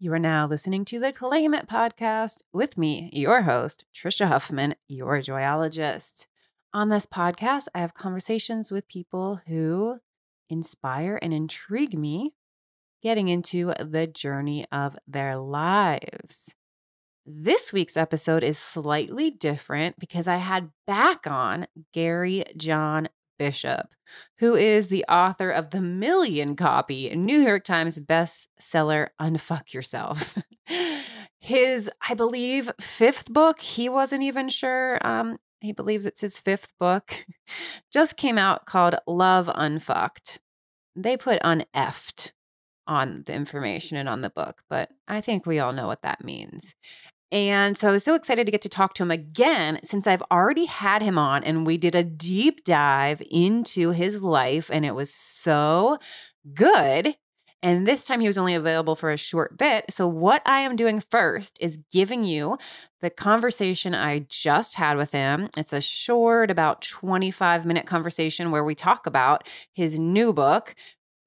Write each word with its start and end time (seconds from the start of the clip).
You 0.00 0.12
are 0.12 0.20
now 0.20 0.46
listening 0.46 0.84
to 0.84 1.00
the 1.00 1.10
Claim 1.10 1.54
It 1.54 1.66
podcast 1.66 2.42
with 2.52 2.78
me, 2.78 3.10
your 3.12 3.42
host, 3.42 3.84
Trisha 3.92 4.28
Huffman, 4.28 4.76
your 4.86 5.18
joyologist. 5.18 6.28
On 6.72 6.88
this 6.88 7.04
podcast, 7.04 7.66
I 7.74 7.80
have 7.80 7.94
conversations 7.94 8.70
with 8.70 8.86
people 8.86 9.40
who 9.48 9.98
inspire 10.48 11.18
and 11.20 11.34
intrigue 11.34 11.98
me, 11.98 12.34
getting 13.02 13.26
into 13.28 13.74
the 13.80 14.06
journey 14.06 14.64
of 14.70 14.96
their 15.08 15.36
lives. 15.36 16.54
This 17.26 17.72
week's 17.72 17.96
episode 17.96 18.44
is 18.44 18.56
slightly 18.56 19.32
different 19.32 19.98
because 19.98 20.28
I 20.28 20.36
had 20.36 20.70
back 20.86 21.26
on 21.26 21.66
Gary 21.92 22.44
John 22.56 23.08
Bishop, 23.38 23.88
who 24.38 24.54
is 24.54 24.88
the 24.88 25.04
author 25.08 25.50
of 25.50 25.70
the 25.70 25.80
million 25.80 26.56
copy 26.56 27.14
New 27.14 27.40
York 27.40 27.64
Times 27.64 28.00
bestseller 28.00 29.08
Unfuck 29.20 29.72
Yourself. 29.72 30.36
his, 31.40 31.90
I 32.08 32.14
believe, 32.14 32.70
fifth 32.80 33.32
book, 33.32 33.60
he 33.60 33.88
wasn't 33.88 34.22
even 34.22 34.48
sure. 34.48 34.98
Um, 35.06 35.38
he 35.60 35.72
believes 35.72 36.06
it's 36.06 36.20
his 36.20 36.40
fifth 36.40 36.72
book, 36.78 37.26
just 37.92 38.16
came 38.16 38.38
out 38.38 38.66
called 38.66 38.96
Love 39.06 39.50
Unfucked. 39.54 40.38
They 40.94 41.16
put 41.16 41.40
uneffed 41.42 42.32
on 42.86 43.22
the 43.26 43.34
information 43.34 43.96
and 43.96 44.08
on 44.08 44.22
the 44.22 44.30
book, 44.30 44.62
but 44.68 44.90
I 45.06 45.20
think 45.20 45.46
we 45.46 45.58
all 45.58 45.72
know 45.72 45.86
what 45.86 46.02
that 46.02 46.24
means. 46.24 46.74
And 47.30 47.76
so 47.76 47.88
I 47.88 47.92
was 47.92 48.04
so 48.04 48.14
excited 48.14 48.46
to 48.46 48.52
get 48.52 48.62
to 48.62 48.68
talk 48.68 48.94
to 48.94 49.02
him 49.02 49.10
again 49.10 49.80
since 49.84 50.06
I've 50.06 50.22
already 50.30 50.64
had 50.64 51.02
him 51.02 51.18
on 51.18 51.44
and 51.44 51.66
we 51.66 51.76
did 51.76 51.94
a 51.94 52.02
deep 52.02 52.64
dive 52.64 53.22
into 53.30 53.90
his 53.90 54.22
life 54.22 54.70
and 54.72 54.84
it 54.84 54.94
was 54.94 55.12
so 55.12 55.98
good. 56.54 57.16
And 57.62 57.86
this 57.86 58.06
time 58.06 58.20
he 58.20 58.26
was 58.28 58.38
only 58.38 58.54
available 58.54 58.94
for 58.94 59.10
a 59.10 59.16
short 59.16 59.58
bit. 59.58 59.86
So, 59.90 60.06
what 60.06 60.42
I 60.46 60.60
am 60.60 60.76
doing 60.76 61.00
first 61.00 61.58
is 61.60 61.78
giving 61.92 62.22
you 62.24 62.56
the 63.00 63.10
conversation 63.10 63.94
I 63.94 64.20
just 64.28 64.76
had 64.76 64.96
with 64.96 65.10
him. 65.10 65.48
It's 65.56 65.72
a 65.72 65.80
short, 65.80 66.50
about 66.52 66.82
25 66.82 67.66
minute 67.66 67.84
conversation 67.84 68.52
where 68.52 68.62
we 68.62 68.76
talk 68.76 69.06
about 69.06 69.48
his 69.74 69.98
new 69.98 70.32
book, 70.32 70.76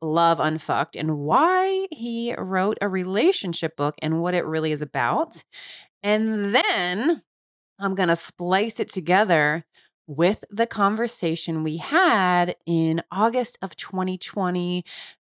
Love 0.01 0.39
Unfucked, 0.39 0.95
and 0.95 1.17
why 1.19 1.87
he 1.91 2.33
wrote 2.37 2.77
a 2.81 2.87
relationship 2.87 3.75
book 3.75 3.95
and 4.01 4.21
what 4.21 4.33
it 4.33 4.45
really 4.45 4.71
is 4.71 4.81
about. 4.81 5.43
And 6.03 6.55
then 6.55 7.21
I'm 7.79 7.95
going 7.95 8.09
to 8.09 8.15
splice 8.15 8.79
it 8.79 8.89
together 8.89 9.65
with 10.07 10.43
the 10.49 10.67
conversation 10.67 11.63
we 11.63 11.77
had 11.77 12.55
in 12.65 13.01
August 13.11 13.57
of 13.61 13.75
2020 13.75 14.83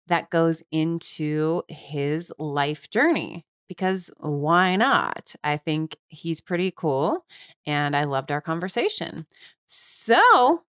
that 0.08 0.30
goes 0.30 0.64
into 0.72 1.64
his 1.68 2.34
life 2.38 2.90
journey. 2.90 3.46
Because 3.70 4.12
why 4.18 4.76
not? 4.76 5.36
I 5.44 5.58
think 5.58 5.98
he's 6.10 6.42
pretty 6.42 6.72
cool 6.76 7.26
and 7.66 7.96
I 7.96 8.04
loved 8.04 8.32
our 8.32 8.42
conversation. 8.42 9.26
So 9.66 10.64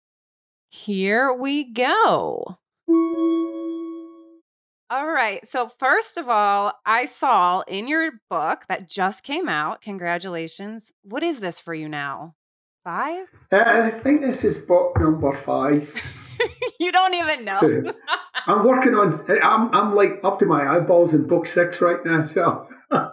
here 0.70 1.34
we 1.34 1.64
go. 1.64 2.58
All 4.92 5.10
right. 5.10 5.48
So, 5.48 5.70
first 5.70 6.18
of 6.18 6.28
all, 6.28 6.74
I 6.86 7.06
saw 7.06 7.62
in 7.62 7.88
your 7.88 8.12
book 8.30 8.66
that 8.68 8.90
just 8.90 9.24
came 9.24 9.48
out, 9.48 9.82
congratulations. 9.82 10.92
What 11.02 11.24
is 11.24 11.40
this 11.40 11.62
for 11.62 11.74
you 11.74 11.88
now? 11.88 12.36
Five? 12.84 13.28
Uh, 13.54 13.64
I 13.66 13.92
think 13.92 14.20
this 14.20 14.44
is 14.44 14.58
book 14.58 15.00
number 15.00 15.34
five. 15.34 15.90
you 16.80 16.92
don't 16.92 17.14
even 17.14 17.46
know. 17.46 17.62
I'm 18.48 18.68
working 18.68 18.94
on, 18.94 19.26
I'm, 19.42 19.74
I'm 19.74 19.96
like 19.96 20.20
up 20.26 20.40
to 20.40 20.46
my 20.46 20.68
eyeballs 20.68 21.14
in 21.14 21.26
book 21.26 21.48
six 21.48 21.80
right 21.80 22.04
now. 22.04 22.24
So, 22.24 22.68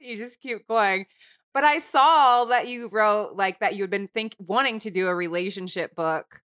you 0.00 0.16
just 0.16 0.40
keep 0.40 0.66
going. 0.66 1.06
But 1.54 1.62
I 1.62 1.78
saw 1.78 2.44
that 2.46 2.66
you 2.66 2.88
wrote 2.88 3.36
like 3.36 3.60
that 3.60 3.76
you 3.76 3.84
had 3.84 3.90
been 3.90 4.08
think 4.08 4.34
wanting 4.40 4.80
to 4.80 4.90
do 4.90 5.06
a 5.06 5.14
relationship 5.14 5.94
book 5.94 6.40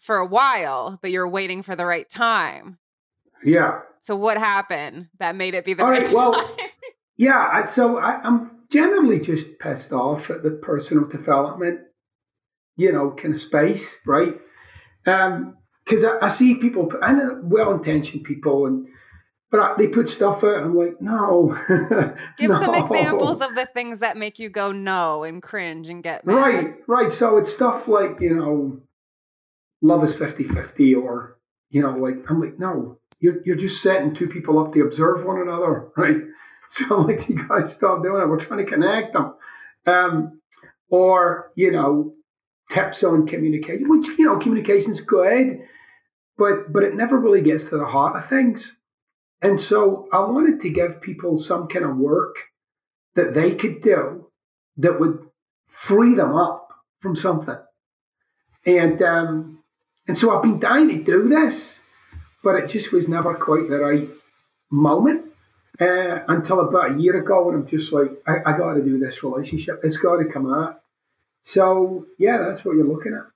for 0.00 0.16
a 0.16 0.26
while, 0.26 0.98
but 1.00 1.12
you're 1.12 1.28
waiting 1.28 1.62
for 1.62 1.76
the 1.76 1.86
right 1.86 2.10
time. 2.10 2.78
Yeah. 3.44 3.80
So 4.00 4.16
what 4.16 4.38
happened 4.38 5.08
that 5.18 5.36
made 5.36 5.54
it 5.54 5.64
be 5.64 5.74
the 5.74 5.84
All 5.84 5.90
right 5.90 6.02
right. 6.02 6.14
Well, 6.14 6.32
time? 6.34 6.68
yeah. 7.16 7.64
So 7.64 7.98
I, 7.98 8.20
I'm 8.22 8.50
generally 8.70 9.20
just 9.20 9.58
pissed 9.58 9.92
off 9.92 10.30
at 10.30 10.42
the 10.42 10.50
personal 10.50 11.04
development, 11.06 11.80
you 12.76 12.92
know, 12.92 13.10
kind 13.10 13.34
of 13.34 13.40
space, 13.40 13.96
right? 14.06 14.34
Um, 15.06 15.56
because 15.84 16.02
I, 16.02 16.18
I, 16.20 16.28
see 16.28 16.56
people, 16.56 16.90
and 17.00 17.20
uh, 17.20 17.34
well-intentioned 17.44 18.24
people, 18.24 18.66
and 18.66 18.88
but 19.52 19.60
I, 19.60 19.74
they 19.78 19.86
put 19.86 20.08
stuff 20.08 20.42
out, 20.42 20.56
and 20.56 20.64
I'm 20.64 20.76
like, 20.76 21.00
no. 21.00 21.56
Give 22.38 22.50
no. 22.50 22.60
some 22.60 22.74
examples 22.74 23.40
of 23.40 23.54
the 23.54 23.66
things 23.66 24.00
that 24.00 24.16
make 24.16 24.40
you 24.40 24.48
go 24.48 24.72
no 24.72 25.22
and 25.22 25.40
cringe 25.40 25.88
and 25.88 26.02
get 26.02 26.26
mad. 26.26 26.34
Right, 26.34 26.74
right. 26.88 27.12
So 27.12 27.38
it's 27.38 27.52
stuff 27.52 27.86
like 27.86 28.20
you 28.20 28.34
know, 28.34 28.80
love 29.80 30.02
is 30.02 30.14
50-50 30.14 31.00
or 31.00 31.38
you 31.70 31.82
know, 31.82 31.96
like 31.96 32.16
I'm 32.28 32.40
like, 32.40 32.58
no, 32.58 32.98
you're, 33.20 33.42
you're 33.44 33.56
just 33.56 33.82
setting 33.82 34.14
two 34.14 34.28
people 34.28 34.58
up 34.58 34.72
to 34.74 34.82
observe 34.82 35.24
one 35.24 35.40
another, 35.40 35.88
right? 35.96 36.16
So 36.68 36.96
like, 37.02 37.28
you 37.28 37.46
guys 37.48 37.72
stop 37.74 38.02
doing 38.02 38.22
it. 38.22 38.28
We're 38.28 38.40
trying 38.40 38.64
to 38.64 38.70
connect 38.70 39.12
them. 39.12 39.34
Um, 39.86 40.40
or, 40.90 41.52
you 41.54 41.70
know, 41.70 42.14
tips 42.70 43.04
on 43.04 43.26
communication, 43.26 43.88
which, 43.88 44.08
you 44.18 44.24
know, 44.24 44.38
communication's 44.38 45.00
good, 45.00 45.60
but 46.36 46.72
but 46.72 46.82
it 46.82 46.94
never 46.94 47.18
really 47.18 47.40
gets 47.40 47.68
to 47.68 47.78
the 47.78 47.86
heart 47.86 48.16
of 48.16 48.28
things. 48.28 48.72
And 49.42 49.60
so 49.60 50.08
I 50.12 50.18
wanted 50.20 50.60
to 50.62 50.70
give 50.70 51.00
people 51.00 51.38
some 51.38 51.68
kind 51.68 51.84
of 51.84 51.96
work 51.96 52.36
that 53.14 53.34
they 53.34 53.54
could 53.54 53.82
do 53.82 54.30
that 54.78 54.98
would 54.98 55.18
free 55.68 56.14
them 56.14 56.34
up 56.34 56.68
from 57.00 57.16
something. 57.16 57.58
And 58.64 59.00
um, 59.02 59.62
and 60.08 60.16
so 60.16 60.34
I've 60.34 60.42
been 60.42 60.60
dying 60.60 60.88
to 60.88 61.02
do 61.02 61.28
this 61.28 61.76
but 62.42 62.56
it 62.56 62.68
just 62.68 62.92
was 62.92 63.08
never 63.08 63.34
quite 63.34 63.68
the 63.68 63.78
right 63.78 64.08
moment 64.70 65.26
uh, 65.80 66.20
until 66.28 66.60
about 66.60 66.92
a 66.96 67.00
year 67.00 67.16
ago 67.20 67.46
when 67.46 67.54
I'm 67.54 67.66
just 67.66 67.92
like, 67.92 68.10
I, 68.26 68.36
I 68.46 68.56
got 68.56 68.74
to 68.74 68.82
do 68.82 68.98
this 68.98 69.22
relationship. 69.22 69.80
It's 69.82 69.96
got 69.96 70.16
to 70.16 70.24
come 70.24 70.52
out. 70.52 70.80
So, 71.42 72.06
yeah, 72.18 72.38
that's 72.38 72.64
what 72.64 72.76
you're 72.76 72.86
looking 72.86 73.14
at. 73.14 73.26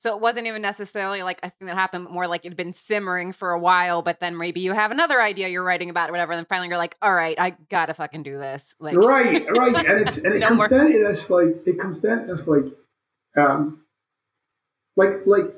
So 0.00 0.14
it 0.14 0.20
wasn't 0.20 0.46
even 0.46 0.62
necessarily 0.62 1.24
like 1.24 1.40
a 1.42 1.50
thing 1.50 1.66
that 1.66 1.74
happened 1.74 2.08
more 2.08 2.28
like 2.28 2.46
it'd 2.46 2.56
been 2.56 2.72
simmering 2.72 3.32
for 3.32 3.50
a 3.50 3.58
while, 3.58 4.00
but 4.00 4.20
then 4.20 4.36
maybe 4.36 4.60
you 4.60 4.72
have 4.72 4.92
another 4.92 5.20
idea 5.20 5.48
you're 5.48 5.64
writing 5.64 5.90
about 5.90 6.08
or 6.08 6.12
whatever, 6.12 6.30
and 6.32 6.38
then 6.38 6.46
finally 6.46 6.68
you're 6.68 6.76
like, 6.78 6.94
all 7.02 7.12
right, 7.12 7.34
I 7.38 7.56
gotta 7.68 7.94
fucking 7.94 8.22
do 8.22 8.38
this. 8.38 8.76
Like 8.78 8.96
Right, 8.96 9.44
right. 9.50 9.76
And 9.76 10.00
it's 10.00 10.16
and 10.16 10.26
it 10.34 10.38
no 10.38 10.46
comes 10.48 10.58
more. 10.58 10.68
down 10.68 10.92
to 10.92 11.04
this 11.04 11.28
like 11.28 11.48
it 11.66 11.80
comes 11.80 11.98
down 11.98 12.28
to 12.28 12.32
this 12.32 12.46
like 12.46 12.62
um 13.36 13.80
like 14.94 15.26
like 15.26 15.52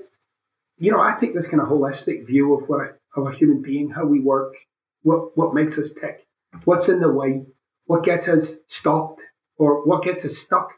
you 0.80 0.91
know, 0.91 1.00
I 1.00 1.14
take 1.14 1.34
this 1.34 1.46
kind 1.46 1.60
of 1.60 1.68
holistic 1.68 2.26
view 2.26 2.54
of 2.54 2.66
what 2.68 2.80
a, 2.80 3.20
of 3.20 3.26
a 3.26 3.36
human 3.36 3.60
being, 3.60 3.91
how 3.91 4.06
we 4.06 4.18
work, 4.18 4.54
what 5.02 5.36
what 5.36 5.54
makes 5.54 5.76
us 5.78 5.91
tick, 6.00 6.26
what's 6.64 6.88
in 6.88 7.00
the 7.00 7.12
way, 7.12 7.44
what 7.84 8.02
gets 8.02 8.26
us 8.26 8.52
stopped, 8.66 9.20
or 9.58 9.86
what 9.86 10.02
gets 10.02 10.24
us 10.24 10.38
stuck. 10.38 10.70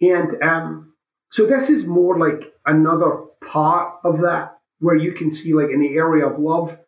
And 0.00 0.40
um, 0.40 0.94
so 1.30 1.46
this 1.46 1.68
is 1.68 1.84
more 1.84 2.16
like 2.16 2.54
another 2.64 3.24
part 3.44 3.94
of 4.04 4.20
that 4.20 4.56
where 4.78 4.96
you 4.96 5.12
can 5.12 5.32
see, 5.32 5.52
like 5.52 5.70
in 5.70 5.80
the 5.80 5.96
area 5.96 6.24
of 6.24 6.38
love. 6.38 6.78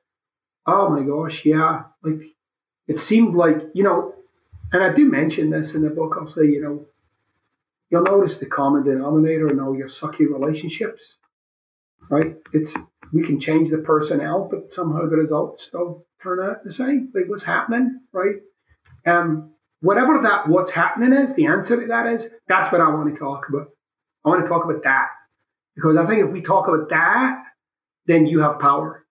Oh 0.67 0.89
my 0.89 1.03
gosh, 1.03 1.45
yeah, 1.45 1.83
like 2.05 2.21
it 2.87 3.01
seemed 3.01 3.35
like 3.35 3.57
you 3.75 3.83
know, 3.83 4.15
and 4.73 4.85
I 4.85 4.95
do 4.95 5.05
mention 5.05 5.51
this 5.51 5.73
in 5.73 5.83
the 5.83 5.91
book. 5.91 6.17
I'll 6.17 6.29
say, 6.29 6.43
you 6.43 6.63
know, 6.63 6.87
you'll 7.91 8.05
notice 8.05 8.37
the 8.37 8.47
common 8.47 8.85
denominator 8.85 9.49
in 9.49 9.59
all 9.59 9.77
your 9.77 9.89
sucky 9.89 10.31
relationships 10.31 11.17
right? 12.09 12.37
It's 12.53 12.73
we 13.13 13.23
can 13.23 13.41
change 13.41 13.71
the 13.71 13.79
personnel, 13.79 14.49
but 14.51 14.73
somehow 14.73 15.09
the 15.09 15.17
results 15.17 15.65
still 15.65 16.07
turn 16.23 16.41
out 16.41 16.65
the 16.65 16.73
same. 16.73 17.11
Like 17.15 17.25
what's 17.29 17.43
happening, 17.43 18.01
right? 18.13 18.37
Um, 19.07 19.53
whatever 19.81 20.21
that 20.23 20.49
what's 20.49 20.71
happening 20.71 21.13
is, 21.13 21.35
the 21.35 21.47
answer 21.47 21.81
to 21.81 21.87
that 21.89 22.07
is, 22.07 22.29
that's 22.49 22.71
what 22.71 22.81
I 22.81 22.89
want 22.89 23.13
to 23.13 23.19
talk 23.19 23.49
about. 23.49 23.69
I 24.25 24.29
want 24.29 24.45
to 24.45 24.49
talk 24.49 24.65
about 24.65 24.83
that 24.85 25.09
because 25.75 25.97
I 25.97 26.07
think 26.07 26.25
if 26.25 26.31
we 26.31 26.43
talk 26.43 26.69
about 26.69 26.89
that, 26.91 27.43
then 28.07 28.27
you 28.27 28.41
have 28.41 28.61
power. 28.61 29.07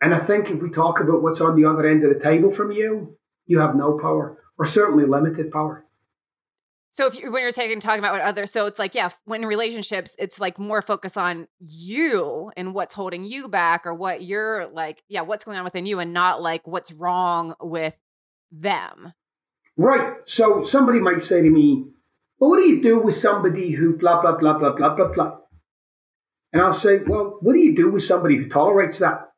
And 0.00 0.14
I 0.14 0.18
think 0.18 0.48
if 0.48 0.62
we 0.62 0.70
talk 0.70 1.00
about 1.00 1.22
what's 1.22 1.40
on 1.40 1.60
the 1.60 1.68
other 1.68 1.86
end 1.86 2.04
of 2.04 2.14
the 2.14 2.20
table 2.20 2.50
from 2.50 2.72
you, 2.72 3.18
you 3.46 3.58
have 3.58 3.74
no 3.74 3.98
power 3.98 4.38
or 4.56 4.64
certainly 4.64 5.04
limited 5.04 5.50
power. 5.50 5.84
So 6.92 7.06
if 7.06 7.16
you, 7.16 7.30
when 7.30 7.42
you're 7.42 7.52
taking 7.52 7.78
talking 7.78 8.00
about 8.00 8.12
what 8.12 8.22
other, 8.22 8.46
so 8.46 8.66
it's 8.66 8.78
like 8.78 8.94
yeah, 8.94 9.10
when 9.24 9.44
relationships, 9.44 10.16
it's 10.18 10.40
like 10.40 10.58
more 10.58 10.82
focus 10.82 11.16
on 11.16 11.46
you 11.60 12.50
and 12.56 12.74
what's 12.74 12.94
holding 12.94 13.24
you 13.24 13.48
back 13.48 13.86
or 13.86 13.94
what 13.94 14.22
you're 14.22 14.68
like, 14.68 15.04
yeah, 15.08 15.20
what's 15.20 15.44
going 15.44 15.56
on 15.56 15.64
within 15.64 15.86
you, 15.86 16.00
and 16.00 16.12
not 16.12 16.42
like 16.42 16.66
what's 16.66 16.92
wrong 16.92 17.54
with 17.60 18.00
them. 18.50 19.12
Right. 19.76 20.14
So 20.24 20.64
somebody 20.64 20.98
might 20.98 21.22
say 21.22 21.42
to 21.42 21.50
me, 21.50 21.84
"Well, 22.38 22.50
what 22.50 22.56
do 22.56 22.68
you 22.68 22.82
do 22.82 22.98
with 22.98 23.14
somebody 23.14 23.70
who 23.72 23.96
blah 23.96 24.20
blah 24.20 24.36
blah 24.36 24.58
blah 24.58 24.72
blah 24.72 24.94
blah 24.94 25.12
blah?" 25.12 25.36
And 26.52 26.60
I'll 26.60 26.72
say, 26.72 26.98
"Well, 27.06 27.38
what 27.40 27.52
do 27.52 27.60
you 27.60 27.74
do 27.74 27.88
with 27.88 28.02
somebody 28.02 28.36
who 28.36 28.48
tolerates 28.48 28.98
that?" 28.98 29.30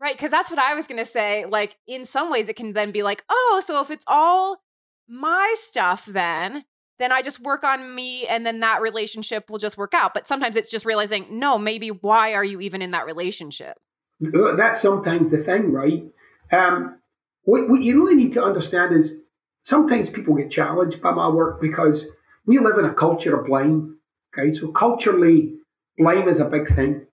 Right. 0.00 0.16
Cause 0.16 0.30
that's 0.30 0.50
what 0.50 0.58
I 0.58 0.74
was 0.74 0.86
going 0.86 0.98
to 0.98 1.04
say. 1.04 1.44
Like, 1.44 1.76
in 1.86 2.06
some 2.06 2.30
ways, 2.30 2.48
it 2.48 2.56
can 2.56 2.72
then 2.72 2.90
be 2.90 3.02
like, 3.02 3.22
oh, 3.28 3.62
so 3.66 3.82
if 3.82 3.90
it's 3.90 4.04
all 4.06 4.62
my 5.10 5.54
stuff, 5.58 6.06
then, 6.06 6.64
then 6.98 7.12
I 7.12 7.20
just 7.20 7.40
work 7.40 7.64
on 7.64 7.94
me 7.94 8.26
and 8.28 8.46
then 8.46 8.60
that 8.60 8.80
relationship 8.80 9.50
will 9.50 9.58
just 9.58 9.76
work 9.76 9.92
out. 9.92 10.14
But 10.14 10.26
sometimes 10.26 10.56
it's 10.56 10.70
just 10.70 10.86
realizing, 10.86 11.26
no, 11.30 11.58
maybe 11.58 11.88
why 11.88 12.34
are 12.34 12.44
you 12.44 12.60
even 12.60 12.80
in 12.80 12.92
that 12.92 13.06
relationship? 13.06 13.76
That's 14.20 14.80
sometimes 14.80 15.30
the 15.30 15.38
thing, 15.38 15.72
right? 15.72 16.04
Um, 16.52 17.00
what, 17.42 17.68
what 17.68 17.82
you 17.82 17.96
really 17.96 18.14
need 18.14 18.32
to 18.34 18.42
understand 18.42 18.94
is 18.94 19.14
sometimes 19.62 20.10
people 20.10 20.34
get 20.34 20.50
challenged 20.50 21.02
by 21.02 21.10
my 21.10 21.28
work 21.28 21.60
because 21.60 22.06
we 22.46 22.58
live 22.58 22.78
in 22.78 22.84
a 22.84 22.94
culture 22.94 23.38
of 23.38 23.46
blame. 23.46 23.96
Okay, 24.32 24.52
so 24.52 24.70
culturally, 24.70 25.54
blame 25.98 26.28
is 26.28 26.38
a 26.38 26.44
big 26.44 26.68
thing. 26.68 27.06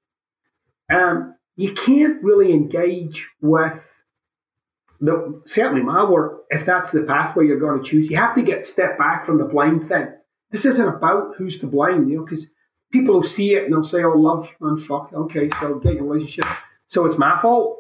Um, 0.92 1.36
you 1.56 1.74
can't 1.74 2.22
really 2.22 2.54
engage 2.54 3.28
with 3.42 3.97
the 5.00 5.42
certainly 5.46 5.84
my 5.84 6.04
work 6.04 6.44
if 6.50 6.66
that's 6.66 6.92
the 6.92 7.04
pathway 7.04 7.46
you're 7.46 7.60
going 7.60 7.82
to 7.82 7.88
choose. 7.88 8.10
You 8.10 8.18
have 8.18 8.36
to 8.36 8.42
get 8.42 8.66
step 8.66 8.98
back 8.98 9.24
from 9.24 9.38
the 9.38 9.46
blame 9.46 9.84
thing. 9.84 10.08
This 10.52 10.66
isn't 10.66 10.88
about 10.88 11.36
who's 11.38 11.60
to 11.60 11.68
blame, 11.68 12.08
you 12.10 12.18
know, 12.18 12.26
because 12.26 12.48
people 12.92 13.16
will 13.16 13.24
see 13.24 13.54
it 13.56 13.66
and 13.66 13.74
they'll 13.74 13.84
say, 13.84 14.04
"Oh, 14.04 14.18
love 14.18 14.50
and 14.62 14.82
fuck." 14.82 15.12
Okay, 15.14 15.50
so 15.60 15.76
get 15.76 15.96
your 15.96 16.06
relationship. 16.06 16.46
So 16.88 17.06
it's 17.06 17.18
my 17.18 17.40
fault. 17.42 17.78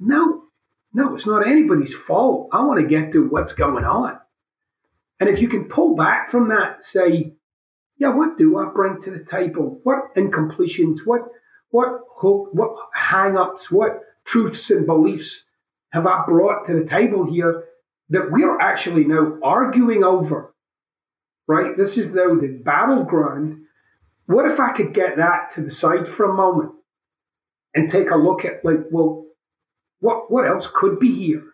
No, 0.00 0.44
no, 0.92 1.14
it's 1.14 1.26
not 1.26 1.46
anybody's 1.46 1.94
fault. 1.94 2.48
I 2.52 2.62
want 2.62 2.80
to 2.80 2.86
get 2.86 3.12
to 3.12 3.28
what's 3.28 3.52
going 3.52 3.84
on. 3.84 4.18
And 5.20 5.28
if 5.28 5.40
you 5.40 5.48
can 5.48 5.64
pull 5.64 5.96
back 5.96 6.30
from 6.30 6.48
that, 6.48 6.82
say, 6.82 7.34
yeah, 7.98 8.08
what 8.08 8.38
do 8.38 8.56
I 8.58 8.70
bring 8.72 9.00
to 9.02 9.10
the 9.10 9.24
table? 9.24 9.80
What 9.82 10.14
incompletions? 10.14 10.98
What 11.04 11.22
what 11.70 12.00
hook? 12.16 12.48
What 12.52 12.74
hang-ups? 12.94 13.70
What 13.70 14.00
truths 14.24 14.70
and 14.70 14.86
beliefs 14.86 15.44
have 15.90 16.06
I 16.06 16.24
brought 16.26 16.66
to 16.66 16.74
the 16.74 16.84
table 16.84 17.30
here 17.30 17.64
that 18.10 18.30
we're 18.30 18.58
actually 18.60 19.04
now 19.04 19.38
arguing 19.42 20.04
over? 20.04 20.54
Right? 21.46 21.76
This 21.76 21.96
is 21.96 22.08
now 22.08 22.34
the 22.34 22.60
battleground. 22.64 23.62
What 24.26 24.50
if 24.50 24.60
I 24.60 24.72
could 24.72 24.92
get 24.92 25.16
that 25.16 25.52
to 25.54 25.62
the 25.62 25.70
side 25.70 26.06
for 26.06 26.24
a 26.24 26.34
moment 26.34 26.72
and 27.74 27.90
take 27.90 28.10
a 28.10 28.16
look 28.16 28.44
at 28.44 28.64
like, 28.64 28.80
well, 28.90 29.24
what 30.00 30.30
what 30.30 30.46
else 30.46 30.68
could 30.72 30.98
be 30.98 31.14
here? 31.14 31.44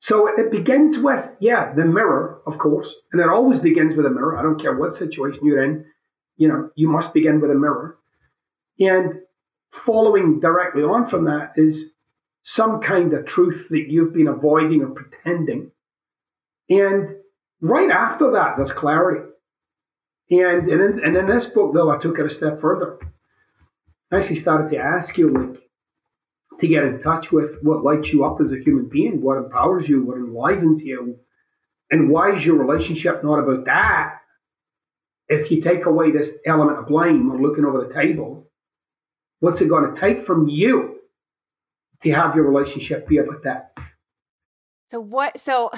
So 0.00 0.28
it 0.28 0.50
begins 0.50 0.98
with, 0.98 1.30
yeah, 1.40 1.72
the 1.72 1.84
mirror, 1.84 2.40
of 2.46 2.58
course, 2.58 2.94
and 3.12 3.22
it 3.22 3.28
always 3.28 3.58
begins 3.58 3.94
with 3.94 4.04
a 4.04 4.10
mirror. 4.10 4.36
I 4.36 4.42
don't 4.42 4.60
care 4.60 4.76
what 4.76 4.94
situation 4.94 5.44
you're 5.44 5.64
in, 5.64 5.86
you 6.36 6.48
know, 6.48 6.70
you 6.74 6.88
must 6.88 7.14
begin 7.14 7.40
with 7.40 7.50
a 7.50 7.54
mirror. 7.54 7.96
And 8.78 9.20
following 9.70 10.40
directly 10.40 10.82
on 10.82 11.06
from 11.06 11.24
that 11.24 11.52
is 11.56 11.86
some 12.44 12.80
kind 12.80 13.14
of 13.14 13.24
truth 13.24 13.68
that 13.70 13.88
you've 13.88 14.12
been 14.12 14.28
avoiding 14.28 14.82
or 14.82 14.90
pretending. 14.90 15.70
And 16.68 17.16
right 17.62 17.90
after 17.90 18.30
that, 18.32 18.56
there's 18.56 18.70
clarity. 18.70 19.26
And, 20.30 20.68
and, 20.68 20.80
in, 20.80 21.04
and 21.04 21.16
in 21.16 21.26
this 21.26 21.46
book, 21.46 21.72
though, 21.72 21.90
I 21.90 21.98
took 21.98 22.18
it 22.18 22.26
a 22.26 22.30
step 22.30 22.60
further. 22.60 22.98
I 24.12 24.18
actually 24.18 24.36
started 24.36 24.70
to 24.70 24.78
ask 24.78 25.16
you, 25.16 25.30
like, 25.30 25.62
to 26.60 26.68
get 26.68 26.84
in 26.84 27.02
touch 27.02 27.32
with 27.32 27.56
what 27.62 27.82
lights 27.82 28.12
you 28.12 28.24
up 28.24 28.40
as 28.42 28.52
a 28.52 28.58
human 28.58 28.90
being, 28.90 29.22
what 29.22 29.38
empowers 29.38 29.88
you, 29.88 30.04
what 30.04 30.18
enlivens 30.18 30.82
you, 30.82 31.18
and 31.90 32.10
why 32.10 32.34
is 32.34 32.44
your 32.44 32.56
relationship 32.56 33.24
not 33.24 33.38
about 33.38 33.64
that? 33.64 34.18
If 35.28 35.50
you 35.50 35.62
take 35.62 35.86
away 35.86 36.10
this 36.10 36.30
element 36.44 36.78
of 36.78 36.86
blame 36.86 37.30
or 37.32 37.40
looking 37.40 37.64
over 37.64 37.84
the 37.84 37.94
table, 37.94 38.50
what's 39.40 39.62
it 39.62 39.68
going 39.68 39.92
to 39.92 39.98
take 39.98 40.20
from 40.20 40.46
you 40.46 40.93
to 42.04 42.10
have 42.12 42.34
your 42.34 42.44
relationship 42.44 43.08
be 43.08 43.18
about 43.18 43.42
that? 43.44 43.72
So 44.90 45.00
what? 45.00 45.38
So 45.38 45.70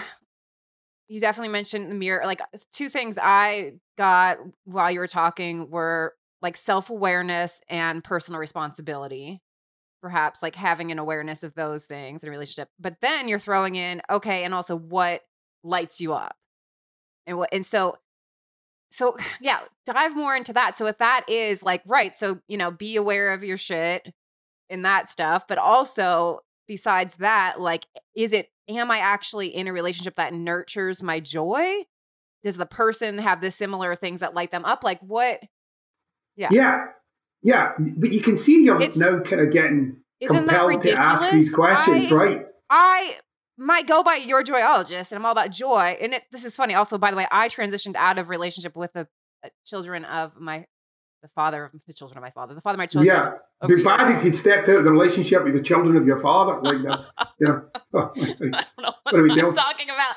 you 1.09 1.21
definitely 1.21 1.53
mentioned 1.53 1.91
the 1.91 1.95
mirror. 1.95 2.23
Like 2.25 2.41
uh, 2.41 2.59
two 2.73 2.89
things 2.89 3.19
I 3.21 3.75
got 3.97 4.39
while 4.65 4.91
you 4.91 4.99
were 4.99 5.07
talking 5.07 5.71
were 5.71 6.15
like 6.43 6.57
self 6.57 6.91
awareness 6.91 7.61
and 7.69 8.05
personal 8.05 8.41
responsibility 8.41 9.41
perhaps 10.07 10.41
like 10.41 10.55
having 10.55 10.93
an 10.93 11.01
awareness 11.01 11.43
of 11.43 11.55
those 11.55 11.85
things 11.85 12.23
in 12.23 12.29
a 12.29 12.31
relationship. 12.31 12.69
But 12.79 13.01
then 13.01 13.27
you're 13.27 13.41
throwing 13.41 13.75
in, 13.75 14.01
okay, 14.09 14.45
and 14.45 14.55
also 14.55 14.77
what 14.77 15.23
lights 15.65 16.01
you 16.01 16.15
up. 16.15 16.37
And 17.27 17.39
what 17.39 17.53
and 17.53 17.67
so 17.67 17.97
so 18.91 19.17
yeah, 19.41 19.61
dive 19.85 20.15
more 20.15 20.37
into 20.37 20.53
that. 20.53 20.77
So 20.77 20.87
if 20.87 20.99
that 20.99 21.25
is 21.29 21.63
like 21.63 21.83
right, 21.87 22.15
so 22.15 22.41
you 22.47 22.57
know, 22.57 22.71
be 22.71 22.97
aware 22.97 23.33
of 23.33 23.43
your 23.43 23.57
shit 23.57 24.13
in 24.69 24.83
that 24.83 25.09
stuff, 25.09 25.47
but 25.47 25.59
also 25.59 26.41
besides 26.69 27.17
that, 27.17 27.61
like 27.61 27.87
is 28.15 28.33
it 28.33 28.51
am 28.69 28.91
I 28.91 28.99
actually 28.99 29.49
in 29.49 29.69
a 29.69 29.73
relationship 29.73 30.17
that 30.17 30.35
nurtures 30.35 31.03
my 31.03 31.21
joy? 31.21 31.83
Does 32.43 32.57
the 32.57 32.67
person 32.67 33.19
have 33.19 33.41
the 33.41 33.51
similar 33.51 33.95
things 33.95 34.21
that 34.21 34.35
light 34.35 34.51
them 34.51 34.65
up? 34.65 34.85
Like 34.85 35.01
what 35.01 35.41
yeah. 36.37 36.49
Yeah. 36.51 36.85
Yeah, 37.43 37.73
but 37.79 38.11
you 38.11 38.21
can 38.21 38.37
see 38.37 38.65
you're 38.65 38.81
it's, 38.83 38.97
now 38.97 39.21
kind 39.21 39.41
of 39.41 39.53
getting 39.53 39.99
isn't 40.21 40.47
that 40.47 40.67
ridiculous? 40.67 40.97
to 40.97 41.07
ask 41.07 41.33
these 41.33 41.55
questions, 41.55 42.11
I, 42.11 42.15
right? 42.15 42.47
I 42.69 43.19
might 43.59 43.87
go 43.87 44.03
by 44.03 44.17
your 44.17 44.43
joyologist, 44.43 45.13
and 45.13 45.19
I'm 45.19 45.27
all 45.27 45.33
about 45.33 45.51
joy. 45.51 45.97
And 46.01 46.15
it, 46.15 46.25
this 46.33 46.45
is 46.45 46.57
funny. 46.57 46.75
Also, 46.75 46.99
by 46.99 47.11
the 47.11 47.17
way, 47.17 47.27
I 47.31 47.49
transitioned 47.49 47.95
out 47.95 48.19
of 48.19 48.29
relationship 48.29 48.75
with 48.75 48.95
the 48.95 49.07
uh, 49.45 49.49
children 49.65 50.05
of 50.05 50.41
my 50.41 50.67
the 51.27 51.33
father 51.35 51.65
of 51.65 51.73
the 51.87 51.93
children 51.93 52.17
of 52.19 52.23
my 52.23 52.31
father, 52.31 52.55
the 52.55 52.61
father 52.61 52.75
of 52.75 52.79
my 52.79 52.87
children. 52.87 53.15
Yeah, 53.15 53.67
be 53.67 53.83
bad 53.83 54.17
if 54.17 54.25
you'd 54.25 54.37
stepped 54.37 54.69
out 54.69 54.77
of 54.77 54.85
the 54.85 54.91
relationship 54.91 55.45
with 55.45 55.55
the 55.55 55.63
children 55.63 55.97
of 55.97 56.07
your 56.07 56.21
father 56.21 56.61
like 56.63 56.83
that. 56.83 57.05
you 57.41 57.47
know, 57.47 57.65
oh, 57.95 58.13
I 58.17 58.25
don't 58.25 58.51
know 58.51 58.59
what, 58.77 58.97
what 59.05 59.15
doing? 59.15 59.53
talking 59.53 59.91
about 59.91 60.17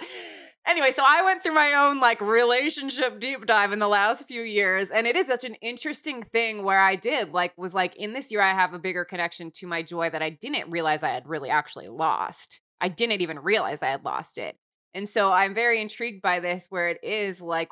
anyway, 0.69 0.91
so 0.91 1.03
I 1.05 1.23
went 1.23 1.43
through 1.43 1.53
my 1.53 1.73
own 1.73 1.99
like 1.99 2.21
relationship 2.21 3.19
deep 3.19 3.45
dive 3.45 3.73
in 3.73 3.79
the 3.79 3.87
last 3.87 4.27
few 4.27 4.41
years. 4.41 4.91
And 4.91 5.07
it 5.07 5.15
is 5.15 5.27
such 5.27 5.43
an 5.43 5.55
interesting 5.55 6.21
thing 6.21 6.63
where 6.63 6.79
I 6.79 6.95
did 6.95 7.33
like, 7.33 7.57
was 7.57 7.73
like, 7.73 7.95
in 7.95 8.13
this 8.13 8.31
year, 8.31 8.41
I 8.41 8.53
have 8.53 8.73
a 8.73 8.79
bigger 8.79 9.03
connection 9.03 9.51
to 9.55 9.67
my 9.67 9.81
joy 9.81 10.09
that 10.09 10.21
I 10.21 10.29
didn't 10.29 10.69
realize 10.69 11.03
I 11.03 11.09
had 11.09 11.27
really 11.27 11.49
actually 11.49 11.87
lost. 11.87 12.61
I 12.79 12.87
didn't 12.87 13.21
even 13.21 13.39
realize 13.39 13.83
I 13.83 13.87
had 13.87 14.05
lost 14.05 14.37
it. 14.37 14.55
And 14.93 15.07
so 15.07 15.31
I'm 15.31 15.53
very 15.53 15.81
intrigued 15.81 16.21
by 16.21 16.39
this 16.39 16.67
where 16.69 16.89
it 16.89 16.99
is 17.03 17.41
like, 17.41 17.69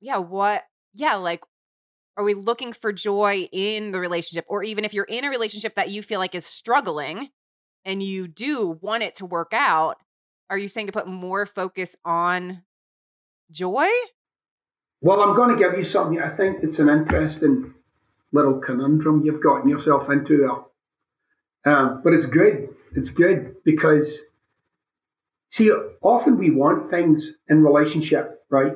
yeah, 0.00 0.18
what, 0.18 0.64
yeah, 0.94 1.14
like, 1.14 1.44
are 2.16 2.24
we 2.24 2.34
looking 2.34 2.72
for 2.72 2.92
joy 2.92 3.48
in 3.52 3.92
the 3.92 4.00
relationship? 4.00 4.46
Or 4.48 4.62
even 4.62 4.84
if 4.84 4.94
you're 4.94 5.04
in 5.04 5.24
a 5.24 5.30
relationship 5.30 5.74
that 5.74 5.90
you 5.90 6.02
feel 6.02 6.18
like 6.18 6.34
is 6.34 6.46
struggling 6.46 7.28
and 7.84 8.02
you 8.02 8.26
do 8.26 8.78
want 8.80 9.02
it 9.02 9.14
to 9.16 9.26
work 9.26 9.52
out, 9.52 9.98
are 10.48 10.58
you 10.58 10.68
saying 10.68 10.86
to 10.86 10.92
put 10.92 11.06
more 11.06 11.44
focus 11.44 11.96
on 12.04 12.62
joy? 13.50 13.88
Well, 15.00 15.20
I'm 15.20 15.36
going 15.36 15.56
to 15.56 15.62
give 15.62 15.76
you 15.76 15.84
something. 15.84 16.20
I 16.20 16.30
think 16.30 16.58
it's 16.62 16.78
an 16.78 16.88
interesting 16.88 17.74
little 18.32 18.58
conundrum 18.58 19.22
you've 19.24 19.42
gotten 19.42 19.68
yourself 19.68 20.08
into 20.08 20.38
there. 20.38 21.74
Um, 21.74 22.00
but 22.02 22.12
it's 22.12 22.26
good. 22.26 22.68
It's 22.94 23.10
good 23.10 23.56
because, 23.64 24.20
see, 25.50 25.70
often 26.00 26.38
we 26.38 26.50
want 26.50 26.90
things 26.90 27.32
in 27.48 27.62
relationship, 27.62 28.44
right? 28.50 28.74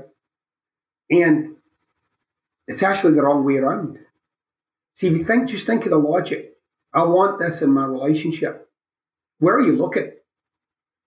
And 1.08 1.56
it's 2.70 2.84
actually 2.84 3.14
the 3.14 3.22
wrong 3.22 3.44
way 3.44 3.56
around. 3.56 3.98
See, 4.94 5.08
if 5.08 5.12
you 5.12 5.24
think, 5.24 5.48
just 5.48 5.66
think 5.66 5.84
of 5.84 5.90
the 5.90 5.98
logic. 5.98 6.52
I 6.94 7.02
want 7.02 7.40
this 7.40 7.62
in 7.62 7.72
my 7.72 7.84
relationship. 7.84 8.68
Where 9.40 9.56
are 9.56 9.60
you 9.60 9.76
looking? 9.76 10.12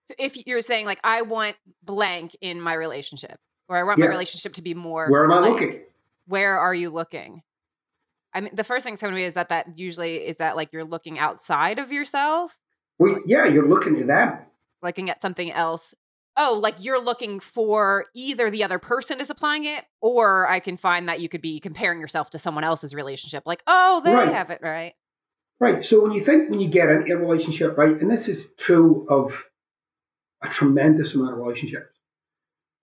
So 0.06 0.14
if 0.18 0.46
you're 0.46 0.60
saying 0.60 0.84
like 0.84 1.00
I 1.02 1.22
want 1.22 1.56
blank 1.82 2.36
in 2.42 2.60
my 2.60 2.74
relationship, 2.74 3.38
or 3.68 3.78
I 3.78 3.82
want 3.82 3.98
yeah. 3.98 4.04
my 4.04 4.10
relationship 4.10 4.52
to 4.54 4.62
be 4.62 4.74
more 4.74 5.08
where 5.10 5.24
am 5.24 5.32
I 5.32 5.40
looking? 5.40 5.80
Where 6.26 6.58
are 6.58 6.74
you 6.74 6.90
looking? 6.90 7.42
I 8.34 8.42
mean, 8.42 8.50
the 8.54 8.64
first 8.64 8.84
thing 8.84 8.98
coming 8.98 9.14
to 9.14 9.20
me 9.20 9.24
is 9.24 9.34
that 9.34 9.48
that 9.48 9.78
usually 9.78 10.16
is 10.16 10.36
that 10.36 10.56
like 10.56 10.70
you're 10.72 10.84
looking 10.84 11.18
outside 11.18 11.78
of 11.78 11.90
yourself. 11.90 12.58
Well, 12.98 13.20
yeah, 13.26 13.46
you're 13.46 13.68
looking 13.68 13.98
at 14.00 14.06
them, 14.06 14.38
looking 14.82 15.08
at 15.08 15.22
something 15.22 15.50
else. 15.50 15.94
Oh, 16.36 16.58
like 16.60 16.82
you're 16.82 17.02
looking 17.02 17.38
for 17.38 18.06
either 18.14 18.50
the 18.50 18.64
other 18.64 18.78
person 18.78 19.20
is 19.20 19.30
applying 19.30 19.64
it, 19.64 19.84
or 20.00 20.48
I 20.48 20.58
can 20.60 20.76
find 20.76 21.08
that 21.08 21.20
you 21.20 21.28
could 21.28 21.42
be 21.42 21.60
comparing 21.60 22.00
yourself 22.00 22.30
to 22.30 22.38
someone 22.38 22.64
else's 22.64 22.94
relationship. 22.94 23.44
Like, 23.46 23.62
oh, 23.66 24.00
they 24.04 24.12
right. 24.12 24.28
have 24.28 24.50
it 24.50 24.60
right. 24.62 24.94
Right. 25.60 25.84
So 25.84 26.02
when 26.02 26.12
you 26.12 26.24
think 26.24 26.50
when 26.50 26.60
you 26.60 26.68
get 26.68 26.88
in 26.88 27.10
a 27.10 27.16
relationship, 27.16 27.78
right, 27.78 28.00
and 28.00 28.10
this 28.10 28.28
is 28.28 28.48
true 28.58 29.06
of 29.08 29.44
a 30.42 30.48
tremendous 30.48 31.14
amount 31.14 31.32
of 31.32 31.38
relationships. 31.38 31.98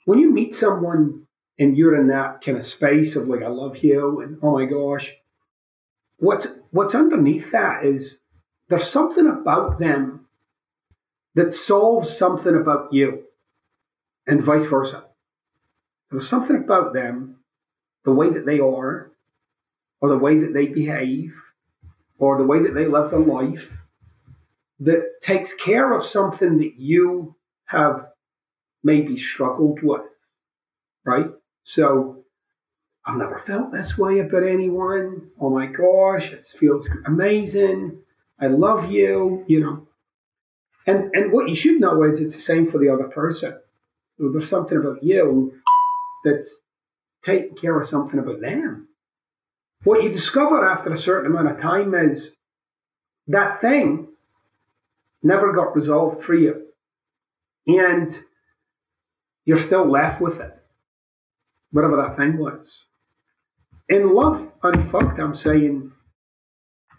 When 0.05 0.19
you 0.19 0.31
meet 0.31 0.55
someone 0.55 1.27
and 1.59 1.77
you're 1.77 1.99
in 1.99 2.07
that 2.07 2.41
kind 2.41 2.57
of 2.57 2.65
space 2.65 3.15
of 3.15 3.27
like, 3.27 3.43
I 3.43 3.49
love 3.49 3.77
you 3.83 4.21
and 4.21 4.39
oh 4.41 4.53
my 4.53 4.65
gosh, 4.65 5.13
what's 6.17 6.47
what's 6.71 6.95
underneath 6.95 7.51
that 7.51 7.85
is 7.85 8.17
there's 8.69 8.87
something 8.87 9.27
about 9.27 9.79
them 9.79 10.27
that 11.35 11.53
solves 11.53 12.15
something 12.15 12.55
about 12.55 12.93
you 12.93 13.23
and 14.31 14.41
vice 14.41 14.65
versa. 14.65 15.03
There's 16.09 16.27
something 16.27 16.55
about 16.55 16.93
them, 16.93 17.35
the 18.05 18.13
way 18.13 18.29
that 18.29 18.45
they 18.45 18.59
are, 18.59 19.11
or 19.99 20.09
the 20.09 20.17
way 20.17 20.39
that 20.39 20.53
they 20.53 20.67
behave, 20.67 21.35
or 22.17 22.37
the 22.37 22.45
way 22.45 22.63
that 22.63 22.73
they 22.73 22.85
live 22.85 23.11
their 23.11 23.19
life, 23.19 23.73
that 24.79 25.03
takes 25.21 25.51
care 25.53 25.91
of 25.91 26.03
something 26.03 26.59
that 26.59 26.75
you 26.77 27.35
have 27.65 28.07
maybe 28.83 29.17
struggled 29.17 29.83
with, 29.83 30.01
right? 31.03 31.27
So 31.63 32.23
I've 33.05 33.17
never 33.17 33.37
felt 33.37 33.73
this 33.73 33.97
way 33.97 34.19
about 34.19 34.43
anyone. 34.43 35.29
Oh 35.41 35.49
my 35.49 35.65
gosh, 35.65 36.31
it 36.31 36.41
feels 36.41 36.87
amazing. 37.05 37.99
I 38.39 38.47
love 38.47 38.89
you, 38.89 39.43
you 39.47 39.59
know. 39.59 39.87
And 40.87 41.13
and 41.13 41.33
what 41.33 41.49
you 41.49 41.55
should 41.55 41.81
know 41.81 42.03
is 42.03 42.21
it's 42.21 42.35
the 42.35 42.41
same 42.41 42.65
for 42.65 42.77
the 42.77 42.89
other 42.89 43.09
person. 43.09 43.59
There's 44.17 44.49
something 44.49 44.77
about 44.77 45.03
you 45.03 45.53
that's 46.23 46.57
taking 47.23 47.55
care 47.55 47.79
of 47.79 47.87
something 47.87 48.19
about 48.19 48.41
them. 48.41 48.87
What 49.83 50.03
you 50.03 50.09
discover 50.09 50.67
after 50.67 50.91
a 50.91 50.97
certain 50.97 51.31
amount 51.31 51.49
of 51.51 51.59
time 51.59 51.95
is 51.95 52.35
that 53.27 53.61
thing 53.61 54.07
never 55.23 55.53
got 55.53 55.75
resolved 55.75 56.23
for 56.23 56.33
you. 56.33 56.67
And 57.67 58.19
you're 59.45 59.57
still 59.59 59.89
left 59.89 60.21
with 60.21 60.39
it, 60.39 60.55
whatever 61.71 61.97
that 61.97 62.17
thing 62.17 62.37
was. 62.37 62.85
In 63.89 64.13
Love 64.13 64.51
Unfucked, 64.63 65.19
I'm 65.19 65.35
saying 65.35 65.91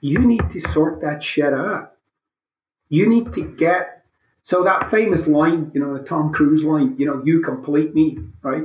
you 0.01 0.19
need 0.19 0.51
to 0.51 0.61
sort 0.61 1.01
that 1.03 1.23
shit 1.23 1.53
out. 1.53 1.93
You 2.89 3.09
need 3.09 3.33
to 3.33 3.45
get 3.45 4.02
so 4.43 4.65
that 4.65 4.91
famous 4.91 5.27
line, 5.27 5.71
you 5.73 5.81
know, 5.81 5.97
the 5.97 6.05
Tom 6.05 6.33
Cruise 6.33 6.65
line, 6.65 6.97
you 6.99 7.07
know, 7.07 7.23
you 7.25 7.43
complete 7.43 7.95
me, 7.95 8.19
right? 8.43 8.65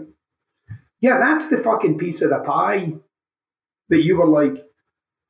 Yeah, 1.01 1.19
that's 1.19 1.48
the 1.48 1.60
fucking 1.60 2.00
piece 2.00 2.22
of 2.22 2.31
the 2.31 2.39
pie 2.39 2.93
that 3.89 4.03
you 4.03 4.17
were 4.17 4.27
like, 4.27 4.65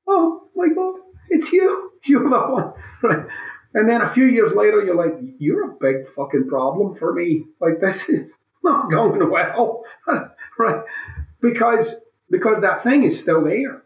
oh 0.07 0.47
my 0.55 0.69
god, 0.69 0.95
it's 1.29 1.51
you, 1.51 1.91
you're 2.05 2.23
the 2.23 2.29
one, 2.29 2.73
right? 3.03 3.25
And 3.73 3.89
then 3.89 4.01
a 4.01 4.09
few 4.09 4.25
years 4.25 4.53
later, 4.53 4.83
you're 4.83 4.95
like, 4.95 5.15
you're 5.37 5.71
a 5.71 5.75
big 5.79 6.07
fucking 6.15 6.47
problem 6.47 6.95
for 6.95 7.13
me. 7.13 7.45
Like 7.59 7.79
this 7.81 8.03
is 8.09 8.31
not 8.63 8.89
going 8.89 9.29
well, 9.29 9.83
right? 10.57 10.81
Because 11.41 11.95
because 12.29 12.61
that 12.61 12.83
thing 12.83 13.03
is 13.03 13.19
still 13.19 13.43
there 13.43 13.83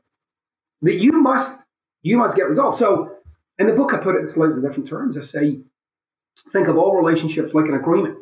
that 0.81 0.95
you 0.95 1.11
must 1.13 1.53
you 2.03 2.17
must 2.17 2.35
get 2.35 2.47
resolved. 2.47 2.77
So 2.77 3.17
in 3.57 3.67
the 3.67 3.73
book, 3.73 3.93
I 3.93 3.97
put 3.97 4.15
it 4.15 4.21
in 4.21 4.29
slightly 4.29 4.61
different 4.61 4.87
terms. 4.87 5.17
I 5.17 5.21
say, 5.21 5.59
think 6.51 6.67
of 6.67 6.77
all 6.77 6.95
relationships 6.95 7.53
like 7.53 7.65
an 7.65 7.75
agreement, 7.75 8.17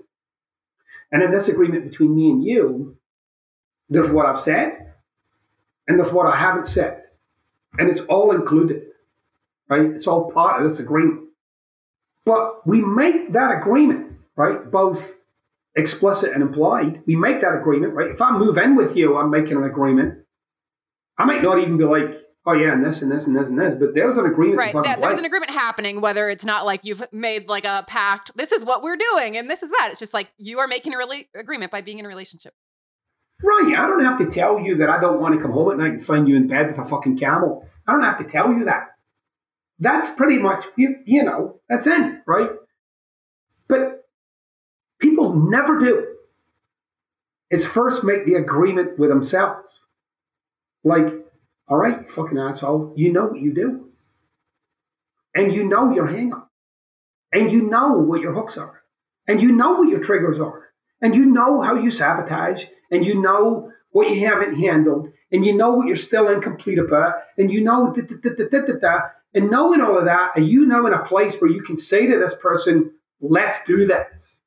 and 1.11 1.23
in 1.23 1.31
this 1.31 1.47
agreement 1.47 1.89
between 1.89 2.15
me 2.15 2.29
and 2.29 2.43
you, 2.43 2.97
there's 3.89 4.09
what 4.09 4.25
I've 4.25 4.39
said, 4.39 4.93
and 5.87 5.99
there's 5.99 6.11
what 6.11 6.27
I 6.27 6.37
haven't 6.37 6.67
said, 6.67 7.03
and 7.77 7.89
it's 7.89 8.01
all 8.01 8.31
included, 8.31 8.83
right? 9.67 9.81
It's 9.81 10.07
all 10.07 10.31
part 10.31 10.61
of 10.61 10.69
this 10.69 10.79
agreement. 10.79 11.29
But 12.25 12.67
we 12.67 12.81
make 12.81 13.33
that 13.33 13.51
agreement, 13.59 14.13
right? 14.35 14.69
Both 14.69 15.11
explicit 15.75 16.33
and 16.33 16.43
implied. 16.43 17.01
We 17.07 17.15
make 17.15 17.41
that 17.41 17.55
agreement, 17.55 17.93
right? 17.93 18.11
If 18.11 18.21
I 18.21 18.37
move 18.37 18.57
in 18.57 18.75
with 18.75 18.95
you, 18.95 19.17
I'm 19.17 19.31
making 19.31 19.57
an 19.57 19.63
agreement. 19.63 20.19
I 21.17 21.25
might 21.25 21.41
not 21.41 21.59
even 21.59 21.77
be 21.77 21.85
like, 21.85 22.21
oh 22.49 22.53
yeah, 22.53 22.73
and 22.73 22.83
this 22.83 23.01
and 23.01 23.11
this 23.11 23.25
and 23.25 23.35
this 23.35 23.47
and 23.47 23.59
this, 23.59 23.75
but 23.79 23.93
there 23.93 24.07
was 24.07 24.17
an 24.17 24.25
agreement. 24.25 24.57
Right. 24.57 24.73
That, 24.73 25.01
there's 25.01 25.19
an 25.19 25.25
agreement 25.25 25.51
happening, 25.51 26.01
whether 26.01 26.29
it's 26.29 26.45
not 26.45 26.65
like 26.65 26.81
you've 26.83 27.03
made 27.11 27.47
like 27.47 27.65
a 27.65 27.85
pact, 27.87 28.31
this 28.35 28.51
is 28.51 28.65
what 28.65 28.81
we're 28.81 28.97
doing 28.97 29.37
and 29.37 29.49
this 29.49 29.61
is 29.61 29.69
that. 29.69 29.89
It's 29.91 29.99
just 29.99 30.13
like 30.13 30.31
you 30.37 30.59
are 30.59 30.67
making 30.67 30.93
a 30.93 30.97
rela- 30.97 31.27
agreement 31.35 31.71
by 31.71 31.81
being 31.81 31.99
in 31.99 32.05
a 32.05 32.07
relationship. 32.07 32.53
Right. 33.43 33.75
I 33.77 33.87
don't 33.87 34.03
have 34.03 34.17
to 34.19 34.25
tell 34.25 34.59
you 34.59 34.77
that 34.77 34.89
I 34.89 34.99
don't 34.99 35.21
want 35.21 35.35
to 35.35 35.41
come 35.41 35.51
home 35.51 35.71
at 35.71 35.77
night 35.77 35.91
and 35.91 36.03
find 36.03 36.27
you 36.27 36.35
in 36.35 36.47
bed 36.47 36.67
with 36.67 36.79
a 36.79 36.85
fucking 36.85 37.17
camel. 37.19 37.67
I 37.87 37.91
don't 37.91 38.03
have 38.03 38.17
to 38.17 38.25
tell 38.25 38.51
you 38.51 38.65
that. 38.65 38.87
That's 39.79 40.09
pretty 40.09 40.39
much, 40.39 40.65
you, 40.75 40.95
you 41.05 41.23
know, 41.23 41.61
that's 41.69 41.87
in, 41.87 42.21
right? 42.27 42.49
But 43.67 44.07
people 44.99 45.33
never 45.35 45.79
do 45.79 46.15
is 47.49 47.65
first 47.65 48.03
make 48.03 48.25
the 48.25 48.33
agreement 48.33 48.99
with 48.99 49.09
themselves. 49.09 49.81
Like, 50.83 51.05
all 51.69 51.77
right, 51.77 52.01
you 52.01 52.07
fucking 52.07 52.37
asshole, 52.37 52.93
you 52.95 53.13
know 53.13 53.27
what 53.27 53.39
you 53.39 53.53
do. 53.53 53.89
And 55.35 55.53
you 55.53 55.63
know 55.63 55.93
your 55.93 56.07
hang 56.07 56.33
up. 56.33 56.49
And 57.31 57.51
you 57.51 57.61
know 57.61 57.93
what 57.93 58.21
your 58.21 58.33
hooks 58.33 58.57
are. 58.57 58.81
And 59.27 59.39
you 59.39 59.51
know 59.51 59.73
what 59.73 59.89
your 59.89 59.99
triggers 59.99 60.39
are. 60.39 60.69
And 61.01 61.15
you 61.15 61.25
know 61.25 61.61
how 61.61 61.75
you 61.75 61.91
sabotage. 61.91 62.65
And 62.91 63.05
you 63.05 63.21
know 63.21 63.71
what 63.91 64.09
you 64.09 64.25
haven't 64.25 64.55
handled. 64.55 65.09
And 65.31 65.45
you 65.45 65.55
know 65.55 65.71
what 65.71 65.85
you're 65.85 65.95
still 65.95 66.27
incomplete 66.27 66.79
about. 66.79 67.15
And 67.37 67.51
you 67.51 67.61
know 67.61 67.93
da, 67.93 68.01
da, 68.01 68.15
da, 68.15 68.45
da, 68.49 68.59
da, 68.59 68.73
da, 68.79 68.99
And 69.35 69.51
knowing 69.51 69.81
all 69.81 69.97
of 69.97 70.05
that, 70.05 70.31
are 70.35 70.41
you 70.41 70.65
now 70.65 70.87
in 70.87 70.93
a 70.93 71.05
place 71.05 71.35
where 71.35 71.51
you 71.51 71.61
can 71.61 71.77
say 71.77 72.07
to 72.07 72.17
this 72.17 72.33
person, 72.41 72.91
let's 73.21 73.59
do 73.67 73.85
this? 73.85 74.39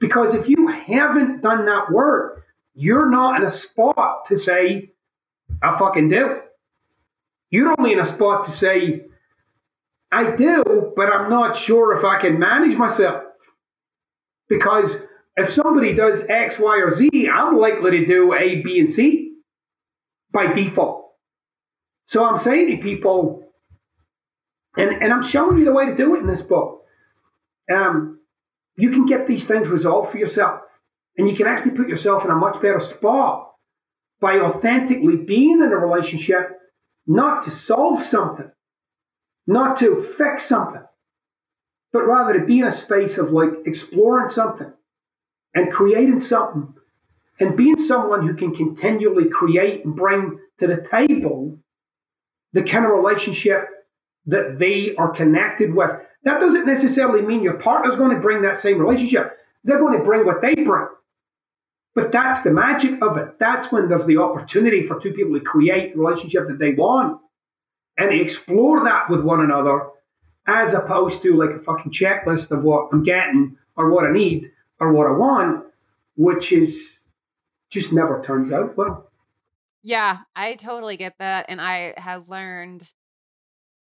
Because 0.00 0.34
if 0.34 0.48
you 0.48 0.66
haven't 0.66 1.40
done 1.40 1.66
that 1.66 1.92
work, 1.92 2.44
you're 2.74 3.08
not 3.08 3.40
in 3.40 3.46
a 3.46 3.50
spot 3.50 4.26
to 4.26 4.36
say, 4.36 4.90
I 5.62 5.78
fucking 5.78 6.08
do. 6.08 6.40
You're 7.54 7.72
only 7.78 7.92
in 7.92 8.00
a 8.00 8.04
spot 8.04 8.46
to 8.46 8.50
say, 8.50 9.02
I 10.10 10.34
do, 10.34 10.92
but 10.96 11.08
I'm 11.08 11.30
not 11.30 11.56
sure 11.56 11.96
if 11.96 12.02
I 12.02 12.20
can 12.20 12.36
manage 12.36 12.76
myself. 12.76 13.22
Because 14.48 14.96
if 15.36 15.52
somebody 15.52 15.94
does 15.94 16.20
X, 16.28 16.58
Y, 16.58 16.76
or 16.80 16.92
Z, 16.92 17.28
I'm 17.32 17.56
likely 17.56 17.92
to 17.92 18.06
do 18.06 18.34
A, 18.34 18.60
B, 18.60 18.80
and 18.80 18.90
C 18.90 19.36
by 20.32 20.52
default. 20.52 21.12
So 22.06 22.24
I'm 22.24 22.38
saying 22.38 22.70
to 22.72 22.82
people, 22.82 23.44
and, 24.76 24.90
and 25.00 25.12
I'm 25.12 25.22
showing 25.22 25.56
you 25.56 25.64
the 25.64 25.72
way 25.72 25.86
to 25.86 25.96
do 25.96 26.16
it 26.16 26.22
in 26.22 26.26
this 26.26 26.42
book. 26.42 26.82
Um, 27.72 28.18
you 28.76 28.90
can 28.90 29.06
get 29.06 29.28
these 29.28 29.46
things 29.46 29.68
resolved 29.68 30.10
for 30.10 30.18
yourself. 30.18 30.58
And 31.16 31.28
you 31.28 31.36
can 31.36 31.46
actually 31.46 31.76
put 31.76 31.88
yourself 31.88 32.24
in 32.24 32.32
a 32.32 32.34
much 32.34 32.60
better 32.60 32.80
spot 32.80 33.52
by 34.20 34.40
authentically 34.40 35.18
being 35.18 35.62
in 35.62 35.70
a 35.70 35.76
relationship, 35.76 36.58
not 37.06 37.42
to 37.44 37.50
solve 37.50 38.02
something, 38.04 38.50
not 39.46 39.76
to 39.78 40.02
fix 40.16 40.44
something, 40.44 40.82
but 41.92 42.06
rather 42.06 42.38
to 42.38 42.44
be 42.44 42.60
in 42.60 42.66
a 42.66 42.72
space 42.72 43.18
of 43.18 43.30
like 43.30 43.50
exploring 43.66 44.28
something 44.28 44.72
and 45.54 45.72
creating 45.72 46.20
something 46.20 46.74
and 47.40 47.56
being 47.56 47.78
someone 47.78 48.26
who 48.26 48.34
can 48.34 48.54
continually 48.54 49.28
create 49.28 49.84
and 49.84 49.94
bring 49.94 50.38
to 50.58 50.66
the 50.66 50.86
table 50.90 51.58
the 52.52 52.62
kind 52.62 52.84
of 52.84 52.92
relationship 52.92 53.68
that 54.26 54.58
they 54.58 54.94
are 54.96 55.10
connected 55.10 55.74
with. 55.74 55.90
That 56.22 56.40
doesn't 56.40 56.66
necessarily 56.66 57.22
mean 57.22 57.42
your 57.42 57.58
partner's 57.58 57.96
going 57.96 58.14
to 58.14 58.20
bring 58.20 58.42
that 58.42 58.56
same 58.56 58.78
relationship. 58.78 59.38
They're 59.64 59.78
going 59.78 59.98
to 59.98 60.04
bring 60.04 60.24
what 60.24 60.40
they 60.40 60.54
bring. 60.54 60.86
But 61.94 62.10
that's 62.10 62.42
the 62.42 62.50
magic 62.50 63.00
of 63.02 63.16
it. 63.16 63.38
That's 63.38 63.70
when 63.70 63.88
there's 63.88 64.06
the 64.06 64.16
opportunity 64.16 64.82
for 64.82 64.98
two 64.98 65.12
people 65.12 65.38
to 65.38 65.44
create 65.44 65.94
the 65.94 66.00
relationship 66.00 66.48
that 66.48 66.58
they 66.58 66.72
want 66.72 67.20
and 67.96 68.12
explore 68.12 68.82
that 68.84 69.08
with 69.08 69.20
one 69.20 69.40
another 69.40 69.86
as 70.46 70.74
opposed 70.74 71.22
to 71.22 71.36
like 71.36 71.50
a 71.50 71.62
fucking 71.62 71.92
checklist 71.92 72.50
of 72.50 72.62
what 72.62 72.88
I'm 72.92 73.02
getting 73.02 73.56
or 73.76 73.90
what 73.90 74.04
I 74.04 74.12
need 74.12 74.50
or 74.80 74.92
what 74.92 75.06
I 75.06 75.12
want, 75.12 75.64
which 76.16 76.52
is 76.52 76.98
just 77.70 77.92
never 77.92 78.22
turns 78.22 78.50
out 78.50 78.76
well. 78.76 79.10
Yeah, 79.82 80.18
I 80.34 80.54
totally 80.54 80.96
get 80.96 81.18
that. 81.18 81.46
And 81.48 81.60
I 81.60 81.94
have 81.96 82.28
learned 82.28 82.92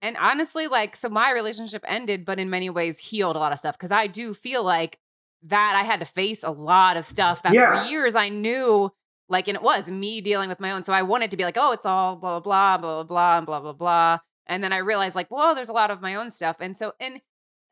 and 0.03 0.17
honestly, 0.17 0.67
like, 0.67 0.97
so 0.97 1.09
my 1.09 1.31
relationship 1.31 1.85
ended, 1.87 2.25
but 2.25 2.41
in 2.41 2.51
many 2.51 2.69
ways 2.69 2.99
healed 2.99 3.37
a 3.37 3.39
lot 3.39 3.53
of 3.53 3.61
stuff 3.61 3.79
because 3.79 3.93
I 3.93 4.09
do 4.09 4.35
feel 4.35 4.65
like 4.65 4.99
that 5.45 5.77
I 5.79 5.85
had 5.85 6.01
to 6.01 6.07
face 6.07 6.43
a 6.43 6.51
lot 6.51 6.97
of 6.97 7.05
stuff 7.05 7.43
that 7.43 7.55
yeah. 7.55 7.85
for 7.85 7.91
years 7.91 8.15
I 8.15 8.29
knew, 8.29 8.91
like, 9.29 9.49
and 9.49 9.57
it 9.57 9.63
was 9.63 9.91
me 9.91 10.21
dealing 10.21 10.49
with 10.49 10.61
my 10.61 10.73
own. 10.73 10.85
So 10.85 10.93
I 10.93 11.03
wanted 11.03 11.31
to 11.33 11.37
be 11.37 11.45
like, 11.45 11.57
oh, 11.59 11.73
it's 11.73 11.87
all 11.87 12.17
blah, 12.17 12.41
blah, 12.41 12.79
blah, 12.79 13.05
blah, 13.05 13.05
blah, 13.05 13.41
blah, 13.41 13.61
blah, 13.61 13.73
blah. 13.73 14.19
And 14.47 14.63
then 14.63 14.73
I 14.73 14.79
realized, 14.79 15.17
like, 15.17 15.29
whoa, 15.29 15.55
there's 15.55 15.69
a 15.69 15.73
lot 15.73 15.91
of 15.91 16.01
my 16.01 16.15
own 16.15 16.31
stuff. 16.31 16.57
And 16.61 16.77
so, 16.77 16.93
and, 17.01 17.21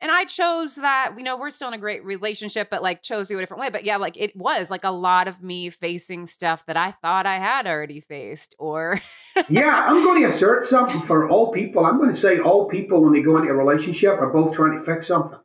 and 0.01 0.11
I 0.11 0.25
chose 0.25 0.75
that, 0.75 1.13
you 1.15 1.23
know, 1.23 1.37
we're 1.37 1.51
still 1.51 1.67
in 1.67 1.75
a 1.75 1.77
great 1.77 2.03
relationship, 2.03 2.69
but 2.71 2.81
like 2.81 3.03
chose 3.03 3.27
to 3.27 3.37
a 3.37 3.39
different 3.39 3.61
way. 3.61 3.69
But 3.69 3.85
yeah, 3.85 3.97
like 3.97 4.19
it 4.19 4.35
was 4.35 4.71
like 4.71 4.83
a 4.83 4.89
lot 4.89 5.27
of 5.27 5.43
me 5.43 5.69
facing 5.69 6.25
stuff 6.25 6.65
that 6.65 6.75
I 6.75 6.89
thought 6.89 7.27
I 7.27 7.35
had 7.35 7.67
already 7.67 7.99
faced 7.99 8.55
or. 8.57 8.99
yeah, 9.47 9.85
I'm 9.87 10.03
going 10.03 10.21
to 10.23 10.27
assert 10.27 10.65
something 10.65 11.01
for 11.01 11.29
all 11.29 11.51
people. 11.51 11.85
I'm 11.85 11.97
going 11.97 12.09
to 12.09 12.19
say 12.19 12.39
all 12.39 12.67
people, 12.67 13.03
when 13.03 13.13
they 13.13 13.21
go 13.21 13.37
into 13.37 13.49
a 13.49 13.53
relationship, 13.53 14.13
are 14.13 14.33
both 14.33 14.55
trying 14.55 14.75
to 14.75 14.83
fix 14.83 15.07
something. 15.07 15.37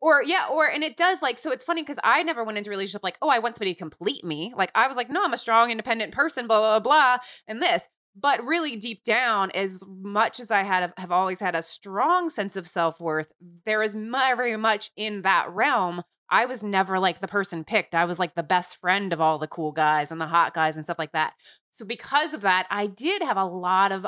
Or 0.00 0.22
yeah, 0.22 0.46
or 0.50 0.66
and 0.68 0.84
it 0.84 0.96
does 0.96 1.22
like 1.22 1.38
so 1.38 1.50
it's 1.50 1.64
funny 1.64 1.82
because 1.82 1.98
I 2.04 2.22
never 2.22 2.44
went 2.44 2.58
into 2.58 2.70
relationship 2.70 3.02
like, 3.02 3.18
oh, 3.22 3.30
I 3.30 3.38
want 3.38 3.56
somebody 3.56 3.72
to 3.72 3.78
complete 3.78 4.24
me. 4.24 4.52
Like 4.56 4.70
I 4.74 4.88
was 4.88 4.96
like, 4.96 5.10
no, 5.10 5.24
I'm 5.24 5.32
a 5.32 5.38
strong, 5.38 5.70
independent 5.70 6.12
person, 6.12 6.46
blah, 6.46 6.60
blah, 6.60 6.80
blah, 6.80 7.18
and 7.48 7.62
this. 7.62 7.88
But 8.18 8.44
really 8.44 8.76
deep 8.76 9.04
down 9.04 9.50
as 9.50 9.82
much 9.86 10.40
as 10.40 10.50
i 10.50 10.62
had 10.62 10.90
have 10.96 11.12
always 11.12 11.38
had 11.40 11.54
a 11.54 11.62
strong 11.62 12.30
sense 12.30 12.56
of 12.56 12.66
self-worth 12.66 13.34
there 13.66 13.82
is 13.82 13.94
very 13.94 14.56
much 14.56 14.90
in 14.96 15.20
that 15.20 15.50
realm 15.50 16.02
i 16.30 16.46
was 16.46 16.62
never 16.62 16.98
like 16.98 17.20
the 17.20 17.28
person 17.28 17.62
picked. 17.62 17.94
I 17.94 18.06
was 18.06 18.18
like 18.18 18.34
the 18.34 18.42
best 18.42 18.80
friend 18.80 19.12
of 19.12 19.20
all 19.20 19.38
the 19.38 19.46
cool 19.46 19.70
guys 19.70 20.10
and 20.10 20.18
the 20.18 20.26
hot 20.26 20.54
guys 20.54 20.76
and 20.76 20.84
stuff 20.84 20.98
like 20.98 21.12
that. 21.12 21.34
So 21.70 21.84
because 21.84 22.32
of 22.32 22.40
that 22.40 22.66
i 22.70 22.86
did 22.86 23.22
have 23.22 23.36
a 23.36 23.44
lot 23.44 23.92
of 23.92 24.06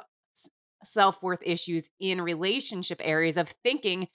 self-worth 0.85 1.42
issues 1.45 1.90
in 2.00 2.21
relationship 2.23 3.00
areas 3.04 3.37
of 3.37 3.52
thinking 3.62 4.09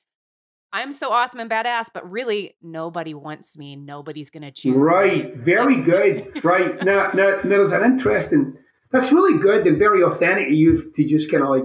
I'm 0.76 0.92
so 0.92 1.12
awesome 1.12 1.40
and 1.40 1.50
badass, 1.50 1.90
but 1.94 2.10
really 2.10 2.56
nobody 2.64 3.14
wants 3.14 3.56
me. 3.56 3.76
Nobody's 3.76 4.32
going 4.32 4.42
to 4.42 4.52
choose. 4.52 4.76
Right. 4.76 5.38
Me. 5.38 5.44
Very 5.44 5.82
good. 5.84 6.44
right. 6.44 6.84
Now, 6.84 7.12
now, 7.14 7.36
now, 7.36 7.42
there's 7.44 7.72
an 7.72 7.84
interesting, 7.84 8.58
that's 8.92 9.12
really 9.12 9.38
good 9.38 9.68
and 9.68 9.78
very 9.78 10.02
authentic 10.02 10.48
of 10.48 10.54
you 10.54 10.92
to 10.96 11.06
just 11.06 11.30
kind 11.30 11.44
of 11.44 11.50
like 11.50 11.64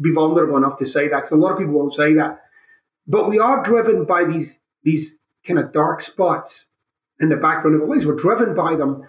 be 0.00 0.12
vulnerable 0.12 0.56
enough 0.56 0.78
to 0.78 0.86
say 0.86 1.08
that. 1.08 1.16
Because 1.16 1.32
a 1.32 1.36
lot 1.36 1.52
of 1.52 1.58
people 1.58 1.74
won't 1.74 1.94
say 1.94 2.14
that. 2.14 2.42
But 3.08 3.28
we 3.28 3.40
are 3.40 3.64
driven 3.64 4.04
by 4.04 4.24
these, 4.24 4.56
these 4.84 5.10
kind 5.44 5.58
of 5.58 5.72
dark 5.72 6.00
spots 6.00 6.66
in 7.18 7.30
the 7.30 7.36
background 7.36 7.74
of 7.74 7.82
our 7.82 7.88
lives. 7.88 8.06
We're 8.06 8.14
driven 8.14 8.54
by 8.54 8.76
them. 8.76 9.02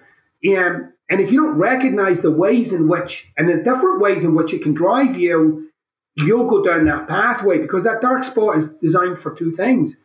And, 0.44 0.92
and 1.08 1.22
if 1.22 1.32
you 1.32 1.44
don't 1.44 1.58
recognize 1.58 2.22
the 2.22 2.32
ways 2.32 2.72
in 2.72 2.88
which, 2.88 3.28
and 3.38 3.48
the 3.48 3.58
different 3.64 4.02
ways 4.02 4.24
in 4.24 4.34
which 4.34 4.54
it 4.54 4.64
can 4.64 4.74
drive 4.74 5.16
you, 5.18 5.65
you'll 6.16 6.50
go 6.50 6.64
down 6.64 6.86
that 6.86 7.08
pathway 7.08 7.58
because 7.58 7.84
that 7.84 8.02
dark 8.02 8.24
spot 8.24 8.58
is 8.58 8.66
designed 8.82 9.20
for 9.20 9.36
two 9.36 9.52
things. 9.52 9.96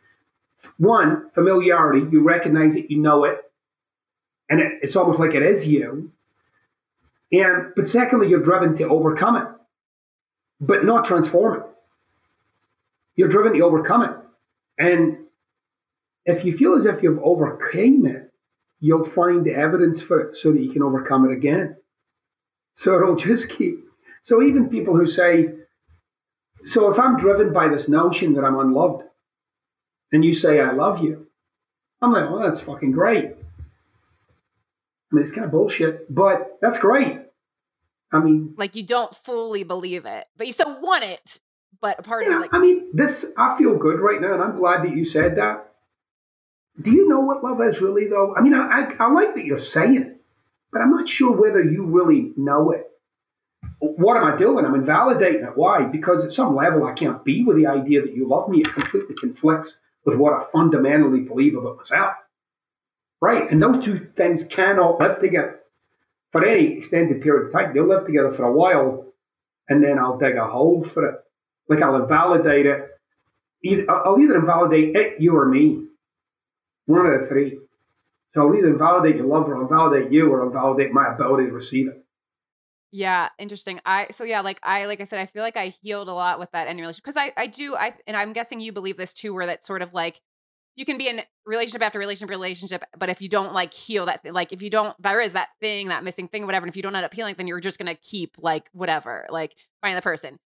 One, 0.77 1.31
familiarity. 1.35 2.07
You 2.11 2.23
recognize 2.23 2.75
it, 2.75 2.91
you 2.91 2.99
know 2.99 3.25
it, 3.25 3.39
and 4.49 4.61
it, 4.61 4.73
it's 4.83 4.97
almost 4.97 5.19
like 5.19 5.35
it 5.35 5.43
is 5.43 5.67
you. 5.67 6.13
And 7.33 7.73
but 7.77 7.89
secondly, 7.89 8.29
you're 8.29 8.43
driven 8.43 8.77
to 8.77 8.85
overcome 8.85 9.37
it, 9.37 9.49
but 10.61 10.85
not 10.85 11.05
transform 11.05 11.61
it. 11.61 11.67
You're 13.15 13.29
driven 13.29 13.53
to 13.55 13.61
overcome 13.61 14.03
it, 14.03 14.17
and 14.79 15.19
if 16.27 16.45
you 16.45 16.57
feel 16.57 16.75
as 16.75 16.85
if 16.85 17.03
you've 17.03 17.23
overcame 17.23 18.07
it, 18.07 18.33
you'll 18.81 19.05
find 19.05 19.45
the 19.45 19.55
evidence 19.55 20.03
for 20.03 20.21
it 20.21 20.35
so 20.35 20.53
that 20.53 20.61
you 20.61 20.73
can 20.73 20.83
overcome 20.83 21.29
it 21.29 21.33
again. 21.33 21.77
So 22.75 22.97
it'll 22.97 23.17
just 23.29 23.49
keep. 23.49 23.85
So 24.23 24.43
even 24.43 24.69
people 24.69 24.97
who 24.97 25.07
say, 25.07 25.49
so 26.65 26.91
if 26.91 26.99
I'm 26.99 27.19
driven 27.19 27.53
by 27.53 27.69
this 27.69 27.89
notion 27.89 28.35
that 28.35 28.45
I'm 28.45 28.59
unloved, 28.59 29.05
and 30.13 30.25
you 30.25 30.33
say 30.33 30.61
I 30.61 30.73
love 30.73 31.03
you, 31.03 31.27
I'm 32.03 32.13
like, 32.13 32.31
well, 32.31 32.43
that's 32.43 32.61
fucking 32.61 32.93
great. 32.93 33.25
I 33.27 35.15
mean, 35.15 35.23
it's 35.23 35.33
kind 35.33 35.45
of 35.45 35.51
bullshit, 35.51 36.13
but 36.13 36.59
that's 36.61 36.79
great. 36.79 37.21
I 38.13 38.21
mean, 38.21 38.55
like 38.57 38.75
you 38.75 38.83
don't 38.83 39.15
fully 39.15 39.63
believe 39.63 40.05
it, 40.05 40.27
but 40.37 40.47
you 40.47 40.53
still 40.53 40.81
want 40.81 41.05
it. 41.05 41.39
But 41.81 41.99
a 41.99 42.03
part 42.03 42.25
yeah, 42.25 42.35
of 42.35 42.41
like, 42.43 42.53
I 42.53 42.59
mean, 42.59 42.91
this 42.93 43.25
I 43.37 43.57
feel 43.57 43.77
good 43.77 44.01
right 44.01 44.21
now, 44.21 44.35
and 44.35 44.43
I'm 44.43 44.59
glad 44.59 44.85
that 44.85 44.95
you 44.95 45.05
said 45.05 45.37
that. 45.37 45.67
Do 46.81 46.91
you 46.91 47.09
know 47.09 47.21
what 47.21 47.43
love 47.43 47.61
is 47.63 47.81
really, 47.81 48.09
though? 48.09 48.35
I 48.37 48.41
mean, 48.41 48.55
I, 48.55 48.67
I, 48.69 48.95
I 49.01 49.13
like 49.13 49.35
that 49.35 49.45
you're 49.45 49.59
saying 49.59 49.97
it, 49.97 50.21
but 50.73 50.81
I'm 50.81 50.91
not 50.91 51.09
sure 51.09 51.33
whether 51.33 51.63
you 51.63 51.85
really 51.85 52.33
know 52.37 52.71
it 52.71 52.90
what 53.81 54.17
am 54.17 54.25
I 54.25 54.37
doing? 54.37 54.65
I'm 54.65 54.75
invalidating 54.75 55.43
it. 55.43 55.57
Why? 55.57 55.85
Because 55.85 56.25
at 56.25 56.33
some 56.33 56.55
level, 56.55 56.85
I 56.87 56.93
can't 56.93 57.25
be 57.25 57.43
with 57.43 57.57
the 57.57 57.67
idea 57.67 58.03
that 58.03 58.15
you 58.15 58.29
love 58.29 58.49
me. 58.49 58.61
It 58.61 58.73
completely 58.73 59.15
conflicts 59.15 59.79
with 60.05 60.17
what 60.17 60.35
I 60.35 60.45
fundamentally 60.53 61.21
believe 61.21 61.57
about 61.57 61.79
myself. 61.79 62.15
Right? 63.21 63.51
And 63.51 63.63
those 63.63 63.83
two 63.83 64.11
things 64.17 64.45
cannot 64.45 65.01
live 65.01 65.21
together 65.21 65.61
for 66.31 66.45
any 66.45 66.79
extended 66.79 67.23
period 67.23 67.47
of 67.47 67.53
time. 67.53 67.75
They'll 67.75 67.89
live 67.89 68.07
together 68.07 68.33
for 68.33 68.45
a 68.45 68.53
while, 68.53 69.07
and 69.69 69.83
then 69.83 69.99
I'll 69.99 70.19
dig 70.19 70.37
a 70.37 70.47
hole 70.47 70.85
for 70.85 71.07
it. 71.07 71.21
Like 71.69 71.83
I'll 71.83 72.03
invalidate 72.03 72.67
it. 72.67 72.87
Either, 73.63 73.91
I'll 73.91 74.19
either 74.19 74.37
invalidate 74.37 74.97
it, 74.97 75.21
you, 75.21 75.37
or 75.37 75.47
me. 75.47 75.87
One 76.87 77.07
of 77.07 77.21
the 77.21 77.27
three. 77.27 77.59
So 78.35 78.43
I'll 78.43 78.55
either 78.55 78.69
invalidate 78.69 79.17
your 79.17 79.27
love, 79.27 79.49
or 79.49 79.61
invalidate 79.61 80.13
you, 80.13 80.31
or 80.31 80.47
invalidate 80.47 80.93
my 80.93 81.13
ability 81.13 81.47
to 81.47 81.53
receive 81.53 81.89
it. 81.89 82.05
Yeah, 82.93 83.29
interesting. 83.39 83.81
I 83.87 84.09
so 84.11 84.25
yeah, 84.25 84.41
like 84.41 84.59
I 84.63 84.87
like 84.87 85.01
I 85.01 85.05
said, 85.05 85.21
I 85.21 85.27
feel 85.27 85.43
like 85.43 85.57
I 85.57 85.69
healed 85.83 86.09
a 86.09 86.13
lot 86.13 86.39
with 86.41 86.51
that 86.53 86.67
end 86.67 86.79
relationship 86.79 87.05
because 87.05 87.17
I 87.17 87.33
I 87.37 87.47
do 87.47 87.77
I 87.77 87.93
and 88.07 88.17
I'm 88.17 88.33
guessing 88.33 88.61
you 88.61 88.73
believe 88.73 88.97
this 88.97 89.15
too, 89.15 89.33
where 89.33 89.47
that 89.47 89.65
sort 89.65 89.83
of 89.83 89.95
like 89.95 90.21
you 90.77 90.85
can 90.85 90.99
be 90.99 91.09
in 91.09 91.23
relationship 91.47 91.83
after 91.83 91.99
relationship 91.99 92.31
relationship, 92.31 92.85
but 92.99 93.09
if 93.09 93.21
you 93.21 93.29
don't 93.29 93.53
like 93.53 93.73
heal 93.75 94.07
that, 94.07 94.25
like 94.33 94.53
if 94.53 94.63
you 94.63 94.71
don't, 94.71 94.95
there 95.01 95.21
is 95.21 95.35
that 95.35 95.49
thing, 95.61 95.89
that 95.89 96.03
missing 96.03 96.27
thing, 96.27 96.47
whatever. 96.47 96.65
And 96.65 96.73
if 96.73 96.77
you 96.77 96.83
don't 96.83 96.97
end 96.97 97.05
up 97.05 97.15
healing, 97.15 97.35
then 97.37 97.47
you're 97.47 97.61
just 97.61 97.79
gonna 97.79 97.95
keep 97.95 98.37
like 98.39 98.69
whatever, 98.73 99.27
like 99.31 99.55
finding 99.83 99.97
the 99.97 100.03
person. 100.03 100.39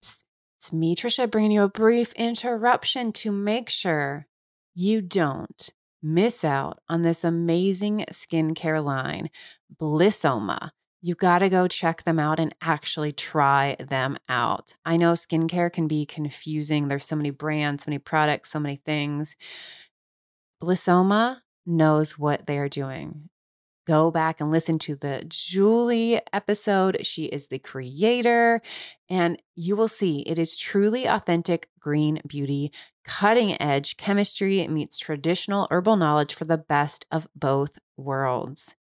It's 0.00 0.72
me, 0.72 0.94
Trisha, 0.94 1.28
bringing 1.28 1.50
you 1.50 1.62
a 1.62 1.68
brief 1.68 2.12
interruption 2.12 3.10
to 3.14 3.32
make 3.32 3.68
sure 3.68 4.26
you 4.74 5.02
don't 5.02 5.70
miss 6.02 6.44
out 6.44 6.80
on 6.88 7.02
this 7.02 7.24
amazing 7.24 8.04
skincare 8.10 8.84
line, 8.84 9.30
Blissoma. 9.80 10.70
You 11.00 11.14
got 11.14 11.40
to 11.40 11.48
go 11.48 11.66
check 11.66 12.04
them 12.04 12.18
out 12.18 12.38
and 12.38 12.54
actually 12.60 13.12
try 13.12 13.76
them 13.80 14.18
out. 14.28 14.74
I 14.84 14.96
know 14.96 15.12
skincare 15.12 15.72
can 15.72 15.88
be 15.88 16.06
confusing. 16.06 16.86
There's 16.88 17.04
so 17.04 17.16
many 17.16 17.30
brands, 17.30 17.84
so 17.84 17.90
many 17.90 17.98
products, 17.98 18.50
so 18.50 18.60
many 18.60 18.76
things. 18.76 19.34
Blissoma 20.62 21.40
knows 21.66 22.18
what 22.18 22.46
they 22.46 22.58
are 22.58 22.68
doing 22.68 23.30
go 23.86 24.10
back 24.10 24.40
and 24.40 24.50
listen 24.50 24.78
to 24.78 24.96
the 24.96 25.24
Julie 25.28 26.20
episode. 26.32 27.04
She 27.04 27.24
is 27.24 27.48
the 27.48 27.58
creator, 27.58 28.60
and 29.08 29.40
you 29.54 29.76
will 29.76 29.88
see 29.88 30.20
it 30.20 30.38
is 30.38 30.56
truly 30.56 31.06
authentic 31.06 31.68
green 31.80 32.20
beauty. 32.26 32.72
Cutting 33.04 33.60
edge 33.60 33.96
chemistry 33.96 34.66
meets 34.68 34.98
traditional 34.98 35.66
herbal 35.70 35.96
knowledge 35.96 36.34
for 36.34 36.44
the 36.44 36.58
best 36.58 37.06
of 37.10 37.26
both 37.34 37.78
worlds. 37.96 38.76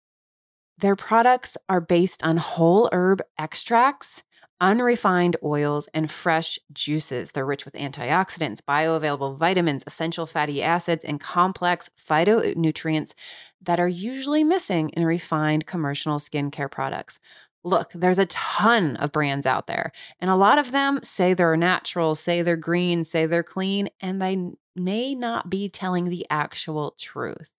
Their 0.78 0.96
products 0.96 1.58
are 1.68 1.82
based 1.82 2.24
on 2.24 2.38
whole 2.38 2.90
herb 2.92 3.22
extracts 3.38 4.24
unrefined 4.60 5.36
oils, 5.44 5.88
and 5.94 6.10
fresh 6.10 6.60
juices. 6.74 7.32
They're 7.32 7.46
rich 7.46 7.66
with 7.66 7.76
antioxidants, 7.76 8.60
bioavailable 8.62 9.38
vitamins, 9.38 9.84
essential 9.86 10.26
fatty 10.26 10.64
acids, 10.64 11.06
and 11.06 11.20
complex 11.20 11.90
phytonutrients 11.98 13.14
that 13.62 13.80
are 13.80 13.88
usually 13.88 14.44
missing 14.44 14.90
in 14.90 15.06
refined 15.06 15.66
commercial 15.66 16.18
skincare 16.18 16.72
products. 16.72 17.20
Look, 17.64 17.92
there's 17.92 18.20
a 18.20 18.26
ton 18.28 18.96
of 18.98 19.12
brands 19.12 19.46
out 19.46 19.68
there, 19.68 19.92
and 20.20 20.32
a 20.32 20.36
lot 20.36 20.58
of 20.58 20.72
them 20.72 21.00
say 21.04 21.34
they're 21.34 21.58
natural, 21.58 22.16
say 22.16 22.42
they're 22.42 22.56
green, 22.56 23.04
say 23.04 23.26
they're 23.26 23.44
clean, 23.44 23.90
and 24.00 24.22
they 24.22 24.52
may 24.76 25.14
not 25.16 25.50
be 25.50 25.70
telling 25.70 26.06
the 26.06 26.26
actual 26.30 26.96
truth. 26.98 27.52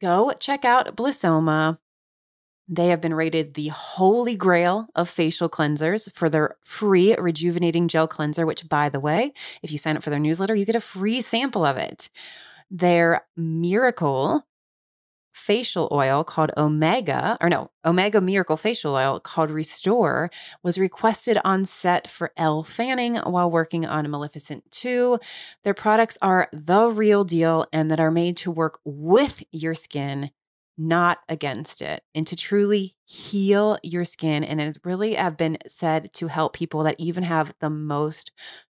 Go 0.00 0.32
check 0.38 0.64
out 0.64 0.96
Blissoma 0.96 1.78
they 2.68 2.88
have 2.88 3.00
been 3.00 3.14
rated 3.14 3.54
the 3.54 3.68
holy 3.68 4.36
grail 4.36 4.88
of 4.94 5.08
facial 5.08 5.48
cleansers 5.48 6.10
for 6.12 6.30
their 6.30 6.56
free 6.64 7.14
rejuvenating 7.16 7.88
gel 7.88 8.08
cleanser, 8.08 8.46
which, 8.46 8.68
by 8.68 8.88
the 8.88 9.00
way, 9.00 9.32
if 9.62 9.70
you 9.70 9.78
sign 9.78 9.96
up 9.96 10.02
for 10.02 10.10
their 10.10 10.18
newsletter, 10.18 10.54
you 10.54 10.64
get 10.64 10.76
a 10.76 10.80
free 10.80 11.20
sample 11.20 11.64
of 11.64 11.76
it. 11.76 12.08
Their 12.70 13.26
miracle 13.36 14.46
facial 15.34 15.88
oil 15.92 16.24
called 16.24 16.52
Omega, 16.56 17.36
or 17.40 17.50
no, 17.50 17.70
Omega 17.84 18.20
Miracle 18.20 18.56
facial 18.56 18.94
oil 18.94 19.18
called 19.20 19.50
Restore 19.50 20.30
was 20.62 20.78
requested 20.78 21.38
on 21.44 21.66
set 21.66 22.08
for 22.08 22.32
Elle 22.36 22.62
Fanning 22.62 23.16
while 23.16 23.50
working 23.50 23.84
on 23.84 24.08
Maleficent 24.10 24.70
2. 24.70 25.18
Their 25.64 25.74
products 25.74 26.16
are 26.22 26.48
the 26.52 26.88
real 26.88 27.24
deal 27.24 27.66
and 27.72 27.90
that 27.90 28.00
are 28.00 28.12
made 28.12 28.36
to 28.38 28.50
work 28.50 28.78
with 28.84 29.42
your 29.50 29.74
skin 29.74 30.30
not 30.76 31.18
against 31.28 31.80
it, 31.82 32.02
and 32.14 32.26
to 32.26 32.36
truly 32.36 32.96
heal 33.04 33.78
your 33.82 34.04
skin. 34.04 34.44
And 34.44 34.60
it 34.60 34.78
really 34.84 35.14
have 35.14 35.36
been 35.36 35.58
said 35.68 36.12
to 36.14 36.28
help 36.28 36.54
people 36.54 36.82
that 36.84 36.96
even 36.98 37.24
have 37.24 37.54
the 37.60 37.70
most 37.70 38.32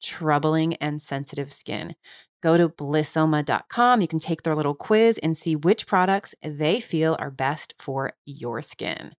troubling 0.02 0.74
and 0.76 1.00
sensitive 1.00 1.52
skin. 1.52 1.94
Go 2.42 2.56
to 2.58 2.68
blissoma.com. 2.68 4.00
You 4.02 4.08
can 4.08 4.18
take 4.18 4.42
their 4.42 4.54
little 4.54 4.74
quiz 4.74 5.18
and 5.22 5.34
see 5.36 5.56
which 5.56 5.86
products 5.86 6.34
they 6.42 6.78
feel 6.78 7.16
are 7.18 7.30
best 7.30 7.74
for 7.78 8.12
your 8.26 8.60
skin. 8.60 9.14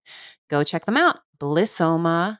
Go 0.48 0.62
check 0.62 0.84
them 0.86 0.96
out, 0.96 1.18
blissoma.com. 1.38 2.38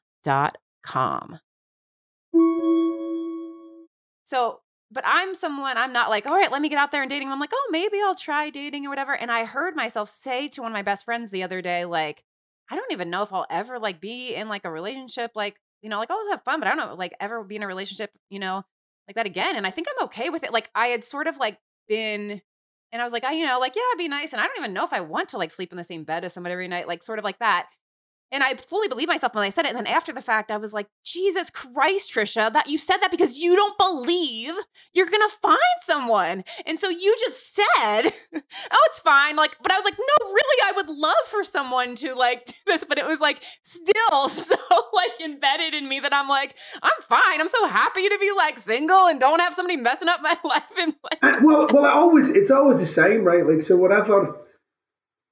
So, 4.26 4.60
but 4.90 5.04
I'm 5.06 5.34
someone, 5.34 5.76
I'm 5.76 5.92
not 5.92 6.10
like, 6.10 6.26
all 6.26 6.34
right, 6.34 6.50
let 6.50 6.62
me 6.62 6.68
get 6.68 6.78
out 6.78 6.90
there 6.90 7.02
and 7.02 7.10
dating. 7.10 7.30
I'm 7.30 7.40
like, 7.40 7.52
oh, 7.52 7.68
maybe 7.70 7.98
I'll 8.04 8.14
try 8.14 8.50
dating 8.50 8.86
or 8.86 8.90
whatever. 8.90 9.16
And 9.16 9.30
I 9.30 9.44
heard 9.44 9.74
myself 9.74 10.08
say 10.08 10.48
to 10.48 10.62
one 10.62 10.70
of 10.70 10.74
my 10.74 10.82
best 10.82 11.04
friends 11.04 11.30
the 11.30 11.42
other 11.42 11.60
day, 11.60 11.84
like, 11.84 12.22
I 12.70 12.76
don't 12.76 12.92
even 12.92 13.10
know 13.10 13.22
if 13.22 13.32
I'll 13.32 13.46
ever 13.50 13.78
like 13.78 14.00
be 14.00 14.34
in 14.34 14.48
like 14.48 14.64
a 14.64 14.70
relationship, 14.70 15.32
like, 15.34 15.58
you 15.82 15.90
know, 15.90 15.98
like 15.98 16.10
I'll 16.10 16.18
just 16.18 16.30
have 16.30 16.44
fun, 16.44 16.60
but 16.60 16.68
I 16.68 16.74
don't 16.74 16.88
know, 16.88 16.94
like 16.94 17.14
ever 17.20 17.42
be 17.44 17.56
in 17.56 17.62
a 17.62 17.66
relationship, 17.66 18.10
you 18.30 18.38
know, 18.38 18.62
like 19.08 19.16
that 19.16 19.26
again. 19.26 19.56
And 19.56 19.66
I 19.66 19.70
think 19.70 19.88
I'm 19.88 20.04
okay 20.06 20.30
with 20.30 20.44
it. 20.44 20.52
Like 20.52 20.70
I 20.74 20.88
had 20.88 21.04
sort 21.04 21.26
of 21.26 21.36
like 21.36 21.58
been, 21.88 22.40
and 22.92 23.02
I 23.02 23.04
was 23.04 23.12
like, 23.12 23.24
I, 23.24 23.32
you 23.32 23.46
know, 23.46 23.58
like, 23.58 23.76
yeah, 23.76 23.82
it'd 23.92 23.98
be 23.98 24.08
nice. 24.08 24.32
And 24.32 24.40
I 24.40 24.46
don't 24.46 24.58
even 24.58 24.72
know 24.72 24.84
if 24.84 24.92
I 24.92 25.00
want 25.00 25.28
to 25.30 25.38
like 25.38 25.50
sleep 25.50 25.72
in 25.72 25.78
the 25.78 25.84
same 25.84 26.04
bed 26.04 26.24
as 26.24 26.32
somebody 26.32 26.52
every 26.52 26.68
night, 26.68 26.88
like 26.88 27.02
sort 27.02 27.18
of 27.18 27.24
like 27.24 27.38
that. 27.38 27.68
And 28.32 28.42
I 28.42 28.54
fully 28.54 28.88
believe 28.88 29.08
myself 29.08 29.34
when 29.34 29.44
I 29.44 29.50
said 29.50 29.66
it. 29.66 29.68
And 29.68 29.78
then 29.78 29.86
after 29.86 30.12
the 30.12 30.20
fact, 30.20 30.50
I 30.50 30.56
was 30.56 30.74
like, 30.74 30.88
Jesus 31.04 31.50
Christ, 31.50 32.12
Trisha, 32.12 32.52
that 32.52 32.68
you 32.68 32.78
said 32.78 32.98
that 32.98 33.10
because 33.10 33.38
you 33.38 33.54
don't 33.54 33.78
believe 33.78 34.52
you're 34.92 35.06
gonna 35.06 35.28
find 35.28 35.58
someone. 35.80 36.44
And 36.66 36.78
so 36.78 36.88
you 36.88 37.16
just 37.20 37.54
said, 37.54 38.12
Oh, 38.70 38.84
it's 38.86 38.98
fine. 38.98 39.36
Like, 39.36 39.56
but 39.62 39.72
I 39.72 39.76
was 39.76 39.84
like, 39.84 39.98
no, 39.98 40.26
really, 40.26 40.62
I 40.64 40.72
would 40.76 40.88
love 40.88 41.14
for 41.26 41.44
someone 41.44 41.94
to 41.96 42.14
like 42.14 42.44
do 42.46 42.54
this. 42.66 42.84
But 42.84 42.98
it 42.98 43.06
was 43.06 43.20
like 43.20 43.42
still 43.62 44.28
so 44.28 44.56
like 44.92 45.20
embedded 45.20 45.74
in 45.74 45.88
me 45.88 46.00
that 46.00 46.14
I'm 46.14 46.28
like, 46.28 46.56
I'm 46.82 47.02
fine. 47.08 47.40
I'm 47.40 47.48
so 47.48 47.66
happy 47.66 48.08
to 48.08 48.18
be 48.18 48.32
like 48.36 48.58
single 48.58 49.06
and 49.06 49.20
don't 49.20 49.40
have 49.40 49.54
somebody 49.54 49.76
messing 49.76 50.08
up 50.08 50.20
my 50.22 50.36
life. 50.44 50.64
And 50.78 50.94
like, 51.02 51.18
and, 51.22 51.46
well, 51.46 51.66
well, 51.72 51.84
it 51.84 51.92
always 51.92 52.28
it's 52.28 52.50
always 52.50 52.80
the 52.80 52.86
same, 52.86 53.24
right? 53.24 53.46
Like, 53.46 53.62
so 53.62 53.76
whatever 53.76 54.45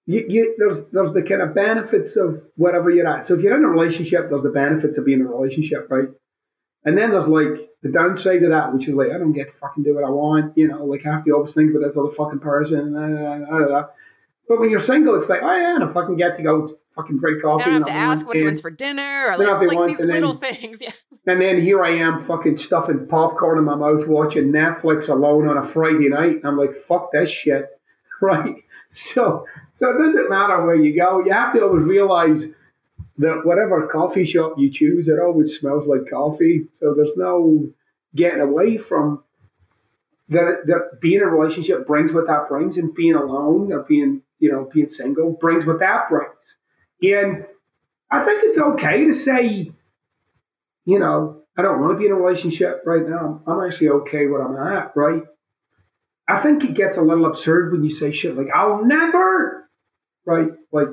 you, 0.07 0.25
you, 0.29 0.55
there's 0.59 0.83
there's 0.93 1.13
the 1.13 1.23
kind 1.23 1.41
of 1.41 1.55
benefits 1.55 2.17
of 2.17 2.43
whatever 2.57 2.91
you're 2.91 3.09
at. 3.09 3.25
So 3.25 3.35
if 3.35 3.41
you're 3.41 3.57
in 3.57 3.65
a 3.65 3.69
relationship, 3.69 4.29
there's 4.29 4.43
the 4.43 4.51
benefits 4.51 4.99
of 4.99 5.07
being 5.07 5.21
in 5.21 5.27
a 5.27 5.31
relationship, 5.31 5.87
right? 5.91 6.09
And 6.85 6.99
then 6.99 7.11
there's 7.11 7.29
like 7.29 7.71
the 7.83 7.91
downside 7.91 8.43
of 8.43 8.51
that, 8.51 8.75
which 8.75 8.87
is 8.89 8.95
like 8.95 9.11
I 9.11 9.19
don't 9.19 9.33
get 9.33 9.49
to 9.51 9.57
fucking 9.59 9.83
do 9.83 9.95
what 9.95 10.05
I 10.05 10.11
want, 10.11 10.57
you 10.57 10.69
know. 10.69 10.85
Like 10.85 11.07
I 11.07 11.13
have 11.13 11.25
to 11.25 11.31
always 11.33 11.55
think 11.55 11.71
about 11.71 11.87
this 11.87 11.97
other 11.97 12.11
fucking 12.11 12.41
person. 12.41 12.93
But 14.47 14.61
when 14.61 14.69
you're 14.69 14.81
single, 14.81 15.17
it's 15.17 15.31
like 15.31 15.41
oh 15.43 15.57
yeah, 15.57 15.77
and 15.77 15.85
I 15.85 15.93
fucking 15.93 16.17
get 16.17 16.37
to 16.37 16.43
go 16.43 16.69
fucking 16.95 17.19
drink 17.19 17.43
coffee. 17.43 17.63
I 17.63 17.67
don't 17.67 17.75
have 17.75 17.85
to 17.85 17.93
ask 17.93 18.27
what 18.27 18.37
he 18.37 18.45
wants 18.45 18.61
for 18.61 18.71
dinner 18.71 19.29
or 19.29 19.39
like, 19.39 19.73
like 19.73 19.89
these 19.89 20.01
little 20.01 20.35
then, 20.35 20.55
things. 20.55 20.83
Yeah. 20.83 20.91
And 21.27 21.41
then 21.41 21.63
here 21.63 21.83
I 21.83 21.97
am, 21.97 22.23
fucking 22.23 22.59
stuffing 22.59 23.07
popcorn 23.07 23.59
in 23.59 23.65
my 23.65 23.75
mouth, 23.75 24.07
watching 24.07 24.53
Netflix 24.53 25.09
alone 25.09 25.49
on 25.49 25.57
a 25.57 25.63
Friday 25.63 26.11
night. 26.11 26.41
I'm 26.45 26.59
like, 26.59 26.75
fuck 26.75 27.13
this 27.13 27.31
shit, 27.31 27.67
right? 28.21 28.64
So 28.95 29.47
so 29.75 29.91
it 29.91 29.99
doesn't 29.99 30.31
matter 30.31 30.65
where 30.65 30.77
you 30.77 30.97
go. 30.97 31.25
You 31.25 31.33
have 31.33 31.53
to 31.55 31.63
always 31.63 31.85
realize 31.85 32.47
that 33.19 33.41
whatever 33.45 33.87
coffee 33.89 34.25
shop 34.25 34.55
you 34.57 34.71
choose, 34.71 35.09
it 35.09 35.19
always 35.21 35.57
smells 35.57 35.87
like 35.87 36.11
coffee. 36.11 36.67
So 36.79 36.95
there's 36.95 37.17
no 37.17 37.69
getting 38.15 38.41
away 38.41 38.77
from 38.77 39.23
that. 40.29 40.63
That 40.67 41.01
being 41.01 41.21
in 41.21 41.23
a 41.23 41.31
relationship 41.31 41.87
brings 41.87 42.13
what 42.13 42.29
that 42.29 42.49
brings, 42.49 42.77
and 42.77 42.95
being 42.95 43.15
alone 43.15 43.73
or 43.73 43.81
being 43.81 44.23
you 44.39 44.51
know 44.51 44.69
being 44.73 44.89
single 44.89 45.33
brings 45.33 45.67
what 45.67 45.81
that 45.81 46.09
brings. 46.09 46.57
And 47.03 47.47
I 48.11 48.25
think 48.25 48.43
it's 48.45 48.59
okay 48.59 49.07
to 49.07 49.13
say, 49.13 49.73
you 50.85 50.99
know, 50.99 51.43
I 51.59 51.63
don't 51.63 51.81
want 51.81 51.95
to 51.95 51.99
be 51.99 52.07
in 52.07 52.13
a 52.13 52.17
relationship 52.17 52.83
right 52.87 53.07
now. 53.07 53.43
I'm 53.47 53.65
actually 53.65 53.89
okay 53.89 54.27
where 54.27 54.43
I'm 54.43 54.77
at, 54.77 54.93
right? 54.97 55.23
I 56.27 56.39
think 56.41 56.65
it 56.65 56.75
gets 56.75 56.97
a 56.97 57.03
little 57.03 57.27
absurd 57.27 57.73
when 57.73 57.85
you 57.85 57.91
say 57.91 58.13
shit 58.13 58.37
like, 58.37 58.49
I'll 58.55 58.85
never, 58.85 59.69
right? 60.27 60.49
Like, 60.73 60.89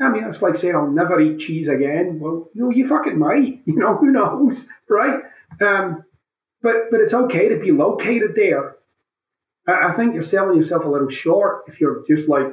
I 0.00 0.08
mean, 0.08 0.24
it's 0.24 0.42
like 0.42 0.56
saying 0.56 0.74
I'll 0.74 0.90
never 0.90 1.20
eat 1.20 1.38
cheese 1.38 1.68
again. 1.68 2.20
Well, 2.20 2.50
you 2.54 2.70
you 2.72 2.86
fucking 2.86 3.18
might, 3.18 3.62
you 3.66 3.76
know, 3.76 3.96
who 3.96 4.12
knows, 4.12 4.66
right? 4.88 5.20
Um, 5.60 6.04
but 6.62 6.90
but 6.90 7.00
it's 7.00 7.14
okay 7.14 7.48
to 7.48 7.58
be 7.58 7.72
located 7.72 8.34
there. 8.34 8.76
I, 9.66 9.88
I 9.88 9.92
think 9.92 10.14
you're 10.14 10.22
selling 10.22 10.56
yourself 10.56 10.84
a 10.84 10.88
little 10.88 11.08
short 11.08 11.64
if 11.66 11.80
you're 11.80 12.04
just 12.06 12.28
like, 12.28 12.46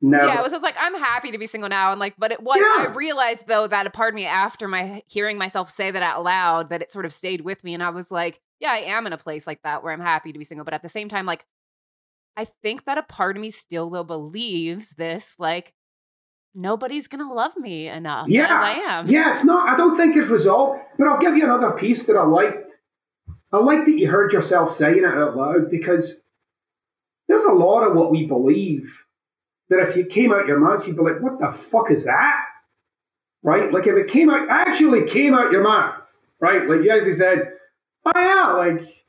no. 0.00 0.18
Yeah, 0.18 0.38
it 0.38 0.42
was 0.42 0.52
just 0.52 0.62
like 0.62 0.76
I'm 0.78 0.94
happy 0.94 1.30
to 1.32 1.38
be 1.38 1.46
single 1.46 1.68
now, 1.68 1.90
and 1.90 2.00
like, 2.00 2.14
but 2.18 2.32
it 2.32 2.42
was. 2.42 2.58
Yeah. 2.58 2.90
I 2.90 2.94
realized 2.94 3.46
though 3.46 3.66
that 3.66 3.86
a 3.86 3.90
part 3.90 4.10
of 4.10 4.14
me 4.14 4.26
after 4.26 4.68
my 4.68 5.02
hearing 5.08 5.38
myself 5.38 5.70
say 5.70 5.90
that 5.90 6.02
out 6.02 6.22
loud, 6.22 6.70
that 6.70 6.82
it 6.82 6.90
sort 6.90 7.06
of 7.06 7.12
stayed 7.12 7.40
with 7.40 7.64
me, 7.64 7.74
and 7.74 7.82
I 7.82 7.90
was 7.90 8.10
like, 8.10 8.40
yeah, 8.60 8.72
I 8.72 8.78
am 8.78 9.06
in 9.06 9.12
a 9.12 9.18
place 9.18 9.46
like 9.46 9.62
that 9.62 9.82
where 9.82 9.92
I'm 9.92 10.00
happy 10.00 10.32
to 10.32 10.38
be 10.38 10.44
single. 10.44 10.64
But 10.64 10.74
at 10.74 10.82
the 10.82 10.88
same 10.88 11.08
time, 11.08 11.24
like, 11.24 11.46
I 12.36 12.46
think 12.62 12.84
that 12.84 12.98
a 12.98 13.02
part 13.02 13.36
of 13.36 13.40
me 13.40 13.50
still 13.50 13.88
though 13.88 14.04
believes 14.04 14.90
this, 14.90 15.36
like, 15.38 15.72
nobody's 16.54 17.08
gonna 17.08 17.32
love 17.32 17.56
me 17.56 17.88
enough 17.88 18.28
yeah, 18.28 18.48
I 18.50 18.72
am. 18.72 19.06
Yeah, 19.06 19.32
it's 19.32 19.44
not. 19.44 19.68
I 19.68 19.76
don't 19.76 19.96
think 19.96 20.16
it's 20.16 20.28
resolved. 20.28 20.80
But 20.98 21.08
I'll 21.08 21.20
give 21.20 21.36
you 21.36 21.44
another 21.44 21.70
piece 21.72 22.04
that 22.04 22.16
I 22.16 22.24
like. 22.24 22.64
I 23.52 23.58
like 23.58 23.86
that 23.86 23.98
you 23.98 24.10
heard 24.10 24.32
yourself 24.32 24.74
saying 24.74 24.98
it 24.98 25.04
out 25.04 25.36
loud 25.36 25.70
because 25.70 26.16
there's 27.28 27.44
a 27.44 27.52
lot 27.52 27.82
of 27.82 27.96
what 27.96 28.10
we 28.10 28.26
believe 28.26 29.05
that 29.68 29.80
if 29.80 29.96
you 29.96 30.06
came 30.06 30.32
out 30.32 30.46
your 30.46 30.60
mouth, 30.60 30.86
you'd 30.86 30.96
be 30.96 31.02
like, 31.02 31.20
"What 31.20 31.40
the 31.40 31.50
fuck 31.50 31.90
is 31.90 32.04
that?" 32.04 32.44
Right? 33.42 33.72
Like 33.72 33.86
if 33.86 33.96
it 33.96 34.08
came 34.08 34.30
out, 34.30 34.48
actually 34.48 35.08
came 35.08 35.34
out 35.34 35.52
your 35.52 35.62
mouth, 35.62 36.04
right? 36.40 36.68
Like 36.68 36.82
you 36.82 36.90
actually 36.90 37.14
said, 37.14 37.52
oh 38.04 38.12
yeah, 38.14 38.52
like 38.52 39.04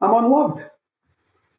I'm 0.00 0.14
unloved. 0.14 0.64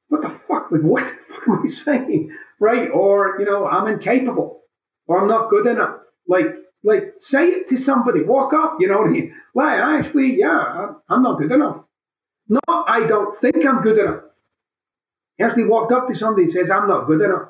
What 0.09 0.21
the 0.21 0.29
fuck? 0.29 0.71
Like 0.71 0.81
what 0.83 1.05
the 1.05 1.33
fuck 1.33 1.47
am 1.47 1.61
I 1.63 1.67
saying? 1.67 2.35
Right? 2.59 2.89
Or 2.91 3.37
you 3.39 3.45
know, 3.45 3.67
I'm 3.67 3.87
incapable, 3.87 4.61
or 5.07 5.21
I'm 5.21 5.27
not 5.27 5.49
good 5.49 5.67
enough. 5.67 5.97
Like 6.27 6.47
like 6.83 7.13
say 7.19 7.47
it 7.47 7.69
to 7.69 7.77
somebody. 7.77 8.21
Walk 8.21 8.53
up. 8.53 8.77
You 8.79 8.87
know 8.87 8.99
what 8.99 9.07
I 9.07 9.11
mean? 9.11 9.35
Like 9.53 9.79
actually, 9.79 10.37
yeah, 10.37 10.93
I'm 11.09 11.23
not 11.23 11.39
good 11.39 11.51
enough. 11.51 11.83
No, 12.49 12.59
I 12.67 13.05
don't 13.07 13.35
think 13.37 13.65
I'm 13.65 13.81
good 13.81 13.97
enough. 13.97 14.23
He 15.37 15.43
actually, 15.43 15.65
walked 15.65 15.91
up 15.91 16.07
to 16.07 16.13
somebody 16.13 16.43
and 16.43 16.51
says, 16.51 16.69
"I'm 16.69 16.87
not 16.87 17.07
good 17.07 17.21
enough." 17.21 17.49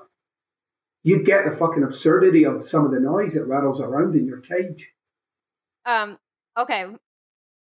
You'd 1.03 1.25
get 1.25 1.45
the 1.49 1.55
fucking 1.55 1.83
absurdity 1.83 2.45
of 2.45 2.63
some 2.63 2.85
of 2.85 2.91
the 2.91 2.99
noise 2.99 3.33
that 3.33 3.45
rattles 3.45 3.79
around 3.79 4.15
in 4.15 4.25
your 4.25 4.41
cage. 4.41 4.89
Um. 5.85 6.17
Okay. 6.57 6.85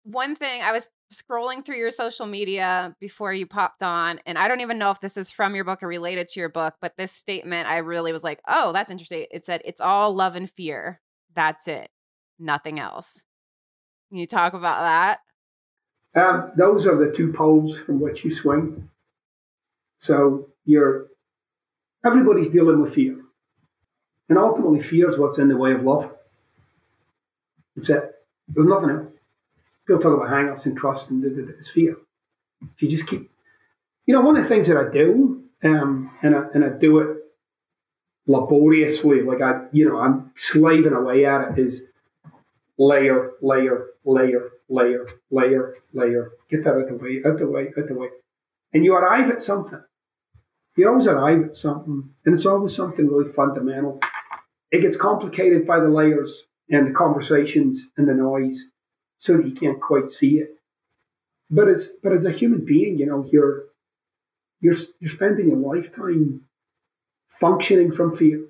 One 0.03 0.35
thing 0.35 0.61
I 0.61 0.71
was 0.71 0.87
scrolling 1.13 1.65
through 1.65 1.77
your 1.77 1.91
social 1.91 2.25
media 2.25 2.95
before 2.99 3.33
you 3.33 3.45
popped 3.45 3.83
on, 3.83 4.19
and 4.25 4.37
I 4.37 4.47
don't 4.47 4.61
even 4.61 4.77
know 4.77 4.91
if 4.91 4.99
this 5.01 5.17
is 5.17 5.31
from 5.31 5.55
your 5.55 5.63
book 5.63 5.83
or 5.83 5.87
related 5.87 6.27
to 6.29 6.39
your 6.39 6.49
book, 6.49 6.75
but 6.81 6.97
this 6.97 7.11
statement 7.11 7.69
I 7.69 7.77
really 7.77 8.11
was 8.11 8.23
like, 8.23 8.41
oh, 8.47 8.71
that's 8.73 8.91
interesting. 8.91 9.25
It 9.31 9.45
said, 9.45 9.61
it's 9.65 9.81
all 9.81 10.13
love 10.13 10.35
and 10.35 10.49
fear. 10.49 11.01
That's 11.35 11.67
it, 11.67 11.89
nothing 12.39 12.79
else. 12.79 13.23
Can 14.09 14.19
you 14.19 14.27
talk 14.27 14.53
about 14.53 14.81
that? 14.81 15.19
Um, 16.15 16.51
those 16.57 16.85
are 16.87 16.97
the 16.97 17.13
two 17.15 17.31
poles 17.33 17.77
from 17.77 17.99
which 17.99 18.23
you 18.23 18.33
swing. 18.33 18.89
So 19.99 20.49
you're 20.65 21.07
everybody's 22.05 22.49
dealing 22.49 22.81
with 22.81 22.93
fear. 22.93 23.17
And 24.29 24.37
ultimately 24.37 24.79
fear 24.79 25.09
is 25.09 25.17
what's 25.17 25.39
in 25.39 25.49
the 25.49 25.57
way 25.57 25.73
of 25.73 25.83
love. 25.83 26.11
That's 27.75 27.89
it. 27.89 28.15
There's 28.47 28.67
nothing 28.67 28.89
else 28.91 29.07
people 29.89 30.01
talk 30.01 30.15
about 30.15 30.29
hang-ups 30.29 30.67
and 30.67 30.77
trust 30.77 31.09
and 31.09 31.25
it's 31.25 31.69
fear. 31.69 31.95
If 32.61 32.81
you 32.81 32.89
just 32.89 33.07
keep, 33.07 33.31
you 34.05 34.13
know, 34.13 34.21
one 34.21 34.37
of 34.37 34.43
the 34.43 34.49
things 34.49 34.67
that 34.67 34.77
I 34.77 34.87
do, 34.91 35.43
um, 35.63 36.11
and 36.21 36.35
I, 36.35 36.43
and 36.53 36.63
I 36.63 36.69
do 36.69 36.99
it 36.99 37.17
laboriously, 38.27 39.23
like 39.23 39.41
I, 39.41 39.63
you 39.71 39.89
know, 39.89 39.99
I'm 39.99 40.31
slaving 40.35 40.93
away 40.93 41.25
at 41.25 41.57
it, 41.57 41.59
is 41.59 41.81
layer, 42.77 43.31
layer, 43.41 43.87
layer, 44.05 44.51
layer, 44.69 45.07
layer, 45.31 45.75
layer. 45.93 46.31
Get 46.51 46.63
that 46.65 46.75
out 46.75 46.87
the 46.87 46.95
way, 46.95 47.21
out 47.25 47.39
the 47.39 47.47
way, 47.47 47.73
out 47.75 47.87
the 47.87 47.95
way, 47.95 48.09
and 48.73 48.85
you 48.85 48.93
arrive 48.93 49.31
at 49.31 49.41
something. 49.41 49.81
You 50.75 50.87
always 50.87 51.07
arrive 51.07 51.43
at 51.45 51.55
something, 51.55 52.11
and 52.25 52.35
it's 52.35 52.45
always 52.45 52.75
something 52.75 53.07
really 53.07 53.31
fundamental. 53.31 53.99
It 54.71 54.81
gets 54.81 54.97
complicated 54.97 55.65
by 55.65 55.79
the 55.79 55.89
layers 55.89 56.45
and 56.69 56.87
the 56.87 56.93
conversations 56.93 57.87
and 57.97 58.07
the 58.07 58.13
noise 58.13 58.65
so 59.17 59.37
that 59.37 59.47
you 59.47 59.53
can't 59.53 59.81
quite 59.81 60.09
see 60.09 60.37
it. 60.37 60.49
But 61.49 61.67
as 61.67 61.89
but 62.03 62.13
as 62.13 62.25
a 62.25 62.31
human 62.31 62.63
being, 62.63 62.97
you 62.97 63.05
know, 63.05 63.27
you're 63.31 63.65
you're 64.61 64.75
you're 64.99 65.11
spending 65.11 65.51
a 65.51 65.55
lifetime 65.55 66.41
functioning 67.39 67.91
from 67.91 68.15
fear. 68.15 68.45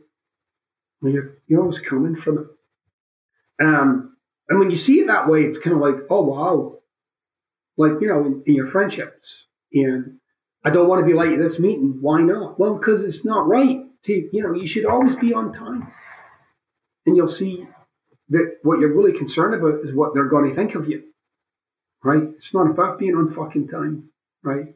You're 1.02 1.38
you're 1.48 1.62
always 1.62 1.80
coming 1.80 2.16
from 2.16 2.38
it. 2.40 3.64
Um, 3.66 4.18
and 4.50 4.60
when 4.60 4.70
you 4.70 4.76
see 4.76 5.00
it 5.00 5.08
that 5.08 5.30
way, 5.30 5.44
it's 5.44 5.60
kind 5.60 5.76
of 5.76 5.82
like, 5.82 5.96
oh 6.10 6.24
wow, 6.24 6.80
like 7.78 8.02
you 8.02 8.08
know, 8.08 8.26
in, 8.26 8.44
in 8.46 8.56
your 8.56 8.68
friendships. 8.68 9.46
And 9.74 10.18
I 10.66 10.72
don't 10.72 10.90
want 10.90 11.02
to 11.02 11.06
be 11.06 11.18
late 11.18 11.34
at 11.34 11.40
this 11.40 11.60
meeting. 11.60 12.00
Why 12.02 12.22
not? 12.22 12.60
Well, 12.60 12.76
because 12.76 13.04
it's 13.04 13.24
not 13.24 13.48
right. 13.48 13.79
To, 14.06 14.30
you 14.32 14.44
know, 14.44 14.54
you 14.54 14.68
should 14.68 14.86
always 14.86 15.16
be 15.16 15.34
on 15.34 15.54
time. 15.54 15.92
And 17.06 17.18
you'll 17.18 17.28
see 17.28 17.68
that 18.30 18.58
what 18.64 18.80
you're 18.80 18.96
really 18.96 19.18
concerned 19.18 19.56
about 19.56 19.84
is 19.84 19.94
what 19.94 20.14
they're 20.14 20.30
going 20.30 20.50
to 20.50 20.56
think 20.56 20.76
of 20.76 20.88
you, 20.88 21.04
right? 22.04 22.24
It's 22.36 22.54
not 22.54 22.70
about 22.70 23.00
being 23.00 23.16
on 23.16 23.32
fucking 23.32 23.68
time, 23.68 24.10
right? 24.44 24.76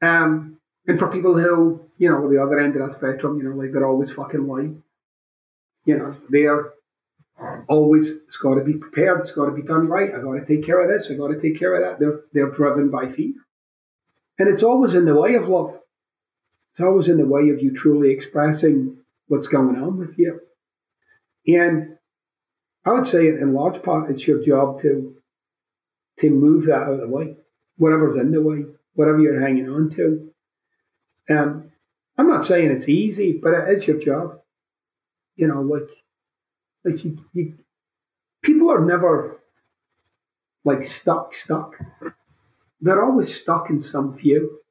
Um, 0.00 0.58
and 0.86 0.98
for 0.98 1.08
people 1.08 1.34
who, 1.34 1.80
you 1.98 2.08
know, 2.08 2.28
the 2.28 2.42
other 2.42 2.58
end 2.58 2.76
of 2.76 2.82
that 2.82 2.96
spectrum, 2.96 3.38
you 3.38 3.44
know, 3.44 3.56
like 3.56 3.72
they're 3.72 3.86
always 3.86 4.12
fucking 4.12 4.48
late. 4.48 4.76
You 5.84 5.98
know, 5.98 6.16
they're 6.28 6.70
always, 7.68 8.10
it's 8.10 8.36
got 8.36 8.54
to 8.54 8.64
be 8.64 8.74
prepared, 8.74 9.20
it's 9.20 9.32
got 9.32 9.46
to 9.46 9.52
be 9.52 9.62
done 9.62 9.88
right. 9.88 10.14
I 10.14 10.20
got 10.20 10.34
to 10.34 10.46
take 10.46 10.64
care 10.64 10.80
of 10.80 10.88
this, 10.88 11.10
I 11.10 11.14
got 11.14 11.28
to 11.28 11.40
take 11.40 11.58
care 11.58 11.74
of 11.74 11.82
that. 11.82 11.98
They're, 11.98 12.20
they're 12.32 12.50
driven 12.50 12.90
by 12.90 13.08
fear. 13.08 13.34
And 14.38 14.48
it's 14.48 14.62
always 14.62 14.94
in 14.94 15.04
the 15.04 15.14
way 15.14 15.34
of 15.34 15.48
love. 15.48 15.78
It's 16.72 16.80
always 16.80 17.08
in 17.08 17.18
the 17.18 17.26
way 17.26 17.50
of 17.50 17.62
you 17.62 17.74
truly 17.74 18.10
expressing 18.10 18.98
what's 19.28 19.46
going 19.46 19.76
on 19.76 19.98
with 19.98 20.18
you. 20.18 20.40
And 21.46 21.98
I 22.84 22.92
would 22.92 23.06
say 23.06 23.28
in 23.28 23.54
large 23.54 23.82
part 23.82 24.10
it's 24.10 24.26
your 24.26 24.42
job 24.42 24.80
to 24.82 25.14
to 26.20 26.30
move 26.30 26.66
that 26.66 26.82
out 26.82 26.92
of 26.94 27.00
the 27.00 27.08
way, 27.08 27.36
whatever's 27.78 28.16
in 28.16 28.32
the 28.32 28.42
way, 28.42 28.64
whatever 28.94 29.20
you're 29.20 29.40
hanging 29.40 29.68
on 29.68 29.90
to. 29.90 30.30
Um, 31.30 31.70
I'm 32.18 32.28
not 32.28 32.46
saying 32.46 32.70
it's 32.70 32.88
easy, 32.88 33.32
but 33.42 33.54
it 33.54 33.68
is 33.70 33.86
your 33.86 33.98
job. 33.98 34.40
You 35.36 35.48
know, 35.48 35.62
like 35.62 35.88
Like 36.84 37.04
you, 37.04 37.24
you 37.32 37.58
people 38.42 38.70
are 38.70 38.84
never 38.84 39.40
like 40.64 40.82
stuck, 40.84 41.34
stuck. 41.34 41.74
They're 42.80 43.04
always 43.04 43.34
stuck 43.34 43.70
in 43.70 43.80
some 43.80 44.16
view. 44.16 44.61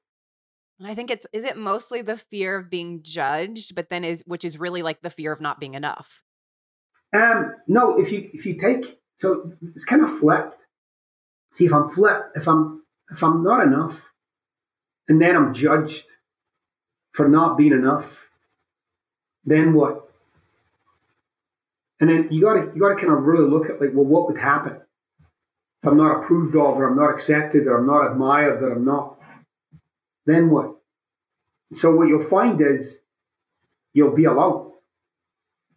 I 0.85 0.95
think 0.95 1.11
it's 1.11 1.27
is 1.33 1.43
it 1.43 1.57
mostly 1.57 2.01
the 2.01 2.17
fear 2.17 2.57
of 2.57 2.69
being 2.69 3.03
judged, 3.03 3.75
but 3.75 3.89
then 3.89 4.03
is 4.03 4.23
which 4.25 4.45
is 4.45 4.59
really 4.59 4.81
like 4.81 5.01
the 5.01 5.09
fear 5.09 5.31
of 5.31 5.41
not 5.41 5.59
being 5.59 5.73
enough. 5.73 6.23
Um, 7.13 7.55
no, 7.67 7.99
if 7.99 8.11
you 8.11 8.29
if 8.33 8.45
you 8.45 8.55
take 8.55 8.99
so 9.15 9.53
it's 9.75 9.85
kind 9.85 10.01
of 10.03 10.17
flipped. 10.19 10.57
See, 11.53 11.65
if 11.65 11.73
I'm 11.73 11.89
flipped, 11.89 12.35
if 12.37 12.47
I'm 12.47 12.83
if 13.11 13.23
I'm 13.23 13.43
not 13.43 13.65
enough, 13.65 14.01
and 15.07 15.21
then 15.21 15.35
I'm 15.35 15.53
judged 15.53 16.05
for 17.11 17.27
not 17.27 17.57
being 17.57 17.73
enough, 17.73 18.17
then 19.45 19.73
what? 19.73 20.09
And 21.99 22.09
then 22.09 22.29
you 22.31 22.41
gotta 22.41 22.71
you 22.73 22.81
gotta 22.81 22.95
kind 22.95 23.11
of 23.11 23.23
really 23.23 23.47
look 23.47 23.69
at 23.69 23.79
like, 23.79 23.91
well, 23.93 24.05
what 24.05 24.27
would 24.27 24.39
happen 24.39 24.77
if 25.83 25.89
I'm 25.89 25.97
not 25.97 26.23
approved 26.23 26.55
of, 26.55 26.77
or 26.77 26.89
I'm 26.89 26.97
not 26.97 27.11
accepted, 27.11 27.67
or 27.67 27.77
I'm 27.77 27.87
not 27.87 28.11
admired, 28.11 28.63
or 28.63 28.71
I'm 28.71 28.85
not? 28.85 29.20
Then 30.31 30.49
what? 30.49 30.75
So 31.73 31.93
what 31.95 32.07
you'll 32.07 32.23
find 32.23 32.61
is 32.61 32.97
you'll 33.93 34.15
be 34.15 34.25
alone, 34.25 34.71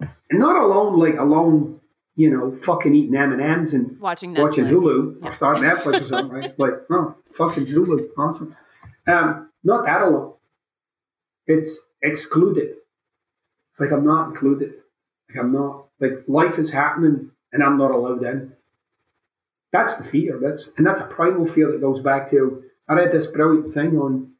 and 0.01 0.41
not 0.41 0.57
alone 0.57 0.99
like 0.99 1.19
alone 1.19 1.81
you 2.17 2.31
know, 2.31 2.57
fucking 2.63 2.95
eating 2.95 3.17
M 3.17 3.33
and 3.33 3.43
M's 3.43 3.73
and 3.73 3.99
watching 4.01 4.35
Netflix. 4.35 4.43
watching 4.43 4.65
Hulu 4.67 5.17
yeah. 5.21 5.29
or 5.29 5.33
starting 5.33 5.65
Netflix 5.65 6.03
or 6.03 6.05
something, 6.05 6.37
right? 6.37 6.59
Like, 6.59 6.73
oh, 6.91 7.17
fucking 7.37 7.67
Hulu, 7.67 8.09
awesome. 8.17 8.57
Um, 9.07 9.51
not 9.65 9.85
that 9.87 10.03
alone. 10.03 10.35
It's 11.47 11.77
excluded. 12.03 12.77
It's 13.73 13.81
like 13.81 13.91
I'm 13.91 14.07
not 14.07 14.29
included. 14.29 14.75
Like 15.29 15.39
I'm 15.39 15.53
not. 15.53 15.87
Like 16.01 16.25
life 16.29 16.59
is 16.59 16.71
happening 16.71 17.31
and 17.53 17.63
I'm 17.63 17.77
not 17.77 17.91
allowed 17.91 18.23
in. 18.23 18.53
That's 19.73 19.95
the 19.95 20.05
fear. 20.05 20.39
That's 20.41 20.69
and 20.77 20.87
that's 20.87 21.01
a 21.01 21.05
primal 21.05 21.47
fear 21.47 21.73
that 21.73 21.81
goes 21.81 22.01
back 22.01 22.31
to. 22.31 22.63
I 22.89 22.95
read 22.95 23.13
this 23.13 23.27
brilliant 23.27 23.73
thing 23.73 23.99
on 23.99 24.34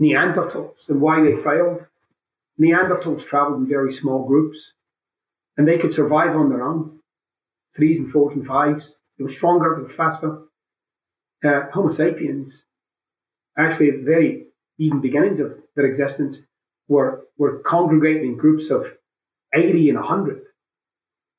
Neanderthals 0.00 0.88
and 0.88 1.00
why 1.00 1.22
they 1.22 1.36
failed. 1.36 1.86
Neanderthals 2.60 3.26
traveled 3.26 3.60
in 3.60 3.68
very 3.68 3.92
small 3.92 4.26
groups 4.26 4.72
and 5.56 5.66
they 5.66 5.78
could 5.78 5.94
survive 5.94 6.36
on 6.36 6.48
their 6.48 6.62
own. 6.62 7.00
Threes 7.74 7.98
and 7.98 8.10
fours 8.10 8.34
and 8.34 8.46
fives. 8.46 8.96
They 9.18 9.24
were 9.24 9.30
stronger, 9.30 9.74
they 9.76 9.82
were 9.82 9.88
faster. 9.88 10.42
Uh, 11.44 11.70
Homo 11.72 11.88
sapiens, 11.88 12.64
actually 13.56 13.90
at 13.90 13.98
the 13.98 14.04
very 14.04 14.46
even 14.78 15.00
beginnings 15.00 15.40
of 15.40 15.54
their 15.74 15.86
existence, 15.86 16.38
were, 16.88 17.26
were 17.38 17.58
congregating 17.60 18.32
in 18.32 18.36
groups 18.36 18.70
of 18.70 18.86
80 19.54 19.90
and 19.90 19.98
100 19.98 20.42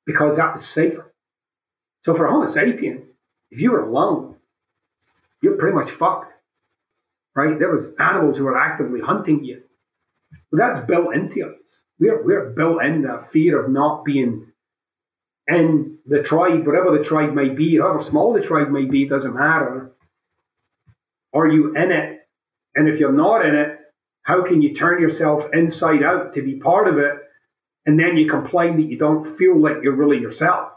because 0.05 0.37
that 0.37 0.53
was 0.53 0.65
safer. 0.65 1.13
So 2.03 2.13
for 2.13 2.25
a 2.25 2.31
Homo 2.31 2.45
sapien, 2.45 3.03
if 3.51 3.59
you 3.61 3.71
were 3.71 3.83
alone, 3.83 4.35
you're 5.41 5.57
pretty 5.57 5.75
much 5.75 5.91
fucked, 5.91 6.31
right? 7.37 7.57
There 7.57 7.71
was 7.71 7.91
animals 7.99 8.37
who 8.37 8.43
were 8.43 8.57
actively 8.57 8.99
hunting 8.99 9.45
you. 9.45 9.61
But 10.51 10.57
that's 10.57 10.85
built 10.85 11.15
into 11.15 11.45
us 11.45 11.83
we're 11.99 12.23
we're 12.23 12.49
built 12.51 12.83
in 12.83 13.03
that 13.03 13.31
fear 13.31 13.63
of 13.63 13.71
not 13.71 14.05
being 14.05 14.47
in 15.47 15.97
the 16.05 16.23
tribe, 16.23 16.65
whatever 16.65 16.97
the 16.97 17.03
tribe 17.03 17.33
may 17.33 17.49
be, 17.49 17.77
however 17.77 18.01
small 18.01 18.33
the 18.33 18.41
tribe 18.41 18.69
may 18.69 18.85
be, 18.85 19.07
doesn't 19.07 19.33
matter. 19.35 19.91
Are 21.33 21.47
you 21.47 21.75
in 21.75 21.91
it? 21.91 22.19
And 22.75 22.89
if 22.89 22.99
you're 22.99 23.13
not 23.13 23.45
in 23.45 23.55
it, 23.55 23.79
how 24.23 24.43
can 24.43 24.61
you 24.61 24.75
turn 24.75 25.01
yourself 25.01 25.45
inside 25.53 26.03
out 26.03 26.33
to 26.33 26.41
be 26.41 26.55
part 26.55 26.87
of 26.87 26.97
it? 26.97 27.13
And 27.85 27.97
then 27.97 28.17
you 28.17 28.29
complain 28.29 28.75
that 28.77 28.89
you 28.89 28.97
don't 28.97 29.23
feel 29.23 29.57
like 29.57 29.77
you're 29.81 29.95
really 29.95 30.19
yourself. 30.19 30.73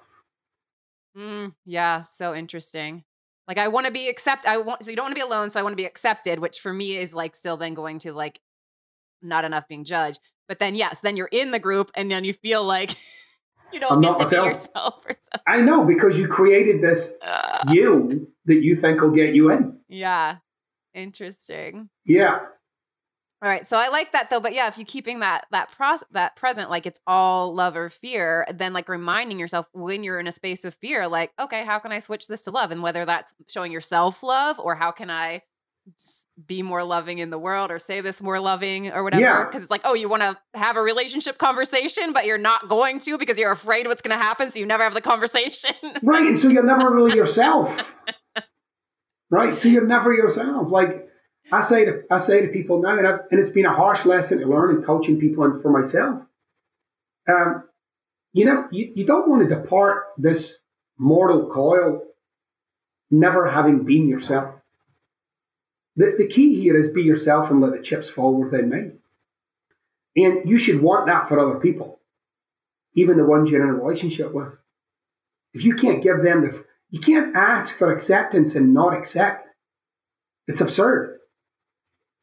Mm, 1.19 1.55
yeah, 1.65 2.01
so 2.01 2.33
interesting. 2.33 3.03
Like 3.51 3.59
I 3.59 3.67
want 3.67 3.87
to 3.87 3.93
be 3.93 4.09
accept. 4.09 4.47
I 4.47 4.59
want 4.59 4.85
so 4.85 4.91
you 4.91 4.97
don't 4.97 5.07
want 5.07 5.17
to 5.17 5.21
be 5.21 5.27
alone. 5.27 5.51
So 5.51 5.59
I 5.59 5.65
want 5.65 5.73
to 5.73 5.77
be 5.77 5.85
accepted, 5.85 6.39
which 6.39 6.61
for 6.61 6.73
me 6.73 6.97
is 6.97 7.13
like 7.13 7.35
still 7.35 7.57
then 7.57 7.75
going 7.75 7.99
to 7.99 8.13
like 8.13 8.39
not 9.23 9.45
enough 9.45 9.67
being 9.67 9.83
judged. 9.83 10.21
But 10.47 10.61
then, 10.61 10.77
yes, 10.77 11.01
then 11.01 11.17
you're 11.17 11.29
in 11.33 11.51
the 11.51 11.59
group 11.59 11.91
and 11.97 12.09
then 12.09 12.23
you 12.23 12.33
feel 12.33 12.63
like 12.63 12.91
you 13.73 13.81
don't 13.81 13.91
I'm 13.91 14.01
get 14.03 14.19
to 14.19 14.25
myself. 14.25 14.45
be 14.45 14.49
yourself. 14.49 14.95
Or 15.05 15.17
something. 15.33 15.43
I 15.49 15.63
know 15.63 15.85
because 15.85 16.17
you 16.17 16.29
created 16.29 16.81
this 16.81 17.11
you 17.71 18.29
that 18.45 18.63
you 18.63 18.77
think 18.77 19.01
will 19.01 19.11
get 19.11 19.35
you 19.35 19.51
in. 19.51 19.81
Yeah. 19.89 20.37
Interesting. 20.95 21.89
Yeah. 22.05 22.39
All 23.43 23.49
right, 23.49 23.67
so 23.67 23.79
I 23.79 23.89
like 23.89 24.13
that 24.13 24.29
though, 24.29 24.41
but 24.41 24.53
yeah, 24.53 24.69
if 24.69 24.77
you're 24.77 24.85
keeping 24.85 25.21
that 25.21 25.47
that 25.51 25.73
process 25.73 26.07
that 26.13 26.37
present, 26.37 26.69
like 26.69 26.85
it's 26.85 27.01
all 27.07 27.55
love 27.55 27.75
or 27.75 27.89
fear, 27.89 28.47
then 28.53 28.75
like 28.75 28.87
reminding 28.87 29.39
yourself 29.39 29.67
when 29.73 30.05
you're 30.05 30.21
in 30.21 30.27
a 30.27 30.33
space 30.33 30.67
of 30.67 30.75
fear, 30.75 31.09
like 31.09 31.33
okay, 31.41 31.65
how 31.65 31.79
can 31.79 31.91
I 31.91 32.01
switch 32.01 32.29
this 32.29 32.43
to 32.43 32.51
love, 32.51 32.71
and 32.71 32.83
whether 32.83 33.07
that's 33.07 33.33
showing 33.49 33.73
yourself 33.73 34.23
love 34.23 34.61
or 34.61 34.75
how 34.75 34.91
can 34.91 35.09
I 35.09 35.43
be 36.47 36.63
more 36.63 36.85
loving 36.85 37.19
in 37.19 37.31
the 37.31 37.39
world 37.39 37.71
or 37.71 37.79
say 37.79 38.03
this 38.03 38.23
more 38.23 38.39
loving 38.39 38.93
or 38.93 39.03
whatever 39.03 39.47
because 39.47 39.61
yeah. 39.61 39.63
it's 39.63 39.71
like 39.71 39.81
oh 39.85 39.95
you 39.95 40.09
want 40.09 40.23
to 40.23 40.37
have 40.55 40.77
a 40.77 40.83
relationship 40.83 41.39
conversation 41.39 42.13
but 42.13 42.27
you're 42.27 42.39
not 42.39 42.69
going 42.69 42.99
to 42.99 43.19
because 43.19 43.39
you're 43.39 43.51
afraid 43.51 43.87
what's 43.87 44.03
going 44.03 44.17
to 44.17 44.23
happen 44.23 44.51
so 44.51 44.59
you 44.59 44.67
never 44.67 44.85
have 44.85 44.95
the 44.95 45.01
conversation. 45.01 45.75
Right 46.03 46.27
and 46.27 46.39
so 46.39 46.49
you're 46.49 46.63
never 46.63 46.95
really 46.95 47.17
yourself. 47.17 47.93
Right 49.33 49.57
so 49.57 49.69
you're 49.69 49.87
never 49.87 50.13
yourself 50.13 50.73
like 50.73 51.10
i 51.53 51.63
say 51.63 51.85
to 51.85 52.03
i 52.11 52.19
say 52.19 52.41
to 52.41 52.49
people 52.49 52.81
now 52.81 52.97
and, 52.97 53.07
I've, 53.07 53.21
and 53.31 53.41
it's 53.41 53.51
been 53.51 53.67
a 53.67 53.75
harsh 53.75 54.05
lesson 54.05 54.39
to 54.39 54.47
learn 54.47 54.77
in 54.77 54.83
coaching 54.83 55.19
people 55.19 55.45
and 55.45 55.61
for 55.61 55.71
myself 55.71 56.23
um 57.29 57.65
you 58.33 58.45
know 58.45 58.67
you, 58.71 58.93
you 58.95 59.05
don't 59.07 59.29
want 59.29 59.49
to 59.49 59.55
depart 59.55 60.05
this 60.17 60.59
mortal 60.99 61.51
coil 61.51 62.03
never 63.11 63.51
having 63.51 63.85
been 63.85 64.09
yourself 64.09 64.55
the, 66.01 66.15
the 66.17 66.27
key 66.27 66.59
here 66.59 66.79
is 66.79 66.89
be 66.89 67.03
yourself 67.03 67.51
and 67.51 67.61
let 67.61 67.73
the 67.73 67.83
chips 67.83 68.09
fall 68.09 68.35
where 68.35 68.51
they 68.51 68.63
may. 68.63 68.93
And 70.17 70.49
you 70.49 70.59
should 70.59 70.81
want 70.81 71.07
that 71.07 71.29
for 71.29 71.39
other 71.39 71.61
people, 71.61 72.01
even 72.95 73.19
the 73.19 73.25
ones 73.25 73.51
you're 73.51 73.63
in 73.63 73.69
a 73.69 73.75
relationship 73.75 74.33
with. 74.33 74.49
If 75.53 75.63
you 75.63 75.75
can't 75.75 76.03
give 76.03 76.23
them 76.23 76.43
the, 76.43 76.65
you 76.91 77.01
can't 77.01 77.37
ask 77.37 77.75
for 77.75 77.93
acceptance 77.93 78.55
and 78.55 78.73
not 78.73 78.97
accept. 78.97 79.47
It's 80.47 80.63
absurd. 80.63 81.20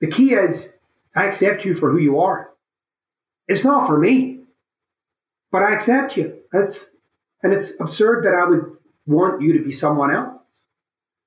The 0.01 0.07
key 0.07 0.33
is, 0.33 0.69
I 1.15 1.25
accept 1.25 1.65
you 1.65 1.73
for 1.73 1.91
who 1.91 1.97
you 1.97 2.19
are. 2.19 2.51
It's 3.47 3.63
not 3.63 3.87
for 3.87 3.97
me, 3.97 4.41
but 5.51 5.63
I 5.63 5.73
accept 5.73 6.17
you. 6.17 6.39
That's, 6.51 6.87
and 7.41 7.53
it's 7.53 7.71
absurd 7.79 8.23
that 8.25 8.33
I 8.33 8.45
would 8.45 8.77
want 9.05 9.41
you 9.41 9.57
to 9.57 9.63
be 9.63 9.71
someone 9.71 10.13
else, 10.13 10.41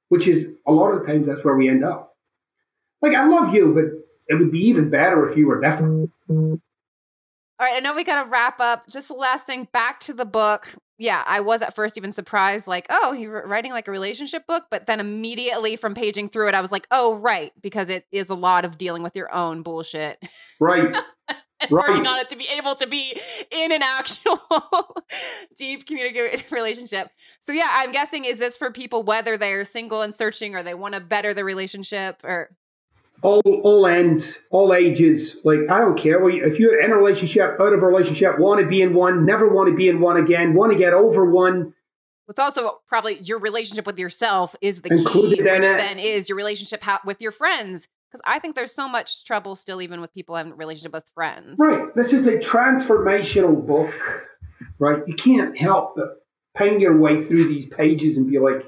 which 0.08 0.26
is 0.26 0.46
a 0.66 0.72
lot 0.72 0.90
of 0.90 1.00
the 1.00 1.06
times 1.06 1.26
that's 1.26 1.44
where 1.44 1.56
we 1.56 1.68
end 1.68 1.84
up. 1.84 2.16
Like 3.02 3.14
I 3.14 3.26
love 3.26 3.54
you, 3.54 3.74
but 3.74 3.84
it 4.32 4.38
would 4.38 4.52
be 4.52 4.60
even 4.66 4.90
better 4.90 5.28
if 5.28 5.36
you 5.36 5.46
were 5.48 5.60
different. 5.60 6.10
Mm-hmm. 6.30 6.54
All 7.60 7.66
right, 7.66 7.76
I 7.76 7.80
know 7.80 7.94
we 7.94 8.04
got 8.04 8.24
to 8.24 8.30
wrap 8.30 8.58
up. 8.58 8.88
Just 8.88 9.08
the 9.08 9.14
last 9.14 9.44
thing, 9.44 9.68
back 9.70 10.00
to 10.00 10.14
the 10.14 10.24
book. 10.24 10.74
Yeah, 10.96 11.22
I 11.26 11.40
was 11.40 11.60
at 11.60 11.74
first 11.74 11.98
even 11.98 12.10
surprised, 12.10 12.66
like, 12.66 12.86
oh, 12.88 13.12
he's 13.12 13.28
writing 13.28 13.72
like 13.72 13.86
a 13.86 13.90
relationship 13.90 14.46
book. 14.46 14.64
But 14.70 14.86
then 14.86 14.98
immediately 14.98 15.76
from 15.76 15.94
paging 15.94 16.30
through 16.30 16.48
it, 16.48 16.54
I 16.54 16.62
was 16.62 16.72
like, 16.72 16.86
oh, 16.90 17.16
right, 17.16 17.52
because 17.60 17.90
it 17.90 18.06
is 18.10 18.30
a 18.30 18.34
lot 18.34 18.64
of 18.64 18.78
dealing 18.78 19.02
with 19.02 19.14
your 19.14 19.30
own 19.34 19.60
bullshit. 19.60 20.24
Right. 20.58 20.96
and 21.60 21.70
right. 21.70 21.88
working 21.88 22.06
on 22.06 22.18
it 22.20 22.28
to 22.30 22.36
be 22.36 22.48
able 22.56 22.74
to 22.76 22.86
be 22.86 23.14
in 23.50 23.72
an 23.72 23.82
actual 23.82 24.38
deep 25.58 25.86
communicative 25.86 26.50
relationship. 26.52 27.10
So 27.40 27.52
yeah, 27.52 27.68
I'm 27.70 27.92
guessing 27.92 28.24
is 28.24 28.38
this 28.38 28.56
for 28.56 28.70
people 28.70 29.02
whether 29.02 29.36
they're 29.36 29.64
single 29.64 30.02
and 30.02 30.14
searching 30.14 30.54
or 30.54 30.62
they 30.62 30.74
want 30.74 30.94
to 30.94 31.00
better 31.00 31.34
the 31.34 31.44
relationship 31.44 32.24
or 32.24 32.56
all 33.22 33.42
all 33.62 33.86
ends, 33.86 34.38
all 34.50 34.74
ages. 34.74 35.36
Like 35.44 35.60
I 35.70 35.78
don't 35.78 35.98
care. 35.98 36.28
If 36.28 36.58
you're 36.58 36.80
in 36.80 36.90
a 36.90 36.96
relationship, 36.96 37.56
out 37.60 37.72
of 37.72 37.82
a 37.82 37.86
relationship, 37.86 38.38
want 38.38 38.60
to 38.60 38.66
be 38.66 38.82
in 38.82 38.94
one, 38.94 39.24
never 39.24 39.48
want 39.48 39.68
to 39.70 39.76
be 39.76 39.88
in 39.88 40.00
one 40.00 40.16
again, 40.16 40.54
want 40.54 40.72
to 40.72 40.78
get 40.78 40.92
over 40.92 41.30
one. 41.30 41.74
It's 42.28 42.38
also 42.38 42.80
probably 42.86 43.16
your 43.16 43.40
relationship 43.40 43.86
with 43.86 43.98
yourself 43.98 44.54
is 44.60 44.82
the 44.82 44.92
Included 44.92 45.38
key, 45.38 45.42
which 45.42 45.62
then 45.62 45.98
is 45.98 46.28
your 46.28 46.36
relationship 46.36 46.84
with 47.04 47.20
your 47.20 47.32
friends. 47.32 47.88
Because 48.08 48.22
I 48.24 48.38
think 48.38 48.56
there's 48.56 48.74
so 48.74 48.88
much 48.88 49.24
trouble 49.24 49.54
still, 49.56 49.82
even 49.82 50.00
with 50.00 50.12
people 50.14 50.36
having 50.36 50.52
a 50.52 50.56
relationship 50.56 50.92
with 50.92 51.10
friends. 51.14 51.58
Right. 51.58 51.94
This 51.94 52.12
is 52.12 52.26
a 52.26 52.36
transformational 52.38 53.66
book. 53.66 53.92
Right. 54.78 55.02
You 55.06 55.14
can't 55.14 55.56
help 55.58 55.96
but 55.96 56.24
ping 56.56 56.80
your 56.80 56.98
way 56.98 57.22
through 57.22 57.48
these 57.48 57.66
pages 57.66 58.16
and 58.16 58.28
be 58.30 58.38
like, 58.38 58.64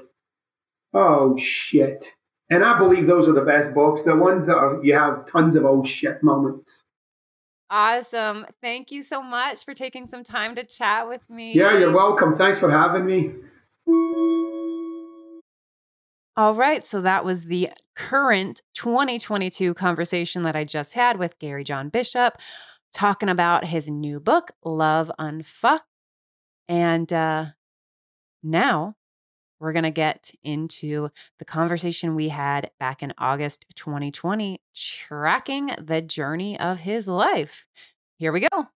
"Oh 0.93 1.37
shit." 1.37 2.05
And 2.49 2.63
I 2.63 2.77
believe 2.77 3.07
those 3.07 3.27
are 3.27 3.33
the 3.33 3.41
best 3.41 3.73
books, 3.73 4.01
the 4.01 4.15
ones 4.15 4.45
that 4.45 4.55
are, 4.55 4.83
you 4.83 4.93
have 4.93 5.29
tons 5.31 5.55
of 5.55 5.65
old 5.65 5.87
shit 5.87 6.21
moments. 6.21 6.83
Awesome. 7.69 8.45
Thank 8.61 8.91
you 8.91 9.01
so 9.01 9.23
much 9.23 9.65
for 9.65 9.73
taking 9.73 10.05
some 10.05 10.23
time 10.23 10.53
to 10.55 10.63
chat 10.63 11.07
with 11.07 11.27
me. 11.29 11.53
Yeah, 11.53 11.77
you're 11.77 11.91
welcome. 11.91 12.35
Thanks 12.35 12.59
for 12.59 12.69
having 12.69 13.05
me. 13.05 13.31
All 16.35 16.53
right. 16.53 16.85
So 16.85 17.01
that 17.01 17.25
was 17.25 17.45
the 17.45 17.69
current 17.95 18.61
2022 18.75 19.73
conversation 19.73 20.43
that 20.43 20.55
I 20.55 20.63
just 20.63 20.93
had 20.93 21.17
with 21.17 21.39
Gary 21.39 21.63
John 21.63 21.89
Bishop, 21.89 22.37
talking 22.93 23.29
about 23.29 23.65
his 23.65 23.89
new 23.89 24.19
book, 24.19 24.51
Love 24.63 25.11
Unfucked 25.17 25.85
And 26.67 27.11
uh, 27.11 27.45
now 28.43 28.95
we're 29.63 29.71
going 29.71 29.83
to 29.83 29.91
get 29.91 30.31
into 30.43 31.07
the 31.39 31.45
conversation 31.45 32.15
we 32.15 32.27
had 32.27 32.69
back 32.81 33.01
in 33.01 33.13
August 33.17 33.65
2020, 33.75 34.59
tracking 34.75 35.71
the 35.81 36.01
journey 36.01 36.59
of 36.59 36.81
his 36.81 37.07
life. 37.07 37.65
Here 38.17 38.33
we 38.33 38.41
go. 38.41 38.67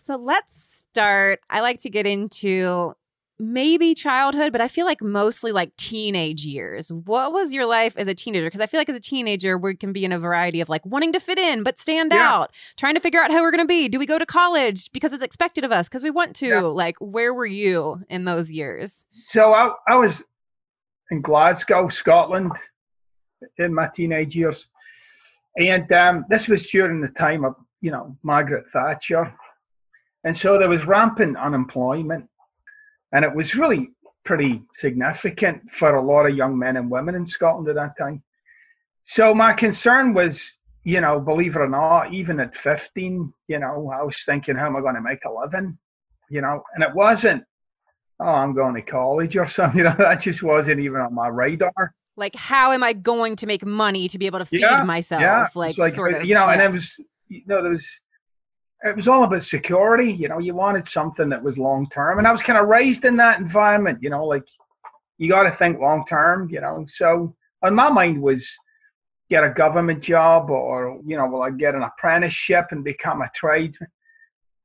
So 0.00 0.16
let's 0.16 0.86
start. 0.90 1.40
I 1.50 1.60
like 1.60 1.78
to 1.80 1.90
get 1.90 2.06
into 2.06 2.94
maybe 3.38 3.94
childhood, 3.94 4.52
but 4.52 4.60
I 4.60 4.68
feel 4.68 4.84
like 4.84 5.00
mostly 5.00 5.52
like 5.52 5.74
teenage 5.76 6.44
years. 6.44 6.90
What 6.90 7.32
was 7.32 7.52
your 7.52 7.66
life 7.66 7.96
as 7.96 8.08
a 8.08 8.14
teenager? 8.14 8.46
Because 8.46 8.60
I 8.60 8.66
feel 8.66 8.80
like 8.80 8.88
as 8.88 8.96
a 8.96 9.00
teenager, 9.00 9.56
we 9.56 9.76
can 9.76 9.92
be 9.92 10.04
in 10.04 10.12
a 10.12 10.18
variety 10.18 10.60
of 10.60 10.68
like 10.68 10.84
wanting 10.84 11.12
to 11.12 11.20
fit 11.20 11.38
in, 11.38 11.62
but 11.62 11.78
stand 11.78 12.12
yeah. 12.12 12.28
out, 12.28 12.52
trying 12.76 12.94
to 12.94 13.00
figure 13.00 13.20
out 13.20 13.30
how 13.30 13.42
we're 13.42 13.52
going 13.52 13.64
to 13.64 13.68
be. 13.68 13.88
Do 13.88 13.98
we 13.98 14.06
go 14.06 14.18
to 14.18 14.26
college 14.26 14.90
because 14.92 15.12
it's 15.12 15.22
expected 15.22 15.64
of 15.64 15.72
us 15.72 15.88
because 15.88 16.02
we 16.02 16.10
want 16.10 16.34
to? 16.36 16.48
Yeah. 16.48 16.60
Like, 16.60 16.96
where 16.98 17.32
were 17.32 17.46
you 17.46 18.02
in 18.08 18.24
those 18.24 18.50
years? 18.50 19.06
So 19.26 19.52
I, 19.52 19.72
I 19.86 19.94
was 19.96 20.22
in 21.10 21.22
Glasgow, 21.22 21.88
Scotland, 21.88 22.52
in 23.58 23.72
my 23.72 23.88
teenage 23.94 24.34
years. 24.34 24.66
And 25.56 25.90
um, 25.92 26.24
this 26.28 26.48
was 26.48 26.68
during 26.68 27.00
the 27.00 27.08
time 27.08 27.44
of, 27.44 27.54
you 27.80 27.90
know, 27.90 28.16
Margaret 28.22 28.68
Thatcher. 28.70 29.32
And 30.24 30.36
so 30.36 30.58
there 30.58 30.68
was 30.68 30.86
rampant 30.86 31.36
unemployment 31.36 32.28
and 33.12 33.24
it 33.24 33.34
was 33.34 33.54
really 33.54 33.90
pretty 34.24 34.62
significant 34.74 35.70
for 35.70 35.94
a 35.94 36.02
lot 36.02 36.26
of 36.26 36.36
young 36.36 36.58
men 36.58 36.76
and 36.76 36.90
women 36.90 37.14
in 37.14 37.26
Scotland 37.26 37.68
at 37.68 37.76
that 37.76 37.96
time. 37.96 38.22
So 39.04 39.34
my 39.34 39.54
concern 39.54 40.12
was, 40.12 40.54
you 40.84 41.00
know, 41.00 41.18
believe 41.18 41.56
it 41.56 41.60
or 41.60 41.68
not, 41.68 42.12
even 42.12 42.40
at 42.40 42.54
15, 42.54 43.32
you 43.48 43.58
know, 43.58 43.90
I 43.90 44.02
was 44.02 44.22
thinking, 44.24 44.54
how 44.54 44.66
am 44.66 44.76
I 44.76 44.80
going 44.80 44.96
to 44.96 45.00
make 45.00 45.24
a 45.24 45.32
living? 45.32 45.78
You 46.28 46.42
know, 46.42 46.62
and 46.74 46.84
it 46.84 46.94
wasn't, 46.94 47.42
oh, 48.20 48.26
I'm 48.26 48.54
going 48.54 48.74
to 48.74 48.82
college 48.82 49.34
or 49.36 49.46
something. 49.48 49.78
You 49.78 49.84
know, 49.84 49.94
that 49.98 50.20
just 50.20 50.42
wasn't 50.42 50.80
even 50.80 51.00
on 51.00 51.14
my 51.14 51.28
radar. 51.28 51.94
Like, 52.16 52.34
how 52.34 52.72
am 52.72 52.82
I 52.82 52.92
going 52.92 53.36
to 53.36 53.46
make 53.46 53.64
money 53.64 54.08
to 54.08 54.18
be 54.18 54.26
able 54.26 54.40
to 54.40 54.44
feed 54.44 54.60
yeah, 54.60 54.82
myself? 54.82 55.22
Yeah. 55.22 55.46
Like, 55.54 55.78
like, 55.78 55.94
sort 55.94 56.14
uh, 56.14 56.18
of, 56.18 56.26
you 56.26 56.34
know, 56.34 56.46
yeah. 56.46 56.52
and 56.52 56.62
it 56.62 56.72
was, 56.72 56.96
you 57.28 57.42
know, 57.46 57.62
there 57.62 57.70
was 57.70 57.88
it 58.84 58.94
was 58.94 59.08
all 59.08 59.24
about 59.24 59.42
security. 59.42 60.12
You 60.12 60.28
know, 60.28 60.38
you 60.38 60.54
wanted 60.54 60.86
something 60.86 61.28
that 61.30 61.42
was 61.42 61.58
long 61.58 61.88
term, 61.88 62.18
and 62.18 62.26
I 62.26 62.32
was 62.32 62.42
kind 62.42 62.58
of 62.58 62.68
raised 62.68 63.04
in 63.04 63.16
that 63.16 63.40
environment. 63.40 63.98
You 64.00 64.10
know, 64.10 64.24
like 64.24 64.44
you 65.18 65.28
got 65.28 65.44
to 65.44 65.50
think 65.50 65.80
long 65.80 66.04
term. 66.06 66.48
You 66.50 66.60
know, 66.60 66.84
so 66.88 67.34
on 67.62 67.74
my 67.74 67.90
mind 67.90 68.20
was 68.20 68.48
get 69.30 69.44
a 69.44 69.50
government 69.50 70.02
job, 70.02 70.50
or 70.50 71.00
you 71.04 71.16
know, 71.16 71.26
will 71.26 71.42
I 71.42 71.50
get 71.50 71.74
an 71.74 71.82
apprenticeship 71.82 72.66
and 72.70 72.84
become 72.84 73.22
a 73.22 73.30
tradesman? 73.34 73.90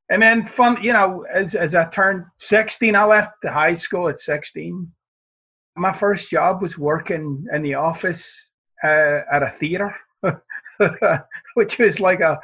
And 0.10 0.22
then 0.22 0.44
fun, 0.44 0.82
you 0.84 0.94
know, 0.94 1.26
as 1.34 1.56
as 1.56 1.74
I 1.74 1.86
turned 1.86 2.26
sixteen, 2.38 2.96
I 2.96 3.06
left 3.06 3.32
the 3.42 3.52
high 3.52 3.74
school 3.74 4.10
at 4.10 4.20
sixteen. 4.20 4.92
My 5.76 5.92
first 5.92 6.30
job 6.30 6.62
was 6.62 6.78
working 6.78 7.48
in 7.52 7.64
the 7.64 7.74
office 7.74 8.52
uh, 8.84 9.22
at 9.32 9.42
a 9.42 9.50
theater, 9.50 9.96
which 11.56 11.80
was 11.80 12.00
like 12.00 12.20
a 12.20 12.38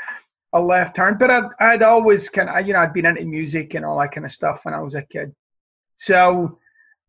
a 0.54 0.62
left 0.62 0.96
turn. 0.96 1.18
But 1.20 1.32
I'd, 1.32 1.50
I'd 1.60 1.84
always 1.84 2.30
kind 2.30 2.50
of, 2.50 2.68
you 2.68 2.74
know, 2.74 2.80
I'd 2.80 2.94
been 2.94 3.06
into 3.06 3.26
music 3.26 3.74
and 3.74 3.86
all 3.86 4.00
that 4.00 4.12
kind 4.12 4.26
of 4.26 4.32
stuff 4.32 4.66
when 4.66 4.74
I 4.74 4.80
was 4.80 4.96
a 4.96 5.02
kid. 5.04 5.34
So, 5.98 6.60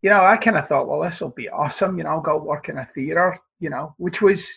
you 0.02 0.10
know, 0.10 0.24
I 0.24 0.36
kind 0.36 0.56
of 0.56 0.66
thought, 0.66 0.88
well, 0.88 1.00
this 1.00 1.20
will 1.20 1.30
be 1.30 1.48
awesome. 1.48 1.98
You 1.98 2.04
know, 2.04 2.10
I'll 2.10 2.20
go 2.20 2.36
work 2.38 2.68
in 2.68 2.78
a 2.78 2.86
theater, 2.86 3.38
you 3.60 3.70
know, 3.70 3.94
which 3.98 4.20
was 4.22 4.48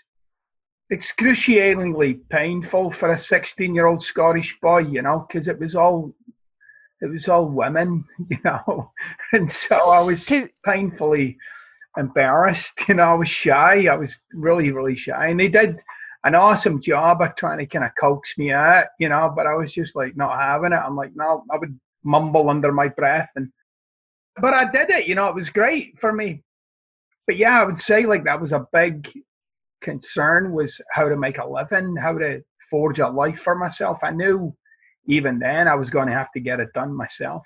excruciatingly 0.91 2.15
painful 2.30 2.91
for 2.91 3.12
a 3.12 3.17
16 3.17 3.74
year 3.74 3.88
old 3.88 4.04
Scottish 4.04 4.58
boy, 4.62 4.80
you 4.80 5.02
know, 5.02 5.26
because 5.28 5.48
it 5.48 5.60
was 5.60 5.76
all. 5.76 6.13
It 7.02 7.12
was 7.12 7.28
all 7.28 7.50
women, 7.50 8.06
you 8.30 8.38
know, 8.46 8.93
and 9.34 9.52
so 9.52 9.76
I 9.91 10.00
was 10.00 10.26
painfully 10.65 11.38
embarrassed. 11.98 12.88
You 12.88 12.96
know, 12.96 13.04
I 13.04 13.13
was 13.15 13.28
shy. 13.28 13.88
I 13.88 13.96
was 13.98 14.19
really, 14.32 14.72
really 14.72 14.96
shy, 14.96 15.28
and 15.28 15.38
they 15.38 15.50
did 15.50 15.82
an 16.23 16.36
awesome 16.36 16.81
job 16.81 17.21
at 17.21 17.38
trying 17.38 17.59
to 17.59 17.65
kind 17.65 17.86
of 17.86 17.91
coax 17.99 18.38
me 18.38 18.51
out, 18.51 18.86
you 18.99 19.09
know, 19.09 19.31
but 19.36 19.45
I 19.45 19.53
was 19.55 19.73
just 19.73 19.95
like 19.95 20.15
not 20.15 20.39
having 20.39 20.71
it. 20.71 20.77
I'm 20.77 20.95
like, 20.95 21.12
no, 21.15 21.43
I 21.51 21.57
would 21.57 21.77
mumble 22.03 22.49
under 22.49 22.71
my 22.71 22.88
breath 22.88 23.31
and 23.36 23.49
but 24.41 24.53
I 24.53 24.69
did 24.69 24.89
it, 24.89 25.07
you 25.07 25.15
know, 25.15 25.27
it 25.27 25.36
was 25.36 25.49
great 25.49 25.99
for 25.99 26.12
me. 26.12 26.41
But 27.27 27.38
yeah, 27.38 27.62
I 27.62 27.65
would 27.65 27.79
say 27.79 28.05
like 28.05 28.23
that 28.23 28.41
was 28.41 28.51
a 28.51 28.67
big 28.73 29.12
concern 29.81 30.53
was 30.53 30.79
how 30.91 31.07
to 31.07 31.15
make 31.15 31.38
a 31.38 31.47
living, 31.47 31.95
how 31.95 32.17
to 32.17 32.41
forge 32.69 32.99
a 32.99 33.07
life 33.07 33.39
for 33.39 33.55
myself. 33.55 33.99
I 34.03 34.12
knew 34.12 34.55
even 35.05 35.39
then 35.39 35.67
I 35.67 35.75
was 35.75 35.89
going 35.89 36.07
to 36.07 36.13
have 36.13 36.31
to 36.31 36.39
get 36.39 36.59
it 36.59 36.73
done 36.73 36.95
myself. 36.95 37.45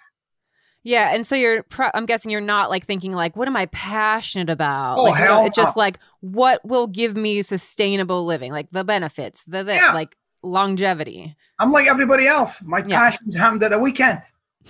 Yeah, 0.88 1.14
and 1.14 1.28
so 1.28 1.36
you're. 1.36 1.64
Pro- 1.64 1.92
I'm 1.94 2.06
guessing 2.06 2.32
you're 2.32 2.40
not 2.40 2.70
like 2.70 2.86
thinking 2.86 3.12
like, 3.12 3.36
what 3.36 3.50
am 3.50 3.58
I 3.58 3.66
passionate 3.66 4.50
about? 4.50 4.98
Oh, 4.98 5.04
like, 5.04 5.16
hell 5.16 5.46
it's 5.46 5.58
just 5.58 5.76
like 5.76 6.00
what 6.22 6.64
will 6.64 6.88
give 6.88 7.18
me 7.18 7.42
sustainable 7.42 8.26
living, 8.26 8.54
like 8.54 8.70
the 8.72 8.86
benefits, 8.86 9.44
the, 9.44 9.66
the 9.66 9.76
yeah. 9.76 9.92
like 9.94 10.16
longevity. 10.44 11.36
I'm 11.60 11.74
like 11.74 11.88
everybody 11.88 12.26
else. 12.26 12.62
My 12.62 12.78
yeah. 12.80 13.02
passions 13.02 13.36
happen 13.36 13.62
at 13.64 13.72
the 13.72 13.78
weekend, 13.78 14.22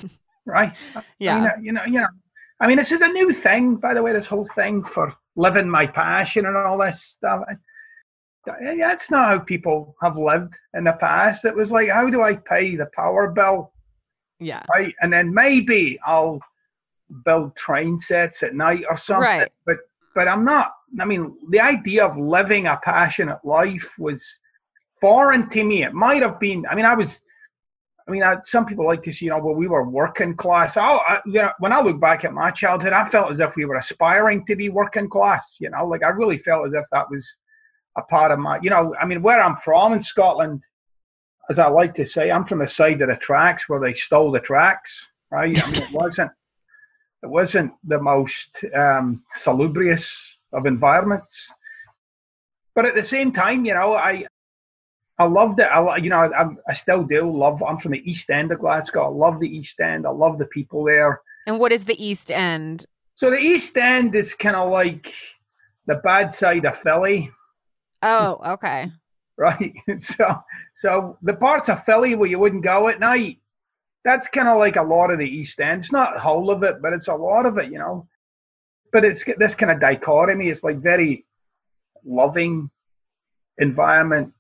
right? 0.48 0.76
yeah, 1.20 1.36
I 1.36 1.40
mean, 1.40 1.48
uh, 1.48 1.52
you 1.62 1.72
know, 1.72 1.86
you 1.86 2.00
know. 2.00 2.08
I 2.60 2.66
mean, 2.66 2.78
this 2.78 2.92
is 2.92 3.02
a 3.02 3.10
new 3.10 3.32
thing, 3.32 3.76
by 3.76 3.94
the 3.94 4.02
way. 4.02 4.12
This 4.12 4.26
whole 4.26 4.48
thing 4.56 4.84
for 4.84 5.14
living 5.36 5.70
my 5.70 5.86
passion 5.86 6.48
and 6.48 6.58
all 6.58 6.80
this 6.80 7.04
stuff. 7.04 7.44
That's 8.44 9.12
not 9.12 9.28
how 9.28 9.38
people 9.38 9.96
have 10.02 10.18
lived 10.18 10.56
in 10.74 10.86
the 10.86 10.94
past. 10.94 11.46
It 11.46 11.56
was 11.56 11.70
like, 11.70 11.92
how 11.92 12.10
do 12.10 12.24
I 12.24 12.38
pay 12.38 12.76
the 12.76 12.88
power 12.96 13.30
bill? 13.30 13.72
Yeah. 14.40 14.64
Right. 14.70 14.94
And 15.02 15.12
then 15.12 15.34
maybe 15.34 16.00
I'll 16.06 16.40
build 17.24 17.56
train 17.56 17.98
sets 18.00 18.44
at 18.44 18.56
night 18.56 18.84
or 18.90 18.98
something. 18.98 19.24
Right. 19.24 19.52
But 19.66 19.78
but 20.16 20.28
I'm 20.28 20.46
not 20.46 20.74
I 21.00 21.06
mean, 21.06 21.36
the 21.50 21.60
idea 21.60 22.06
of 22.06 22.18
living 22.18 22.68
a 22.68 22.80
passionate 22.84 23.40
life 23.44 23.96
was 24.00 24.26
foreign 25.02 25.50
to 25.50 25.64
me. 25.64 25.84
It 25.84 25.94
might 25.94 26.22
have 26.22 26.40
been 26.40 26.66
I 26.70 26.76
mean, 26.76 26.86
I 26.86 26.94
was 26.94 27.22
I 28.08 28.12
mean, 28.12 28.24
I, 28.24 28.38
some 28.46 28.66
people 28.66 28.86
like 28.86 29.04
to 29.04 29.12
see, 29.12 29.26
you 29.26 29.32
know, 29.32 29.40
well, 29.40 29.54
we 29.54 29.68
were 29.68 29.88
working 29.88 30.34
class. 30.36 30.78
Oh, 30.78 31.02
I, 31.06 31.20
you 31.26 31.42
know, 31.42 31.52
when 31.60 31.74
I 31.74 31.82
look 31.82 32.00
back 32.00 32.24
at 32.24 32.34
my 32.34 32.52
childhood, 32.52 32.94
I 32.94 33.04
felt 33.04 33.32
as 33.32 33.42
if 33.42 33.56
we 33.58 33.66
were 33.66 33.76
aspiring 33.76 34.46
to 34.46 34.56
be 34.56 34.70
working 34.70 35.10
class. 35.10 35.58
You 35.60 35.70
know, 35.72 35.86
like 35.86 36.04
I 36.04 36.10
really 36.10 36.38
felt 36.38 36.68
as 36.68 36.74
if 36.74 36.86
that 36.94 37.10
was 37.12 37.36
a 37.98 38.02
part 38.04 38.32
of 38.32 38.40
my, 38.40 38.60
you 38.62 38.70
know, 38.70 38.96
I 39.02 39.06
mean, 39.06 39.22
where 39.22 39.42
I'm 39.42 39.58
from 39.58 39.94
in 39.94 40.02
Scotland, 40.02 40.62
as 41.50 41.60
I 41.60 41.68
like 41.68 41.94
to 41.96 42.06
say, 42.06 42.32
I'm 42.32 42.46
from 42.46 42.60
the 42.60 42.68
side 42.68 43.02
of 43.02 43.10
the 43.10 43.16
tracks 43.16 43.70
where 43.70 43.80
they 43.80 43.94
stole 43.94 44.32
the 44.32 44.40
tracks, 44.40 45.08
right? 45.32 45.62
I 45.64 45.68
mean, 45.68 45.82
it 45.82 45.90
wasn't 45.94 46.32
it 47.24 47.30
wasn't 47.30 47.74
the 47.84 48.00
most 48.00 48.64
um, 48.76 49.24
salubrious 49.36 50.38
of 50.54 50.66
environments, 50.66 51.52
but 52.76 52.86
at 52.86 52.96
the 52.96 53.04
same 53.04 53.32
time, 53.32 53.66
you 53.66 53.74
know, 53.74 53.96
I 53.96 54.26
I 55.18 55.26
loved 55.26 55.60
it. 55.60 55.64
I 55.64 55.98
you 55.98 56.10
know 56.10 56.32
I, 56.32 56.48
I 56.68 56.74
still 56.74 57.04
do 57.04 57.32
love. 57.32 57.64
I'm 57.64 57.78
from 57.78 57.94
the 57.94 58.10
East 58.10 58.30
End 58.30 58.52
of 58.52 58.60
Glasgow. 58.60 59.06
I 59.06 59.10
love 59.10 59.40
the 59.40 59.50
East 59.50 59.80
End. 59.80 60.06
I 60.06 60.12
love 60.12 60.38
the 60.38 60.46
people 60.48 60.84
there. 60.84 61.22
And 61.48 61.60
what 61.60 61.72
is 61.72 61.86
the 61.86 62.04
East 62.04 62.30
End? 62.30 62.86
So 63.16 63.30
the 63.30 63.40
East 63.40 63.76
End 63.78 64.16
is 64.16 64.34
kind 64.34 64.56
of 64.56 64.70
like 64.70 65.14
the 65.88 65.96
bad 65.96 66.32
side 66.32 66.66
of 66.66 66.78
Philly. 66.78 67.32
Oh, 68.04 68.40
okay 68.46 68.92
right? 69.38 69.74
so, 70.00 70.44
so 70.76 71.18
the 71.22 71.36
parts 71.36 71.70
of 71.70 71.84
Philly 71.84 72.16
where 72.16 72.30
you 72.30 72.40
wouldn't 72.40 72.64
go 72.64 72.88
at 72.88 73.00
night, 73.00 73.38
that's 74.04 74.28
kind 74.28 74.48
of 74.48 74.58
like 74.58 74.76
a 74.76 74.84
lot 74.84 75.12
of 75.12 75.20
the 75.20 75.26
East 75.26 75.60
End. 75.60 75.80
It's 75.80 75.92
not 75.92 76.18
whole 76.18 76.50
of 76.50 76.64
it, 76.64 76.82
but 76.82 76.94
it's 76.94 77.08
a 77.08 77.16
lot 77.16 77.46
of 77.46 77.58
it, 77.58 77.72
you 77.72 77.78
know. 77.78 78.08
But 78.92 79.06
it's 79.06 79.24
this 79.38 79.56
kind 79.56 79.72
of 79.72 79.80
dichotomy. 79.80 80.50
It's 80.50 80.64
like 80.64 80.78
very 80.78 81.26
loving 82.06 82.70
environment 83.58 84.34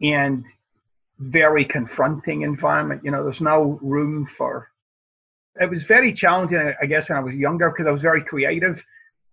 and 0.00 0.44
very 1.18 1.64
confronting 1.64 2.42
environment. 2.42 3.02
You 3.04 3.10
know, 3.10 3.24
there's 3.24 3.40
no 3.40 3.78
room 3.82 4.24
for. 4.24 4.68
It 5.60 5.68
was 5.68 5.82
very 5.82 6.12
challenging, 6.12 6.72
I 6.80 6.86
guess, 6.86 7.08
when 7.08 7.18
I 7.18 7.22
was 7.22 7.34
younger 7.34 7.70
because 7.70 7.86
I 7.86 7.92
was 7.92 8.02
very 8.02 8.22
creative, 8.22 8.84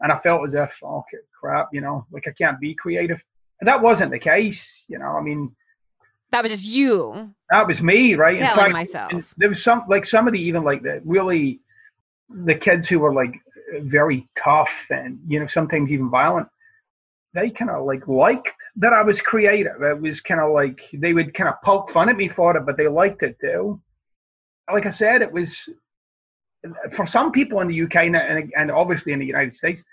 and 0.02 0.12
I 0.12 0.18
felt 0.18 0.46
as 0.48 0.54
if, 0.54 0.80
oh 0.84 1.04
crap, 1.40 1.70
you 1.72 1.82
know, 1.82 2.06
like 2.12 2.28
I 2.28 2.32
can't 2.32 2.60
be 2.60 2.74
creative 2.74 3.24
that 3.62 3.82
wasn't 3.82 4.12
the 4.12 4.20
case. 4.20 4.86
You 4.88 5.00
know, 5.00 5.08
I 5.08 5.22
mean, 5.22 5.56
that 6.32 6.44
was 6.44 6.52
just 6.52 6.66
you. 6.66 7.34
That 7.50 7.68
was 7.68 7.82
me, 7.82 8.16
right? 8.16 8.38
Telling 8.38 8.56
fact, 8.56 8.72
myself. 8.72 9.34
There 9.38 9.50
was 9.50 9.64
some 9.64 9.84
like 9.88 10.06
somebody 10.06 10.40
even 10.42 10.64
like 10.64 10.84
the 10.84 11.02
really 11.06 11.60
the 12.30 12.56
kids 12.56 12.88
who 12.88 13.00
were 13.00 13.14
like 13.14 13.34
very 13.82 14.26
tough 14.38 14.88
and 14.90 15.20
you 15.28 15.40
know 15.40 15.48
sometimes 15.48 15.92
even 15.92 16.10
violent. 16.10 16.48
They 17.34 17.50
kind 17.50 17.70
of 17.70 17.86
like 17.86 18.08
liked 18.08 18.56
that 18.78 18.94
I 18.94 19.04
was 19.04 19.22
creative. 19.22 19.82
It 19.82 20.02
was 20.02 20.22
kind 20.22 20.42
of 20.42 20.52
like 20.52 20.82
they 20.94 21.14
would 21.14 21.34
kind 21.34 21.50
of 21.50 21.62
poke 21.64 21.90
fun 21.90 22.10
at 22.10 22.18
me 22.18 22.28
for 22.28 22.56
it, 22.58 22.66
but 22.66 22.78
they 22.78 22.88
liked 22.88 23.24
it 23.24 23.40
too. 23.40 23.82
Like 24.72 24.86
I 24.86 24.92
said, 24.92 25.22
it 25.22 25.32
was 25.32 25.70
for 26.92 27.06
some 27.06 27.32
people 27.32 27.62
in 27.62 27.68
the 27.68 27.84
UK 27.84 27.96
and, 27.96 28.52
and 28.56 28.72
obviously 28.72 29.14
in 29.14 29.20
the 29.20 29.26
United 29.26 29.56
States, 29.56 29.84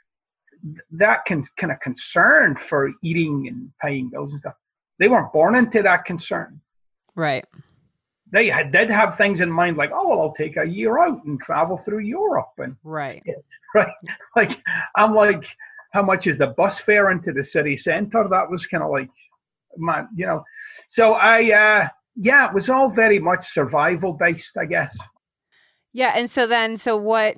that 0.90 1.24
can 1.24 1.46
kind 1.56 1.72
of 1.72 1.80
concern 1.80 2.56
for 2.56 2.90
eating 3.02 3.48
and 3.48 3.70
paying 3.82 4.10
bills 4.10 4.32
and 4.32 4.40
stuff. 4.40 4.54
They 4.98 5.08
weren't 5.08 5.32
born 5.32 5.54
into 5.54 5.82
that 5.82 6.04
concern. 6.04 6.60
Right. 7.14 7.44
they 8.30 8.48
had, 8.48 8.72
did 8.72 8.90
have 8.90 9.16
things 9.16 9.40
in 9.40 9.50
mind 9.50 9.76
like, 9.76 9.90
oh, 9.94 10.08
well, 10.08 10.20
I'll 10.20 10.34
take 10.34 10.56
a 10.56 10.64
year 10.64 10.98
out 10.98 11.24
and 11.24 11.40
travel 11.40 11.78
through 11.78 12.00
Europe 12.00 12.52
and 12.58 12.76
right, 12.84 13.22
right. 13.74 13.94
Like 14.34 14.60
I'm 14.96 15.14
like, 15.14 15.46
how 15.92 16.02
much 16.02 16.26
is 16.26 16.36
the 16.36 16.48
bus 16.48 16.78
fare 16.78 17.10
into 17.10 17.32
the 17.32 17.44
city 17.44 17.76
center? 17.76 18.28
That 18.28 18.50
was 18.50 18.66
kind 18.66 18.82
of 18.82 18.90
like, 18.90 19.08
man, 19.78 20.08
you 20.14 20.26
know. 20.26 20.44
So 20.88 21.14
I, 21.14 21.52
uh, 21.52 21.88
yeah, 22.16 22.48
it 22.48 22.54
was 22.54 22.68
all 22.68 22.90
very 22.90 23.18
much 23.18 23.46
survival 23.46 24.12
based, 24.12 24.56
I 24.58 24.66
guess. 24.66 24.96
Yeah, 25.92 26.12
and 26.14 26.28
so 26.28 26.46
then, 26.46 26.76
so 26.76 26.96
what? 26.96 27.36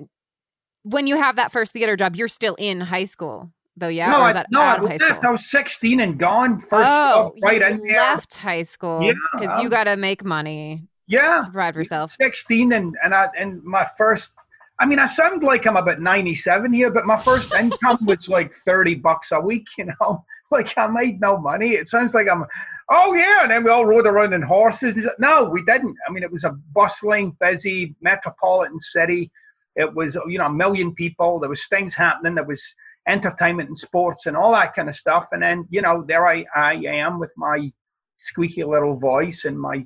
When 0.89 1.07
you 1.07 1.17
have 1.17 1.35
that 1.35 1.51
first 1.51 1.73
theater 1.73 1.95
job, 1.95 2.15
you're 2.15 2.27
still 2.27 2.55
in 2.57 2.81
high 2.81 3.05
school 3.05 3.51
though, 3.79 3.87
yeah? 3.87 4.11
No, 4.11 4.21
I, 4.21 4.45
no, 4.51 4.59
I 4.59 4.79
was, 4.79 5.01
I 5.01 5.29
was 5.29 5.49
16 5.49 5.99
and 5.99 6.17
gone 6.17 6.59
first 6.59 6.89
oh, 6.89 7.33
right 7.41 7.61
in 7.61 7.79
there. 7.79 7.97
left 7.97 8.35
high 8.35 8.63
school 8.63 8.99
because 8.99 9.15
yeah, 9.41 9.61
you 9.61 9.69
got 9.69 9.85
to 9.85 9.97
make 9.97 10.23
money. 10.23 10.83
Yeah, 11.07 11.41
to 11.43 11.49
provide 11.49 11.73
for 11.73 11.81
yourself. 11.81 12.15
16 12.19 12.73
and 12.73 12.95
and 13.03 13.15
I 13.15 13.29
and 13.37 13.63
my 13.63 13.87
first. 13.97 14.33
I 14.81 14.85
mean, 14.85 14.99
I 14.99 15.07
sound 15.07 15.43
like 15.43 15.67
I'm 15.67 15.75
about 15.75 15.99
97 15.99 16.71
here, 16.71 16.89
but 16.89 17.05
my 17.05 17.17
first 17.17 17.53
income 17.53 17.97
was 18.05 18.29
like 18.29 18.53
30 18.53 18.95
bucks 18.95 19.31
a 19.31 19.39
week. 19.39 19.67
You 19.77 19.85
know, 19.99 20.23
like 20.51 20.77
I 20.77 20.87
made 20.87 21.19
no 21.19 21.37
money. 21.37 21.71
It 21.71 21.89
sounds 21.89 22.13
like 22.13 22.27
I'm. 22.29 22.45
Oh 22.91 23.13
yeah, 23.13 23.43
and 23.43 23.51
then 23.51 23.63
we 23.63 23.71
all 23.71 23.85
rode 23.85 24.07
around 24.07 24.33
in 24.33 24.41
horses. 24.41 24.97
No, 25.19 25.45
we 25.45 25.63
didn't. 25.63 25.95
I 26.07 26.11
mean, 26.11 26.23
it 26.23 26.31
was 26.31 26.43
a 26.43 26.51
bustling, 26.73 27.35
busy 27.39 27.95
metropolitan 28.01 28.79
city. 28.79 29.31
It 29.75 29.93
was 29.93 30.15
you 30.27 30.37
know 30.37 30.47
a 30.47 30.53
million 30.53 30.93
people. 30.93 31.39
There 31.39 31.49
was 31.49 31.67
things 31.67 31.93
happening. 31.93 32.35
There 32.35 32.43
was 32.43 32.73
entertainment 33.09 33.69
and 33.69 33.77
sports 33.77 34.27
and 34.27 34.37
all 34.37 34.51
that 34.51 34.75
kind 34.75 34.87
of 34.87 34.95
stuff. 34.95 35.27
And 35.31 35.41
then, 35.41 35.65
you 35.69 35.81
know, 35.81 36.03
there 36.07 36.27
I, 36.27 36.45
I 36.55 36.73
am 36.75 37.19
with 37.19 37.31
my 37.35 37.71
squeaky 38.17 38.63
little 38.63 38.97
voice 38.97 39.45
and 39.45 39.59
my 39.59 39.85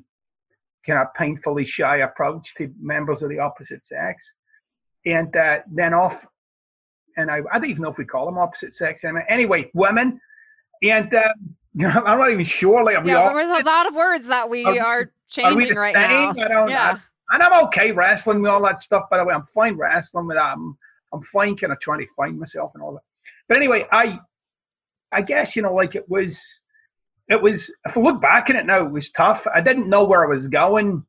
kind 0.85 0.99
of 0.99 1.13
painfully 1.15 1.65
shy 1.65 1.97
approach 1.97 2.53
to 2.55 2.71
members 2.79 3.21
of 3.21 3.29
the 3.29 3.39
opposite 3.39 3.85
sex. 3.85 4.33
And 5.05 5.35
uh, 5.35 5.59
then 5.71 5.93
off, 5.93 6.25
and 7.17 7.31
I, 7.31 7.41
I 7.51 7.59
don't 7.59 7.69
even 7.69 7.83
know 7.83 7.89
if 7.89 7.97
we 7.97 8.05
call 8.05 8.25
them 8.25 8.37
opposite 8.37 8.73
sex 8.73 9.03
anyway. 9.03 9.25
Anyway, 9.29 9.71
women. 9.73 10.19
And 10.81 11.13
uh, 11.13 11.33
I'm 11.79 12.19
not 12.19 12.31
even 12.31 12.45
sure. 12.45 12.83
Like, 12.83 13.05
yeah, 13.05 13.21
all, 13.21 13.33
there's 13.33 13.61
a 13.61 13.63
lot 13.63 13.87
of 13.87 13.95
words 13.95 14.27
that 14.27 14.49
we 14.49 14.65
are, 14.65 14.79
are 14.79 15.11
changing 15.29 15.77
are 15.77 15.81
right 15.81 15.95
same? 15.95 16.33
now. 16.35 16.45
I 16.45 16.47
don't, 16.47 16.69
yeah. 16.69 16.99
And 17.29 17.41
I'm 17.41 17.65
okay 17.65 17.91
wrestling 17.91 18.41
with 18.41 18.51
all 18.51 18.63
that 18.63 18.81
stuff, 18.81 19.09
by 19.09 19.17
the 19.17 19.25
way. 19.25 19.33
I'm 19.33 19.45
fine 19.45 19.75
wrestling 19.75 20.27
with 20.27 20.37
that. 20.37 20.53
I'm, 20.53 20.77
I'm 21.13 21.21
fine 21.21 21.55
kind 21.55 21.73
of 21.73 21.79
trying 21.79 21.99
to 21.99 22.13
find 22.15 22.39
myself 22.39 22.71
and 22.73 22.83
all 22.83 22.93
that. 22.93 23.03
But 23.47 23.57
anyway, 23.57 23.85
I 23.91 24.19
I 25.11 25.21
guess, 25.21 25.55
you 25.55 25.61
know, 25.61 25.73
like 25.73 25.95
it 25.95 26.09
was 26.09 26.61
it 27.29 27.41
was 27.41 27.71
if 27.85 27.97
I 27.97 28.01
look 28.01 28.21
back 28.21 28.49
at 28.49 28.55
it 28.55 28.65
now, 28.65 28.85
it 28.85 28.91
was 28.91 29.11
tough. 29.11 29.47
I 29.53 29.61
didn't 29.61 29.89
know 29.89 30.03
where 30.03 30.25
I 30.25 30.27
was 30.27 30.47
going, 30.47 31.05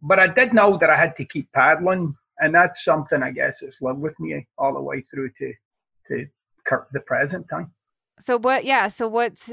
but 0.00 0.18
I 0.18 0.26
did 0.26 0.54
know 0.54 0.78
that 0.78 0.90
I 0.90 0.96
had 0.96 1.16
to 1.16 1.24
keep 1.24 1.50
paddling. 1.52 2.14
And 2.38 2.54
that's 2.54 2.84
something 2.84 3.22
I 3.22 3.30
guess 3.30 3.60
that's 3.60 3.80
lived 3.82 4.00
with 4.00 4.18
me 4.18 4.46
all 4.58 4.74
the 4.74 4.80
way 4.80 5.02
through 5.02 5.30
to 5.38 5.52
to 6.08 6.26
the 6.92 7.00
present 7.00 7.48
time. 7.48 7.72
So 8.20 8.38
what 8.38 8.64
yeah, 8.64 8.88
so 8.88 9.08
what's 9.08 9.52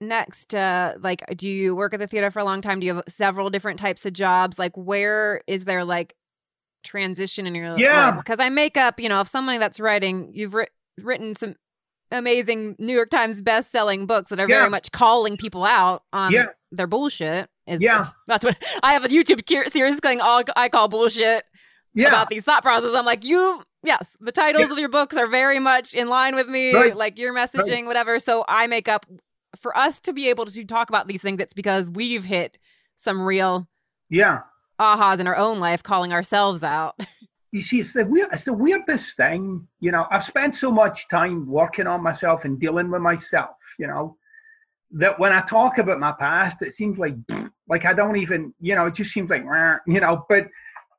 next 0.00 0.54
uh 0.54 0.94
like 1.00 1.24
do 1.36 1.48
you 1.48 1.74
work 1.74 1.92
at 1.92 1.98
the 1.98 2.06
theater 2.06 2.30
for 2.30 2.38
a 2.38 2.44
long 2.44 2.60
time 2.60 2.78
do 2.78 2.86
you 2.86 2.94
have 2.94 3.04
several 3.08 3.50
different 3.50 3.80
types 3.80 4.06
of 4.06 4.12
jobs 4.12 4.58
like 4.58 4.76
where 4.76 5.40
is 5.48 5.64
there 5.64 5.84
like 5.84 6.14
transition 6.84 7.46
in 7.46 7.54
your 7.54 7.76
yeah 7.76 8.12
because 8.12 8.38
i 8.38 8.48
make 8.48 8.76
up 8.76 9.00
you 9.00 9.08
know 9.08 9.20
if 9.20 9.26
somebody 9.26 9.58
that's 9.58 9.80
writing 9.80 10.30
you've 10.32 10.54
written 10.54 10.72
written 11.02 11.34
some 11.34 11.54
amazing 12.10 12.76
New 12.78 12.94
York 12.94 13.10
Times 13.10 13.40
best-selling 13.40 14.06
books 14.06 14.30
that 14.30 14.40
are 14.40 14.48
yeah. 14.48 14.58
very 14.58 14.70
much 14.70 14.92
calling 14.92 15.36
people 15.36 15.64
out 15.64 16.02
on 16.12 16.32
yeah. 16.32 16.46
their 16.72 16.86
bullshit. 16.86 17.48
Is 17.66 17.82
yeah, 17.82 18.10
that's 18.26 18.44
what 18.44 18.56
I 18.82 18.92
have 18.92 19.04
a 19.04 19.08
YouTube 19.08 19.70
series 19.70 20.00
going. 20.00 20.20
All 20.20 20.42
I 20.56 20.68
call 20.68 20.88
bullshit 20.88 21.44
yeah. 21.94 22.08
about 22.08 22.30
these 22.30 22.44
thought 22.44 22.62
processes. 22.62 22.94
I'm 22.94 23.04
like, 23.04 23.24
you, 23.24 23.62
yes, 23.82 24.16
the 24.20 24.32
titles 24.32 24.70
of 24.70 24.78
your 24.78 24.88
books 24.88 25.16
are 25.16 25.26
very 25.26 25.58
much 25.58 25.92
in 25.94 26.08
line 26.08 26.34
with 26.34 26.48
me, 26.48 26.74
right. 26.74 26.96
like 26.96 27.18
your 27.18 27.34
messaging, 27.34 27.68
right. 27.68 27.86
whatever. 27.86 28.18
So 28.20 28.44
I 28.48 28.66
make 28.66 28.88
up 28.88 29.04
for 29.56 29.76
us 29.76 30.00
to 30.00 30.12
be 30.12 30.28
able 30.28 30.46
to 30.46 30.64
talk 30.64 30.88
about 30.88 31.06
these 31.06 31.22
things. 31.22 31.40
It's 31.40 31.54
because 31.54 31.90
we've 31.90 32.24
hit 32.24 32.58
some 32.96 33.20
real 33.22 33.68
yeah 34.10 34.40
ahas 34.80 35.18
in 35.18 35.26
our 35.26 35.36
own 35.36 35.60
life, 35.60 35.82
calling 35.82 36.12
ourselves 36.12 36.62
out. 36.62 36.98
you 37.52 37.60
see, 37.60 37.80
it's 37.80 37.92
the 37.92 38.04
weird, 38.04 38.28
it's 38.32 38.44
the 38.44 38.52
weirdest 38.52 39.16
thing. 39.16 39.66
You 39.80 39.92
know, 39.92 40.06
I've 40.10 40.24
spent 40.24 40.54
so 40.54 40.70
much 40.70 41.08
time 41.08 41.46
working 41.46 41.86
on 41.86 42.02
myself 42.02 42.44
and 42.44 42.58
dealing 42.60 42.90
with 42.90 43.02
myself. 43.02 43.56
You 43.78 43.88
know, 43.88 44.16
that 44.92 45.18
when 45.18 45.32
I 45.32 45.40
talk 45.40 45.78
about 45.78 45.98
my 45.98 46.12
past, 46.12 46.62
it 46.62 46.74
seems 46.74 46.98
like 46.98 47.14
like 47.68 47.84
I 47.84 47.92
don't 47.92 48.16
even. 48.16 48.54
You 48.60 48.74
know, 48.74 48.86
it 48.86 48.94
just 48.94 49.12
seems 49.12 49.30
like 49.30 49.42
you 49.86 50.00
know. 50.00 50.24
But 50.28 50.48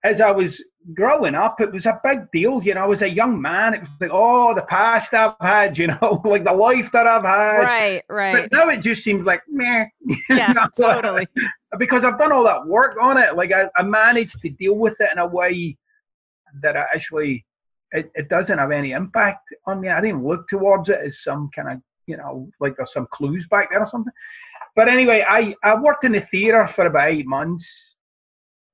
as 0.04 0.22
I 0.22 0.32
was 0.32 0.64
growing 0.94 1.36
up, 1.36 1.60
it 1.62 1.72
was 1.72 1.86
a 1.86 2.00
big 2.04 2.32
deal. 2.32 2.62
You 2.64 2.74
know, 2.74 2.92
as 2.92 3.02
a 3.02 3.10
young 3.10 3.42
man, 3.42 3.74
it 3.74 3.82
was 3.82 3.90
like, 4.00 4.12
oh, 4.14 4.54
the 4.54 4.64
past 4.64 5.14
I've 5.14 5.36
had. 5.42 5.78
You 5.78 5.88
know, 5.88 6.22
like 6.26 6.44
the 6.44 6.54
life 6.54 6.92
that 6.92 7.08
I've 7.08 7.24
had. 7.24 7.60
Right, 7.60 8.04
right. 8.10 8.50
But 8.50 8.52
now 8.52 8.70
it 8.70 8.82
just 8.82 9.04
seems 9.04 9.26
like 9.26 9.42
meh. 9.48 9.86
Yeah, 10.30 10.68
totally. 10.78 11.28
because 11.78 12.04
I've 12.04 12.18
done 12.18 12.32
all 12.32 12.44
that 12.44 12.66
work 12.66 12.98
on 13.02 13.18
it. 13.18 13.36
Like 13.36 13.52
I, 13.54 13.70
I 13.76 13.84
managed 13.84 14.42
to 14.42 14.50
deal 14.50 14.78
with 14.78 15.00
it 15.00 15.10
in 15.12 15.20
a 15.20 15.28
way 15.28 15.78
that 16.62 16.76
I 16.76 16.86
actually 16.94 17.46
it, 17.92 18.12
it 18.16 18.30
doesn't 18.30 18.58
have 18.58 18.72
any 18.72 18.92
impact 18.92 19.54
on 19.66 19.82
me. 19.82 19.90
I 19.90 20.02
didn't 20.02 20.26
look 20.26 20.48
towards 20.48 20.90
it 20.90 21.00
as 21.04 21.24
some 21.24 21.50
kind 21.56 21.70
of 21.70 21.82
you 22.08 22.18
know 22.18 22.50
like 22.60 22.76
there's 22.78 22.94
some 22.94 23.08
clues 23.12 23.48
back 23.48 23.70
there 23.72 23.82
or 23.82 23.86
something. 23.86 24.14
But 24.76 24.88
anyway, 24.88 25.26
I 25.28 25.56
I 25.64 25.76
worked 25.80 26.04
in 26.04 26.14
the 26.14 26.22
theater 26.22 26.68
for 26.68 26.86
about 26.86 27.10
eight 27.10 27.26
months, 27.26 27.89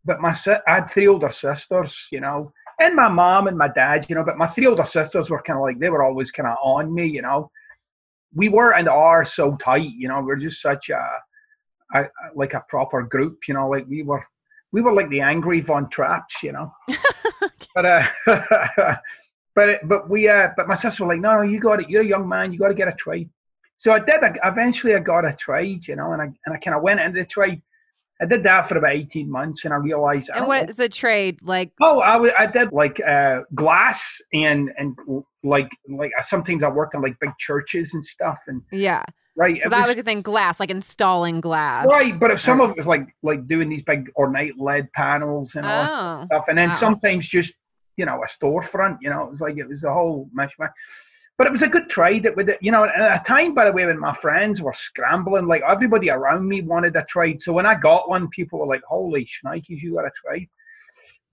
but 0.06 0.22
my 0.22 0.36
I 0.68 0.76
had 0.76 0.90
three 0.90 1.08
older 1.08 1.32
sisters, 1.32 2.08
you 2.12 2.22
know, 2.22 2.54
and 2.80 2.96
my 2.96 3.08
mom 3.08 3.48
and 3.48 3.58
my 3.58 3.68
dad, 3.68 4.06
you 4.08 4.16
know. 4.16 4.24
But 4.24 4.38
my 4.38 4.48
three 4.48 4.68
older 4.68 4.86
sisters 4.86 5.30
were 5.30 5.42
kind 5.42 5.58
of 5.58 5.64
like 5.64 5.80
they 5.80 5.90
were 5.90 6.04
always 6.04 6.32
kind 6.32 6.48
of 6.48 6.58
on 6.64 6.94
me, 6.94 7.08
you 7.08 7.22
know. 7.22 7.50
We 8.34 8.50
were 8.50 8.74
and 8.74 8.88
are 8.88 9.26
so 9.26 9.56
tight, 9.58 9.92
you 9.98 10.08
know. 10.08 10.22
We're 10.22 10.36
just 10.36 10.62
such 10.62 10.90
a, 10.90 11.08
a 11.94 12.06
like 12.36 12.54
a 12.54 12.64
proper 12.70 13.04
group, 13.04 13.40
you 13.48 13.56
know. 13.56 13.68
Like 13.68 13.88
we 13.88 14.04
were 14.04 14.24
we 14.72 14.82
were 14.82 14.94
like 14.94 15.10
the 15.10 15.22
angry 15.22 15.62
Von 15.62 15.90
Trapps, 15.90 16.44
you 16.44 16.52
know. 16.52 16.72
but 17.76 17.86
uh, 17.86 18.08
but 19.56 19.80
but 19.88 20.10
we 20.10 20.28
uh, 20.28 20.50
but 20.56 20.68
my 20.68 20.76
sister 20.76 21.04
was 21.04 21.16
like, 21.16 21.22
no, 21.22 21.38
no, 21.38 21.42
you 21.42 21.60
got 21.60 21.82
it. 21.82 21.90
You're 21.90 22.04
a 22.04 22.08
young 22.08 22.30
man. 22.30 22.54
You 22.54 22.60
got 22.60 22.68
to 22.68 22.76
get 22.76 22.88
a 22.88 22.94
trade. 22.94 23.30
So 23.78 23.92
I 23.92 24.00
did. 24.00 24.24
I, 24.24 24.36
eventually, 24.44 24.96
I 24.96 25.00
got 25.00 25.26
a 25.26 25.34
trade, 25.34 25.88
you 25.88 25.96
know, 25.96 26.14
and 26.14 26.22
I 26.22 26.26
and 26.46 26.54
I 26.54 26.58
kind 26.58 26.76
of 26.76 26.84
went 26.84 27.00
into 27.00 27.20
the 27.20 27.26
trade. 27.26 27.62
I 28.22 28.26
did 28.26 28.44
that 28.44 28.68
for 28.68 28.78
about 28.78 28.92
eighteen 28.92 29.30
months, 29.30 29.66
and 29.66 29.74
I 29.74 29.78
realized. 29.78 30.30
And 30.34 30.48
what 30.48 30.70
is 30.70 30.78
the 30.78 30.88
trade 30.88 31.40
like? 31.44 31.72
Oh, 31.82 32.00
I, 32.00 32.14
w- 32.14 32.32
I 32.38 32.46
did 32.46 32.72
like 32.72 33.02
uh, 33.06 33.42
glass 33.54 34.22
and 34.34 34.72
and 34.78 34.96
like 35.44 35.70
like 35.90 36.12
sometimes 36.24 36.64
I 36.64 36.70
worked 36.70 36.96
on 36.96 37.02
like 37.02 37.20
big 37.20 37.32
churches 37.38 37.94
and 37.94 38.06
stuff, 38.06 38.40
and 38.48 38.62
yeah, 38.72 39.04
right. 39.36 39.60
So 39.60 39.68
that 39.68 39.80
was, 39.80 39.90
was 39.90 39.98
your 39.98 40.06
thing, 40.06 40.22
glass, 40.22 40.62
like 40.62 40.72
installing 40.72 41.42
glass, 41.42 41.88
right? 41.88 42.18
But 42.18 42.32
if 42.32 42.40
some 42.40 42.62
of 42.62 42.72
it 42.72 42.78
was 42.78 42.88
like 42.88 43.08
like 43.22 43.48
doing 43.48 43.68
these 43.68 43.84
big 43.84 44.10
ornate 44.16 44.58
lead 44.58 44.92
panels 44.94 45.56
and 45.56 45.66
all 45.66 45.88
oh, 45.90 46.26
stuff, 46.28 46.46
and 46.48 46.58
then 46.58 46.70
wow. 46.70 46.76
sometimes 46.76 47.28
just 47.28 47.54
you 47.98 48.06
know, 48.06 48.22
a 48.24 48.28
storefront. 48.28 48.98
You 49.02 49.10
know, 49.10 49.24
it 49.24 49.32
was 49.32 49.42
like 49.42 49.58
it 49.58 49.68
was 49.68 49.84
a 49.84 49.94
whole 49.94 50.30
mishmash. 50.38 50.72
But 51.38 51.48
it 51.48 51.52
was 51.52 51.62
a 51.62 51.68
good 51.68 51.90
trade. 51.90 52.26
It 52.26 52.36
with 52.36 52.50
it, 52.50 52.60
you 52.62 52.72
know, 52.72 52.86
at 52.86 53.22
a 53.22 53.24
time, 53.26 53.54
by 53.54 53.66
the 53.66 53.72
way, 53.72 53.86
when 53.86 54.00
my 54.00 54.14
friends 54.14 54.62
were 54.62 54.74
scrambling, 54.74 55.48
like 55.48 55.64
everybody 55.68 56.10
around 56.10 56.48
me 56.48 56.62
wanted 56.62 56.96
a 56.96 57.04
trade. 57.04 57.42
So 57.42 57.52
when 57.52 57.66
I 57.66 57.76
got 57.76 58.08
one, 58.08 58.30
people 58.30 58.60
were 58.60 58.68
like, 58.68 58.84
"Holy 58.88 59.26
shnikes, 59.26 59.68
you 59.68 59.96
got 59.96 60.06
a 60.06 60.12
trade!" 60.16 60.50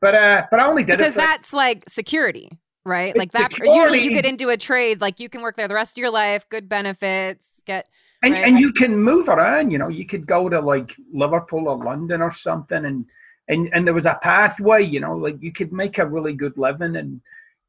But 0.00 0.14
uh, 0.16 0.46
but 0.50 0.58
I 0.58 0.66
only 0.66 0.82
did 0.82 0.94
it. 0.94 0.98
because 0.98 1.14
that's 1.14 1.52
like 1.52 1.88
security, 1.88 2.50
right? 2.84 3.16
Like 3.16 3.30
that. 3.32 3.52
Security. 3.52 3.78
Usually, 3.78 4.02
you 4.02 4.10
get 4.10 4.26
into 4.26 4.48
a 4.48 4.56
trade, 4.56 5.00
like 5.00 5.20
you 5.20 5.28
can 5.28 5.40
work 5.40 5.54
there 5.54 5.68
the 5.68 5.74
rest 5.74 5.96
of 5.96 6.00
your 6.00 6.10
life, 6.10 6.48
good 6.48 6.68
benefits, 6.68 7.62
get. 7.64 7.88
And, 8.24 8.34
right? 8.34 8.44
and 8.44 8.58
you 8.58 8.72
can 8.72 8.96
move 8.96 9.28
around, 9.28 9.70
you 9.72 9.78
know, 9.78 9.88
you 9.88 10.06
could 10.06 10.26
go 10.26 10.48
to 10.48 10.60
like 10.60 10.94
Liverpool 11.12 11.68
or 11.68 11.76
London 11.76 12.22
or 12.22 12.30
something 12.30 12.84
and 12.84 13.04
and 13.48 13.68
and 13.72 13.86
there 13.86 13.94
was 13.94 14.06
a 14.06 14.18
pathway 14.22 14.82
you 14.82 15.00
know 15.00 15.16
like 15.16 15.36
you 15.40 15.52
could 15.52 15.72
make 15.72 15.98
a 15.98 16.06
really 16.06 16.32
good 16.32 16.56
living 16.56 16.96
and 16.96 17.20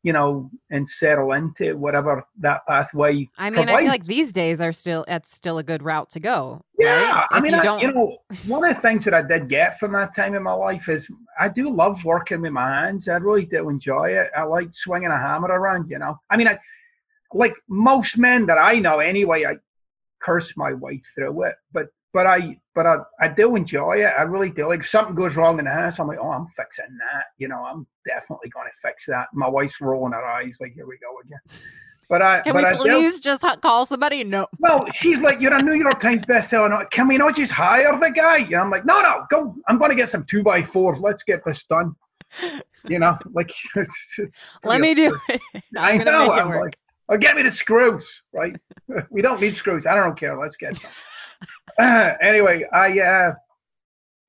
you 0.04 0.12
know 0.12 0.51
and 0.70 0.88
settle 0.88 1.32
into 1.32 1.76
whatever 1.78 2.24
that 2.38 2.66
pathway 2.68 3.28
i 3.38 3.49
mean 3.49 3.56
provides. 3.56 3.72
i 3.72 3.78
feel 3.80 3.88
like 3.88 4.06
these 4.06 4.34
days 4.34 4.60
are 4.62 4.74
still 4.74 5.06
it's 5.08 5.34
still 5.34 5.58
a 5.58 5.64
good 5.64 5.82
route 5.82 6.10
to 6.10 6.20
go 6.20 6.62
yeah 6.78 7.14
right? 7.14 7.28
i 7.32 7.39
mean 7.39 7.54
you, 7.54 7.62
don't... 7.62 7.80
I, 7.80 7.82
you 7.84 7.93
know 7.93 8.18
one 8.45 8.70
of 8.70 8.76
the 8.76 8.82
things 8.82 9.06
that 9.06 9.14
i 9.14 9.22
did 9.22 9.49
get 9.49 9.80
from 9.80 9.93
that 9.93 10.14
time 10.14 10.36
in 10.36 10.43
my 10.43 10.54
life 10.54 10.89
is 10.89 11.10
i 11.39 11.47
do 11.47 11.74
love 11.74 12.04
working 12.06 12.41
with 12.41 12.51
my 12.51 12.70
hands 12.70 13.08
i 13.08 13.14
really 13.14 13.45
do 13.45 13.70
enjoy 13.70 14.10
it 14.10 14.30
i 14.38 14.43
like 14.43 14.74
swinging 14.74 15.10
a 15.10 15.18
hammer 15.18 15.47
around 15.47 15.89
you 15.89 15.97
know 15.97 16.20
i 16.30 16.38
mean 16.38 16.47
i 16.47 16.60
like 17.34 17.56
most 17.68 18.18
men 18.18 18.45
that 18.45 18.58
i 18.58 18.78
know 18.78 18.99
anyway 18.99 19.45
i 19.45 19.56
curse 20.20 20.56
my 20.58 20.74
way 20.74 21.01
through 21.16 21.43
it 21.43 21.56
but 21.72 21.88
but 22.14 22.28
I 22.28 22.57
but 22.76 22.86
I, 22.86 22.97
I 23.20 23.28
do 23.28 23.55
enjoy 23.55 23.97
it. 23.97 24.14
I 24.18 24.24
really 24.24 24.49
do. 24.49 24.68
Like 24.68 24.84
something 24.84 25.16
goes 25.16 25.36
wrong 25.36 25.59
in 25.59 25.66
the 25.66 25.72
house, 25.72 25.99
I'm 25.99 26.07
like, 26.07 26.20
oh, 26.22 26.32
I'm 26.32 26.47
fixing 26.47 26.86
that. 26.86 27.26
You 27.38 27.47
know, 27.47 27.64
I'm 27.64 27.86
definitely 28.07 28.49
going 28.49 28.68
to 28.68 28.88
fix 28.88 29.05
that. 29.07 29.28
My 29.34 29.47
wife's 29.47 29.82
rolling 29.82 30.14
her 30.14 30.26
eyes, 30.26 30.57
like, 30.61 30.74
here 30.74 30.88
we 30.88 30.97
go 30.97 31.20
again. 31.24 31.59
But 32.09 32.22
I 32.22 32.41
can 32.41 32.53
but 32.53 32.64
we 32.64 32.70
I 32.70 32.74
please 32.74 33.20
just 33.20 33.43
call 33.61 33.86
somebody? 33.86 34.24
No. 34.24 34.47
Well, 34.59 34.86
she's 34.93 35.20
like, 35.20 35.39
you're 35.39 35.53
a 35.53 35.61
New 35.61 35.74
York 35.74 35.99
Times 35.99 36.24
bestseller. 36.24 36.89
Can 36.91 37.07
we 37.07 37.18
not 37.18 37.36
just 37.36 37.51
hire 37.51 37.97
the 37.97 38.09
guy? 38.09 38.39
And 38.39 38.55
I'm 38.55 38.70
like, 38.70 38.86
no, 38.86 39.01
no, 39.01 39.26
go. 39.30 39.55
I'm 39.68 39.78
going 39.78 39.89
to 39.89 39.95
get 39.95 40.09
some 40.09 40.26
two 40.26 40.43
by 40.43 40.61
fours. 40.61 40.99
Let's 40.99 41.24
get 41.24 41.43
this 41.45 41.64
done. 41.64 41.95
You 42.88 42.99
know, 42.99 43.18
like. 43.34 43.51
Let 44.64 44.82
me 44.82 44.93
do 44.93 45.18
it. 45.30 45.41
I 45.78 45.97
know. 45.97 46.32
I'm 46.32 46.49
like, 46.49 46.78
oh, 47.09 47.18
get 47.18 47.36
me 47.36 47.43
the 47.43 47.51
screws, 47.51 48.22
right? 48.34 48.55
we 49.09 49.22
don't 49.22 49.39
need 49.39 49.55
screws. 49.55 49.86
I 49.86 49.95
don't 49.95 50.18
care. 50.18 50.38
Let's 50.38 50.57
get 50.57 50.78
some. 50.78 50.91
anyway, 51.80 52.66
I 52.72 53.00
uh, 53.00 53.34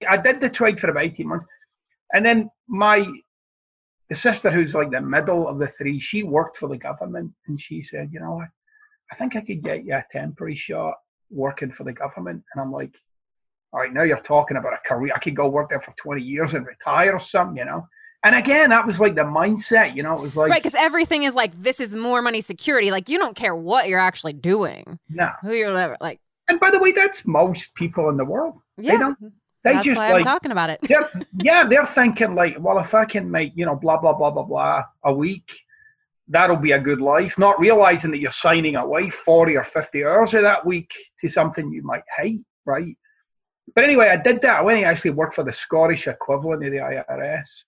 I 0.09 0.17
did 0.17 0.41
the 0.41 0.49
trade 0.49 0.79
for 0.79 0.91
about 0.91 1.05
18 1.05 1.29
months. 1.29 1.47
And 2.12 2.25
then 2.25 2.51
my 2.69 3.07
the 4.09 4.15
sister 4.15 4.51
who's 4.51 4.75
like 4.75 4.91
the 4.91 5.01
middle 5.01 5.49
of 5.49 5.59
the 5.59 5.67
three, 5.67 5.99
she 5.99 6.23
worked 6.23 6.57
for 6.57 6.69
the 6.69 6.77
government 6.77 7.33
and 7.47 7.61
she 7.61 7.83
said, 7.83 8.11
you 8.12 8.21
know, 8.21 8.41
I, 8.41 8.47
I 9.11 9.17
think 9.17 9.35
I 9.35 9.41
could 9.41 9.62
get 9.62 9.85
you 9.85 9.95
a 9.95 10.05
temporary 10.12 10.57
shot 10.57 10.95
working 11.31 11.71
for 11.71 11.85
the 11.85 11.93
government. 11.93 12.43
And 12.53 12.62
I'm 12.62 12.71
like, 12.71 12.95
all 13.73 13.81
right, 13.81 13.93
now 13.93 14.03
you're 14.03 14.21
talking 14.21 14.57
about 14.57 14.75
a 14.75 14.89
career. 14.89 15.12
I 15.15 15.19
could 15.19 15.35
go 15.35 15.49
work 15.49 15.71
there 15.71 15.81
for 15.81 15.95
20 15.97 16.23
years 16.23 16.55
and 16.55 16.67
retire 16.67 17.15
or 17.15 17.19
something, 17.19 17.57
you 17.57 17.65
know? 17.65 17.89
And 18.25 18.35
again, 18.35 18.71
that 18.71 18.87
was 18.87 19.01
like 19.01 19.15
the 19.15 19.23
mindset, 19.23 19.95
you 19.95 20.03
know, 20.03 20.15
it 20.15 20.21
was 20.21 20.37
like. 20.37 20.51
Right, 20.51 20.62
because 20.62 20.77
everything 20.79 21.25
is 21.25 21.35
like, 21.35 21.53
this 21.61 21.81
is 21.81 21.95
more 21.95 22.23
money 22.23 22.41
security. 22.41 22.91
Like, 22.91 23.09
you 23.09 23.19
don't 23.19 23.37
care 23.37 23.55
what 23.55 23.89
you're 23.89 23.99
actually 23.99 24.33
doing. 24.33 24.99
No. 25.11 25.31
Who 25.43 25.53
you're 25.53 25.97
like. 26.01 26.21
And 26.49 26.61
by 26.61 26.71
the 26.71 26.79
way, 26.79 26.93
that's 26.93 27.27
most 27.27 27.75
people 27.75 28.09
in 28.11 28.17
the 28.17 28.25
world. 28.25 28.55
Yeah. 28.77 28.93
They 28.93 28.99
don't, 28.99 29.19
they 29.65 29.73
That's 29.73 29.85
just 29.85 29.97
why 29.97 30.13
like, 30.13 30.17
I'm 30.17 30.25
talking 30.25 30.53
about 30.53 30.69
it. 30.71 30.81
they're, 30.83 31.09
yeah, 31.43 31.67
they're 31.67 31.87
thinking 31.87 32.35
like, 32.35 32.57
well, 32.61 32.79
if 32.79 32.95
I 32.95 33.07
can 33.07 33.31
make 33.31 33.53
you 33.55 33.65
know 33.65 33.75
blah 33.75 33.99
blah 33.99 34.13
blah 34.13 34.31
blah 34.31 34.43
blah 34.43 34.83
a 35.05 35.13
week, 35.13 35.51
that'll 36.29 36.59
be 36.59 36.73
a 36.73 36.79
good 36.79 37.01
life. 37.01 37.39
Not 37.39 37.59
realizing 37.59 38.11
that 38.11 38.19
you're 38.19 38.31
signing 38.31 38.77
away 38.77 39.09
forty 39.09 39.57
or 39.57 39.65
fifty 39.65 40.05
hours 40.05 40.35
of 40.35 40.43
that 40.43 40.67
week 40.67 40.93
to 41.23 41.29
something 41.29 41.73
you 41.73 41.83
might 41.83 42.05
hate, 42.15 42.45
right? 42.67 42.95
But 43.75 43.85
anyway, 43.85 44.11
I 44.11 44.17
did 44.17 44.43
that. 44.43 44.59
I 44.59 44.63
went 44.63 44.79
and 44.79 44.87
actually 44.87 45.13
worked 45.13 45.35
for 45.35 45.45
the 45.45 45.53
Scottish 45.53 46.07
equivalent 46.07 46.65
of 46.65 46.71
the 46.71 46.79
IRS. 46.79 47.65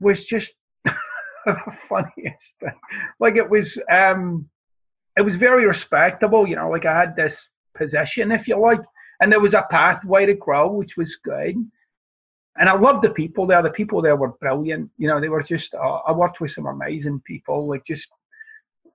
Was 0.00 0.24
just 0.24 0.54
the 0.84 1.56
funniest 1.88 2.54
thing. 2.58 2.74
Like 3.20 3.36
it 3.36 3.48
was, 3.48 3.78
um, 3.88 4.48
it 5.16 5.22
was 5.22 5.36
very 5.36 5.64
respectable. 5.64 6.48
You 6.48 6.56
know, 6.56 6.68
like 6.68 6.84
I 6.86 6.98
had 6.98 7.14
this 7.14 7.48
position, 7.74 8.32
if 8.32 8.48
you 8.48 8.58
like 8.58 8.80
and 9.20 9.32
there 9.32 9.40
was 9.40 9.54
a 9.54 9.66
pathway 9.70 10.26
to 10.26 10.34
grow, 10.34 10.70
which 10.70 10.96
was 10.96 11.16
good. 11.16 11.56
And 12.56 12.68
I 12.68 12.74
loved 12.74 13.02
the 13.02 13.10
people 13.10 13.46
there. 13.46 13.62
The 13.62 13.70
people 13.70 14.00
there 14.00 14.16
were 14.16 14.32
brilliant. 14.40 14.90
You 14.96 15.08
know, 15.08 15.20
they 15.20 15.28
were 15.28 15.42
just. 15.42 15.74
Uh, 15.74 16.00
I 16.06 16.12
worked 16.12 16.40
with 16.40 16.52
some 16.52 16.66
amazing 16.66 17.20
people, 17.26 17.68
like 17.68 17.84
just 17.84 18.10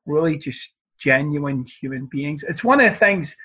really 0.05 0.37
just 0.37 0.71
genuine 0.97 1.65
human 1.81 2.05
beings. 2.05 2.43
It's 2.43 2.63
one 2.63 2.79
of 2.79 2.91
the 2.91 2.97
things 2.97 3.35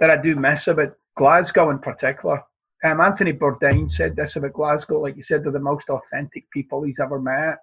that 0.00 0.10
I 0.10 0.20
do 0.20 0.36
miss 0.36 0.68
about 0.68 0.94
Glasgow 1.16 1.70
in 1.70 1.78
particular. 1.78 2.42
Um, 2.84 3.00
Anthony 3.00 3.32
Bourdain 3.32 3.90
said 3.90 4.14
this 4.14 4.36
about 4.36 4.52
Glasgow, 4.52 5.00
like 5.00 5.16
you 5.16 5.22
said, 5.22 5.42
they're 5.42 5.52
the 5.52 5.58
most 5.58 5.88
authentic 5.88 6.48
people 6.50 6.82
he's 6.82 7.00
ever 7.00 7.18
met 7.18 7.56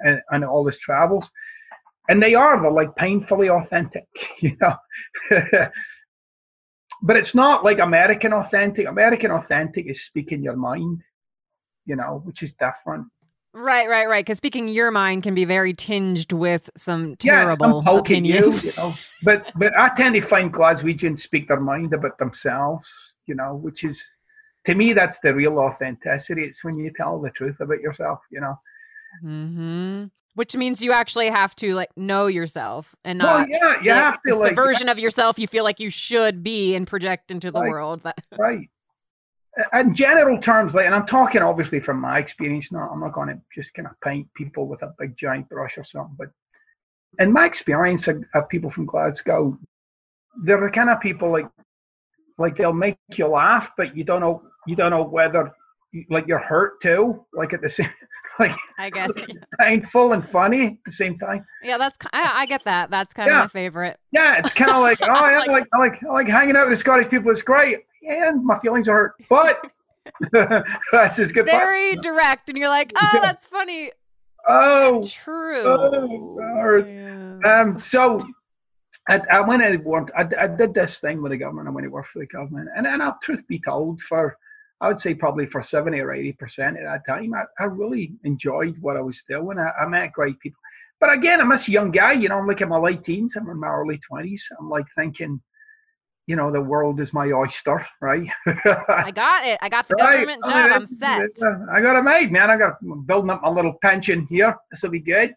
and, 0.00 0.20
and 0.30 0.44
all 0.44 0.66
his 0.66 0.78
travels. 0.78 1.30
And 2.08 2.22
they 2.22 2.34
are, 2.34 2.60
they're 2.60 2.70
like 2.70 2.96
painfully 2.96 3.50
authentic, 3.50 4.06
you 4.38 4.56
know. 4.60 4.74
but 7.02 7.16
it's 7.16 7.34
not 7.34 7.64
like 7.64 7.80
American 7.80 8.32
authentic. 8.32 8.86
American 8.86 9.30
authentic 9.30 9.86
is 9.86 10.04
speaking 10.04 10.42
your 10.42 10.56
mind, 10.56 11.02
you 11.84 11.96
know, 11.96 12.22
which 12.24 12.42
is 12.42 12.52
different. 12.52 13.06
Right, 13.54 13.86
right, 13.86 14.08
right. 14.08 14.24
Because 14.24 14.38
speaking 14.38 14.68
your 14.68 14.90
mind 14.90 15.24
can 15.24 15.34
be 15.34 15.44
very 15.44 15.74
tinged 15.74 16.32
with 16.32 16.70
some 16.74 17.16
terrible 17.16 17.82
yeah, 17.84 17.98
opinions. 17.98 18.64
You, 18.64 18.70
you 18.70 18.76
know? 18.78 18.94
but 19.22 19.52
but 19.56 19.76
I 19.76 19.90
tend 19.94 20.14
to 20.14 20.22
find 20.22 20.52
Glaswegians 20.52 21.20
speak 21.20 21.48
their 21.48 21.60
mind 21.60 21.92
about 21.92 22.16
themselves, 22.18 22.88
you 23.26 23.34
know, 23.34 23.56
which 23.56 23.84
is 23.84 24.02
to 24.64 24.74
me 24.74 24.94
that's 24.94 25.18
the 25.18 25.34
real 25.34 25.58
authenticity. 25.58 26.44
It's 26.44 26.64
when 26.64 26.78
you 26.78 26.92
tell 26.96 27.20
the 27.20 27.30
truth 27.30 27.60
about 27.60 27.80
yourself, 27.80 28.20
you 28.30 28.40
know. 28.40 28.58
Hmm. 29.20 30.04
Which 30.34 30.56
means 30.56 30.82
you 30.82 30.92
actually 30.92 31.28
have 31.28 31.54
to 31.56 31.74
like 31.74 31.90
know 31.96 32.26
yourself 32.26 32.94
and 33.04 33.18
not 33.18 33.48
well, 33.48 33.48
yeah, 33.48 33.82
you 33.82 33.90
have 33.90 34.18
to 34.26 34.34
like 34.34 34.50
the 34.50 34.54
version 34.54 34.88
of 34.88 34.98
yourself 34.98 35.38
you 35.38 35.46
feel 35.46 35.62
like 35.62 35.78
you 35.78 35.90
should 35.90 36.42
be 36.42 36.74
and 36.74 36.86
project 36.86 37.30
into 37.30 37.50
the 37.50 37.60
right, 37.60 37.68
world. 37.68 38.02
That 38.02 38.24
right. 38.38 38.68
In 39.74 39.94
general 39.94 40.38
terms, 40.38 40.74
like, 40.74 40.86
and 40.86 40.94
I'm 40.94 41.04
talking 41.04 41.42
obviously 41.42 41.78
from 41.80 42.00
my 42.00 42.18
experience. 42.18 42.72
Not, 42.72 42.90
I'm 42.90 43.00
not 43.00 43.12
going 43.12 43.28
to 43.28 43.38
just 43.54 43.74
kind 43.74 43.86
of 43.86 44.00
paint 44.00 44.26
people 44.34 44.66
with 44.66 44.82
a 44.82 44.94
big 44.98 45.14
giant 45.16 45.50
brush 45.50 45.76
or 45.76 45.84
something. 45.84 46.16
But 46.18 46.30
in 47.18 47.30
my 47.30 47.44
experience 47.44 48.08
of, 48.08 48.24
of 48.34 48.48
people 48.48 48.70
from 48.70 48.86
Glasgow, 48.86 49.58
they're 50.44 50.60
the 50.60 50.70
kind 50.70 50.88
of 50.88 51.00
people 51.00 51.30
like, 51.30 51.46
like 52.38 52.56
they'll 52.56 52.72
make 52.72 52.96
you 53.14 53.26
laugh, 53.26 53.72
but 53.76 53.94
you 53.94 54.04
don't 54.04 54.20
know, 54.20 54.42
you 54.66 54.74
don't 54.74 54.90
know 54.90 55.02
whether 55.02 55.52
like 56.08 56.26
you're 56.26 56.38
hurt 56.38 56.80
too. 56.80 57.24
Like 57.34 57.52
at 57.52 57.60
the 57.60 57.68
same, 57.68 57.90
like 58.38 58.56
I 58.78 58.90
guess 58.90 59.10
it's 59.16 59.44
painful 59.58 60.12
and 60.12 60.26
funny 60.26 60.66
at 60.66 60.76
the 60.84 60.92
same 60.92 61.18
time. 61.18 61.44
Yeah, 61.62 61.78
that's 61.78 61.98
I, 62.12 62.32
I 62.34 62.46
get 62.46 62.64
that. 62.64 62.90
That's 62.90 63.12
kind 63.12 63.28
yeah. 63.28 63.38
of 63.38 63.44
my 63.44 63.48
favorite. 63.48 63.98
Yeah, 64.12 64.38
it's 64.38 64.52
kind 64.52 64.70
of 64.70 64.76
like 64.82 64.98
oh 65.02 65.06
yeah, 65.06 65.38
like, 65.38 65.48
like 65.48 65.68
I 65.74 65.78
like 65.78 66.04
I 66.04 66.12
like 66.12 66.28
hanging 66.28 66.56
out 66.56 66.68
with 66.68 66.72
the 66.72 66.76
Scottish 66.76 67.08
people. 67.08 67.30
It's 67.30 67.42
great, 67.42 67.78
and 68.02 68.44
my 68.44 68.58
feelings 68.60 68.88
are 68.88 68.94
hurt, 68.94 69.14
but 69.28 69.60
that's 70.92 71.18
as 71.18 71.32
good. 71.32 71.46
Very 71.46 71.96
direct, 71.96 72.48
and 72.48 72.58
you're 72.58 72.68
like, 72.68 72.92
oh, 72.96 73.20
that's 73.22 73.46
funny. 73.46 73.90
Oh, 74.48 75.04
true. 75.04 75.62
Oh, 75.64 76.84
yeah. 76.84 77.60
Um, 77.60 77.80
so 77.80 78.24
I, 79.08 79.20
I 79.30 79.40
went 79.40 79.62
and 79.62 79.84
worked. 79.84 80.10
I, 80.16 80.26
I 80.38 80.46
did 80.48 80.74
this 80.74 80.98
thing 80.98 81.22
with 81.22 81.30
the 81.30 81.38
government. 81.38 81.68
I 81.68 81.70
went 81.70 81.84
to 81.84 81.90
work 81.90 82.06
for 82.06 82.18
the 82.18 82.26
government, 82.26 82.68
and 82.76 82.86
and 82.86 83.02
I'll 83.02 83.18
truth 83.22 83.46
be 83.46 83.60
told, 83.60 84.00
for 84.02 84.36
I 84.82 84.88
would 84.88 84.98
say 84.98 85.14
probably 85.14 85.46
for 85.46 85.62
70 85.62 86.00
or 86.00 86.08
80% 86.08 86.34
at 86.58 86.74
that 86.82 87.02
time, 87.08 87.32
I, 87.34 87.44
I 87.62 87.66
really 87.66 88.14
enjoyed 88.24 88.76
what 88.80 88.96
I 88.96 89.00
was 89.00 89.22
doing. 89.28 89.58
I, 89.58 89.70
I 89.80 89.86
met 89.86 90.12
great 90.12 90.38
people. 90.40 90.58
But 91.00 91.14
again, 91.14 91.40
I'm 91.40 91.50
this 91.50 91.68
young 91.68 91.92
guy, 91.92 92.12
you 92.12 92.28
know, 92.28 92.36
I'm 92.36 92.48
like 92.48 92.60
in 92.60 92.68
my 92.68 92.78
late 92.78 93.04
teens, 93.04 93.36
I'm 93.36 93.48
in 93.48 93.60
my 93.60 93.68
early 93.68 94.00
20s. 94.10 94.40
I'm 94.58 94.68
like 94.68 94.86
thinking, 94.96 95.40
you 96.26 96.34
know, 96.34 96.50
the 96.50 96.60
world 96.60 97.00
is 97.00 97.12
my 97.12 97.30
oyster, 97.30 97.86
right? 98.00 98.28
I 98.46 99.12
got 99.12 99.46
it. 99.46 99.58
I 99.62 99.68
got 99.68 99.86
the 99.88 99.94
right. 100.00 100.14
government 100.14 100.44
job. 100.44 100.72
I 100.72 100.74
am 100.74 100.86
set. 100.86 101.30
I 101.72 101.80
got 101.80 101.96
it 101.96 102.02
made, 102.02 102.32
man. 102.32 102.50
I 102.50 102.56
got 102.56 102.74
building 103.06 103.30
up 103.30 103.42
my 103.42 103.50
little 103.50 103.74
pension 103.82 104.26
here. 104.28 104.56
This 104.72 104.82
will 104.82 104.90
be 104.90 105.00
good. 105.00 105.32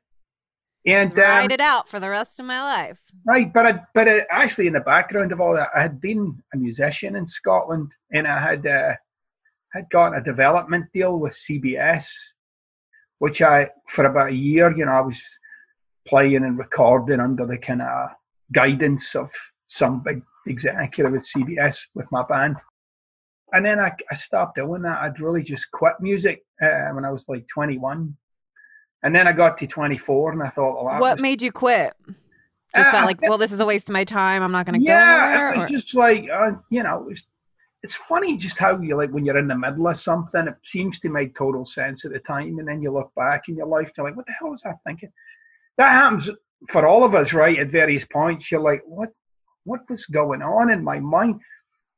And 0.88 1.10
Just 1.10 1.18
ride 1.18 1.46
um, 1.46 1.52
it 1.52 1.62
out 1.62 1.88
for 1.88 2.00
the 2.00 2.10
rest 2.10 2.40
of 2.40 2.46
my 2.48 2.62
life. 2.62 3.00
Right, 3.26 3.52
but 3.52 3.66
I, 3.66 3.80
but 3.96 4.08
I, 4.08 4.26
actually, 4.30 4.68
in 4.68 4.74
the 4.74 4.82
background 4.82 5.32
of 5.32 5.42
all 5.42 5.56
that, 5.56 5.70
I 5.76 5.82
had 5.82 6.00
been 6.00 6.38
a 6.54 6.58
musician 6.58 7.16
in 7.16 7.26
Scotland, 7.26 7.92
and 8.12 8.28
I 8.28 8.40
had 8.40 8.68
uh, 8.68 8.94
had 9.76 9.90
gotten 9.90 10.18
a 10.18 10.24
development 10.24 10.86
deal 10.94 11.20
with 11.20 11.34
CBS, 11.34 12.08
which 13.20 13.42
I, 13.42 13.70
for 13.88 14.06
about 14.06 14.30
a 14.30 14.36
year, 14.36 14.76
you 14.76 14.86
know, 14.86 14.94
I 14.94 15.02
was 15.02 15.22
playing 16.08 16.44
and 16.44 16.58
recording 16.58 17.20
under 17.20 17.46
the 17.46 17.58
kind 17.58 17.82
of 17.82 18.10
guidance 18.54 19.16
of 19.16 19.32
some 19.68 20.02
big 20.02 20.22
executive 20.48 21.14
at 21.14 21.22
CBS 21.22 21.80
with 21.94 22.10
my 22.12 22.24
band. 22.24 22.56
And 23.52 23.66
then 23.66 23.80
I, 23.80 23.92
I 24.10 24.16
stopped 24.16 24.56
doing 24.56 24.82
that. 24.84 25.02
I'd 25.02 25.20
really 25.20 25.44
just 25.44 25.70
quit 25.72 25.94
music 26.00 26.44
uh, 26.62 26.90
when 26.92 27.06
I 27.06 27.12
was 27.12 27.28
like 27.28 27.46
21. 27.48 28.16
And 29.04 29.16
then 29.16 29.28
I 29.28 29.34
got 29.34 29.58
to 29.58 29.68
24 29.68 30.32
and 30.32 30.44
I 30.44 30.50
thought, 30.50 30.84
well, 30.84 31.00
what 31.00 31.18
was, 31.18 31.22
made 31.22 31.42
you 31.42 31.52
quit? 31.52 31.94
Just 32.76 32.90
uh, 32.90 32.92
felt 32.92 33.06
like, 33.06 33.22
well, 33.22 33.38
this 33.38 33.52
is 33.52 33.60
a 33.60 33.66
waste 33.66 33.90
of 33.90 33.94
my 33.94 34.04
time. 34.04 34.42
I'm 34.42 34.52
not 34.52 34.66
going 34.66 34.80
to 34.80 34.86
yeah, 34.86 35.06
go 35.06 35.26
anywhere. 35.26 35.54
It 35.54 35.58
was 35.58 35.66
or? 35.66 35.70
just 35.70 35.96
like, 35.96 36.28
uh, 36.30 36.52
you 36.70 36.82
know, 36.82 37.02
it 37.02 37.06
was 37.06 37.24
it's 37.86 37.94
funny 37.94 38.36
just 38.36 38.58
how 38.58 38.82
you 38.82 38.98
like 38.98 39.12
when 39.12 39.26
you're 39.26 39.38
in 39.38 39.48
the 39.48 39.56
middle 39.56 39.88
of 39.88 39.96
something, 39.96 40.48
it 40.48 40.56
seems 40.66 41.00
to 41.00 41.10
make 41.10 41.38
total 41.38 41.68
sense 41.68 42.04
at 42.04 42.12
the 42.12 42.20
time, 42.20 42.58
and 42.58 42.68
then 42.68 42.82
you 42.82 42.92
look 42.92 43.12
back 43.16 43.48
in 43.48 43.56
your 43.56 43.68
life, 43.68 43.92
you're 43.96 44.08
like, 44.08 44.18
what 44.18 44.26
the 44.26 44.34
hell 44.40 44.50
was 44.50 44.66
I 44.66 44.74
thinking? 44.88 45.12
That 45.78 45.92
happens 45.92 46.32
for 46.68 46.88
all 46.88 47.04
of 47.04 47.14
us, 47.14 47.32
right? 47.32 47.60
At 47.60 47.68
various 47.68 48.04
points, 48.04 48.50
you're 48.50 48.60
like, 48.60 48.82
what, 48.88 49.10
what 49.66 49.82
was 49.88 50.04
going 50.08 50.42
on 50.42 50.72
in 50.72 50.84
my 50.84 51.00
mind? 51.00 51.40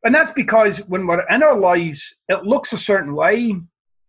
And 0.04 0.14
that's 0.14 0.32
because 0.32 0.80
when 0.90 1.08
we're 1.08 1.26
in 1.30 1.42
our 1.42 1.58
lives, 1.58 2.14
it 2.28 2.44
looks 2.44 2.74
a 2.74 2.78
certain 2.78 3.16
way, 3.16 3.56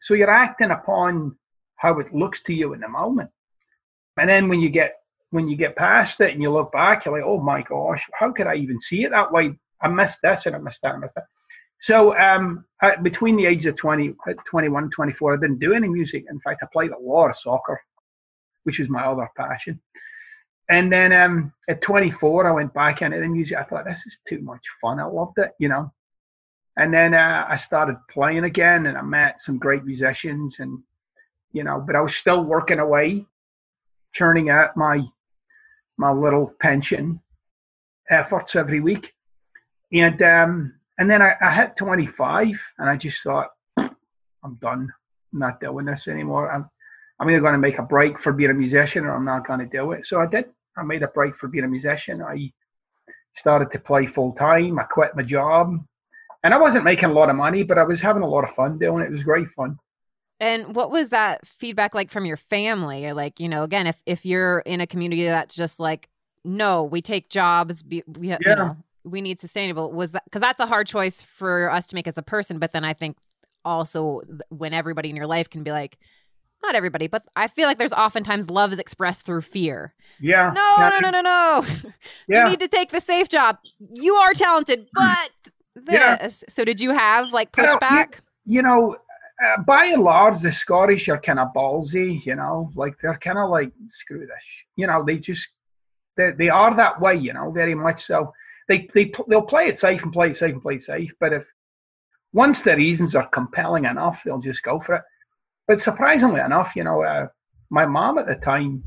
so 0.01 0.14
you're 0.14 0.29
acting 0.29 0.72
upon 0.72 1.37
how 1.76 2.01
it 2.01 2.12
looks 2.12 2.43
to 2.43 2.53
you 2.53 2.72
in 2.72 2.81
the 2.81 2.89
moment. 2.89 3.31
And 4.18 4.29
then 4.29 4.49
when 4.49 4.59
you 4.59 4.68
get 4.68 4.97
when 5.31 5.47
you 5.47 5.57
get 5.57 5.76
past 5.76 6.20
it 6.22 6.33
and 6.33 6.43
you 6.43 6.51
look 6.51 6.72
back, 6.72 7.05
you're 7.05 7.14
like, 7.14 7.24
oh 7.24 7.41
my 7.41 7.62
gosh, 7.62 8.03
how 8.18 8.33
could 8.33 8.49
I 8.49 8.57
even 8.57 8.81
see 8.81 9.05
it 9.05 9.11
that 9.11 9.31
way? 9.31 9.53
I 9.81 9.87
missed 9.87 10.20
this 10.22 10.47
and 10.47 10.57
I 10.57 10.59
missed 10.59 10.83
that, 10.83 10.95
and 10.95 10.99
I 10.99 11.01
missed 11.03 11.14
that. 11.14 11.26
So 11.79 12.16
um, 12.18 12.64
between 13.03 13.37
the 13.37 13.47
ages 13.47 13.66
of 13.66 13.76
20, 13.76 14.14
uh, 14.29 14.35
21, 14.47 14.91
24, 14.91 15.35
I 15.35 15.37
didn't 15.37 15.61
do 15.61 15.72
any 15.72 15.89
music. 15.89 16.24
In 16.29 16.41
fact, 16.41 16.62
I 16.62 16.66
played 16.72 16.91
a 16.91 16.99
lot 16.99 17.29
of 17.29 17.37
soccer, 17.37 17.81
which 18.64 18.79
was 18.79 18.89
my 18.89 19.05
other 19.05 19.29
passion. 19.37 19.81
And 20.70 20.93
then 20.93 21.12
um, 21.12 21.53
at 21.68 21.81
24, 21.81 22.47
I 22.47 22.51
went 22.51 22.74
back 22.74 23.01
into 23.01 23.20
the 23.20 23.29
music. 23.29 23.57
I 23.57 23.62
thought, 23.62 23.87
this 23.87 24.07
is 24.07 24.18
too 24.29 24.41
much 24.41 24.62
fun. 24.81 25.01
I 25.01 25.05
loved 25.05 25.39
it, 25.39 25.53
you 25.59 25.68
know. 25.68 25.93
And 26.76 26.93
then 26.93 27.14
uh, 27.14 27.47
I 27.49 27.57
started 27.57 27.97
playing 28.11 28.45
again 28.45 28.87
and 28.87 28.97
I 28.97 29.03
met 29.03 29.41
some 29.41 29.59
great 29.59 29.85
musicians 29.85 30.61
and, 30.61 30.79
you 31.53 31.64
know, 31.64 31.83
but 31.85 31.97
I 31.97 32.01
was 32.01 32.14
still 32.14 32.45
working 32.45 32.79
away, 32.79 33.24
churning 34.12 34.51
out 34.51 34.76
my 34.76 35.03
my 35.97 36.12
little 36.12 36.55
pension 36.61 37.20
efforts 38.09 38.55
every 38.55 38.79
week. 38.79 39.12
And 39.93 40.22
um, 40.22 40.78
and 40.99 41.11
then 41.11 41.22
I, 41.22 41.34
I 41.40 41.53
hit 41.53 41.76
25 41.76 42.61
and 42.78 42.88
I 42.88 42.96
just 42.96 43.22
thought, 43.22 43.51
I'm 43.76 44.55
done. 44.61 44.92
I'm 45.32 45.38
not 45.38 45.61
doing 45.61 45.86
this 45.86 46.09
anymore. 46.09 46.51
I'm 46.51 46.68
I'm 47.20 47.28
either 47.30 47.40
going 47.40 47.53
to 47.53 47.59
make 47.59 47.78
a 47.78 47.82
break 47.82 48.18
for 48.18 48.32
being 48.32 48.51
a 48.51 48.55
musician 48.55 49.05
or 49.05 49.14
I'm 49.14 49.24
not 49.24 49.46
going 49.46 49.59
to 49.59 49.66
do 49.66 49.92
it. 49.92 50.07
So 50.07 50.20
I 50.20 50.26
did. 50.26 50.46
I 50.76 50.84
made 50.84 51.03
a 51.03 51.09
break 51.09 51.34
for 51.34 51.49
being 51.49 51.64
a 51.64 51.68
musician. 51.68 52.22
I 52.22 52.53
started 53.34 53.72
to 53.72 53.80
play 53.80 54.07
full 54.07 54.32
time. 54.32 54.78
I 54.78 54.84
quit 54.84 55.16
my 55.16 55.22
job. 55.22 55.84
And 56.44 56.55
I 56.55 56.59
wasn't 56.59 56.84
making 56.84 57.11
a 57.11 57.12
lot 57.12 57.30
of 57.30 57.34
money, 57.34 57.64
but 57.64 57.76
I 57.76 57.82
was 57.82 58.01
having 58.01 58.22
a 58.22 58.28
lot 58.28 58.44
of 58.44 58.51
fun 58.51 58.78
doing 58.78 59.03
it. 59.03 59.07
It 59.07 59.11
was 59.11 59.24
great 59.24 59.49
fun. 59.49 59.78
And 60.38 60.76
what 60.76 60.92
was 60.92 61.09
that 61.09 61.44
feedback 61.44 61.96
like 61.96 62.11
from 62.11 62.24
your 62.24 62.36
family? 62.36 63.12
Like, 63.12 63.40
you 63.40 63.49
know, 63.49 63.64
again, 63.64 63.88
if 63.88 64.01
if 64.07 64.24
you're 64.24 64.61
in 64.61 64.80
a 64.80 64.86
community 64.86 65.24
that's 65.24 65.57
just 65.57 65.80
like, 65.80 66.09
no, 66.44 66.84
we 66.84 67.03
take 67.03 67.28
jobs, 67.28 67.82
we, 67.84 68.05
yeah. 68.20 68.38
you 68.40 68.55
know, 68.55 68.76
we 69.09 69.21
need 69.21 69.41
sustainable. 69.41 69.93
Was 69.93 70.13
that 70.13 70.25
because 70.25 70.41
that's 70.41 70.61
a 70.61 70.67
hard 70.67 70.87
choice 70.87 71.23
for 71.23 71.71
us 71.71 71.87
to 71.89 71.95
make 71.95 72.07
as 72.07 72.19
a 72.19 72.23
person? 72.23 72.59
But 72.59 72.73
then 72.73 72.85
I 72.85 72.93
think 72.93 73.17
also 73.65 74.23
when 74.49 74.73
everybody 74.73 75.11
in 75.11 75.17
your 75.17 75.27
life 75.27 75.51
can 75.51 75.63
be 75.63 75.71
like, 75.71 75.99
not 76.63 76.75
everybody, 76.75 77.07
but 77.07 77.25
I 77.37 77.49
feel 77.49 77.67
like 77.67 77.79
there's 77.79 77.93
oftentimes 77.93 78.51
love 78.51 78.73
is 78.73 78.79
expressed 78.79 79.25
through 79.25 79.43
fear. 79.43 79.95
Yeah. 80.21 80.53
No, 80.55 80.91
no, 80.91 80.99
no, 80.99 81.11
no, 81.11 81.21
no. 81.23 81.65
Yeah. 82.29 82.45
you 82.45 82.51
need 82.51 82.61
to 82.61 82.69
take 82.69 82.91
the 82.91 83.01
safe 83.01 83.29
job. 83.29 83.59
You 83.93 84.15
are 84.15 84.33
talented, 84.35 84.89
but 84.95 85.31
this. 85.75 85.95
Yeah. 85.95 86.29
So 86.49 86.65
did 86.65 86.81
you 86.81 86.91
have 86.91 87.33
like 87.33 87.53
pushback? 87.53 88.21
You 88.45 88.63
know, 88.63 88.77
you 88.77 88.91
know 88.91 88.97
uh, 89.45 89.63
by 89.63 89.87
and 89.87 90.03
large, 90.03 90.41
the 90.41 90.53
Scottish 90.53 91.09
are 91.09 91.21
kind 91.21 91.39
of 91.39 91.53
ballsy. 91.55 92.25
You 92.27 92.35
know, 92.35 92.71
like 92.75 92.97
they're 93.01 93.19
kind 93.19 93.39
of 93.39 93.51
like 93.51 93.73
screw 93.89 94.21
this. 94.21 94.45
You 94.77 94.87
know, 94.87 95.05
they 95.05 95.19
just 95.19 95.49
they 96.17 96.33
they 96.33 96.49
are 96.49 96.75
that 96.75 97.01
way. 97.01 97.15
You 97.15 97.33
know, 97.33 97.51
very 97.51 97.75
much 97.75 98.05
so. 98.05 98.33
They 98.69 98.89
they 98.95 99.11
they'll 99.29 99.43
play 99.43 99.66
it 99.66 99.79
safe 99.79 100.03
and 100.05 100.12
play 100.12 100.31
it 100.31 100.37
safe 100.37 100.53
and 100.53 100.62
play 100.62 100.75
it 100.77 100.83
safe. 100.83 101.12
But 101.19 101.33
if 101.33 101.51
once 102.33 102.62
the 102.62 102.77
reasons 102.77 103.14
are 103.14 103.29
compelling 103.29 103.87
enough, 103.87 104.23
they'll 104.23 104.39
just 104.39 104.62
go 104.62 104.79
for 104.79 104.97
it. 104.97 105.03
But 105.66 105.81
surprisingly 105.81 106.41
enough, 106.41 106.77
you 106.77 106.85
know, 106.85 107.03
uh, 107.03 107.29
my 107.71 107.87
mom 107.87 108.19
at 108.19 108.27
the 108.27 108.37
time, 108.37 108.83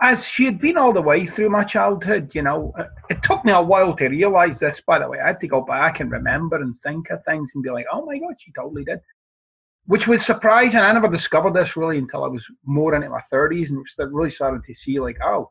as 0.00 0.26
she 0.26 0.44
had 0.44 0.60
been 0.60 0.76
all 0.76 0.92
the 0.92 1.02
way 1.02 1.26
through 1.26 1.50
my 1.50 1.64
childhood, 1.64 2.30
you 2.34 2.42
know, 2.42 2.72
uh, 2.78 2.84
it 3.08 3.22
took 3.22 3.44
me 3.44 3.52
a 3.52 3.62
while 3.62 3.94
to 3.96 4.08
realize 4.08 4.58
this, 4.58 4.80
by 4.80 4.98
the 4.98 5.08
way. 5.08 5.20
I 5.20 5.28
had 5.28 5.40
to 5.40 5.48
go 5.48 5.60
back 5.62 6.00
and 6.00 6.10
remember 6.10 6.56
and 6.56 6.80
think 6.80 7.10
of 7.10 7.24
things 7.24 7.52
and 7.54 7.62
be 7.62 7.70
like, 7.70 7.86
oh 7.92 8.04
my 8.04 8.18
God, 8.18 8.34
she 8.38 8.52
totally 8.52 8.84
did. 8.84 9.00
Which 9.86 10.08
was 10.08 10.24
surprising. 10.24 10.80
I 10.80 10.92
never 10.92 11.08
discovered 11.08 11.54
this 11.54 11.76
really 11.76 11.98
until 11.98 12.24
I 12.24 12.28
was 12.28 12.44
more 12.64 12.94
into 12.94 13.08
my 13.08 13.20
30s 13.32 13.70
and 13.70 13.86
really 14.12 14.30
started 14.30 14.64
to 14.64 14.74
see, 14.74 14.98
like, 14.98 15.18
oh, 15.22 15.50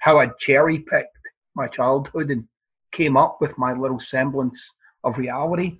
how 0.00 0.18
I 0.18 0.28
cherry 0.38 0.80
picked 0.80 1.16
my 1.54 1.68
childhood 1.68 2.30
and 2.30 2.44
came 2.92 3.16
up 3.16 3.38
with 3.40 3.56
my 3.58 3.72
little 3.72 4.00
semblance 4.00 4.72
of 5.04 5.18
reality. 5.18 5.78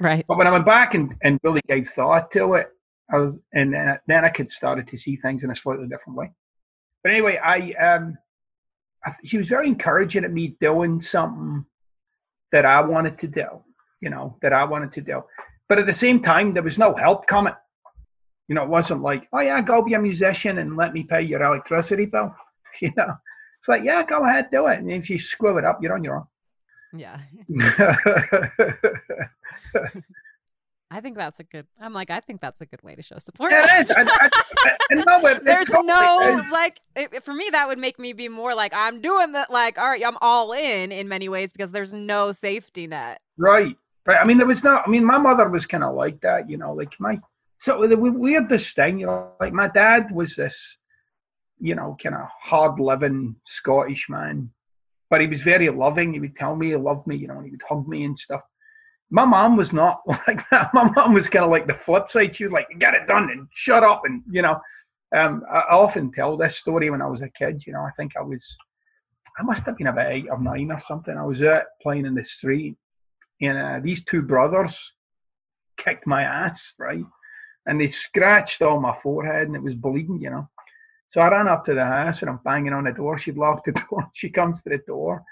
Right. 0.00 0.24
But 0.26 0.38
when 0.38 0.46
I 0.46 0.50
went 0.50 0.66
back 0.66 0.94
and, 0.94 1.14
and 1.22 1.40
really 1.42 1.60
gave 1.68 1.88
thought 1.88 2.30
to 2.32 2.54
it, 2.54 2.68
I 3.10 3.16
was, 3.16 3.40
and 3.54 3.72
then, 3.72 3.98
then 4.06 4.24
I 4.24 4.28
could 4.28 4.50
started 4.50 4.86
to 4.88 4.98
see 4.98 5.16
things 5.16 5.44
in 5.44 5.50
a 5.50 5.56
slightly 5.56 5.88
different 5.88 6.16
way. 6.16 6.30
But 7.02 7.12
anyway, 7.12 7.38
I 7.42 7.72
um, 7.72 8.18
I, 9.04 9.12
she 9.24 9.38
was 9.38 9.48
very 9.48 9.66
encouraging 9.66 10.24
at 10.24 10.32
me 10.32 10.56
doing 10.60 11.00
something 11.00 11.64
that 12.52 12.64
I 12.64 12.80
wanted 12.80 13.18
to 13.18 13.28
do, 13.28 13.46
you 14.00 14.10
know, 14.10 14.36
that 14.42 14.52
I 14.52 14.64
wanted 14.64 14.92
to 14.92 15.00
do. 15.00 15.22
But 15.68 15.78
at 15.78 15.86
the 15.86 15.94
same 15.94 16.20
time, 16.20 16.54
there 16.54 16.62
was 16.62 16.78
no 16.78 16.94
help 16.94 17.26
coming. 17.26 17.54
You 18.48 18.54
know, 18.54 18.62
it 18.62 18.70
wasn't 18.70 19.02
like, 19.02 19.28
oh 19.32 19.40
yeah, 19.40 19.60
go 19.60 19.82
be 19.82 19.94
a 19.94 20.00
musician 20.00 20.58
and 20.58 20.76
let 20.76 20.94
me 20.94 21.02
pay 21.02 21.22
your 21.22 21.42
electricity 21.42 22.06
bill. 22.06 22.34
You 22.82 22.92
know, 22.98 23.14
it's 23.58 23.66
like, 23.66 23.82
yeah, 23.82 24.04
go 24.04 24.26
ahead, 24.26 24.50
do 24.52 24.66
it. 24.66 24.78
And 24.78 24.92
if 24.92 25.08
you 25.08 25.18
screw 25.18 25.56
it 25.56 25.64
up, 25.64 25.78
you're 25.82 25.94
on 25.94 26.04
your 26.04 26.16
own. 26.16 26.26
Yeah. 26.92 27.18
I 30.90 31.00
think 31.00 31.18
that's 31.18 31.38
a 31.38 31.44
good. 31.44 31.66
I'm 31.80 31.92
like, 31.92 32.10
I 32.10 32.20
think 32.20 32.40
that's 32.40 32.60
a 32.62 32.66
good 32.66 32.82
way 32.82 32.94
to 32.94 33.02
show 33.02 33.18
support. 33.18 33.52
It 33.52 33.80
is. 33.80 33.90
I, 33.90 34.02
I, 34.02 34.94
no, 34.94 35.26
it, 35.26 35.44
There's 35.44 35.68
no 35.68 36.38
is. 36.38 36.50
like 36.50 36.80
it, 36.96 37.22
for 37.24 37.34
me 37.34 37.48
that 37.52 37.68
would 37.68 37.78
make 37.78 37.98
me 37.98 38.14
be 38.14 38.28
more 38.28 38.54
like 38.54 38.72
I'm 38.74 39.00
doing 39.00 39.32
that. 39.32 39.50
Like, 39.50 39.78
all 39.78 39.88
right, 39.88 40.04
I'm 40.04 40.16
all 40.22 40.52
in 40.52 40.90
in 40.90 41.08
many 41.08 41.28
ways 41.28 41.52
because 41.52 41.72
there's 41.72 41.92
no 41.92 42.32
safety 42.32 42.86
net. 42.86 43.20
Right, 43.36 43.76
right. 44.06 44.18
I 44.18 44.24
mean, 44.24 44.38
there 44.38 44.46
was 44.46 44.64
not. 44.64 44.84
I 44.86 44.90
mean, 44.90 45.04
my 45.04 45.18
mother 45.18 45.48
was 45.48 45.66
kind 45.66 45.84
of 45.84 45.94
like 45.94 46.20
that. 46.22 46.48
You 46.48 46.56
know, 46.56 46.72
like 46.72 46.98
my. 46.98 47.18
So 47.58 47.86
we, 47.86 48.10
we 48.10 48.32
had 48.32 48.48
this 48.48 48.72
thing. 48.72 48.98
You 48.98 49.06
know, 49.06 49.32
like 49.40 49.52
my 49.52 49.68
dad 49.68 50.10
was 50.10 50.36
this, 50.36 50.78
you 51.60 51.74
know, 51.74 51.98
kind 52.02 52.14
of 52.14 52.28
hard 52.40 52.80
living 52.80 53.36
Scottish 53.44 54.08
man, 54.08 54.50
but 55.10 55.20
he 55.20 55.26
was 55.26 55.42
very 55.42 55.68
loving. 55.70 56.12
He 56.12 56.20
would 56.20 56.36
tell 56.36 56.56
me 56.56 56.68
he 56.68 56.76
loved 56.76 57.06
me. 57.06 57.16
You 57.16 57.28
know, 57.28 57.38
and 57.38 57.44
he 57.44 57.50
would 57.50 57.62
hug 57.68 57.88
me 57.88 58.04
and 58.04 58.18
stuff 58.18 58.42
my 59.10 59.24
mom 59.24 59.56
was 59.56 59.72
not 59.72 60.00
like 60.06 60.48
that. 60.50 60.72
My 60.74 60.90
mom 60.90 61.14
was 61.14 61.28
kind 61.28 61.44
of 61.44 61.50
like 61.50 61.66
the 61.66 61.74
flip 61.74 62.10
side. 62.10 62.36
She 62.36 62.44
was 62.44 62.52
like, 62.52 62.68
"Get 62.78 62.94
it 62.94 63.06
done 63.06 63.30
and 63.30 63.48
shut 63.52 63.82
up." 63.82 64.02
And 64.04 64.22
you 64.30 64.42
know, 64.42 64.60
um, 65.14 65.42
I 65.50 65.60
often 65.70 66.12
tell 66.12 66.36
this 66.36 66.56
story 66.56 66.90
when 66.90 67.02
I 67.02 67.06
was 67.06 67.22
a 67.22 67.28
kid. 67.30 67.64
You 67.66 67.72
know, 67.72 67.82
I 67.82 67.90
think 67.90 68.12
I 68.16 68.22
was, 68.22 68.56
I 69.38 69.42
must 69.42 69.64
have 69.66 69.76
been 69.76 69.86
about 69.86 70.12
eight 70.12 70.26
or 70.30 70.40
nine 70.40 70.70
or 70.70 70.80
something. 70.80 71.16
I 71.16 71.24
was 71.24 71.42
out 71.42 71.64
playing 71.82 72.06
in 72.06 72.14
the 72.14 72.24
street, 72.24 72.76
and 73.40 73.58
uh, 73.58 73.80
these 73.82 74.04
two 74.04 74.22
brothers 74.22 74.92
kicked 75.76 76.06
my 76.06 76.22
ass, 76.22 76.74
right? 76.78 77.04
And 77.66 77.80
they 77.80 77.86
scratched 77.86 78.62
all 78.62 78.80
my 78.80 78.94
forehead, 78.94 79.46
and 79.46 79.56
it 79.56 79.62
was 79.62 79.74
bleeding. 79.74 80.20
You 80.20 80.30
know, 80.30 80.50
so 81.08 81.20
I 81.20 81.28
ran 81.28 81.48
up 81.48 81.64
to 81.64 81.74
the 81.74 81.84
house 81.84 82.20
and 82.20 82.30
I'm 82.30 82.40
banging 82.44 82.72
on 82.72 82.84
the 82.84 82.92
door. 82.92 83.18
She'd 83.18 83.38
locked 83.38 83.66
the 83.66 83.72
door. 83.90 84.08
She 84.14 84.30
comes 84.30 84.62
to 84.62 84.70
the 84.70 84.78
door, 84.78 85.22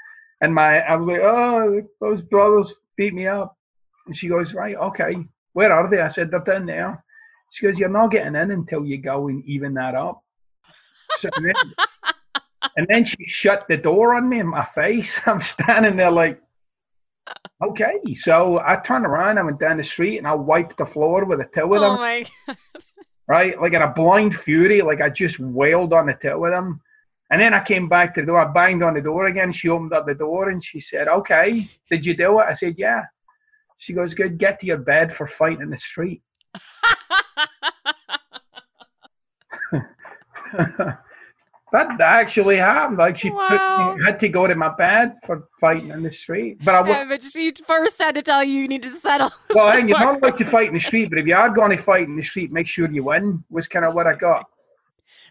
and 0.41 0.55
my 0.55 0.81
I 0.81 0.97
was 0.97 1.07
like, 1.07 1.21
"Oh, 1.23 1.83
those 2.01 2.23
brothers 2.23 2.79
beat 2.97 3.15
me 3.15 3.27
up." 3.27 3.57
And 4.07 4.17
she 4.17 4.29
goes, 4.29 4.55
Right, 4.55 4.77
okay. 4.77 5.17
Where 5.53 5.73
are 5.73 5.89
they? 5.89 6.01
I 6.01 6.09
said, 6.09 6.31
They're 6.31 6.41
down 6.41 6.67
there. 6.67 7.05
She 7.53 7.67
goes, 7.67 7.79
You're 7.79 7.89
not 7.89 8.11
getting 8.11 8.37
in 8.37 8.51
until 8.51 8.85
you 8.85 8.99
go 8.99 9.29
and 9.29 9.45
even 9.45 9.75
that 9.75 9.95
up. 9.95 10.23
So, 11.19 11.29
and, 11.37 11.47
then, 11.47 11.55
and 12.77 12.87
then 12.89 13.05
she 13.05 13.25
shut 13.27 13.67
the 13.69 13.77
door 13.77 14.15
on 14.15 14.29
me 14.29 14.41
in 14.41 14.47
my 14.47 14.65
face. 14.65 15.21
I'm 15.27 15.41
standing 15.41 15.97
there 15.97 16.11
like, 16.11 16.41
okay. 17.63 18.01
So 18.15 18.61
I 18.65 18.77
turned 18.77 19.07
around, 19.07 19.39
I 19.39 19.43
went 19.43 19.61
down 19.61 19.79
the 19.79 19.85
street 19.85 20.19
and 20.19 20.27
I 20.27 20.35
wiped 20.35 20.79
the 20.79 20.87
floor 20.87 21.25
with 21.25 21.41
a 21.41 21.45
towel. 21.45 21.85
Oh 21.85 21.97
my 21.97 22.27
God. 22.47 22.57
Right? 23.29 23.61
Like 23.61 23.73
in 23.73 23.83
a 23.83 23.93
blind 23.93 24.37
fury, 24.37 24.83
like 24.83 25.01
I 25.01 25.11
just 25.11 25.39
wailed 25.39 25.93
on 25.93 26.07
the 26.07 26.15
two 26.15 26.39
with 26.39 26.53
him. 26.53 26.81
And 27.31 27.41
then 27.41 27.55
I 27.55 27.65
came 27.65 27.89
back 27.89 28.15
to 28.15 28.21
the 28.21 28.29
door, 28.29 28.41
I 28.41 28.53
banged 28.53 28.85
on 28.85 28.95
the 28.95 29.01
door 29.01 29.27
again. 29.27 29.53
She 29.53 29.69
opened 29.69 29.93
up 29.93 30.07
the 30.07 30.15
door 30.15 30.51
and 30.51 30.63
she 30.63 30.79
said, 30.79 31.09
Okay, 31.09 31.67
did 31.91 32.07
you 32.07 32.17
do 32.17 32.41
it? 32.41 32.45
I 32.45 32.53
said, 32.53 32.75
Yeah. 32.77 33.03
She 33.79 33.93
goes, 33.93 34.15
"Good, 34.15 34.39
get 34.39 34.59
to 34.61 34.67
your 34.67 34.79
bed 34.79 35.13
for 35.13 35.27
fighting 35.27 35.61
in 35.61 35.69
the 35.69 35.77
street." 35.77 36.23
that 41.73 42.01
actually 42.01 42.57
happened. 42.57 42.99
Like 42.99 43.19
she 43.19 43.31
wow. 43.31 43.97
had 44.05 44.21
to 44.21 44.29
go 44.29 44.47
to 44.47 44.55
my 44.55 44.69
bed 44.69 45.17
for 45.25 45.49
fighting 45.61 45.91
in 45.91 46.03
the 46.03 46.11
street. 46.11 46.59
But 46.65 46.75
I 46.75 46.79
w- 46.79 46.97
yeah, 46.97 47.05
but 47.05 47.23
she 47.23 47.53
first 47.67 48.01
had 48.01 48.15
to 48.15 48.23
tell 48.23 48.45
you 48.45 48.61
you 48.61 48.69
need 48.69 48.83
to 48.83 48.93
settle. 48.93 49.31
Well, 49.55 49.73
hey, 49.73 49.87
you're 49.87 49.99
not 49.99 50.23
like 50.23 50.37
to 50.37 50.45
fight 50.45 50.69
in 50.69 50.75
the 50.75 50.81
street, 50.81 51.09
but 51.09 51.19
if 51.19 51.27
you 51.27 51.35
are 51.35 51.49
going 51.49 51.71
to 51.71 51.77
fight 51.77 52.07
in 52.07 52.17
the 52.17 52.23
street, 52.23 52.53
make 52.53 52.67
sure 52.67 52.91
you 52.91 53.05
win. 53.05 53.43
Was 53.51 53.67
kind 53.67 53.85
of 53.85 53.95
what 53.95 54.07
I 54.07 54.15
got. 54.15 54.47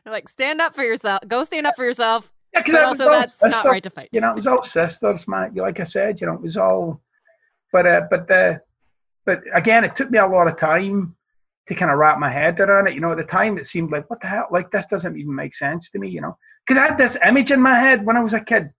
like 0.05 0.27
stand 0.29 0.61
up 0.61 0.73
for 0.73 0.83
yourself. 0.83 1.21
Go 1.27 1.43
stand 1.43 1.67
up 1.67 1.75
for 1.75 1.85
yourself. 1.85 2.31
Yeah, 2.53 2.61
because 2.63 2.83
also 2.83 3.09
that's 3.09 3.43
not 3.43 3.65
right 3.65 3.83
to 3.83 3.89
fight. 3.89 4.09
You 4.11 4.21
know, 4.21 4.31
it 4.31 4.35
was 4.35 4.47
all 4.47 4.63
sisters, 4.63 5.27
man. 5.27 5.53
Like 5.55 5.79
I 5.79 5.83
said, 5.83 6.19
you 6.21 6.27
know, 6.27 6.33
it 6.33 6.41
was 6.41 6.57
all 6.57 7.01
but 7.75 7.85
uh, 7.85 8.01
but 8.09 8.27
the 8.27 8.61
but 9.25 9.41
again, 9.53 9.83
it 9.83 9.95
took 9.95 10.09
me 10.09 10.17
a 10.17 10.27
lot 10.27 10.47
of 10.47 10.57
time 10.57 11.14
to 11.67 11.75
kind 11.75 11.91
of 11.91 11.97
wrap 11.97 12.19
my 12.19 12.29
head 12.29 12.59
around 12.59 12.87
it. 12.87 12.93
You 12.93 13.01
know, 13.01 13.11
at 13.11 13.17
the 13.17 13.23
time 13.23 13.57
it 13.57 13.65
seemed 13.65 13.91
like 13.91 14.09
what 14.09 14.21
the 14.21 14.27
hell, 14.27 14.47
like 14.51 14.71
this 14.71 14.85
doesn't 14.85 15.17
even 15.17 15.33
make 15.33 15.53
sense 15.53 15.89
to 15.91 15.99
me. 15.99 16.09
You 16.09 16.21
know, 16.21 16.37
because 16.65 16.79
I 16.79 16.87
had 16.87 16.97
this 16.97 17.17
image 17.25 17.51
in 17.51 17.61
my 17.61 17.77
head 17.79 18.05
when 18.05 18.17
I 18.17 18.21
was 18.21 18.33
a 18.33 18.39
kid, 18.39 18.69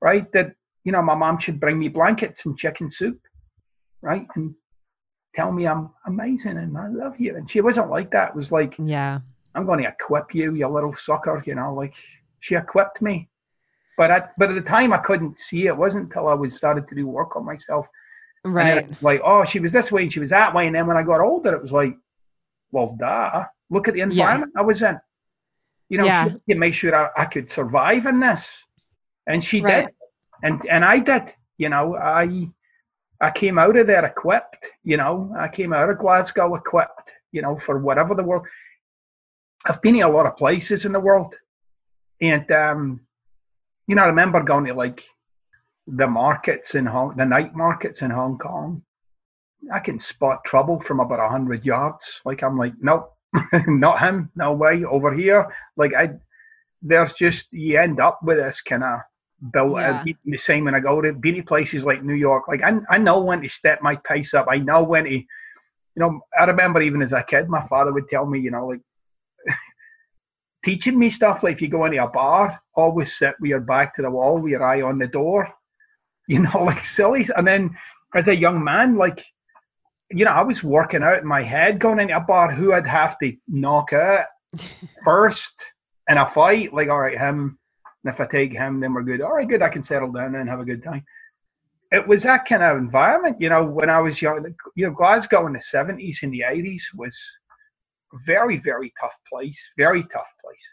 right? 0.00 0.30
That 0.32 0.54
you 0.84 0.92
know 0.92 1.02
my 1.02 1.14
mom 1.14 1.38
should 1.38 1.60
bring 1.60 1.78
me 1.78 1.88
blankets 1.88 2.44
and 2.46 2.58
chicken 2.58 2.90
soup, 2.90 3.20
right, 4.02 4.26
and 4.34 4.54
tell 5.34 5.52
me 5.52 5.66
I'm 5.66 5.90
amazing 6.06 6.58
and 6.58 6.76
I 6.76 6.88
love 6.88 7.20
you. 7.20 7.36
And 7.36 7.48
she 7.50 7.60
wasn't 7.60 7.90
like 7.90 8.10
that. 8.10 8.30
It 8.30 8.34
was 8.34 8.50
like, 8.50 8.74
yeah, 8.78 9.20
I'm 9.54 9.66
going 9.66 9.82
to 9.82 9.88
equip 9.88 10.34
you, 10.34 10.54
you 10.54 10.68
little 10.68 10.94
sucker. 10.96 11.42
You 11.46 11.54
know, 11.54 11.74
like 11.74 11.94
she 12.40 12.54
equipped 12.54 13.02
me. 13.02 13.28
But 13.96 14.10
at 14.10 14.32
but 14.38 14.50
at 14.50 14.54
the 14.54 14.68
time 14.68 14.92
I 14.92 14.98
couldn't 14.98 15.38
see 15.38 15.66
it. 15.66 15.70
it 15.70 15.76
wasn't 15.76 16.04
until 16.04 16.28
I 16.28 16.34
was 16.34 16.56
started 16.56 16.88
to 16.88 16.94
do 16.94 17.06
work 17.06 17.36
on 17.36 17.44
myself 17.44 17.86
Right. 18.44 19.02
like, 19.02 19.20
oh, 19.24 19.44
she 19.44 19.60
was 19.60 19.72
this 19.72 19.92
way 19.92 20.02
and 20.02 20.12
she 20.12 20.20
was 20.20 20.30
that 20.30 20.54
way. 20.54 20.66
And 20.66 20.74
then 20.74 20.86
when 20.86 20.96
I 20.96 21.02
got 21.02 21.20
older, 21.20 21.54
it 21.54 21.62
was 21.62 21.72
like, 21.72 21.96
well, 22.70 22.96
duh. 22.98 23.44
Look 23.70 23.88
at 23.88 23.94
the 23.94 24.00
environment 24.00 24.52
yeah. 24.54 24.60
I 24.60 24.64
was 24.64 24.82
in. 24.82 24.98
You 25.88 25.98
know, 25.98 26.04
yeah. 26.04 26.28
you 26.46 26.56
make 26.56 26.74
sure 26.74 26.94
I, 26.94 27.08
I, 27.16 27.24
could 27.24 27.50
survive 27.50 28.06
in 28.06 28.20
this. 28.20 28.62
And 29.26 29.42
she 29.42 29.60
right. 29.60 29.86
did. 29.86 29.94
And 30.42 30.66
and 30.70 30.84
I 30.84 30.98
did. 30.98 31.34
You 31.58 31.68
know, 31.68 31.96
I 31.96 32.48
I 33.20 33.30
came 33.30 33.58
out 33.58 33.76
of 33.76 33.86
there 33.86 34.04
equipped, 34.04 34.70
you 34.84 34.96
know, 34.96 35.34
I 35.38 35.48
came 35.48 35.72
out 35.72 35.90
of 35.90 35.98
Glasgow 35.98 36.54
equipped, 36.54 37.12
you 37.32 37.42
know, 37.42 37.56
for 37.56 37.78
whatever 37.78 38.14
the 38.14 38.22
world. 38.22 38.46
I've 39.66 39.82
been 39.82 39.96
in 39.96 40.02
a 40.02 40.08
lot 40.08 40.26
of 40.26 40.36
places 40.36 40.84
in 40.84 40.92
the 40.92 41.00
world. 41.00 41.34
And 42.20 42.50
um 42.52 43.00
you 43.86 43.94
know, 43.94 44.02
I 44.02 44.06
remember 44.06 44.42
going 44.42 44.66
to 44.66 44.74
like 44.74 45.04
the 45.96 46.06
markets 46.06 46.74
in 46.74 46.86
Hong, 46.86 47.16
the 47.16 47.24
night 47.24 47.54
markets 47.54 48.02
in 48.02 48.10
Hong 48.10 48.38
Kong. 48.38 48.82
I 49.72 49.80
can 49.80 49.98
spot 49.98 50.44
trouble 50.44 50.78
from 50.78 51.00
about 51.00 51.30
hundred 51.30 51.64
yards. 51.64 52.20
Like 52.24 52.42
I'm 52.42 52.56
like, 52.56 52.74
nope, 52.80 53.12
not 53.66 54.00
him, 54.00 54.30
no 54.36 54.52
way, 54.52 54.84
over 54.84 55.12
here. 55.12 55.52
Like 55.76 55.94
I, 55.94 56.10
there's 56.82 57.14
just 57.14 57.52
you 57.52 57.78
end 57.78 58.00
up 58.00 58.20
with 58.22 58.38
this 58.38 58.60
kind 58.60 58.84
of 58.84 59.00
built 59.52 59.78
yeah. 59.78 60.04
the 60.24 60.36
same 60.36 60.64
when 60.64 60.74
I 60.74 60.80
go 60.80 61.00
to 61.00 61.12
beauty 61.12 61.42
places 61.42 61.84
like 61.84 62.04
New 62.04 62.14
York. 62.14 62.48
Like 62.48 62.62
I, 62.62 62.78
I 62.90 62.98
know 62.98 63.20
when 63.20 63.42
to 63.42 63.48
step 63.48 63.80
my 63.82 63.96
pace 63.96 64.34
up. 64.34 64.46
I 64.48 64.58
know 64.58 64.82
when 64.82 65.04
to, 65.04 65.10
you 65.10 65.26
know, 65.96 66.20
I 66.38 66.44
remember 66.44 66.82
even 66.82 67.02
as 67.02 67.12
a 67.12 67.22
kid, 67.22 67.48
my 67.48 67.66
father 67.66 67.92
would 67.92 68.08
tell 68.08 68.26
me, 68.26 68.40
you 68.40 68.50
know, 68.50 68.66
like 68.66 68.80
teaching 70.64 70.98
me 70.98 71.10
stuff 71.10 71.42
like 71.42 71.54
if 71.54 71.62
you 71.62 71.68
go 71.68 71.84
into 71.84 72.02
a 72.02 72.08
bar, 72.08 72.58
always 72.74 73.16
sit 73.16 73.34
with 73.40 73.50
your 73.50 73.60
back 73.60 73.94
to 73.96 74.02
the 74.02 74.10
wall 74.10 74.38
with 74.38 74.50
your 74.50 74.64
eye 74.64 74.82
on 74.82 74.98
the 74.98 75.06
door. 75.06 75.48
You 76.34 76.40
know, 76.40 76.62
like 76.62 76.84
silly. 76.84 77.26
And 77.36 77.46
then 77.46 77.74
as 78.14 78.28
a 78.28 78.36
young 78.36 78.62
man, 78.62 78.96
like, 78.96 79.24
you 80.10 80.26
know, 80.26 80.30
I 80.30 80.42
was 80.42 80.62
working 80.62 81.02
out 81.02 81.22
in 81.22 81.26
my 81.26 81.42
head 81.42 81.78
going 81.78 82.00
into 82.00 82.16
a 82.16 82.20
bar 82.20 82.52
who 82.52 82.74
I'd 82.74 82.86
have 82.86 83.18
to 83.20 83.34
knock 83.48 83.94
out 83.94 84.26
first 85.04 85.54
in 86.06 86.18
a 86.18 86.26
fight. 86.26 86.74
Like, 86.74 86.90
all 86.90 87.00
right, 87.00 87.16
him. 87.16 87.58
And 88.04 88.12
if 88.12 88.20
I 88.20 88.26
take 88.26 88.52
him, 88.52 88.78
then 88.80 88.92
we're 88.92 89.04
good. 89.04 89.22
All 89.22 89.32
right, 89.32 89.48
good. 89.48 89.62
I 89.62 89.70
can 89.70 89.82
settle 89.82 90.12
down 90.12 90.34
and 90.34 90.50
have 90.50 90.60
a 90.60 90.66
good 90.66 90.84
time. 90.84 91.02
It 91.90 92.06
was 92.06 92.24
that 92.24 92.44
kind 92.44 92.62
of 92.62 92.76
environment, 92.76 93.40
you 93.40 93.48
know, 93.48 93.64
when 93.64 93.88
I 93.88 94.00
was 94.00 94.20
young. 94.20 94.54
You 94.74 94.86
know, 94.86 94.92
Glasgow 94.92 95.46
in 95.46 95.54
the 95.54 95.60
70s 95.60 96.22
and 96.22 96.32
the 96.32 96.40
80s 96.40 96.82
was 96.94 97.18
very, 98.26 98.58
very 98.58 98.92
tough 99.00 99.16
place. 99.26 99.70
Very 99.78 100.02
tough 100.02 100.28
place. 100.44 100.66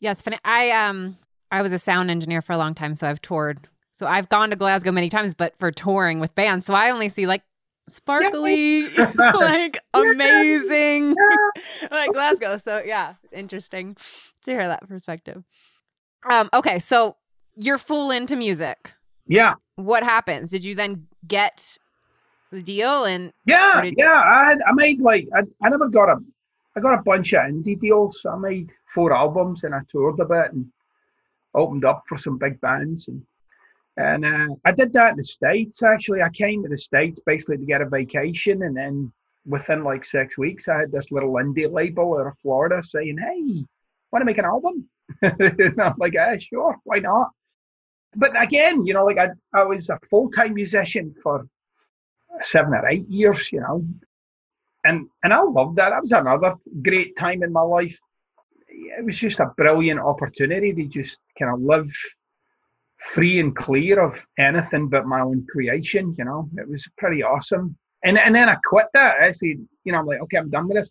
Yes. 0.00 0.22
I 0.44 0.70
um 0.70 1.18
I 1.50 1.62
was 1.62 1.72
a 1.72 1.78
sound 1.78 2.10
engineer 2.10 2.42
for 2.42 2.52
a 2.52 2.58
long 2.58 2.74
time, 2.74 2.94
so 2.94 3.08
I've 3.08 3.20
toured. 3.20 3.68
So 3.98 4.06
I've 4.06 4.28
gone 4.28 4.50
to 4.50 4.56
Glasgow 4.56 4.92
many 4.92 5.08
times, 5.08 5.34
but 5.34 5.58
for 5.58 5.72
touring 5.72 6.20
with 6.20 6.32
bands. 6.36 6.66
So 6.66 6.72
I 6.72 6.90
only 6.90 7.08
see 7.08 7.26
like 7.26 7.42
sparkly, 7.88 8.88
like 9.16 9.78
amazing, 9.92 11.16
like 11.90 12.12
Glasgow. 12.12 12.58
So 12.58 12.80
yeah, 12.86 13.14
it's 13.24 13.32
interesting 13.32 13.96
to 14.42 14.52
hear 14.52 14.68
that 14.68 14.88
perspective. 14.88 15.42
Um, 16.30 16.48
okay, 16.54 16.78
so 16.78 17.16
you're 17.56 17.76
full 17.76 18.12
into 18.12 18.36
music. 18.36 18.92
Yeah. 19.26 19.54
What 19.74 20.04
happens? 20.04 20.52
Did 20.52 20.62
you 20.62 20.76
then 20.76 21.08
get 21.26 21.76
the 22.52 22.62
deal 22.62 23.04
and 23.04 23.32
yeah, 23.46 23.82
yeah, 23.96 24.22
I 24.24 24.50
had, 24.50 24.62
I 24.62 24.72
made 24.74 25.00
like 25.00 25.26
I, 25.34 25.40
I 25.60 25.70
never 25.70 25.88
got 25.88 26.08
a 26.08 26.18
I 26.76 26.80
got 26.80 26.96
a 26.96 27.02
bunch 27.02 27.32
of 27.32 27.42
indie 27.42 27.78
deals. 27.78 28.24
I 28.30 28.36
made 28.36 28.70
four 28.94 29.12
albums 29.12 29.64
and 29.64 29.74
I 29.74 29.80
toured 29.90 30.20
a 30.20 30.24
bit 30.24 30.52
and 30.52 30.70
opened 31.52 31.84
up 31.84 32.04
for 32.08 32.16
some 32.16 32.38
big 32.38 32.60
bands 32.60 33.08
and 33.08 33.20
and 33.98 34.24
uh, 34.24 34.54
I 34.64 34.70
did 34.70 34.92
that 34.92 35.10
in 35.10 35.16
the 35.16 35.24
states. 35.24 35.82
Actually, 35.82 36.22
I 36.22 36.28
came 36.28 36.62
to 36.62 36.68
the 36.68 36.78
states 36.78 37.20
basically 37.26 37.58
to 37.58 37.66
get 37.66 37.80
a 37.82 37.88
vacation, 37.88 38.62
and 38.62 38.76
then 38.76 39.12
within 39.44 39.82
like 39.82 40.04
six 40.04 40.38
weeks, 40.38 40.68
I 40.68 40.78
had 40.78 40.92
this 40.92 41.10
little 41.10 41.32
indie 41.32 41.70
label 41.70 42.16
out 42.16 42.28
of 42.28 42.38
Florida 42.38 42.80
saying, 42.80 43.18
"Hey, 43.18 43.64
want 44.12 44.22
to 44.22 44.24
make 44.24 44.38
an 44.38 44.44
album?" 44.44 44.88
and 45.22 45.80
I'm 45.80 45.94
like, 45.98 46.14
"Yeah, 46.14 46.36
sure, 46.38 46.76
why 46.84 47.00
not?" 47.00 47.30
But 48.14 48.40
again, 48.40 48.86
you 48.86 48.94
know, 48.94 49.04
like 49.04 49.18
I, 49.18 49.30
I 49.52 49.64
was 49.64 49.88
a 49.88 49.98
full 50.08 50.30
time 50.30 50.54
musician 50.54 51.12
for 51.20 51.48
seven 52.40 52.74
or 52.74 52.86
eight 52.86 53.08
years, 53.08 53.50
you 53.50 53.60
know, 53.60 53.84
and 54.84 55.08
and 55.24 55.34
I 55.34 55.42
loved 55.42 55.74
that. 55.76 55.90
That 55.90 56.02
was 56.02 56.12
another 56.12 56.54
great 56.82 57.16
time 57.16 57.42
in 57.42 57.52
my 57.52 57.62
life. 57.62 57.98
It 58.68 59.04
was 59.04 59.18
just 59.18 59.40
a 59.40 59.52
brilliant 59.56 59.98
opportunity 59.98 60.72
to 60.72 60.86
just 60.86 61.20
kind 61.36 61.52
of 61.52 61.60
live 61.60 61.90
free 62.98 63.40
and 63.40 63.54
clear 63.54 64.00
of 64.00 64.24
anything 64.38 64.88
but 64.88 65.06
my 65.06 65.20
own 65.20 65.46
creation. 65.50 66.14
You 66.18 66.24
know, 66.24 66.48
it 66.56 66.68
was 66.68 66.88
pretty 66.98 67.22
awesome. 67.22 67.76
And 68.04 68.18
and 68.18 68.34
then 68.34 68.48
I 68.48 68.56
quit 68.64 68.86
that. 68.94 69.16
Actually, 69.20 69.58
you 69.84 69.92
know, 69.92 69.98
I'm 69.98 70.06
like, 70.06 70.20
okay, 70.22 70.38
I'm 70.38 70.50
done 70.50 70.68
with 70.68 70.76
this. 70.76 70.90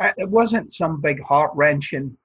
I, 0.00 0.12
it 0.16 0.28
wasn't 0.28 0.72
some 0.72 1.00
big 1.00 1.22
heart 1.22 1.52
wrenching. 1.54 2.16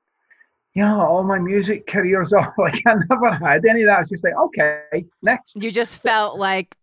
You 0.75 0.83
know, 0.83 1.01
all 1.01 1.23
my 1.23 1.39
music 1.39 1.87
careers 1.87 2.33
off. 2.33 2.53
Like 2.57 2.81
I 2.85 2.95
never 3.09 3.33
had 3.33 3.65
any 3.65 3.83
of 3.83 3.87
that. 3.87 3.97
I 3.97 3.99
was 4.01 4.09
just 4.09 4.23
like, 4.23 4.35
okay, 4.35 5.05
next. 5.21 5.55
You 5.55 5.71
just 5.71 6.01
felt 6.01 6.37
like 6.37 6.75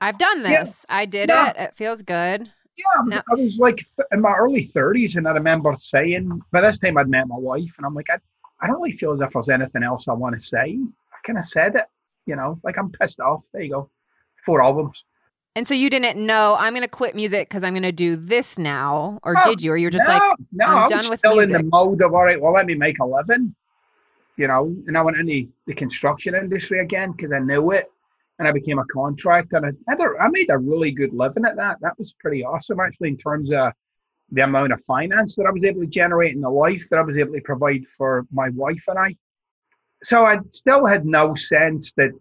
I've 0.00 0.18
done 0.18 0.42
this. 0.42 0.84
Yeah. 0.88 0.96
I 0.96 1.06
did 1.06 1.28
yeah. 1.28 1.50
it. 1.50 1.56
It 1.56 1.76
feels 1.76 2.02
good. 2.02 2.50
Yeah, 2.76 2.84
I 2.94 3.00
was, 3.00 3.10
no. 3.10 3.22
I 3.30 3.34
was 3.34 3.58
like 3.58 3.76
th- 3.76 4.06
in 4.12 4.20
my 4.20 4.34
early 4.34 4.64
30s, 4.64 5.16
and 5.16 5.26
I 5.26 5.30
remember 5.30 5.74
saying, 5.74 6.42
by 6.52 6.60
this 6.60 6.78
time 6.78 6.98
I'd 6.98 7.08
met 7.08 7.26
my 7.26 7.38
wife, 7.38 7.74
and 7.78 7.86
I'm 7.86 7.94
like, 7.94 8.10
I, 8.10 8.18
I 8.60 8.66
don't 8.66 8.76
really 8.76 8.92
feel 8.92 9.12
as 9.12 9.20
if 9.22 9.30
there's 9.30 9.48
anything 9.48 9.82
else 9.82 10.08
I 10.08 10.12
want 10.12 10.38
to 10.38 10.46
say. 10.46 10.78
I 11.26 11.32
kind 11.32 11.38
of 11.38 11.44
said 11.44 11.74
it, 11.74 11.84
you 12.26 12.36
know, 12.36 12.60
like 12.62 12.78
I'm 12.78 12.90
pissed 12.90 13.20
off. 13.20 13.42
There 13.52 13.62
you 13.62 13.70
go. 13.70 13.90
Four 14.44 14.62
albums. 14.62 15.02
And 15.56 15.66
so 15.66 15.74
you 15.74 15.90
didn't 15.90 16.24
know 16.24 16.54
I'm 16.58 16.74
going 16.74 16.82
to 16.82 16.88
quit 16.88 17.16
music 17.16 17.48
because 17.48 17.64
I'm 17.64 17.72
going 17.72 17.82
to 17.82 17.92
do 17.92 18.14
this 18.14 18.58
now, 18.58 19.18
or 19.22 19.34
oh, 19.36 19.48
did 19.48 19.62
you? 19.62 19.72
Or 19.72 19.76
you're 19.76 19.90
just 19.90 20.06
no, 20.06 20.12
like, 20.12 20.22
no, 20.52 20.64
I'm 20.66 20.76
I 20.84 20.86
done 20.86 21.08
with 21.08 21.18
still 21.20 21.36
music. 21.36 21.56
in 21.56 21.62
the 21.62 21.68
mode 21.68 22.02
of 22.02 22.14
all 22.14 22.24
right. 22.24 22.40
Well, 22.40 22.52
let 22.52 22.66
me 22.66 22.74
make 22.74 22.98
a 22.98 23.06
living, 23.06 23.54
you 24.36 24.46
know. 24.46 24.76
And 24.86 24.98
I 24.98 25.02
went 25.02 25.16
into 25.16 25.48
the 25.66 25.74
construction 25.74 26.34
industry 26.34 26.80
again 26.80 27.12
because 27.12 27.32
I 27.32 27.38
knew 27.38 27.70
it 27.70 27.90
and 28.38 28.46
I 28.46 28.52
became 28.52 28.78
a 28.78 28.84
contractor. 28.84 29.56
And 29.56 29.76
I, 29.88 29.94
I 30.20 30.28
made 30.28 30.50
a 30.50 30.58
really 30.58 30.90
good 30.90 31.14
living 31.14 31.46
at 31.46 31.56
that. 31.56 31.78
That 31.80 31.98
was 31.98 32.14
pretty 32.20 32.44
awesome, 32.44 32.78
actually, 32.78 33.08
in 33.08 33.16
terms 33.16 33.50
of 33.50 33.72
the 34.30 34.42
amount 34.42 34.72
of 34.74 34.82
finance 34.82 35.36
that 35.36 35.46
I 35.46 35.50
was 35.50 35.64
able 35.64 35.80
to 35.80 35.86
generate 35.86 36.34
in 36.34 36.42
the 36.42 36.50
life 36.50 36.86
that 36.90 36.98
I 36.98 37.02
was 37.02 37.16
able 37.16 37.32
to 37.32 37.40
provide 37.40 37.86
for 37.96 38.26
my 38.30 38.50
wife 38.50 38.84
and 38.88 38.98
I. 38.98 39.16
So 40.06 40.24
I 40.24 40.38
still 40.52 40.86
had 40.86 41.04
no 41.04 41.34
sense 41.34 41.92
that 41.94 42.12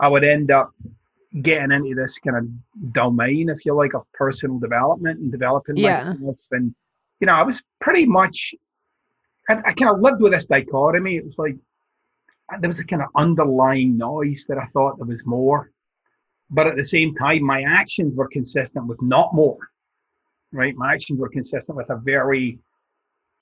I 0.00 0.08
would 0.08 0.24
end 0.24 0.50
up 0.50 0.70
getting 1.42 1.72
into 1.72 1.94
this 1.94 2.16
kind 2.16 2.38
of 2.38 2.92
domain, 2.94 3.50
if 3.50 3.66
you 3.66 3.74
like, 3.74 3.92
of 3.92 4.10
personal 4.14 4.58
development 4.58 5.20
and 5.20 5.30
developing 5.30 5.76
yeah. 5.76 6.14
myself. 6.14 6.40
And, 6.52 6.74
you 7.20 7.26
know, 7.26 7.34
I 7.34 7.42
was 7.42 7.62
pretty 7.82 8.06
much, 8.06 8.54
I, 9.50 9.56
I 9.56 9.72
kind 9.74 9.90
of 9.90 10.00
lived 10.00 10.22
with 10.22 10.32
this 10.32 10.46
dichotomy. 10.46 11.18
It 11.18 11.26
was 11.26 11.34
like, 11.36 11.56
there 12.60 12.70
was 12.70 12.78
a 12.78 12.84
kind 12.84 13.02
of 13.02 13.08
underlying 13.14 13.98
noise 13.98 14.46
that 14.48 14.56
I 14.56 14.64
thought 14.64 14.96
there 14.96 15.04
was 15.04 15.20
more. 15.26 15.70
But 16.48 16.66
at 16.66 16.76
the 16.76 16.84
same 16.86 17.14
time, 17.14 17.44
my 17.44 17.60
actions 17.60 18.16
were 18.16 18.28
consistent 18.28 18.86
with 18.86 19.02
not 19.02 19.34
more, 19.34 19.58
right? 20.50 20.74
My 20.76 20.94
actions 20.94 21.20
were 21.20 21.28
consistent 21.28 21.76
with 21.76 21.90
a 21.90 21.96
very 21.96 22.58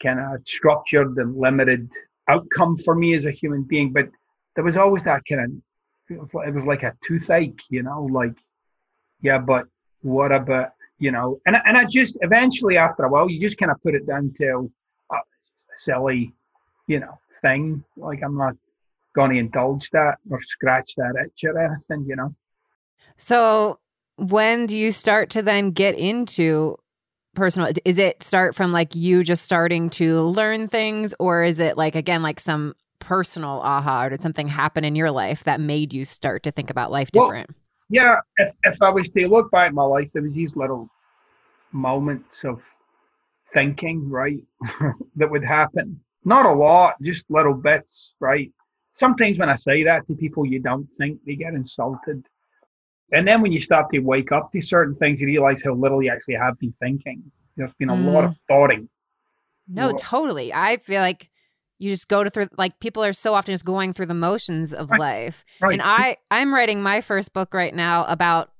kind 0.02 0.18
of 0.18 0.44
structured 0.44 1.16
and 1.18 1.36
limited 1.36 1.88
outcome 2.28 2.76
for 2.76 2.94
me 2.94 3.14
as 3.14 3.24
a 3.24 3.30
human 3.30 3.62
being. 3.62 3.92
But 3.92 4.08
there 4.54 4.64
was 4.64 4.76
always 4.76 5.02
that 5.04 5.22
kind 5.28 5.62
of, 6.10 6.30
it 6.46 6.54
was 6.54 6.64
like 6.64 6.82
a 6.82 6.94
toothache, 7.04 7.60
you 7.68 7.82
know, 7.82 8.04
like, 8.04 8.34
yeah, 9.22 9.38
but 9.38 9.66
what 10.02 10.32
about, 10.32 10.70
you 10.98 11.10
know, 11.10 11.40
and, 11.46 11.56
and 11.64 11.76
I 11.76 11.84
just 11.84 12.16
eventually 12.20 12.76
after 12.76 13.04
a 13.04 13.08
while, 13.08 13.28
you 13.28 13.40
just 13.40 13.58
kind 13.58 13.70
of 13.70 13.82
put 13.82 13.94
it 13.94 14.06
down 14.06 14.32
to 14.38 14.70
oh, 15.10 15.16
a 15.16 15.78
silly, 15.78 16.32
you 16.86 17.00
know, 17.00 17.18
thing. 17.42 17.84
Like 17.96 18.22
I'm 18.22 18.36
not 18.36 18.54
going 19.14 19.32
to 19.32 19.38
indulge 19.38 19.90
that 19.90 20.18
or 20.30 20.40
scratch 20.42 20.94
that 20.96 21.14
itch 21.24 21.44
or 21.44 21.58
anything, 21.58 22.06
you 22.08 22.16
know. 22.16 22.34
So 23.16 23.78
when 24.16 24.66
do 24.66 24.76
you 24.76 24.92
start 24.92 25.28
to 25.30 25.42
then 25.42 25.70
get 25.70 25.96
into 25.96 26.76
personal 27.36 27.70
is 27.84 27.98
it 27.98 28.22
start 28.22 28.54
from 28.54 28.72
like 28.72 28.94
you 28.94 29.22
just 29.22 29.44
starting 29.44 29.90
to 29.90 30.22
learn 30.22 30.68
things? 30.68 31.14
Or 31.20 31.42
is 31.42 31.60
it 31.60 31.76
like 31.76 31.94
again 31.94 32.22
like 32.22 32.40
some 32.40 32.74
personal 32.98 33.60
aha 33.60 34.04
or 34.04 34.10
did 34.10 34.22
something 34.22 34.48
happen 34.48 34.84
in 34.84 34.96
your 34.96 35.10
life 35.10 35.44
that 35.44 35.60
made 35.60 35.92
you 35.92 36.04
start 36.04 36.42
to 36.42 36.50
think 36.50 36.70
about 36.70 36.90
life 36.90 37.10
different? 37.10 37.50
well, 37.50 37.56
yeah 37.88 38.16
if, 38.38 38.50
if 38.64 38.82
i 38.82 38.88
was 38.88 39.08
to 39.10 39.28
look 39.28 39.48
back 39.50 39.68
at 39.68 39.74
my 39.74 39.84
life 39.84 40.10
there 40.12 40.22
was 40.22 40.34
these 40.34 40.56
little 40.56 40.88
moments 41.72 42.42
of 42.42 42.60
thinking 43.52 44.08
right 44.08 44.42
that 45.16 45.30
would 45.30 45.44
happen. 45.44 46.00
Not 46.24 46.46
a 46.46 46.52
lot 46.52 47.00
just 47.02 47.30
little 47.30 47.54
bits 47.54 48.14
right? 48.20 48.52
Sometimes 48.94 49.38
when 49.38 49.50
I 49.50 49.56
say 49.56 49.84
that 49.84 50.06
to 50.06 50.14
people, 50.14 50.46
you 50.46 50.58
don't 50.58 50.88
think 50.96 51.20
they 51.24 51.36
get 51.36 51.54
insulted. 51.54 52.26
And 53.12 53.26
then 53.26 53.40
when 53.40 53.52
you 53.52 53.60
start 53.60 53.90
to 53.92 54.00
wake 54.00 54.32
up 54.32 54.52
to 54.52 54.60
certain 54.60 54.94
things, 54.94 55.20
you 55.20 55.26
realize 55.26 55.62
how 55.62 55.74
little 55.74 56.02
you 56.02 56.10
actually 56.10 56.34
have 56.34 56.58
been 56.58 56.74
thinking. 56.80 57.22
There's 57.56 57.72
been 57.74 57.90
a 57.90 57.94
mm. 57.94 58.12
lot 58.12 58.24
of 58.24 58.30
mm. 58.32 58.38
thoughting. 58.48 58.88
No, 59.68 59.92
totally. 59.92 60.52
I 60.52 60.76
feel 60.78 61.00
like 61.00 61.30
you 61.78 61.90
just 61.90 62.08
go 62.08 62.24
to 62.24 62.30
through 62.30 62.48
like 62.56 62.78
people 62.80 63.04
are 63.04 63.12
so 63.12 63.34
often 63.34 63.52
just 63.52 63.64
going 63.64 63.92
through 63.92 64.06
the 64.06 64.14
motions 64.14 64.72
of 64.72 64.90
right. 64.90 65.00
life. 65.00 65.44
Right. 65.60 65.72
And 65.72 65.82
I 65.82 66.16
I'm 66.30 66.54
writing 66.54 66.82
my 66.82 67.00
first 67.00 67.32
book 67.32 67.52
right 67.52 67.74
now 67.74 68.04
about 68.06 68.50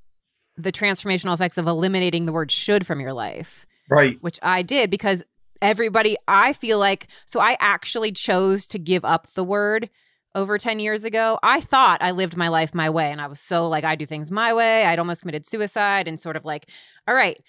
the 0.57 0.73
transformational 0.73 1.35
effects 1.35 1.59
of 1.59 1.67
eliminating 1.67 2.27
the 2.27 2.33
word 2.33 2.51
should 2.51 2.87
from 2.87 3.01
your 3.01 3.13
life. 3.13 3.67
Right. 3.89 4.17
Which 4.21 4.39
I 4.43 4.63
did 4.63 4.91
because 4.91 5.23
everybody 5.63 6.17
I 6.29 6.53
feel 6.53 6.79
like 6.79 7.07
so 7.25 7.41
I 7.41 7.57
actually 7.61 8.13
chose 8.13 8.67
to 8.67 8.79
give 8.79 9.05
up 9.05 9.29
the 9.35 9.45
word 9.45 9.89
over 10.37 10.59
10 10.59 10.79
years 10.79 11.05
ago, 11.05 11.39
I 11.43 11.61
thought 11.61 12.03
I 12.03 12.13
lived 12.13 12.37
my 12.37 12.49
life 12.49 12.75
my 12.75 12.91
way. 12.91 13.11
And 13.11 13.21
I 13.21 13.27
was 13.27 13.41
so 13.41 13.67
like, 13.69 13.83
I 13.83 13.97
do 13.97 14.07
things 14.07 14.31
my 14.31 14.53
way. 14.55 14.85
I'd 14.85 15.01
almost 15.01 15.23
committed 15.23 15.47
suicide 15.47 16.07
and 16.07 16.21
sort 16.21 16.37
of 16.37 16.45
like, 16.45 16.69
all 17.09 17.15
right, 17.15 17.43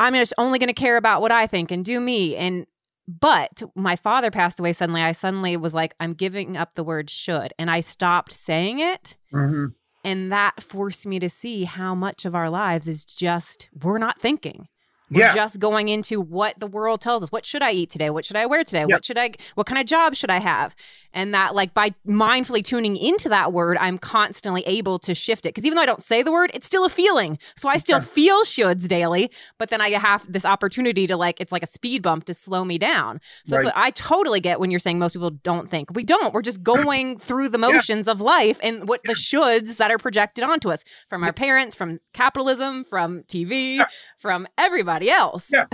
I'm 0.00 0.14
just 0.14 0.34
only 0.38 0.58
going 0.58 0.68
to 0.68 0.72
care 0.72 0.96
about 0.96 1.20
what 1.20 1.30
I 1.30 1.46
think 1.46 1.70
and 1.70 1.84
do 1.84 2.00
me. 2.00 2.34
And 2.34 2.66
but 3.06 3.62
my 3.74 3.96
father 3.96 4.30
passed 4.30 4.58
away 4.58 4.72
suddenly. 4.72 5.02
I 5.02 5.12
suddenly 5.12 5.56
was 5.56 5.74
like, 5.74 5.94
I'm 6.00 6.14
giving 6.14 6.56
up 6.56 6.74
the 6.74 6.84
word 6.84 7.10
should. 7.10 7.52
And 7.58 7.70
I 7.70 7.80
stopped 7.80 8.32
saying 8.32 8.78
it. 8.78 9.16
Mm-hmm. 9.32 9.66
And 10.04 10.32
that 10.32 10.62
forced 10.62 11.06
me 11.06 11.20
to 11.20 11.28
see 11.28 11.64
how 11.64 11.94
much 11.94 12.24
of 12.24 12.34
our 12.34 12.50
lives 12.50 12.88
is 12.88 13.04
just, 13.04 13.68
we're 13.80 13.98
not 13.98 14.20
thinking. 14.20 14.68
We're 15.12 15.20
yeah. 15.20 15.34
just 15.34 15.58
going 15.58 15.90
into 15.90 16.20
what 16.20 16.58
the 16.58 16.66
world 16.66 17.02
tells 17.02 17.22
us. 17.22 17.30
What 17.30 17.44
should 17.44 17.62
I 17.62 17.72
eat 17.72 17.90
today? 17.90 18.08
What 18.08 18.24
should 18.24 18.36
I 18.36 18.46
wear 18.46 18.64
today? 18.64 18.86
What 18.86 19.04
should 19.04 19.18
I 19.18 19.32
what 19.54 19.66
kind 19.66 19.78
of 19.78 19.86
job 19.86 20.14
should 20.14 20.30
I 20.30 20.38
have? 20.38 20.74
And 21.12 21.34
that 21.34 21.54
like 21.54 21.74
by 21.74 21.94
mindfully 22.06 22.64
tuning 22.64 22.96
into 22.96 23.28
that 23.28 23.52
word, 23.52 23.76
I'm 23.78 23.98
constantly 23.98 24.62
able 24.62 24.98
to 25.00 25.14
shift 25.14 25.44
it. 25.44 25.50
Because 25.50 25.66
even 25.66 25.76
though 25.76 25.82
I 25.82 25.86
don't 25.86 26.02
say 26.02 26.22
the 26.22 26.32
word, 26.32 26.50
it's 26.54 26.64
still 26.66 26.86
a 26.86 26.88
feeling. 26.88 27.38
So 27.56 27.68
I 27.68 27.76
still 27.76 28.00
feel 28.00 28.44
shoulds 28.44 28.88
daily, 28.88 29.30
but 29.58 29.68
then 29.68 29.82
I 29.82 29.90
have 29.90 30.30
this 30.30 30.46
opportunity 30.46 31.06
to 31.06 31.16
like 31.16 31.40
it's 31.40 31.52
like 31.52 31.62
a 31.62 31.66
speed 31.66 32.00
bump 32.00 32.24
to 32.24 32.34
slow 32.34 32.64
me 32.64 32.78
down. 32.78 33.20
So 33.44 33.56
right. 33.56 33.64
that's 33.64 33.74
what 33.74 33.84
I 33.84 33.90
totally 33.90 34.40
get 34.40 34.60
when 34.60 34.70
you're 34.70 34.80
saying 34.80 34.98
most 34.98 35.12
people 35.12 35.30
don't 35.30 35.68
think. 35.68 35.90
We 35.94 36.04
don't. 36.04 36.32
We're 36.32 36.40
just 36.40 36.62
going 36.62 37.18
through 37.18 37.50
the 37.50 37.58
motions 37.58 38.06
yeah. 38.06 38.12
of 38.12 38.22
life 38.22 38.58
and 38.62 38.88
what 38.88 39.02
the 39.04 39.12
shoulds 39.12 39.76
that 39.76 39.90
are 39.90 39.98
projected 39.98 40.42
onto 40.42 40.70
us 40.70 40.84
from 41.06 41.22
our 41.22 41.34
parents, 41.34 41.76
from 41.76 42.00
capitalism, 42.14 42.84
from 42.84 43.24
TV, 43.24 43.76
yeah. 43.76 43.84
from 44.16 44.46
everybody 44.56 45.01
somebody 45.02 45.10
else. 45.10 45.50
Yeah. 45.52 45.66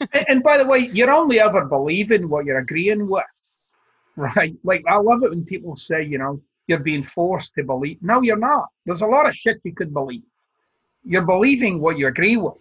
and, 0.12 0.24
and 0.28 0.42
by 0.42 0.58
the 0.58 0.66
way, 0.66 0.90
you're 0.92 1.10
only 1.10 1.40
ever 1.40 1.64
believing 1.64 2.28
what 2.28 2.44
you're 2.44 2.58
agreeing 2.58 3.08
with, 3.08 3.24
right? 4.16 4.54
Like, 4.64 4.84
I 4.86 4.96
love 4.96 5.22
it 5.22 5.30
when 5.30 5.44
people 5.44 5.76
say, 5.76 6.04
you 6.04 6.18
know, 6.18 6.40
you're 6.66 6.78
being 6.78 7.04
forced 7.04 7.54
to 7.54 7.64
believe. 7.64 7.98
No, 8.02 8.22
you're 8.22 8.36
not. 8.36 8.68
There's 8.84 9.00
a 9.00 9.06
lot 9.06 9.28
of 9.28 9.34
shit 9.34 9.60
you 9.64 9.74
could 9.74 9.92
believe. 9.92 10.22
You're 11.04 11.24
believing 11.24 11.80
what 11.80 11.96
you 11.96 12.08
agree 12.08 12.36
with, 12.36 12.54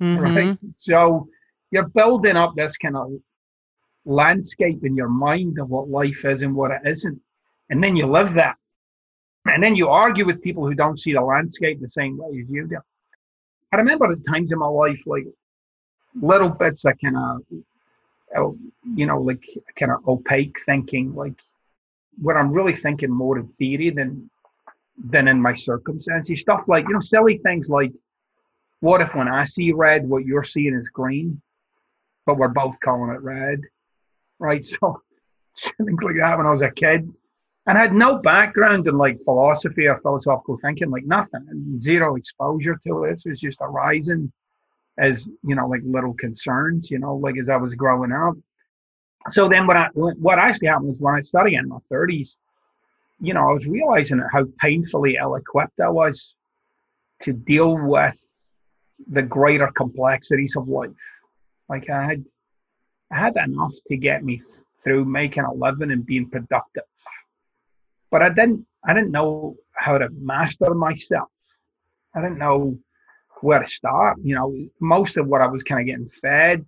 mm-hmm. 0.00 0.22
right? 0.22 0.58
So 0.78 1.28
you're 1.70 1.88
building 1.88 2.36
up 2.36 2.54
this 2.54 2.76
kind 2.76 2.96
of 2.96 3.10
landscape 4.04 4.84
in 4.84 4.96
your 4.96 5.08
mind 5.08 5.58
of 5.58 5.70
what 5.70 5.88
life 5.88 6.24
is 6.24 6.42
and 6.42 6.54
what 6.54 6.70
it 6.70 6.82
isn't. 6.84 7.20
And 7.70 7.82
then 7.82 7.96
you 7.96 8.06
live 8.06 8.34
that. 8.34 8.56
And 9.46 9.60
then 9.60 9.74
you 9.74 9.88
argue 9.88 10.24
with 10.24 10.40
people 10.40 10.64
who 10.64 10.74
don't 10.74 11.00
see 11.00 11.14
the 11.14 11.20
landscape 11.20 11.80
the 11.80 11.88
same 11.88 12.16
way 12.16 12.40
as 12.40 12.48
you 12.48 12.68
do. 12.68 12.78
I 13.72 13.76
remember 13.76 14.12
at 14.12 14.24
times 14.28 14.52
in 14.52 14.58
my 14.58 14.66
life, 14.66 15.00
like 15.06 15.24
little 16.20 16.48
bits 16.48 16.84
of 16.84 16.94
kind 17.02 17.16
of, 17.16 17.42
uh, 18.36 18.50
you 18.94 19.06
know, 19.06 19.20
like 19.20 19.44
kind 19.76 19.92
of 19.92 20.06
opaque 20.06 20.56
thinking, 20.64 21.14
like 21.14 21.34
what 22.20 22.36
I'm 22.36 22.52
really 22.52 22.74
thinking 22.74 23.10
more 23.10 23.38
in 23.38 23.46
theory 23.46 23.90
than 23.90 24.30
than 25.02 25.28
in 25.28 25.40
my 25.40 25.54
circumstances. 25.54 26.40
Stuff 26.40 26.68
like, 26.68 26.86
you 26.86 26.94
know, 26.94 27.00
silly 27.00 27.38
things 27.38 27.68
like, 27.68 27.92
what 28.80 29.00
if 29.00 29.14
when 29.14 29.28
I 29.28 29.44
see 29.44 29.72
red, 29.72 30.08
what 30.08 30.24
you're 30.24 30.42
seeing 30.42 30.74
is 30.74 30.88
green, 30.88 31.40
but 32.26 32.36
we're 32.36 32.48
both 32.48 32.78
calling 32.80 33.10
it 33.10 33.22
red, 33.22 33.60
right? 34.38 34.64
So 35.54 35.84
things 35.84 36.02
like 36.02 36.16
that 36.18 36.38
when 36.38 36.46
I 36.46 36.50
was 36.50 36.62
a 36.62 36.70
kid. 36.70 37.12
And 37.66 37.76
I 37.76 37.82
had 37.82 37.92
no 37.92 38.16
background 38.16 38.88
in 38.88 38.96
like 38.96 39.20
philosophy 39.20 39.86
or 39.86 40.00
philosophical 40.00 40.58
thinking, 40.62 40.90
like 40.90 41.04
nothing, 41.04 41.78
zero 41.80 42.16
exposure 42.16 42.78
to 42.86 43.04
it. 43.04 43.20
It 43.24 43.28
was 43.28 43.38
just 43.38 43.60
arising 43.60 44.32
as 44.98 45.28
you 45.42 45.54
know, 45.54 45.66
like 45.66 45.80
little 45.84 46.14
concerns, 46.14 46.90
you 46.90 46.98
know, 46.98 47.16
like 47.16 47.36
as 47.38 47.48
I 47.48 47.56
was 47.56 47.74
growing 47.74 48.12
up. 48.12 48.34
So 49.30 49.48
then, 49.48 49.66
what 49.66 49.76
I 49.76 49.88
what 49.94 50.38
actually 50.38 50.68
happened 50.68 50.88
was 50.88 50.98
when 50.98 51.14
I 51.14 51.20
started 51.22 51.54
in 51.54 51.68
my 51.68 51.78
thirties, 51.88 52.38
you 53.20 53.34
know, 53.34 53.48
I 53.48 53.52
was 53.52 53.66
realizing 53.66 54.22
how 54.32 54.46
painfully 54.58 55.16
ill-equipped 55.20 55.80
I 55.80 55.88
was 55.88 56.34
to 57.22 57.32
deal 57.32 57.78
with 57.78 58.18
the 59.08 59.22
greater 59.22 59.68
complexities 59.68 60.56
of 60.56 60.68
life. 60.68 60.90
Like 61.68 61.88
I 61.88 62.04
had, 62.04 62.24
I 63.12 63.18
had 63.18 63.36
enough 63.36 63.74
to 63.88 63.96
get 63.96 64.24
me 64.24 64.42
through 64.82 65.04
making 65.04 65.44
a 65.44 65.52
living 65.52 65.92
and 65.92 66.04
being 66.04 66.28
productive, 66.28 66.82
but 68.10 68.22
I 68.22 68.28
didn't. 68.28 68.66
I 68.84 68.92
didn't 68.92 69.12
know 69.12 69.54
how 69.76 69.96
to 69.96 70.08
master 70.10 70.74
myself. 70.74 71.28
I 72.16 72.20
didn't 72.20 72.38
know 72.38 72.76
where 73.42 73.58
to 73.58 73.66
start. 73.66 74.18
You 74.22 74.34
know, 74.34 74.56
most 74.80 75.16
of 75.16 75.26
what 75.26 75.40
I 75.40 75.46
was 75.46 75.62
kind 75.62 75.80
of 75.80 75.86
getting 75.86 76.08
fed 76.08 76.64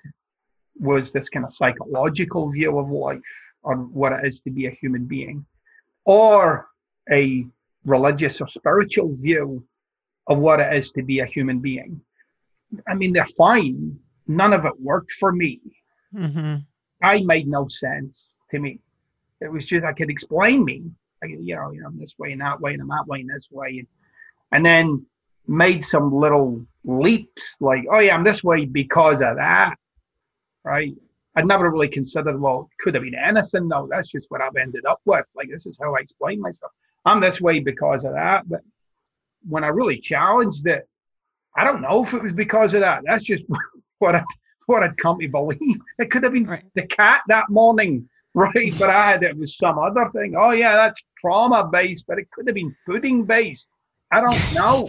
was 0.78 1.12
this 1.12 1.28
kind 1.28 1.46
of 1.46 1.52
psychological 1.52 2.50
view 2.50 2.78
of 2.78 2.90
life 2.90 3.20
on 3.64 3.92
what 3.92 4.12
it 4.12 4.26
is 4.26 4.40
to 4.40 4.50
be 4.50 4.66
a 4.66 4.70
human 4.70 5.06
being, 5.06 5.46
or 6.04 6.68
a 7.10 7.46
religious 7.84 8.40
or 8.40 8.48
spiritual 8.48 9.14
view 9.16 9.64
of 10.26 10.38
what 10.38 10.60
it 10.60 10.72
is 10.74 10.90
to 10.92 11.02
be 11.02 11.20
a 11.20 11.26
human 11.26 11.60
being. 11.60 12.00
I 12.88 12.94
mean, 12.94 13.12
they're 13.12 13.24
fine. 13.24 13.98
None 14.26 14.52
of 14.52 14.64
it 14.64 14.80
worked 14.80 15.12
for 15.12 15.32
me. 15.32 15.60
Mm-hmm. 16.14 16.56
I 17.02 17.20
made 17.22 17.46
no 17.46 17.68
sense 17.68 18.28
to 18.50 18.58
me. 18.58 18.80
It 19.40 19.52
was 19.52 19.66
just 19.66 19.84
I 19.84 19.92
could 19.92 20.10
explain 20.10 20.64
me, 20.64 20.84
I, 21.22 21.26
you 21.26 21.54
know, 21.54 21.70
you 21.72 21.82
know, 21.82 21.90
this 21.94 22.18
way 22.18 22.32
and 22.32 22.40
that 22.40 22.60
way, 22.60 22.72
and 22.72 22.82
I'm 22.82 22.88
that 22.88 23.06
way 23.06 23.20
and 23.20 23.28
this 23.28 23.48
way, 23.50 23.86
and 24.52 24.64
then 24.64 25.04
made 25.46 25.84
some 25.84 26.12
little 26.12 26.64
leaps 26.84 27.56
like, 27.60 27.84
oh 27.90 27.98
yeah, 27.98 28.14
I'm 28.14 28.24
this 28.24 28.44
way 28.44 28.64
because 28.64 29.22
of 29.22 29.36
that, 29.36 29.76
right? 30.64 30.94
I'd 31.36 31.46
never 31.46 31.70
really 31.70 31.88
considered, 31.88 32.40
well, 32.40 32.68
could 32.80 32.94
have 32.94 33.02
been 33.02 33.14
anything 33.14 33.68
though. 33.68 33.88
That's 33.90 34.08
just 34.08 34.30
what 34.30 34.40
I've 34.40 34.56
ended 34.56 34.86
up 34.86 35.00
with. 35.04 35.28
Like 35.34 35.48
this 35.50 35.66
is 35.66 35.78
how 35.80 35.94
I 35.94 36.00
explain 36.00 36.40
myself. 36.40 36.72
I'm 37.04 37.20
this 37.20 37.40
way 37.40 37.58
because 37.60 38.04
of 38.04 38.12
that. 38.12 38.48
But 38.48 38.60
when 39.48 39.64
I 39.64 39.68
really 39.68 39.98
challenged 39.98 40.66
it, 40.66 40.88
I 41.56 41.64
don't 41.64 41.82
know 41.82 42.04
if 42.04 42.14
it 42.14 42.22
was 42.22 42.32
because 42.32 42.74
of 42.74 42.80
that. 42.80 43.02
That's 43.04 43.24
just 43.24 43.44
what 43.98 44.14
I 44.14 44.24
what 44.66 44.82
I'd 44.82 44.96
come 44.96 45.18
to 45.20 45.28
believe. 45.28 45.78
It 45.98 46.10
could 46.10 46.22
have 46.22 46.32
been 46.32 46.46
right. 46.46 46.64
the 46.74 46.86
cat 46.86 47.20
that 47.28 47.50
morning, 47.50 48.08
right? 48.34 48.72
But 48.78 48.90
I 48.90 49.10
had 49.10 49.22
it 49.22 49.36
was 49.36 49.56
some 49.56 49.78
other 49.78 50.08
thing. 50.14 50.34
Oh 50.38 50.52
yeah, 50.52 50.74
that's 50.74 51.02
trauma 51.20 51.68
based, 51.70 52.06
but 52.06 52.18
it 52.18 52.30
could 52.30 52.46
have 52.46 52.54
been 52.54 52.74
pudding 52.86 53.24
based. 53.24 53.68
I 54.10 54.20
don't 54.20 54.54
know 54.54 54.88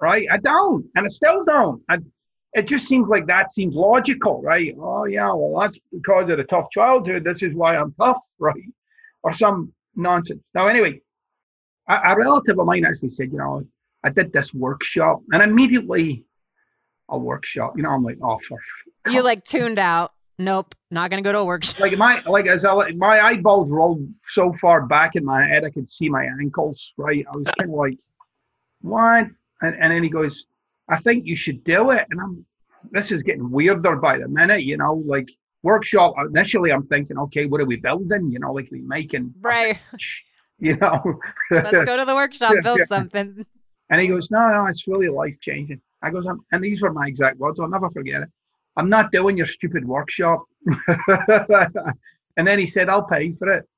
right? 0.00 0.26
I 0.30 0.38
don't, 0.38 0.86
and 0.94 1.04
I 1.04 1.08
still 1.08 1.44
don't. 1.44 1.82
I, 1.88 1.98
it 2.52 2.66
just 2.66 2.88
seems 2.88 3.08
like 3.08 3.26
that 3.26 3.50
seems 3.50 3.74
logical, 3.74 4.40
right? 4.42 4.74
Oh 4.80 5.04
yeah, 5.04 5.32
well 5.32 5.60
that's 5.60 5.78
because 5.92 6.28
of 6.30 6.38
the 6.38 6.44
tough 6.44 6.70
childhood. 6.70 7.24
This 7.24 7.42
is 7.42 7.54
why 7.54 7.76
I'm 7.76 7.92
tough, 7.94 8.20
right? 8.38 8.54
Or 9.22 9.32
some 9.32 9.72
nonsense. 9.94 10.42
Now, 10.54 10.68
anyway, 10.68 11.00
a, 11.88 11.94
a 11.94 12.16
relative 12.16 12.58
of 12.58 12.66
mine 12.66 12.84
actually 12.84 13.10
said, 13.10 13.30
you 13.32 13.38
know, 13.38 13.66
I 14.04 14.10
did 14.10 14.32
this 14.32 14.54
workshop, 14.54 15.20
and 15.32 15.42
immediately 15.42 16.24
a 17.08 17.18
workshop. 17.18 17.74
You 17.76 17.82
know, 17.82 17.90
I'm 17.90 18.02
like, 18.02 18.18
oh, 18.22 18.38
for 18.38 18.58
you 19.08 19.22
like 19.22 19.44
tuned 19.44 19.78
out. 19.78 20.12
Nope, 20.38 20.74
not 20.90 21.08
gonna 21.10 21.22
go 21.22 21.32
to 21.32 21.38
a 21.38 21.44
workshop. 21.44 21.80
Like 21.80 21.96
my 21.96 22.20
like 22.26 22.46
as 22.46 22.64
I 22.64 22.90
my 22.92 23.20
eyeballs 23.20 23.72
rolled 23.72 24.06
so 24.24 24.52
far 24.52 24.86
back 24.86 25.16
in 25.16 25.24
my 25.24 25.46
head, 25.46 25.64
I 25.64 25.70
could 25.70 25.88
see 25.88 26.08
my 26.08 26.24
ankles. 26.24 26.92
Right, 26.98 27.24
I 27.30 27.36
was 27.36 27.46
kind 27.58 27.70
of 27.70 27.76
like, 27.76 27.94
what? 28.82 29.26
And, 29.62 29.74
and 29.80 29.92
then 29.92 30.02
he 30.02 30.08
goes, 30.08 30.46
I 30.88 30.96
think 30.96 31.26
you 31.26 31.36
should 31.36 31.64
do 31.64 31.90
it. 31.90 32.06
And 32.10 32.20
I'm, 32.20 32.44
this 32.90 33.12
is 33.12 33.22
getting 33.22 33.50
weirder 33.50 33.96
by 33.96 34.18
the 34.18 34.28
minute, 34.28 34.62
you 34.62 34.76
know, 34.76 35.02
like 35.06 35.28
workshop. 35.62 36.14
Initially, 36.18 36.72
I'm 36.72 36.86
thinking, 36.86 37.18
okay, 37.18 37.46
what 37.46 37.60
are 37.60 37.66
we 37.66 37.76
building? 37.76 38.30
You 38.30 38.38
know, 38.38 38.52
like 38.52 38.68
we 38.70 38.80
making, 38.80 39.34
right? 39.40 39.78
You 40.58 40.74
know, 40.76 41.20
let's 41.50 41.70
go 41.70 41.98
to 41.98 42.06
the 42.06 42.14
workshop, 42.14 42.54
build 42.62 42.80
something. 42.86 43.44
And 43.90 44.00
he 44.00 44.08
goes, 44.08 44.30
no, 44.30 44.48
no, 44.48 44.64
it's 44.68 44.88
really 44.88 45.10
life 45.10 45.36
changing. 45.42 45.82
I 46.00 46.08
goes, 46.08 46.24
I'm, 46.24 46.40
and 46.50 46.64
these 46.64 46.80
were 46.80 46.90
my 46.90 47.06
exact 47.06 47.38
words. 47.38 47.60
I'll 47.60 47.68
never 47.68 47.90
forget 47.90 48.22
it. 48.22 48.28
I'm 48.76 48.88
not 48.88 49.12
doing 49.12 49.36
your 49.36 49.44
stupid 49.44 49.86
workshop. 49.86 50.44
and 52.38 52.46
then 52.46 52.58
he 52.58 52.66
said, 52.66 52.88
I'll 52.88 53.04
pay 53.06 53.32
for 53.32 53.52
it. 53.52 53.68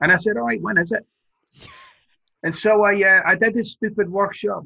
And 0.00 0.12
I 0.12 0.16
said, 0.16 0.36
all 0.36 0.44
right, 0.44 0.60
when 0.60 0.76
is 0.76 0.92
it? 0.92 1.06
And 2.42 2.54
so 2.54 2.82
I, 2.82 3.02
uh, 3.02 3.22
I 3.24 3.34
did 3.34 3.54
this 3.54 3.72
stupid 3.72 4.10
workshop. 4.10 4.64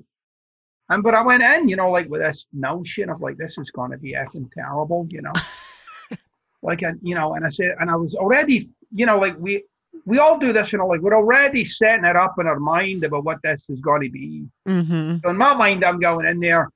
And 0.91 1.03
but 1.03 1.15
I 1.15 1.23
went 1.23 1.43
in, 1.43 1.69
you 1.69 1.77
know, 1.77 1.91
like 1.91 2.09
with 2.09 2.23
this 2.23 2.47
notion 2.53 3.11
of 3.11 3.21
like 3.21 3.37
this 3.37 3.59
is 3.59 3.71
going 3.71 3.91
to 3.91 3.99
be 3.99 4.13
effing 4.13 4.51
terrible, 4.53 5.07
you 5.11 5.21
know, 5.21 5.33
like 6.63 6.83
and 6.83 6.99
you 7.03 7.15
know, 7.15 7.35
and 7.35 7.45
I 7.45 7.51
said, 7.51 7.75
and 7.79 7.91
I 7.91 7.97
was 7.97 8.15
already, 8.15 8.71
you 8.95 9.05
know, 9.05 9.19
like 9.19 9.37
we 9.39 9.65
we 10.07 10.19
all 10.19 10.39
do 10.39 10.53
this, 10.53 10.73
you 10.73 10.79
know, 10.79 10.87
like 10.87 11.01
we're 11.01 11.15
already 11.15 11.65
setting 11.65 12.05
it 12.05 12.17
up 12.17 12.37
in 12.39 12.47
our 12.47 12.59
mind 12.59 13.05
about 13.05 13.25
what 13.25 13.39
this 13.43 13.69
is 13.69 13.81
going 13.81 14.03
to 14.03 14.11
be. 14.11 14.47
Mm-hmm. 14.67 15.19
So 15.23 15.31
in 15.31 15.37
my 15.37 15.55
mind, 15.55 15.85
I'm 15.85 16.01
going 16.01 16.27
in 16.27 16.41
there. 16.41 16.71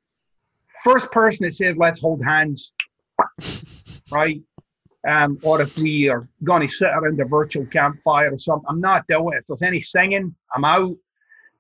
First 0.85 1.11
person 1.11 1.47
that 1.47 1.55
says, 1.55 1.77
"Let's 1.79 2.01
hold 2.01 2.23
hands," 2.23 2.73
right? 4.11 4.43
Um, 5.09 5.39
or 5.43 5.63
if 5.63 5.77
we 5.79 6.09
are 6.09 6.29
going 6.45 6.67
to 6.67 6.73
sit 6.73 6.89
around 6.89 7.21
a 7.21 7.25
virtual 7.25 7.67
campfire 7.67 8.33
or 8.33 8.39
something, 8.39 8.67
I'm 8.69 8.81
not 8.81 9.07
doing 9.09 9.35
it. 9.35 9.39
If 9.39 9.47
there's 9.47 9.63
any 9.63 9.81
singing, 9.81 10.35
I'm 10.55 10.65
out 10.65 10.97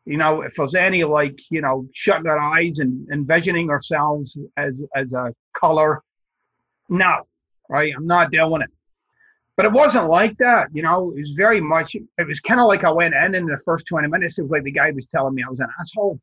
you 0.04 0.16
know, 0.16 0.42
if 0.42 0.54
there's 0.54 0.74
any 0.74 1.04
like, 1.04 1.38
you 1.50 1.60
know, 1.60 1.86
shutting 1.92 2.26
our 2.26 2.38
eyes 2.38 2.78
and 2.78 3.08
envisioning 3.12 3.70
ourselves 3.70 4.36
as 4.56 4.82
as 4.96 5.12
a 5.12 5.32
color, 5.54 6.02
no, 6.88 7.22
right? 7.68 7.92
I'm 7.96 8.06
not 8.06 8.30
doing 8.30 8.62
it. 8.62 8.70
But 9.56 9.66
it 9.66 9.72
wasn't 9.72 10.08
like 10.08 10.36
that, 10.38 10.68
you 10.72 10.82
know. 10.82 11.12
It 11.14 11.20
was 11.20 11.30
very 11.32 11.60
much. 11.60 11.94
It 11.94 12.26
was 12.26 12.40
kind 12.40 12.58
of 12.58 12.66
like 12.66 12.84
I 12.84 12.90
went 12.90 13.14
in 13.14 13.34
in 13.34 13.46
the 13.46 13.58
first 13.64 13.86
20 13.86 14.08
minutes. 14.08 14.38
It 14.38 14.42
was 14.42 14.50
like 14.50 14.64
the 14.64 14.72
guy 14.72 14.90
was 14.90 15.06
telling 15.06 15.34
me 15.34 15.44
I 15.46 15.50
was 15.50 15.60
an 15.60 15.68
asshole. 15.78 16.18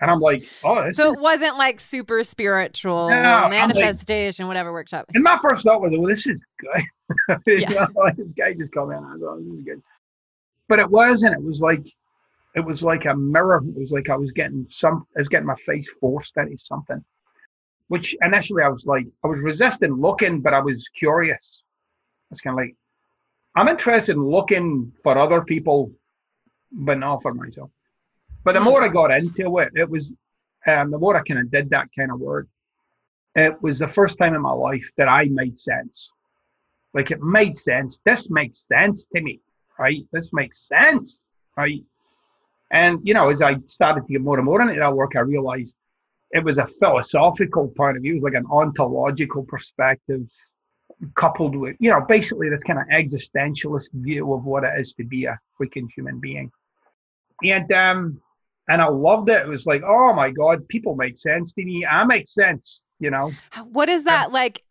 And 0.00 0.10
I'm 0.10 0.20
like, 0.20 0.44
oh, 0.62 0.90
so 0.92 1.12
it 1.12 1.18
wasn't 1.18 1.58
like 1.58 1.80
super 1.80 2.22
spiritual 2.22 3.10
no, 3.10 3.48
manifestation, 3.48 4.44
like, 4.44 4.50
whatever 4.50 4.72
workshop. 4.72 5.06
And 5.14 5.24
my 5.24 5.38
first 5.42 5.64
thought 5.64 5.80
was, 5.80 5.90
well, 5.92 6.06
this 6.06 6.24
is 6.26 6.40
good. 6.60 7.40
yeah. 7.46 7.68
know, 7.68 8.10
this 8.16 8.30
guy 8.32 8.52
just 8.52 8.72
called 8.72 8.90
me 8.90 8.96
and 8.96 9.04
I 9.04 9.12
was, 9.14 9.22
oh, 9.24 9.40
this 9.40 9.58
is 9.58 9.64
good. 9.64 9.82
But 10.68 10.78
it 10.78 10.88
wasn't. 10.88 11.34
It 11.34 11.42
was 11.42 11.60
like, 11.60 11.84
it 12.54 12.60
was 12.60 12.82
like 12.82 13.04
a 13.04 13.14
mirror. 13.14 13.62
It 13.64 13.78
was 13.78 13.92
like 13.92 14.10
I 14.10 14.16
was 14.16 14.32
getting 14.32 14.66
some, 14.68 15.06
I 15.16 15.20
was 15.20 15.28
getting 15.28 15.46
my 15.46 15.54
face 15.54 15.88
forced 16.00 16.36
into 16.36 16.58
something, 16.58 17.04
which 17.88 18.16
initially 18.22 18.62
I 18.62 18.68
was 18.68 18.86
like, 18.86 19.06
I 19.24 19.28
was 19.28 19.40
resisting 19.40 19.92
looking, 19.92 20.40
but 20.40 20.54
I 20.54 20.60
was 20.60 20.88
curious. 20.88 21.62
It's 22.30 22.40
kind 22.40 22.54
of 22.58 22.64
like, 22.64 22.74
I'm 23.54 23.68
interested 23.68 24.16
in 24.16 24.24
looking 24.24 24.92
for 25.02 25.16
other 25.16 25.42
people, 25.42 25.90
but 26.70 26.98
not 26.98 27.22
for 27.22 27.34
myself. 27.34 27.70
But 28.44 28.52
the 28.52 28.60
more 28.60 28.82
I 28.82 28.88
got 28.88 29.10
into 29.10 29.58
it, 29.58 29.70
it 29.74 29.88
was 29.88 30.14
um, 30.66 30.90
the 30.90 30.98
more 30.98 31.16
I 31.16 31.22
kind 31.22 31.40
of 31.40 31.50
did 31.50 31.70
that 31.70 31.88
kind 31.96 32.10
of 32.10 32.20
work. 32.20 32.46
It 33.34 33.60
was 33.62 33.78
the 33.78 33.88
first 33.88 34.18
time 34.18 34.34
in 34.34 34.42
my 34.42 34.52
life 34.52 34.90
that 34.96 35.08
I 35.08 35.24
made 35.26 35.58
sense. 35.58 36.10
Like 36.94 37.10
it 37.10 37.20
made 37.20 37.56
sense. 37.56 38.00
This 38.04 38.30
makes 38.30 38.66
sense 38.66 39.06
to 39.14 39.20
me, 39.20 39.40
right? 39.78 40.04
This 40.12 40.32
makes 40.32 40.66
sense, 40.66 41.20
right? 41.56 41.82
And 42.70 43.00
you 43.02 43.14
know, 43.14 43.30
as 43.30 43.42
I 43.42 43.56
started 43.66 44.06
to 44.06 44.12
get 44.12 44.20
more 44.20 44.36
and 44.36 44.44
more 44.44 44.60
into 44.60 44.74
that 44.74 44.94
work, 44.94 45.12
I 45.16 45.20
realized 45.20 45.74
it 46.30 46.44
was 46.44 46.58
a 46.58 46.66
philosophical 46.66 47.68
point 47.76 47.96
of 47.96 48.02
view, 48.02 48.12
it 48.12 48.22
was 48.22 48.32
like 48.32 48.40
an 48.40 48.46
ontological 48.50 49.44
perspective, 49.44 50.30
coupled 51.14 51.56
with, 51.56 51.76
you 51.78 51.90
know, 51.90 52.04
basically 52.06 52.50
this 52.50 52.62
kind 52.62 52.78
of 52.78 52.86
existentialist 52.88 53.92
view 53.94 54.32
of 54.34 54.44
what 54.44 54.64
it 54.64 54.72
is 54.78 54.92
to 54.94 55.04
be 55.04 55.24
a 55.24 55.38
freaking 55.58 55.86
human 55.94 56.18
being. 56.18 56.50
And 57.44 57.70
um, 57.72 58.20
and 58.68 58.82
I 58.82 58.88
loved 58.88 59.30
it. 59.30 59.42
It 59.42 59.48
was 59.48 59.64
like, 59.64 59.82
oh 59.86 60.12
my 60.12 60.30
god, 60.30 60.68
people 60.68 60.94
make 60.94 61.16
sense 61.16 61.52
to 61.54 61.64
me. 61.64 61.86
I 61.86 62.04
make 62.04 62.26
sense, 62.26 62.84
you 63.00 63.10
know. 63.10 63.32
What 63.64 63.88
is 63.88 64.04
that 64.04 64.26
and, 64.26 64.34
like? 64.34 64.62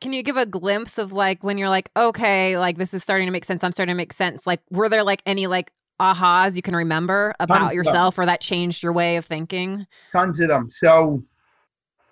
Can 0.00 0.12
you 0.12 0.24
give 0.24 0.36
a 0.36 0.46
glimpse 0.46 0.98
of 0.98 1.12
like 1.12 1.44
when 1.44 1.58
you're 1.58 1.68
like, 1.68 1.90
okay, 1.96 2.58
like 2.58 2.76
this 2.76 2.92
is 2.92 3.04
starting 3.04 3.28
to 3.28 3.32
make 3.32 3.44
sense. 3.44 3.62
I'm 3.62 3.72
starting 3.72 3.92
to 3.92 3.96
make 3.96 4.12
sense. 4.12 4.48
Like, 4.48 4.60
were 4.68 4.88
there 4.88 5.04
like 5.04 5.22
any 5.26 5.46
like 5.46 5.70
ahas 6.02 6.56
you 6.56 6.62
can 6.62 6.74
remember 6.74 7.34
about 7.38 7.74
yourself 7.74 8.18
or 8.18 8.26
that 8.26 8.40
changed 8.40 8.82
your 8.82 8.92
way 8.92 9.16
of 9.16 9.24
thinking? 9.24 9.86
Tons 10.12 10.40
of 10.40 10.48
them. 10.48 10.68
So 10.68 11.22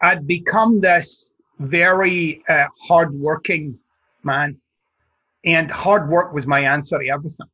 I'd 0.00 0.26
become 0.26 0.80
this 0.80 1.26
very 1.58 2.42
uh, 2.48 2.66
hardworking 2.78 3.78
man, 4.22 4.56
and 5.44 5.70
hard 5.70 6.08
work 6.08 6.32
was 6.32 6.46
my 6.46 6.60
answer 6.60 6.98
to 6.98 7.08
everything. 7.08 7.46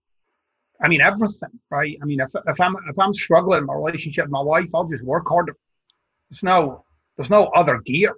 I 0.80 0.88
mean 0.88 1.00
everything, 1.00 1.58
right? 1.70 1.96
I 2.02 2.04
mean, 2.04 2.20
if, 2.20 2.30
if 2.46 2.60
I'm 2.60 2.76
if 2.88 2.98
I'm 2.98 3.14
struggling 3.14 3.60
in 3.60 3.66
my 3.66 3.74
relationship 3.74 4.26
with 4.26 4.32
my 4.32 4.42
wife, 4.42 4.68
I'll 4.74 4.88
just 4.88 5.04
work 5.04 5.26
harder. 5.26 5.56
There's 6.30 6.42
no 6.42 6.84
there's 7.16 7.30
no 7.30 7.46
other 7.46 7.80
gear. 7.80 8.14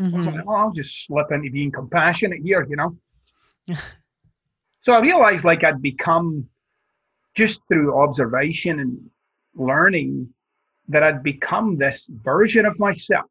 Mm-hmm. 0.00 0.20
Like, 0.20 0.44
oh, 0.46 0.54
I'll 0.54 0.72
just 0.72 1.06
slip 1.06 1.32
into 1.32 1.50
being 1.50 1.72
compassionate 1.72 2.40
here, 2.42 2.66
you 2.68 2.76
know. 2.76 2.96
so 4.82 4.92
I 4.92 5.00
realized 5.00 5.44
like 5.44 5.64
I'd 5.64 5.82
become 5.82 6.48
just 7.34 7.60
through 7.68 8.00
observation 8.00 8.80
and 8.80 8.98
learning 9.54 10.28
that 10.88 11.02
I'd 11.02 11.22
become 11.22 11.76
this 11.76 12.06
version 12.08 12.66
of 12.66 12.78
myself. 12.78 13.26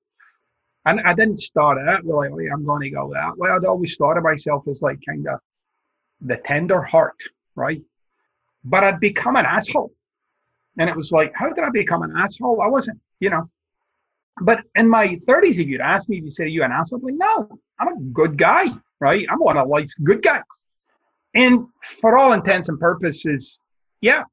And 0.85 1.01
I 1.01 1.13
didn't 1.13 1.39
start 1.39 1.77
out 1.87 2.03
oh, 2.05 2.21
I'm 2.21 2.65
going 2.65 2.83
to 2.83 2.89
go 2.89 3.11
that 3.13 3.37
way. 3.37 3.49
I'd 3.49 3.65
always 3.65 3.95
thought 3.97 4.17
of 4.17 4.23
myself 4.23 4.67
as 4.67 4.81
like 4.81 4.99
kind 5.07 5.27
of 5.27 5.39
the 6.21 6.37
tender 6.37 6.81
heart, 6.81 7.17
right? 7.55 7.81
but 8.69 8.83
I'd 8.83 8.99
become 8.99 9.35
an 9.35 9.45
asshole. 9.45 9.91
And 10.77 10.89
it 10.89 10.95
was 10.95 11.11
like, 11.11 11.31
how 11.33 11.49
did 11.49 11.63
I 11.63 11.69
become 11.69 12.03
an 12.03 12.13
asshole? 12.15 12.61
I 12.61 12.67
wasn't, 12.67 12.99
you 13.19 13.29
know. 13.29 13.49
But 14.41 14.63
in 14.75 14.87
my 14.87 15.19
30s, 15.27 15.59
if 15.59 15.67
you'd 15.67 15.81
ask 15.81 16.07
me, 16.09 16.17
if 16.17 16.23
you 16.23 16.31
say, 16.31 16.47
you 16.47 16.63
an 16.63 16.71
asshole? 16.71 16.99
I'm 16.99 17.05
like, 17.05 17.15
no, 17.15 17.59
I'm 17.79 17.87
a 17.87 17.99
good 18.13 18.37
guy, 18.37 18.65
right? 18.99 19.25
I'm 19.29 19.39
one 19.39 19.57
of 19.57 19.67
life's 19.67 19.95
good 20.03 20.21
guys. 20.21 20.43
And 21.33 21.67
for 21.81 22.17
all 22.17 22.33
intents 22.33 22.69
and 22.69 22.79
purposes, 22.79 23.59
yeah. 24.01 24.23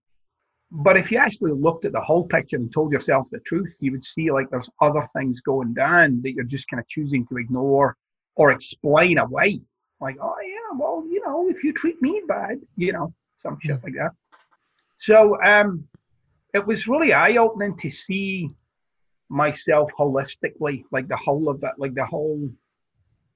But 0.70 0.96
if 0.96 1.12
you 1.12 1.18
actually 1.18 1.52
looked 1.52 1.84
at 1.84 1.92
the 1.92 2.00
whole 2.00 2.26
picture 2.26 2.56
and 2.56 2.72
told 2.72 2.92
yourself 2.92 3.26
the 3.30 3.38
truth, 3.40 3.76
you 3.80 3.92
would 3.92 4.04
see 4.04 4.30
like 4.30 4.50
there's 4.50 4.70
other 4.80 5.06
things 5.16 5.40
going 5.40 5.72
down 5.74 6.20
that 6.22 6.32
you're 6.32 6.44
just 6.44 6.68
kind 6.68 6.80
of 6.80 6.88
choosing 6.88 7.26
to 7.28 7.36
ignore 7.36 7.96
or 8.34 8.50
explain 8.50 9.18
away. 9.18 9.60
Like, 10.00 10.16
oh, 10.20 10.34
yeah, 10.42 10.76
well, 10.76 11.04
you 11.08 11.22
know, 11.24 11.48
if 11.48 11.62
you 11.62 11.72
treat 11.72 12.00
me 12.02 12.22
bad, 12.26 12.60
you 12.76 12.92
know, 12.92 13.14
some 13.38 13.58
shit 13.60 13.82
like 13.84 13.94
that. 13.94 14.10
So 14.96 15.40
um, 15.42 15.86
it 16.52 16.66
was 16.66 16.88
really 16.88 17.12
eye 17.12 17.36
opening 17.36 17.76
to 17.78 17.90
see 17.90 18.50
myself 19.28 19.90
holistically, 19.98 20.84
like 20.90 21.08
the 21.08 21.16
whole 21.16 21.48
of 21.48 21.60
that, 21.60 21.78
like 21.78 21.94
the 21.94 22.04
whole, 22.04 22.48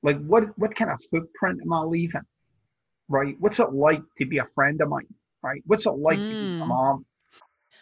like 0.02 0.18
what 0.26 0.56
what 0.58 0.74
kind 0.74 0.90
of 0.90 1.00
footprint 1.10 1.60
am 1.62 1.72
I 1.72 1.82
leaving? 1.82 2.26
Right? 3.08 3.36
What's 3.38 3.58
it 3.60 3.72
like 3.72 4.02
to 4.18 4.26
be 4.26 4.38
a 4.38 4.44
friend 4.44 4.80
of 4.80 4.88
mine? 4.88 5.06
Right? 5.48 5.62
What's 5.66 5.86
it 5.86 5.90
like 5.90 6.18
mm. 6.18 6.22
to 6.22 6.28
be 6.28 6.34
a 6.34 6.64
mm. 6.64 6.66
mom? 6.66 7.06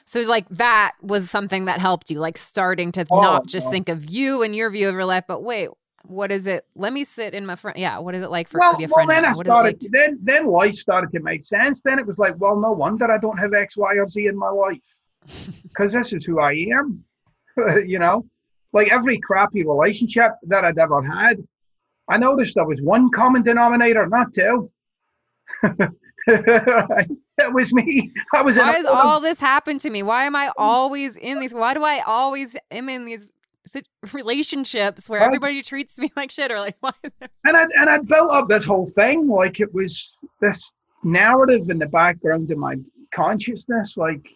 So 0.04 0.20
like 0.22 0.48
that 0.50 0.92
was 1.02 1.28
something 1.30 1.64
that 1.64 1.80
helped 1.80 2.10
you, 2.10 2.20
like 2.20 2.38
starting 2.38 2.92
to 2.92 3.04
oh, 3.10 3.20
not 3.20 3.46
just 3.46 3.70
think 3.70 3.88
of 3.88 4.08
you 4.08 4.42
and 4.42 4.54
your 4.54 4.70
view 4.70 4.88
of 4.88 4.94
your 4.94 5.04
life, 5.04 5.24
but 5.26 5.42
wait, 5.42 5.70
what 6.04 6.30
is 6.30 6.46
it? 6.46 6.64
Let 6.76 6.92
me 6.92 7.02
sit 7.02 7.34
in 7.34 7.44
my 7.44 7.56
friend. 7.56 7.76
Yeah, 7.76 7.98
what 7.98 8.14
is 8.14 8.22
it 8.22 8.30
like 8.30 8.46
for 8.48 8.60
well, 8.60 8.72
to 8.72 8.78
be 8.78 8.84
a 8.84 8.88
friend? 8.88 9.08
Well, 9.08 9.16
then 9.16 9.24
I 9.24 9.32
started. 9.32 9.82
Like 9.82 9.90
then 9.90 10.18
then 10.22 10.46
life 10.46 10.74
started 10.74 11.10
to 11.12 11.20
make 11.20 11.44
sense. 11.44 11.80
Then 11.80 11.98
it 11.98 12.06
was 12.06 12.18
like, 12.18 12.34
well, 12.38 12.58
no 12.58 12.70
wonder 12.70 13.10
I 13.10 13.18
don't 13.18 13.36
have 13.38 13.52
X, 13.52 13.76
Y, 13.76 13.94
or 13.96 14.06
Z 14.06 14.26
in 14.26 14.38
my 14.38 14.48
life, 14.48 14.78
because 15.64 15.92
this 15.92 16.12
is 16.12 16.24
who 16.24 16.38
I 16.38 16.52
am. 16.72 17.04
you 17.86 17.98
know, 17.98 18.26
like 18.72 18.92
every 18.92 19.18
crappy 19.18 19.64
relationship 19.64 20.32
that 20.44 20.64
I'd 20.64 20.78
ever 20.78 21.02
had, 21.02 21.42
I 22.08 22.18
noticed 22.18 22.54
there 22.54 22.64
was 22.64 22.80
one 22.80 23.10
common 23.10 23.42
denominator, 23.42 24.06
not 24.06 24.32
two. 24.32 24.70
it 27.38 27.52
was 27.52 27.72
me. 27.72 28.12
I 28.34 28.42
was. 28.42 28.56
Why 28.56 28.72
does 28.72 28.86
all 28.86 29.20
this 29.20 29.40
happen 29.40 29.78
to 29.80 29.90
me? 29.90 30.02
Why 30.02 30.24
am 30.24 30.36
I 30.36 30.50
always 30.56 31.16
in 31.16 31.40
these? 31.40 31.54
Why 31.54 31.74
do 31.74 31.84
I 31.84 32.02
always 32.06 32.56
am 32.70 32.88
in 32.88 33.04
these 33.04 33.32
relationships 34.12 35.08
where 35.08 35.20
everybody 35.20 35.62
treats 35.62 35.98
me 35.98 36.10
like 36.16 36.30
shit 36.30 36.50
or 36.50 36.60
like 36.60 36.76
why 36.80 36.92
and 37.44 37.56
I 37.56 37.66
and 37.76 37.90
I 37.90 37.98
built 37.98 38.30
up 38.30 38.48
this 38.48 38.64
whole 38.64 38.86
thing 38.86 39.28
like 39.28 39.60
it 39.60 39.72
was 39.74 40.14
this 40.40 40.70
narrative 41.02 41.68
in 41.68 41.78
the 41.78 41.86
background 41.86 42.50
of 42.50 42.58
my 42.58 42.76
consciousness 43.12 43.96
like 43.96 44.26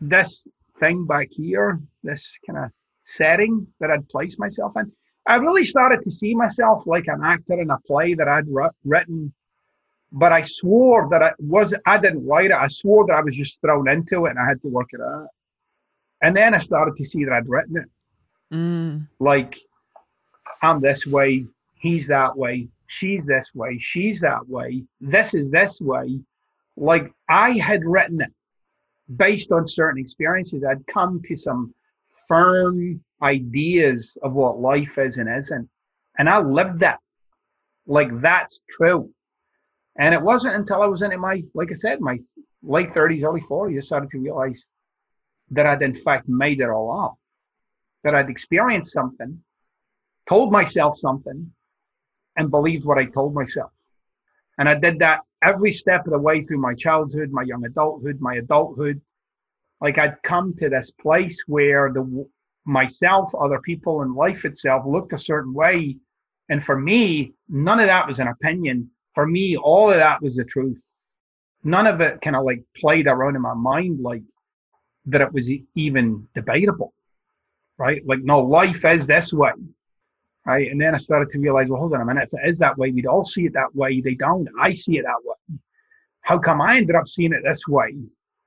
this 0.00 0.46
thing 0.78 1.06
back 1.06 1.28
here 1.30 1.80
this 2.02 2.30
kind 2.46 2.58
of 2.58 2.70
setting 3.04 3.66
that 3.80 3.90
I'd 3.90 4.08
placed 4.08 4.38
myself 4.38 4.72
in 4.76 4.90
I 5.28 5.36
really 5.36 5.64
started 5.64 6.02
to 6.04 6.10
see 6.10 6.34
myself 6.34 6.86
like 6.86 7.08
an 7.08 7.22
actor 7.24 7.60
in 7.60 7.70
a 7.70 7.78
play 7.80 8.14
that 8.14 8.28
I'd 8.28 8.46
written 8.84 9.32
but 10.16 10.32
I 10.32 10.42
swore 10.42 11.08
that 11.10 11.22
I 11.22 11.32
was 11.38 11.74
I 11.86 11.98
didn't 11.98 12.26
write 12.26 12.50
it 12.50 12.56
I 12.56 12.68
swore 12.68 13.06
that 13.06 13.14
I 13.14 13.20
was 13.20 13.36
just 13.36 13.60
thrown 13.60 13.88
into 13.88 14.26
it 14.26 14.30
and 14.30 14.38
I 14.38 14.46
had 14.46 14.60
to 14.62 14.68
work 14.68 14.88
it 14.92 15.00
out 15.00 15.28
and 16.22 16.36
then 16.36 16.54
I 16.54 16.58
started 16.58 16.96
to 16.96 17.04
see 17.04 17.24
that 17.24 17.32
I'd 17.32 17.48
written 17.48 17.76
it 17.76 17.88
Mm. 18.52 19.08
Like, 19.18 19.58
I'm 20.62 20.80
this 20.80 21.06
way, 21.06 21.46
he's 21.74 22.06
that 22.08 22.36
way, 22.36 22.68
she's 22.86 23.26
this 23.26 23.54
way, 23.54 23.78
she's 23.78 24.20
that 24.20 24.48
way, 24.48 24.84
this 25.00 25.34
is 25.34 25.50
this 25.50 25.80
way. 25.80 26.20
Like, 26.76 27.12
I 27.28 27.52
had 27.52 27.84
written 27.84 28.20
it 28.20 28.32
based 29.16 29.52
on 29.52 29.66
certain 29.66 30.00
experiences. 30.00 30.64
I'd 30.64 30.86
come 30.86 31.22
to 31.24 31.36
some 31.36 31.74
firm 32.28 33.02
ideas 33.22 34.16
of 34.22 34.34
what 34.34 34.60
life 34.60 34.98
is 34.98 35.16
and 35.16 35.28
isn't. 35.28 35.68
And 36.18 36.28
I 36.28 36.38
lived 36.40 36.80
that. 36.80 37.00
Like, 37.86 38.20
that's 38.20 38.60
true. 38.68 39.10
And 39.98 40.14
it 40.14 40.20
wasn't 40.20 40.56
until 40.56 40.82
I 40.82 40.86
was 40.86 41.02
in 41.02 41.18
my, 41.20 41.42
like 41.54 41.72
I 41.72 41.74
said, 41.74 42.00
my 42.00 42.18
late 42.62 42.90
30s, 42.90 43.24
early 43.24 43.40
40s, 43.40 43.78
I 43.78 43.80
started 43.80 44.10
to 44.10 44.18
realize 44.18 44.68
that 45.50 45.66
I'd 45.66 45.82
in 45.82 45.94
fact 45.94 46.28
made 46.28 46.60
it 46.60 46.68
all 46.68 47.04
up 47.04 47.18
that 48.06 48.14
I'd 48.14 48.30
experienced 48.30 48.92
something, 48.92 49.42
told 50.28 50.52
myself 50.52 50.96
something, 50.96 51.52
and 52.36 52.50
believed 52.52 52.84
what 52.84 52.98
I 52.98 53.06
told 53.06 53.34
myself. 53.34 53.72
And 54.58 54.68
I 54.68 54.74
did 54.74 55.00
that 55.00 55.22
every 55.42 55.72
step 55.72 56.06
of 56.06 56.12
the 56.12 56.18
way 56.18 56.44
through 56.44 56.58
my 56.58 56.74
childhood, 56.74 57.30
my 57.32 57.42
young 57.42 57.64
adulthood, 57.64 58.20
my 58.20 58.34
adulthood. 58.34 59.00
Like 59.80 59.98
I'd 59.98 60.22
come 60.22 60.54
to 60.58 60.68
this 60.68 60.92
place 60.92 61.42
where 61.48 61.92
the 61.92 62.28
myself, 62.64 63.34
other 63.34 63.60
people, 63.60 64.02
and 64.02 64.14
life 64.14 64.44
itself 64.44 64.84
looked 64.86 65.12
a 65.12 65.18
certain 65.18 65.52
way. 65.52 65.96
And 66.48 66.62
for 66.62 66.78
me, 66.78 67.32
none 67.48 67.80
of 67.80 67.88
that 67.88 68.06
was 68.06 68.20
an 68.20 68.28
opinion. 68.28 68.88
For 69.16 69.26
me, 69.26 69.56
all 69.56 69.90
of 69.90 69.96
that 69.96 70.22
was 70.22 70.36
the 70.36 70.44
truth. 70.44 70.82
None 71.64 71.86
of 71.88 72.00
it 72.00 72.20
kind 72.20 72.36
of 72.36 72.44
like 72.44 72.62
played 72.76 73.08
around 73.08 73.34
in 73.34 73.42
my 73.42 73.54
mind 73.54 74.00
like 74.00 74.22
that 75.06 75.22
it 75.22 75.32
was 75.32 75.50
even 75.74 76.28
debatable 76.34 76.92
right? 77.78 78.06
Like, 78.06 78.20
no, 78.22 78.40
life 78.40 78.84
is 78.84 79.06
this 79.06 79.32
way, 79.32 79.52
right? 80.44 80.70
And 80.70 80.80
then 80.80 80.94
I 80.94 80.98
started 80.98 81.30
to 81.32 81.38
realize, 81.38 81.68
well, 81.68 81.80
hold 81.80 81.94
on 81.94 82.00
a 82.00 82.04
minute. 82.04 82.28
If 82.32 82.40
it 82.40 82.48
is 82.48 82.58
that 82.58 82.78
way, 82.78 82.90
we'd 82.90 83.06
all 83.06 83.24
see 83.24 83.46
it 83.46 83.52
that 83.54 83.74
way. 83.74 84.00
They 84.00 84.14
don't. 84.14 84.48
I 84.60 84.72
see 84.72 84.98
it 84.98 85.02
that 85.02 85.24
way. 85.24 85.58
How 86.22 86.38
come 86.38 86.60
I 86.60 86.76
ended 86.76 86.96
up 86.96 87.08
seeing 87.08 87.32
it 87.32 87.42
this 87.44 87.66
way? 87.68 87.94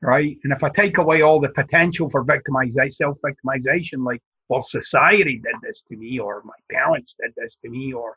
right? 0.01 0.37
And 0.45 0.53
if 0.53 0.63
I 0.63 0.69
take 0.69 0.97
away 0.97 1.23
all 1.23 1.41
the 1.41 1.49
potential 1.49 2.09
for 2.09 2.23
victimization, 2.23 2.93
self 2.93 3.17
victimization, 3.19 4.05
like, 4.05 4.21
well, 4.47 4.61
society 4.61 5.41
did 5.43 5.55
this 5.61 5.83
to 5.89 5.97
me, 5.97 6.19
or 6.19 6.41
my 6.45 6.53
parents 6.71 7.15
did 7.21 7.33
this 7.35 7.57
to 7.63 7.69
me, 7.69 7.91
or, 7.91 8.15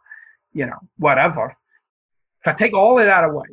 you 0.53 0.67
know, 0.67 0.79
whatever. 0.99 1.57
If 2.45 2.53
I 2.53 2.57
take 2.57 2.75
all 2.75 2.99
of 2.99 3.07
that 3.07 3.25
away, 3.25 3.47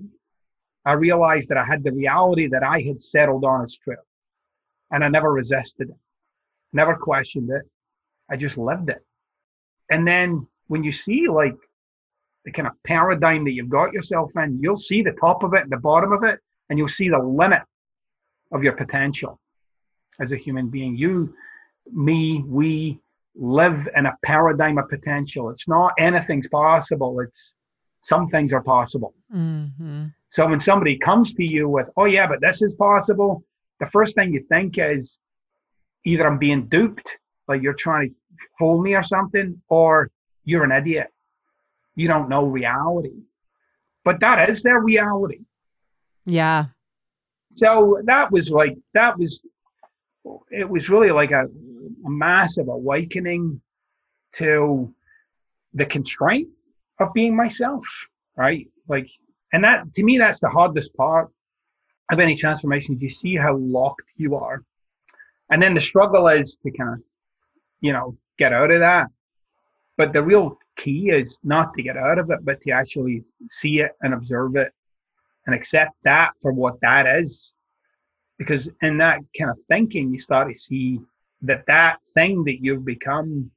I 0.85 0.93
realized 0.93 1.49
that 1.49 1.57
I 1.57 1.63
had 1.63 1.83
the 1.83 1.91
reality 1.91 2.47
that 2.47 2.63
I 2.63 2.81
had 2.81 3.03
settled 3.03 3.45
on 3.45 3.63
as 3.63 3.77
true. 3.77 3.95
And 4.91 5.03
I 5.03 5.09
never 5.09 5.31
resisted 5.31 5.89
it, 5.89 5.97
never 6.73 6.95
questioned 6.95 7.51
it. 7.51 7.61
I 8.31 8.35
just 8.35 8.57
lived 8.57 8.89
it. 8.89 9.05
And 9.91 10.07
then 10.07 10.47
when 10.67 10.83
you 10.83 10.91
see 10.91 11.27
like 11.27 11.55
the 12.45 12.51
kind 12.51 12.67
of 12.67 12.73
paradigm 12.83 13.43
that 13.45 13.51
you've 13.51 13.69
got 13.69 13.93
yourself 13.93 14.31
in, 14.37 14.59
you'll 14.61 14.77
see 14.77 15.03
the 15.03 15.15
top 15.19 15.43
of 15.43 15.53
it, 15.53 15.69
the 15.69 15.77
bottom 15.77 16.11
of 16.11 16.23
it, 16.23 16.39
and 16.69 16.79
you'll 16.79 16.87
see 16.87 17.09
the 17.09 17.19
limit 17.19 17.61
of 18.51 18.63
your 18.63 18.73
potential 18.73 19.39
as 20.19 20.31
a 20.31 20.37
human 20.37 20.69
being. 20.69 20.97
You, 20.97 21.33
me, 21.91 22.43
we 22.47 22.99
live 23.35 23.87
in 23.95 24.07
a 24.07 24.17
paradigm 24.25 24.79
of 24.79 24.89
potential. 24.89 25.49
It's 25.49 25.67
not 25.67 25.93
anything's 25.99 26.47
possible. 26.47 27.19
It's 27.19 27.53
some 28.01 28.29
things 28.29 28.53
are 28.53 28.61
possible. 28.61 29.13
Mm-hmm. 29.33 30.05
So 30.29 30.47
when 30.47 30.59
somebody 30.59 30.97
comes 30.97 31.33
to 31.33 31.43
you 31.43 31.67
with, 31.67 31.89
oh 31.97 32.05
yeah, 32.05 32.27
but 32.27 32.41
this 32.41 32.61
is 32.61 32.73
possible, 32.73 33.43
the 33.79 33.85
first 33.85 34.15
thing 34.15 34.33
you 34.33 34.41
think 34.41 34.77
is 34.77 35.17
either 36.05 36.27
I'm 36.27 36.37
being 36.37 36.67
duped, 36.67 37.17
like 37.47 37.61
you're 37.61 37.73
trying 37.73 38.09
to 38.09 38.15
fool 38.57 38.81
me 38.81 38.95
or 38.95 39.03
something, 39.03 39.61
or 39.69 40.09
you're 40.45 40.63
an 40.63 40.71
idiot. 40.71 41.07
You 41.95 42.07
don't 42.07 42.29
know 42.29 42.45
reality. 42.45 43.23
But 44.05 44.19
that 44.21 44.49
is 44.49 44.61
their 44.61 44.79
reality. 44.79 45.41
Yeah. 46.25 46.67
So 47.51 48.01
that 48.05 48.31
was 48.31 48.49
like, 48.49 48.77
that 48.93 49.17
was, 49.17 49.41
it 50.51 50.69
was 50.69 50.89
really 50.89 51.11
like 51.11 51.31
a, 51.31 51.45
a 51.45 52.09
massive 52.09 52.67
awakening 52.67 53.59
to 54.33 54.93
the 55.73 55.85
constraint 55.85 56.49
of 56.99 57.13
being 57.13 57.35
myself, 57.35 57.85
right? 58.35 58.67
Like, 58.87 59.09
and 59.53 59.63
that 59.63 59.93
to 59.95 60.03
me, 60.03 60.17
that's 60.17 60.39
the 60.39 60.49
hardest 60.49 60.93
part 60.95 61.29
of 62.11 62.19
any 62.19 62.35
transformation. 62.35 62.97
You 62.99 63.09
see 63.09 63.35
how 63.35 63.55
locked 63.57 64.07
you 64.15 64.35
are, 64.35 64.63
and 65.49 65.61
then 65.61 65.73
the 65.73 65.81
struggle 65.81 66.27
is 66.27 66.57
to 66.63 66.71
kind 66.71 66.93
of, 66.93 66.99
you 67.81 67.93
know, 67.93 68.17
get 68.37 68.53
out 68.53 68.71
of 68.71 68.79
that. 68.79 69.07
But 69.97 70.13
the 70.13 70.23
real 70.23 70.57
key 70.77 71.09
is 71.09 71.39
not 71.43 71.73
to 71.73 71.83
get 71.83 71.97
out 71.97 72.19
of 72.19 72.31
it, 72.31 72.39
but 72.43 72.61
to 72.61 72.71
actually 72.71 73.23
see 73.49 73.81
it 73.81 73.91
and 74.01 74.13
observe 74.13 74.55
it 74.55 74.71
and 75.45 75.55
accept 75.55 75.91
that 76.03 76.31
for 76.41 76.53
what 76.53 76.79
that 76.81 77.05
is. 77.05 77.51
Because 78.37 78.69
in 78.81 78.97
that 78.99 79.19
kind 79.37 79.51
of 79.51 79.59
thinking, 79.67 80.11
you 80.11 80.17
start 80.17 80.47
to 80.47 80.57
see 80.57 81.01
that 81.41 81.65
that 81.67 81.97
thing 82.13 82.43
that 82.45 82.63
you've 82.63 82.85
become 82.85 83.51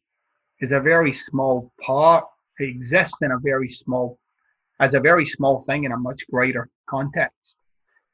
is 0.61 0.73
a 0.73 0.81
very 0.81 1.15
small 1.15 1.73
part. 1.81 2.25
Exists 2.61 3.19
in 3.23 3.33
a 3.33 3.39
very 3.39 3.69
small, 3.69 4.19
as 4.79 4.95
a 4.95 5.01
very 5.01 5.27
small 5.27 5.61
thing 5.61 5.85
in 5.85 5.93
a 5.93 5.97
much 5.97 6.23
greater 6.31 6.69
context. 6.89 7.57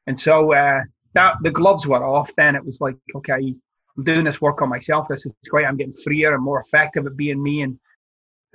And 0.07 0.19
so 0.19 0.53
uh, 0.53 0.81
that 1.13 1.35
the 1.43 1.51
gloves 1.51 1.85
were 1.85 2.03
off. 2.03 2.31
Then 2.35 2.55
it 2.55 2.65
was 2.65 2.81
like, 2.81 2.95
okay, 3.15 3.33
I'm 3.33 4.03
doing 4.03 4.25
this 4.25 4.41
work 4.41 4.61
on 4.61 4.69
myself. 4.69 5.07
This 5.07 5.25
is 5.25 5.33
great. 5.49 5.65
I'm 5.65 5.77
getting 5.77 5.93
freer 5.93 6.33
and 6.33 6.43
more 6.43 6.59
effective 6.59 7.05
at 7.05 7.17
being 7.17 7.41
me 7.41 7.61
and 7.61 7.79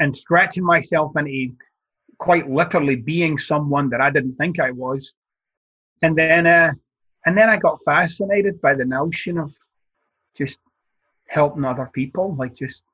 and 0.00 0.16
stretching 0.16 0.64
myself 0.64 1.12
into 1.16 1.54
quite 2.18 2.50
literally 2.50 2.96
being 2.96 3.38
someone 3.38 3.88
that 3.90 4.00
I 4.00 4.10
didn't 4.10 4.36
think 4.36 4.58
I 4.58 4.72
was. 4.72 5.14
And 6.02 6.16
then 6.16 6.46
uh, 6.46 6.72
and 7.26 7.36
then 7.36 7.48
I 7.48 7.56
got 7.56 7.78
fascinated 7.84 8.60
by 8.60 8.74
the 8.74 8.84
notion 8.84 9.38
of 9.38 9.54
just 10.36 10.58
helping 11.28 11.64
other 11.64 11.90
people, 11.92 12.34
like 12.36 12.54
just 12.54 12.84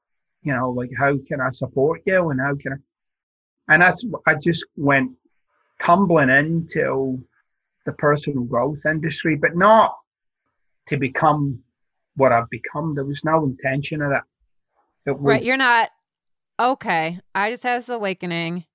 you 0.43 0.55
know, 0.55 0.71
like 0.71 0.91
how 0.99 1.17
can 1.29 1.41
I 1.41 1.51
support 1.51 2.03
you 2.07 2.31
and 2.31 2.41
how 2.41 2.55
can 2.55 2.73
I 2.73 2.77
and 3.73 3.83
that's 3.83 4.05
I 4.27 4.35
just 4.35 4.65
went 4.77 5.13
tumbling 5.81 6.29
into 6.29 7.25
the 7.87 7.93
personal 7.93 8.45
growth 8.45 8.85
industry, 8.87 9.37
but 9.37 9.57
not 9.57 9.97
to 10.89 10.97
become 10.97 11.61
what 12.17 12.33
I've 12.33 12.51
become. 12.51 12.95
There 12.95 13.05
was 13.05 13.25
no 13.25 13.45
intention 13.45 14.03
of 14.03 14.11
that. 14.11 14.25
Was, 15.07 15.17
right. 15.21 15.43
You're 15.43 15.57
not, 15.57 15.91
okay, 16.59 17.21
I 17.35 17.51
just 17.51 17.63
had 17.63 17.79
this 17.79 17.89
awakening. 17.89 18.67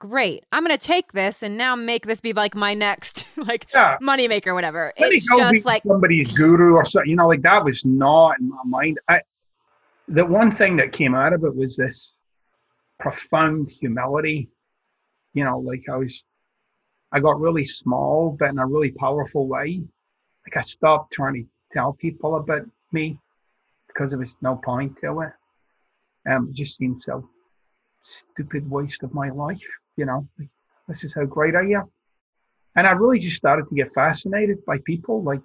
Great. 0.00 0.44
I'm 0.52 0.64
going 0.64 0.76
to 0.76 0.86
take 0.86 1.12
this 1.12 1.42
and 1.42 1.56
now 1.56 1.74
make 1.74 2.06
this 2.06 2.20
be 2.20 2.32
like 2.32 2.54
my 2.54 2.74
next, 2.74 3.24
like, 3.36 3.66
yeah. 3.74 3.96
moneymaker, 4.02 4.54
whatever. 4.54 4.92
Let 4.98 5.12
it's 5.12 5.26
just 5.26 5.64
like 5.64 5.82
somebody's 5.84 6.36
guru 6.36 6.74
or 6.74 6.84
something, 6.84 7.10
you 7.10 7.16
know, 7.16 7.26
like 7.26 7.42
that 7.42 7.64
was 7.64 7.84
not 7.84 8.38
in 8.38 8.48
my 8.50 8.62
mind. 8.64 9.00
I, 9.08 9.20
the 10.08 10.24
one 10.24 10.50
thing 10.50 10.76
that 10.76 10.92
came 10.92 11.14
out 11.14 11.32
of 11.32 11.44
it 11.44 11.54
was 11.54 11.76
this 11.76 12.14
profound 12.98 13.70
humility. 13.70 14.48
You 15.34 15.44
know, 15.44 15.58
like 15.58 15.84
I 15.90 15.96
was, 15.96 16.24
I 17.12 17.20
got 17.20 17.40
really 17.40 17.64
small, 17.64 18.34
but 18.38 18.48
in 18.48 18.58
a 18.58 18.66
really 18.66 18.90
powerful 18.90 19.46
way. 19.46 19.82
Like 20.46 20.56
I 20.56 20.62
stopped 20.62 21.12
trying 21.12 21.34
to 21.34 21.44
tell 21.72 21.92
people 21.92 22.36
about 22.36 22.62
me 22.90 23.18
because 23.86 24.10
there 24.10 24.18
was 24.18 24.34
no 24.40 24.56
point 24.56 24.96
to 24.98 25.20
it. 25.20 25.32
Um, 26.28 26.48
it 26.50 26.54
just 26.54 26.76
seemed 26.76 27.02
so 27.02 27.28
stupid 28.02 28.68
waste 28.70 29.02
of 29.02 29.12
my 29.12 29.28
life, 29.28 29.68
you 29.96 30.06
know. 30.06 30.26
This 30.88 31.04
is 31.04 31.14
how 31.14 31.24
great 31.26 31.54
I 31.54 31.72
am. 31.72 31.90
And 32.76 32.86
I 32.86 32.92
really 32.92 33.18
just 33.18 33.36
started 33.36 33.68
to 33.68 33.74
get 33.74 33.92
fascinated 33.92 34.64
by 34.64 34.78
people 34.78 35.22
like, 35.22 35.42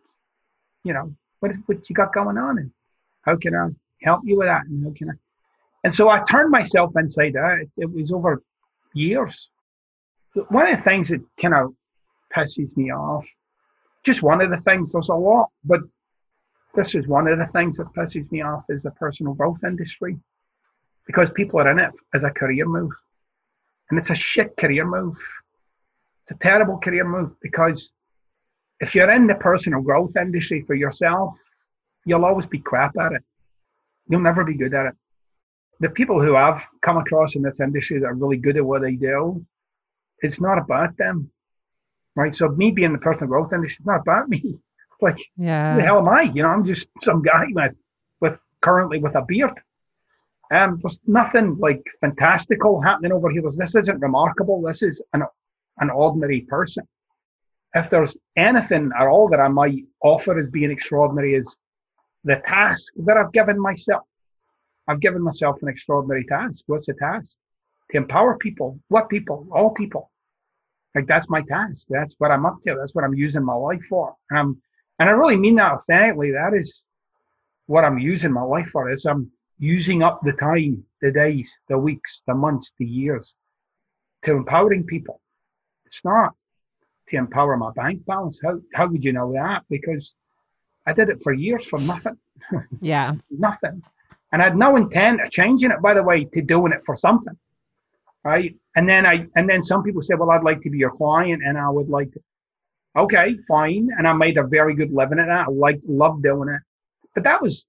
you 0.84 0.94
know, 0.94 1.14
what, 1.40 1.52
what 1.66 1.90
you 1.90 1.96
got 1.96 2.14
going 2.14 2.38
on 2.38 2.60
and 2.60 2.72
how 3.24 3.36
can 3.36 3.56
I 3.56 3.70
help 4.04 4.22
you 4.24 4.38
with 4.38 4.48
that? 4.48 4.66
And 4.66 4.96
can 4.96 5.10
I? 5.10 5.14
And 5.84 5.94
so 5.94 6.10
I 6.10 6.24
turned 6.24 6.50
myself 6.50 6.92
inside 6.98 7.36
out. 7.36 7.58
Oh, 7.58 7.62
it, 7.62 7.70
it 7.78 7.92
was 7.92 8.12
over 8.12 8.42
years. 8.94 9.50
One 10.50 10.68
of 10.68 10.78
the 10.78 10.84
things 10.84 11.10
that 11.10 11.22
kind 11.40 11.54
of 11.54 11.74
pisses 12.36 12.76
me 12.76 12.92
off, 12.92 13.28
just 14.04 14.24
one 14.24 14.42
of 14.42 14.50
the 14.50 14.58
things, 14.58 14.92
there's 14.92 15.10
a 15.10 15.16
lot, 15.16 15.50
but 15.64 15.82
this 16.74 16.96
is 16.96 17.08
one 17.08 17.28
of 17.28 17.38
the 17.38 17.46
things 17.46 17.78
that 17.78 17.94
pisses 17.94 18.32
me 18.32 18.42
off 18.42 18.64
is 18.70 18.84
the 18.84 18.92
personal 18.92 19.34
growth 19.34 19.64
industry 19.64 20.18
because 21.06 21.30
people 21.30 21.60
are 21.60 21.70
in 21.70 21.80
it 21.80 21.92
as 22.14 22.24
a 22.24 22.32
career 22.32 22.66
move. 22.66 22.94
And 23.90 24.00
it's 24.00 24.10
a 24.10 24.16
shit 24.16 24.56
career 24.58 24.86
move. 24.86 25.18
It's 26.24 26.32
a 26.32 26.40
terrible 26.40 26.80
career 26.80 27.04
move 27.04 27.36
because 27.42 27.94
if 28.80 28.96
you're 28.96 29.12
in 29.12 29.28
the 29.28 29.36
personal 29.36 29.82
growth 29.82 30.16
industry 30.16 30.62
for 30.62 30.74
yourself, 30.74 31.38
you'll 32.06 32.26
always 32.26 32.46
be 32.46 32.60
crap 32.60 32.98
at 32.98 33.12
it. 33.12 33.24
You'll 34.08 34.22
never 34.22 34.44
be 34.44 34.56
good 34.56 34.74
at 34.74 34.88
it. 34.88 34.94
The 35.80 35.90
people 35.90 36.22
who 36.22 36.36
I've 36.36 36.66
come 36.82 36.98
across 36.98 37.36
in 37.36 37.42
this 37.42 37.60
industry 37.60 38.00
that 38.00 38.06
are 38.06 38.14
really 38.14 38.38
good 38.38 38.58
at 38.58 38.66
what 38.66 38.82
they 38.82 38.96
do, 38.96 39.46
it's 40.20 40.40
not 40.40 40.58
about 40.58 40.98
them. 40.98 41.32
Right. 42.16 42.34
So 42.34 42.50
me 42.50 42.72
being 42.72 42.88
in 42.88 42.94
the 42.94 43.00
personal 43.00 43.30
growth 43.30 43.54
industry, 43.54 43.82
it's 43.82 43.88
not 43.88 44.02
about 44.02 44.30
me. 44.30 44.60
Like, 45.02 45.20
yeah. 45.36 45.74
who 45.74 45.82
the 45.82 45.86
hell 45.86 45.98
am 45.98 46.08
I? 46.08 46.22
You 46.22 46.44
know, 46.44 46.50
I'm 46.50 46.64
just 46.64 46.88
some 47.02 47.22
guy 47.22 47.48
with, 47.50 47.74
with 48.22 48.42
currently 48.62 49.00
with 49.00 49.16
a 49.16 49.22
beard. 49.22 49.60
Um, 50.50 50.80
there's 50.82 51.02
nothing 51.06 51.58
like 51.58 51.82
fantastical 52.00 52.80
happening 52.80 53.12
over 53.12 53.30
here. 53.30 53.42
There's, 53.42 53.58
this 53.58 53.76
isn't 53.76 54.00
remarkable. 54.00 54.62
This 54.62 54.82
is 54.82 55.02
an, 55.12 55.24
an 55.80 55.90
ordinary 55.90 56.42
person. 56.42 56.88
If 57.76 57.90
there's 57.90 58.16
anything 58.38 58.92
at 58.98 59.08
all 59.08 59.28
that 59.30 59.42
I 59.42 59.50
might 59.50 59.84
offer 60.02 60.40
as 60.40 60.48
being 60.48 60.72
extraordinary, 60.72 61.36
is 61.36 61.58
the 62.24 62.42
task 62.48 62.94
that 63.06 63.18
I've 63.18 63.32
given 63.32 63.60
myself. 63.60 64.04
I've 64.88 65.00
given 65.00 65.22
myself 65.22 65.62
an 65.62 65.70
extraordinary 65.70 66.26
task. 66.26 66.64
What's 66.68 66.88
the 66.88 66.94
task? 66.94 67.38
To 67.92 67.98
empower 67.98 68.38
people. 68.38 68.80
What 68.90 69.10
people? 69.10 69.48
All 69.52 69.72
people. 69.72 70.12
Like 70.96 71.08
that's 71.08 71.30
my 71.30 71.42
task. 71.42 71.88
That's 71.90 72.16
what 72.18 72.32
I'm 72.32 72.46
up 72.46 72.58
to. 72.64 72.76
That's 72.76 72.94
what 72.94 73.04
I'm 73.04 73.14
using 73.14 73.44
my 73.44 73.56
life 73.56 73.84
for. 73.86 74.16
And 74.30 74.40
I'm 74.40 74.62
and 75.00 75.10
I 75.10 75.12
really 75.14 75.38
mean 75.38 75.56
that 75.56 75.72
authentically. 75.74 76.32
That 76.32 76.54
is 76.54 76.84
what 77.66 77.84
I'm 77.84 77.98
using 77.98 78.32
my 78.32 78.44
life 78.44 78.68
for. 78.68 78.90
Is 78.90 79.06
I'm 79.06 79.32
using 79.58 80.04
up 80.04 80.22
the 80.24 80.34
time, 80.34 80.84
the 81.02 81.12
days, 81.12 81.58
the 81.68 81.78
weeks, 81.78 82.22
the 82.28 82.36
months, 82.36 82.74
the 82.78 82.86
years 82.86 83.34
to 84.24 84.34
empowering 84.34 84.86
people. 84.86 85.20
It's 85.86 86.02
not 86.04 86.34
to 87.10 87.18
empower 87.18 87.58
my 87.58 87.72
bank 87.76 88.06
balance. 88.06 88.40
How 88.44 88.60
how 88.74 88.88
would 88.88 89.04
you 89.04 89.14
know 89.14 89.34
that? 89.34 89.64
Because 89.70 90.16
I 90.86 90.94
did 90.94 91.10
it 91.10 91.22
for 91.24 91.34
years 91.34 91.66
for 91.66 91.80
nothing. 91.80 92.18
Yeah. 92.82 93.16
nothing. 93.32 93.82
And 94.32 94.42
I 94.42 94.46
had 94.46 94.58
no 94.58 94.76
intent 94.76 95.22
of 95.22 95.32
changing 95.32 95.72
it, 95.72 95.82
by 95.82 95.94
the 95.94 96.04
way, 96.04 96.26
to 96.26 96.42
doing 96.42 96.74
it 96.74 96.84
for 96.86 96.96
something. 96.96 97.38
Right. 98.24 98.56
And 98.76 98.88
then 98.88 99.06
I 99.06 99.28
and 99.36 99.50
then 99.50 99.64
some 99.64 99.82
people 99.82 100.02
said, 100.02 100.20
Well, 100.20 100.30
I'd 100.32 100.44
like 100.44 100.62
to 100.64 100.70
be 100.70 100.78
your 100.78 100.92
client 100.92 101.42
and 101.46 101.58
I 101.58 101.70
would 101.70 101.90
like 101.90 102.12
to 102.12 102.20
okay, 102.96 103.38
fine. 103.48 103.90
And 103.98 104.08
I 104.08 104.14
made 104.14 104.38
a 104.38 104.44
very 104.44 104.76
good 104.76 104.92
living 104.92 105.20
at 105.20 105.28
that. 105.28 105.48
I 105.48 105.52
liked, 105.52 105.86
loved 105.88 106.24
doing 106.24 106.50
it. 106.50 106.62
But 107.14 107.24
that 107.24 107.42
was 107.42 107.66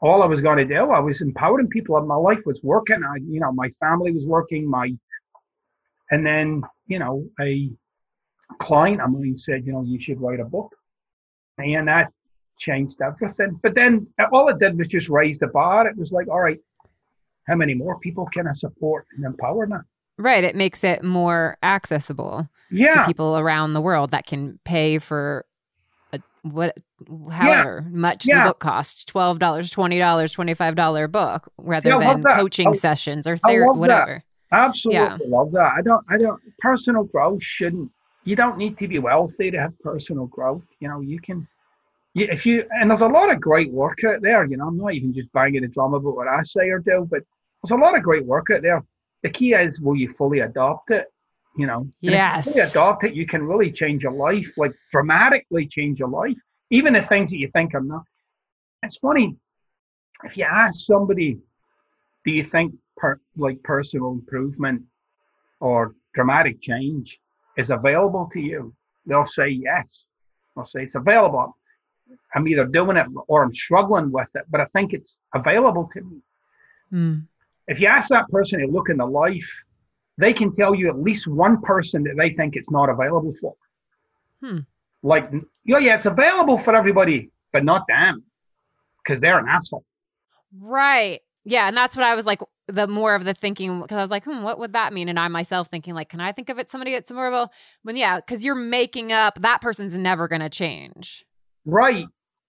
all 0.00 0.22
I 0.22 0.26
was 0.26 0.40
going 0.40 0.58
to 0.58 0.64
do. 0.64 0.90
I 0.90 1.00
was 1.00 1.22
empowering 1.22 1.68
people. 1.68 1.96
and 1.96 2.06
My 2.06 2.16
life 2.16 2.42
was 2.46 2.60
working. 2.62 3.02
I, 3.02 3.16
you 3.16 3.40
know, 3.40 3.52
my 3.52 3.68
family 3.80 4.12
was 4.12 4.24
working. 4.24 4.68
My, 4.68 4.92
and 6.10 6.26
then, 6.26 6.62
you 6.86 6.98
know, 6.98 7.26
a 7.40 7.70
client 8.58 9.00
of 9.00 9.10
mine 9.10 9.36
said, 9.36 9.66
you 9.66 9.72
know, 9.72 9.82
you 9.82 9.98
should 9.98 10.20
write 10.20 10.40
a 10.40 10.44
book. 10.44 10.74
And 11.58 11.88
that 11.88 12.12
changed 12.58 13.00
everything. 13.02 13.58
But 13.62 13.74
then 13.74 14.06
uh, 14.18 14.26
all 14.32 14.48
it 14.48 14.58
did 14.58 14.78
was 14.78 14.88
just 14.88 15.08
raise 15.08 15.38
the 15.38 15.48
bar. 15.48 15.86
It 15.86 15.96
was 15.96 16.12
like, 16.12 16.28
all 16.28 16.40
right, 16.40 16.60
how 17.46 17.54
many 17.54 17.74
more 17.74 17.98
people 17.98 18.26
can 18.26 18.46
I 18.46 18.52
support 18.52 19.06
and 19.16 19.24
empower 19.24 19.66
now? 19.66 19.82
Right. 20.18 20.44
It 20.44 20.56
makes 20.56 20.82
it 20.82 21.02
more 21.02 21.58
accessible 21.62 22.48
yeah. 22.70 23.02
to 23.02 23.06
people 23.06 23.36
around 23.36 23.74
the 23.74 23.80
world 23.80 24.12
that 24.12 24.26
can 24.26 24.58
pay 24.64 24.98
for 24.98 25.44
a, 26.12 26.20
what, 26.42 26.76
however 27.30 27.84
yeah. 27.84 27.96
much 27.96 28.26
yeah. 28.26 28.38
the 28.42 28.48
book 28.48 28.58
costs 28.58 29.04
$12, 29.04 29.38
$20, 29.38 29.98
$25 29.98 31.12
book 31.12 31.52
rather 31.58 31.90
yeah, 31.90 31.98
than 31.98 32.22
coaching 32.22 32.72
sessions 32.72 33.26
or 33.26 33.36
therapy, 33.36 33.78
whatever. 33.78 34.24
That. 34.50 34.58
Absolutely 34.58 35.28
love 35.28 35.52
that. 35.52 35.72
I 35.76 35.82
don't, 35.82 36.04
I 36.08 36.16
don't, 36.16 36.40
personal 36.60 37.04
growth 37.04 37.42
shouldn't, 37.42 37.90
you 38.24 38.36
don't 38.36 38.56
need 38.56 38.78
to 38.78 38.88
be 38.88 38.98
wealthy 38.98 39.50
to 39.50 39.58
have 39.58 39.78
personal 39.80 40.26
growth. 40.26 40.64
You 40.80 40.88
know, 40.88 41.00
you 41.00 41.20
can, 41.20 41.46
if 42.24 42.46
you, 42.46 42.64
and 42.70 42.90
there's 42.90 43.02
a 43.02 43.08
lot 43.08 43.30
of 43.30 43.40
great 43.40 43.70
work 43.70 43.98
out 44.04 44.22
there, 44.22 44.44
you 44.44 44.56
know, 44.56 44.68
I'm 44.68 44.78
not 44.78 44.94
even 44.94 45.12
just 45.12 45.32
banging 45.32 45.64
a 45.64 45.68
drum 45.68 45.94
about 45.94 46.16
what 46.16 46.28
I 46.28 46.42
say 46.42 46.68
or 46.70 46.78
do, 46.78 47.06
but 47.10 47.22
there's 47.62 47.78
a 47.78 47.82
lot 47.82 47.96
of 47.96 48.02
great 48.02 48.24
work 48.24 48.50
out 48.50 48.62
there 48.62 48.82
the 49.26 49.30
key 49.30 49.54
is 49.54 49.80
will 49.80 49.96
you 49.96 50.08
fully 50.08 50.40
adopt 50.40 50.90
it? 50.90 51.06
You 51.56 51.66
know, 51.66 51.88
yes. 52.00 52.48
if 52.48 52.56
you 52.56 52.62
adopt 52.62 53.04
it, 53.04 53.14
you 53.14 53.26
can 53.26 53.42
really 53.42 53.72
change 53.72 54.02
your 54.02 54.12
life, 54.12 54.52
like 54.56 54.72
dramatically 54.90 55.66
change 55.66 55.98
your 55.98 56.08
life, 56.08 56.36
even 56.70 56.92
the 56.92 57.02
things 57.02 57.30
that 57.30 57.38
you 57.38 57.48
think 57.48 57.74
are 57.74 57.80
not. 57.80 58.04
It's 58.82 58.98
funny 58.98 59.36
if 60.22 60.36
you 60.36 60.44
ask 60.44 60.86
somebody, 60.86 61.38
do 62.24 62.32
you 62.32 62.44
think 62.44 62.74
per, 62.96 63.18
like 63.36 63.62
personal 63.62 64.12
improvement 64.12 64.82
or 65.60 65.94
dramatic 66.14 66.60
change 66.60 67.18
is 67.56 67.70
available 67.70 68.28
to 68.32 68.40
you? 68.40 68.74
They'll 69.06 69.24
say 69.24 69.48
yes. 69.48 70.04
They'll 70.54 70.66
say 70.66 70.82
it's 70.82 70.94
available. 70.94 71.56
I'm 72.34 72.46
either 72.48 72.64
doing 72.64 72.96
it 72.96 73.06
or 73.28 73.42
I'm 73.42 73.54
struggling 73.54 74.10
with 74.12 74.28
it, 74.34 74.44
but 74.50 74.60
I 74.60 74.66
think 74.66 74.92
it's 74.92 75.16
available 75.34 75.88
to 75.92 76.00
me. 76.02 76.18
Mm. 76.92 77.26
If 77.66 77.80
you 77.80 77.88
ask 77.88 78.08
that 78.10 78.28
person 78.28 78.60
to 78.60 78.66
look 78.66 78.90
in 78.90 78.98
the 78.98 79.06
life, 79.06 79.62
they 80.18 80.32
can 80.32 80.52
tell 80.52 80.74
you 80.74 80.88
at 80.88 80.98
least 80.98 81.26
one 81.26 81.60
person 81.60 82.02
that 82.04 82.16
they 82.16 82.30
think 82.30 82.56
it's 82.56 82.70
not 82.70 82.88
available 82.88 83.32
for. 83.40 83.54
Hmm. 84.40 84.60
Like, 85.02 85.30
yeah, 85.64 85.78
yeah, 85.78 85.94
it's 85.94 86.06
available 86.06 86.58
for 86.58 86.74
everybody, 86.74 87.30
but 87.52 87.64
not 87.64 87.86
them, 87.86 88.22
because 89.02 89.20
they're 89.20 89.38
an 89.38 89.46
asshole. 89.48 89.84
Right. 90.58 91.20
Yeah, 91.44 91.68
and 91.68 91.76
that's 91.76 91.96
what 91.96 92.04
I 92.04 92.14
was 92.14 92.26
like. 92.26 92.40
The 92.68 92.88
more 92.88 93.14
of 93.14 93.24
the 93.24 93.34
thinking, 93.34 93.80
because 93.80 93.96
I 93.96 94.00
was 94.00 94.10
like, 94.10 94.24
hmm, 94.24 94.42
what 94.42 94.58
would 94.58 94.72
that 94.72 94.92
mean? 94.92 95.08
And 95.08 95.20
I 95.20 95.28
myself 95.28 95.68
thinking, 95.68 95.94
like, 95.94 96.08
can 96.08 96.20
I 96.20 96.32
think 96.32 96.48
of 96.48 96.58
it? 96.58 96.68
Somebody 96.68 96.92
that's 96.92 97.12
more 97.12 97.28
of 97.28 97.34
a, 97.34 97.50
when 97.82 97.96
yeah, 97.96 98.16
because 98.16 98.44
you're 98.44 98.56
making 98.56 99.12
up 99.12 99.40
that 99.40 99.60
person's 99.60 99.94
never 99.94 100.26
going 100.26 100.40
to 100.40 100.48
change. 100.48 101.24
Right. 101.66 102.06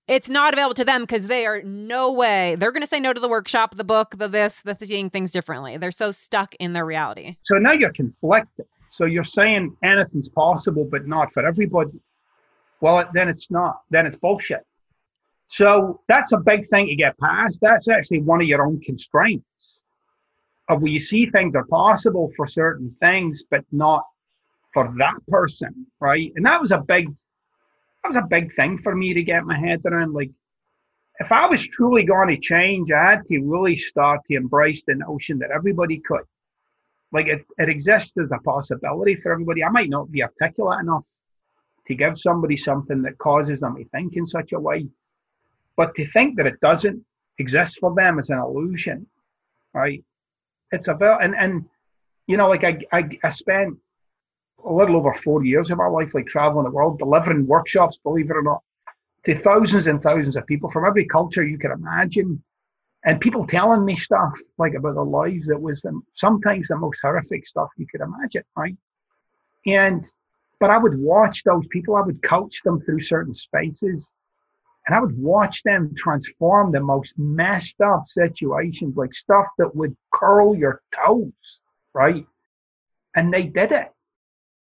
It's 0.07 0.30
not 0.30 0.53
available 0.53 0.76
to 0.76 0.85
them 0.85 1.02
because 1.02 1.27
they 1.27 1.45
are 1.45 1.61
no 1.64 2.14
way 2.14 2.56
they're 2.56 2.72
going 2.72 2.81
to 2.81 2.88
say 2.88 2.99
no 2.99 3.11
to 3.11 3.19
the 3.19 3.27
workshop 3.27 3.76
the 3.76 3.84
book 3.84 4.15
the 4.18 4.30
this 4.30 4.61
the 4.61 4.77
seeing 4.81 5.10
things 5.10 5.34
differently. 5.34 5.76
They're 5.76 5.91
so 5.91 6.14
stuck 6.14 6.56
in 6.56 6.72
their 6.72 6.85
reality. 6.85 7.35
So 7.44 7.56
now 7.56 7.73
you're 7.73 7.91
conflicted. 7.91 8.68
So 8.88 9.03
you're 9.03 9.26
saying 9.26 9.76
anything's 9.84 10.30
possible 10.30 10.88
but 10.89 11.07
not 11.07 11.34
for 11.34 11.45
everybody. 11.45 11.99
Well 12.80 13.03
then 13.14 13.27
it's 13.27 13.52
not 13.52 13.81
then 13.89 14.06
it's 14.06 14.15
bullshit. 14.15 14.65
So 15.48 15.99
that's 16.07 16.31
a 16.31 16.38
big 16.38 16.68
thing 16.68 16.88
to 16.88 16.95
get 16.95 17.18
past. 17.19 17.60
That's 17.61 17.89
actually 17.89 18.22
one 18.22 18.41
of 18.41 18.48
your 18.48 18.65
own 18.65 18.80
constraints 18.80 19.81
of 20.69 20.81
where 20.81 20.91
you 20.91 20.99
see 20.99 21.26
things 21.26 21.56
are 21.56 21.65
possible 21.65 22.31
for 22.38 22.48
certain 22.48 22.95
things 23.02 23.44
but 23.49 23.65
not 23.73 24.06
for 24.73 24.94
that 24.99 25.15
person 25.27 25.85
right? 25.99 26.31
And 26.38 26.45
that 26.45 26.61
was 26.61 26.72
a 26.72 26.77
big 26.77 27.10
that 28.07 28.15
was 28.15 28.23
a 28.23 28.27
big 28.27 28.53
thing 28.53 28.77
for 28.77 28.95
me 28.95 29.13
to 29.13 29.23
get 29.23 29.45
my 29.45 29.57
head 29.57 29.81
around. 29.85 30.13
Like, 30.13 30.31
if 31.19 31.31
I 31.31 31.47
was 31.47 31.65
truly 31.67 32.03
going 32.03 32.29
to 32.29 32.38
change, 32.38 32.91
I 32.91 33.11
had 33.11 33.25
to 33.27 33.39
really 33.39 33.75
start 33.75 34.21
to 34.25 34.35
embrace 34.35 34.84
the 34.84 34.95
notion 34.95 35.39
that 35.39 35.51
everybody 35.51 35.99
could. 35.99 36.23
Like, 37.11 37.27
it, 37.27 37.45
it 37.57 37.69
exists 37.69 38.17
as 38.17 38.31
a 38.31 38.38
possibility 38.39 39.15
for 39.15 39.31
everybody. 39.31 39.63
I 39.63 39.69
might 39.69 39.89
not 39.89 40.11
be 40.11 40.23
articulate 40.23 40.81
enough 40.81 41.07
to 41.88 41.95
give 41.95 42.17
somebody 42.17 42.57
something 42.57 43.01
that 43.03 43.17
causes 43.17 43.61
them 43.61 43.75
to 43.75 43.85
think 43.85 44.15
in 44.15 44.25
such 44.25 44.53
a 44.53 44.59
way, 44.59 44.88
but 45.75 45.95
to 45.95 46.05
think 46.05 46.38
that 46.38 46.47
it 46.47 46.59
doesn't 46.59 47.03
exist 47.39 47.77
for 47.79 47.93
them 47.95 48.19
is 48.19 48.29
an 48.29 48.39
illusion, 48.39 49.07
right? 49.73 50.03
It's 50.71 50.89
about, 50.89 51.23
and, 51.23 51.35
and, 51.35 51.65
you 52.27 52.35
know, 52.35 52.49
like 52.49 52.63
I, 52.63 52.79
I, 52.91 53.09
I 53.23 53.29
spent 53.29 53.77
a 54.65 54.73
little 54.73 54.97
over 54.97 55.13
four 55.13 55.43
years 55.43 55.71
of 55.71 55.77
my 55.77 55.88
life, 55.88 56.13
like 56.13 56.27
traveling 56.27 56.65
the 56.65 56.71
world, 56.71 56.99
delivering 56.99 57.45
workshops, 57.45 57.99
believe 58.03 58.29
it 58.29 58.38
or 58.38 58.41
not, 58.41 58.61
to 59.23 59.35
thousands 59.35 59.88
and 59.88 60.01
thousands 60.01 60.35
of 60.35 60.45
people 60.47 60.69
from 60.69 60.85
every 60.85 61.05
culture 61.05 61.45
you 61.45 61.57
can 61.57 61.71
imagine. 61.71 62.41
And 63.05 63.21
people 63.21 63.45
telling 63.45 63.85
me 63.85 63.95
stuff 63.95 64.38
like 64.57 64.73
about 64.73 64.95
their 64.95 65.03
lives 65.03 65.47
that 65.47 65.61
was 65.61 65.81
the, 65.81 65.99
sometimes 66.13 66.67
the 66.67 66.77
most 66.77 66.99
horrific 67.01 67.45
stuff 67.45 67.69
you 67.77 67.85
could 67.88 68.01
imagine, 68.01 68.43
right? 68.55 68.75
And, 69.65 70.09
but 70.59 70.71
I 70.71 70.77
would 70.77 70.97
watch 70.99 71.43
those 71.43 71.67
people, 71.67 71.95
I 71.95 72.01
would 72.01 72.21
coach 72.23 72.61
them 72.63 72.79
through 72.79 73.01
certain 73.01 73.35
spaces, 73.35 74.11
and 74.88 74.95
I 74.95 74.99
would 74.99 75.17
watch 75.17 75.63
them 75.63 75.93
transform 75.95 76.71
the 76.71 76.79
most 76.79 77.17
messed 77.17 77.79
up 77.81 78.07
situations, 78.07 78.97
like 78.97 79.13
stuff 79.13 79.47
that 79.57 79.75
would 79.75 79.95
curl 80.13 80.55
your 80.55 80.81
toes, 81.05 81.61
right? 81.93 82.25
And 83.15 83.34
they 83.34 83.43
did 83.43 83.71
it 83.71 83.91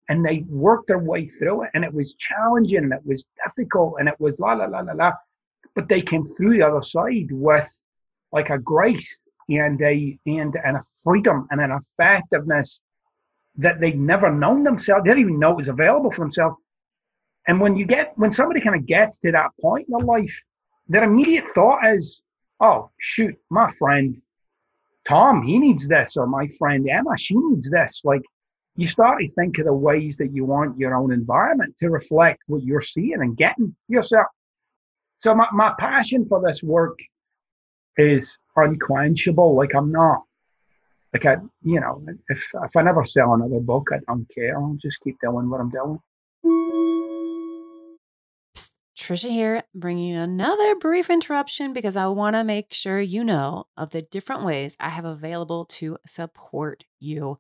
and 0.09 0.25
they 0.25 0.45
worked 0.49 0.89
their 0.89 0.99
way 0.99 1.29
through 1.29 1.65
it 1.65 1.71
and 1.75 1.85
it 1.85 1.93
was 1.93 2.15
challenging 2.15 2.79
and 2.79 2.93
it 2.93 3.05
was 3.05 3.25
difficult 3.45 3.97
and 3.99 4.09
it 4.09 4.19
was 4.19 4.39
la 4.39 4.53
la 4.53 4.67
la 4.67 4.81
la 4.81 4.93
la. 4.93 5.13
But 5.75 5.89
they 5.89 6.03
came 6.03 6.27
through 6.27 6.55
the 6.55 6.63
other 6.63 6.83
side 6.83 7.29
with 7.31 7.69
like 8.33 8.51
a 8.51 8.59
grace 8.59 9.19
and 9.49 9.81
a 9.83 10.19
and 10.27 10.57
and 10.65 10.77
a 10.77 10.83
freedom 11.03 11.47
and 11.51 11.61
an 11.61 11.71
effectiveness 11.71 12.81
that 13.57 13.81
they'd 13.81 13.99
never 13.99 14.31
known 14.31 14.63
themselves. 14.63 15.05
They 15.05 15.11
didn't 15.11 15.23
even 15.23 15.39
know 15.39 15.53
it 15.53 15.57
was 15.57 15.69
available 15.69 16.11
for 16.11 16.21
themselves. 16.21 16.57
And 17.47 17.61
when 17.61 17.77
you 17.77 17.87
get 17.87 18.13
when 18.17 18.33
somebody 18.33 18.61
kind 18.61 18.77
of 18.77 18.87
gets 18.87 19.19
to 19.19 19.33
that 19.33 19.51
point 19.61 19.87
in 19.89 19.97
their 19.97 20.07
life 20.07 20.45
their 20.89 21.05
immediate 21.05 21.47
thought 21.47 21.81
is 21.95 22.23
oh 22.61 22.91
shoot 22.99 23.35
my 23.51 23.67
friend 23.69 24.21
tom 25.09 25.43
he 25.43 25.59
needs 25.59 25.89
this 25.89 26.17
or 26.17 26.27
my 26.27 26.47
friend 26.59 26.89
emma 26.89 27.17
she 27.17 27.35
needs 27.37 27.71
this. 27.71 28.03
Like 28.05 28.23
you 28.77 28.87
start 28.87 29.21
to 29.21 29.29
think 29.29 29.59
of 29.59 29.67
the 29.67 29.73
ways 29.73 30.17
that 30.17 30.33
you 30.33 30.45
want 30.45 30.79
your 30.79 30.95
own 30.95 31.13
environment 31.13 31.77
to 31.79 31.91
reflect 31.91 32.43
what 32.47 32.63
you're 32.63 32.81
seeing 32.81 33.21
and 33.21 33.37
getting 33.37 33.75
yourself. 33.89 34.27
So 35.19 35.35
my, 35.35 35.47
my 35.53 35.75
passion 35.79 36.27
for 36.27 36.43
this 36.45 36.63
work 36.63 36.99
is 37.97 38.37
unquenchable. 38.57 39.55
Like 39.55 39.75
I'm 39.75 39.93
not 39.93 40.23
like 41.13 41.25
I, 41.27 41.37
you 41.63 41.81
know, 41.81 42.05
if 42.29 42.51
if 42.65 42.77
I 42.77 42.83
never 42.83 43.05
sell 43.05 43.35
another 43.35 43.61
book, 43.61 43.91
I 43.93 43.99
don't 44.09 44.29
care. 44.35 44.59
I'll 44.59 44.77
just 44.83 45.01
keep 45.01 45.17
doing 45.23 45.49
what 45.49 45.61
I'm 45.61 45.71
doing. 45.71 46.01
Trisha 48.97 49.31
here, 49.31 49.65
bringing 49.75 50.15
another 50.15 50.75
brief 50.77 51.11
interruption 51.11 51.73
because 51.73 51.95
I 51.95 52.07
want 52.07 52.37
to 52.37 52.45
make 52.45 52.73
sure 52.73 53.01
you 53.01 53.23
know 53.23 53.67
of 53.77 53.91
the 53.91 54.03
different 54.03 54.45
ways 54.45 54.77
I 54.81 54.89
have 54.89 55.05
available 55.05 55.67
to 55.67 55.99
support 56.07 56.85
you. 57.01 57.39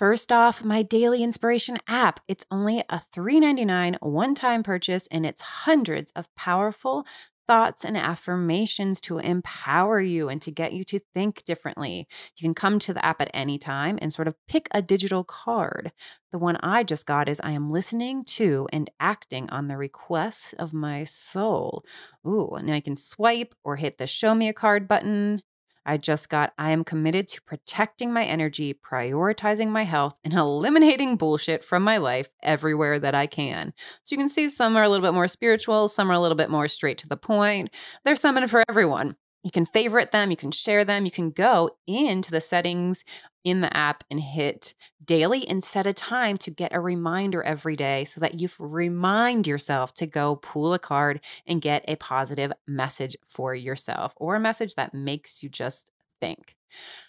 First 0.00 0.32
off, 0.32 0.64
my 0.64 0.80
daily 0.80 1.22
inspiration 1.22 1.76
app. 1.86 2.20
It's 2.26 2.46
only 2.50 2.78
a 2.88 3.02
$3.99 3.14 3.98
one 4.00 4.34
time 4.34 4.62
purchase, 4.62 5.06
and 5.08 5.26
it's 5.26 5.42
hundreds 5.42 6.10
of 6.12 6.34
powerful 6.34 7.06
thoughts 7.46 7.84
and 7.84 7.98
affirmations 7.98 8.98
to 9.02 9.18
empower 9.18 10.00
you 10.00 10.30
and 10.30 10.40
to 10.40 10.50
get 10.50 10.72
you 10.72 10.84
to 10.84 11.00
think 11.14 11.44
differently. 11.44 12.08
You 12.34 12.46
can 12.46 12.54
come 12.54 12.78
to 12.78 12.94
the 12.94 13.04
app 13.04 13.20
at 13.20 13.30
any 13.34 13.58
time 13.58 13.98
and 14.00 14.10
sort 14.10 14.26
of 14.26 14.36
pick 14.48 14.68
a 14.70 14.80
digital 14.80 15.22
card. 15.22 15.92
The 16.32 16.38
one 16.38 16.56
I 16.62 16.82
just 16.82 17.04
got 17.04 17.28
is 17.28 17.38
I 17.44 17.50
am 17.50 17.70
listening 17.70 18.24
to 18.24 18.68
and 18.72 18.90
acting 19.00 19.50
on 19.50 19.68
the 19.68 19.76
requests 19.76 20.54
of 20.54 20.72
my 20.72 21.04
soul. 21.04 21.84
Ooh, 22.26 22.56
now 22.62 22.76
you 22.76 22.82
can 22.82 22.96
swipe 22.96 23.54
or 23.64 23.76
hit 23.76 23.98
the 23.98 24.06
show 24.06 24.34
me 24.34 24.48
a 24.48 24.54
card 24.54 24.88
button. 24.88 25.42
I 25.84 25.96
just 25.96 26.28
got 26.28 26.52
I 26.58 26.70
am 26.70 26.84
committed 26.84 27.28
to 27.28 27.42
protecting 27.42 28.12
my 28.12 28.24
energy, 28.24 28.74
prioritizing 28.74 29.70
my 29.70 29.84
health, 29.84 30.18
and 30.24 30.34
eliminating 30.34 31.16
bullshit 31.16 31.64
from 31.64 31.82
my 31.82 31.96
life 31.96 32.28
everywhere 32.42 32.98
that 32.98 33.14
I 33.14 33.26
can. 33.26 33.72
So 34.02 34.14
you 34.14 34.18
can 34.18 34.28
see 34.28 34.48
some 34.48 34.76
are 34.76 34.82
a 34.82 34.88
little 34.88 35.06
bit 35.06 35.14
more 35.14 35.28
spiritual, 35.28 35.88
some 35.88 36.10
are 36.10 36.14
a 36.14 36.20
little 36.20 36.36
bit 36.36 36.50
more 36.50 36.68
straight 36.68 36.98
to 36.98 37.08
the 37.08 37.16
point. 37.16 37.70
There's 38.04 38.20
some 38.20 38.40
for 38.48 38.64
everyone. 38.68 39.16
You 39.42 39.50
can 39.50 39.64
favorite 39.64 40.10
them, 40.10 40.30
you 40.30 40.36
can 40.36 40.50
share 40.50 40.84
them, 40.84 41.06
you 41.06 41.10
can 41.10 41.30
go 41.30 41.70
into 41.86 42.30
the 42.30 42.42
settings 42.42 43.04
in 43.44 43.60
the 43.60 43.74
app 43.76 44.04
and 44.10 44.20
hit 44.20 44.74
daily 45.04 45.46
and 45.48 45.64
set 45.64 45.86
a 45.86 45.92
time 45.92 46.36
to 46.38 46.50
get 46.50 46.74
a 46.74 46.80
reminder 46.80 47.42
every 47.42 47.76
day 47.76 48.04
so 48.04 48.20
that 48.20 48.40
you 48.40 48.48
remind 48.58 49.46
yourself 49.46 49.94
to 49.94 50.06
go 50.06 50.36
pull 50.36 50.74
a 50.74 50.78
card 50.78 51.20
and 51.46 51.62
get 51.62 51.84
a 51.88 51.96
positive 51.96 52.52
message 52.66 53.16
for 53.26 53.54
yourself 53.54 54.12
or 54.16 54.34
a 54.34 54.40
message 54.40 54.74
that 54.74 54.94
makes 54.94 55.42
you 55.42 55.48
just 55.48 55.90
think. 56.20 56.56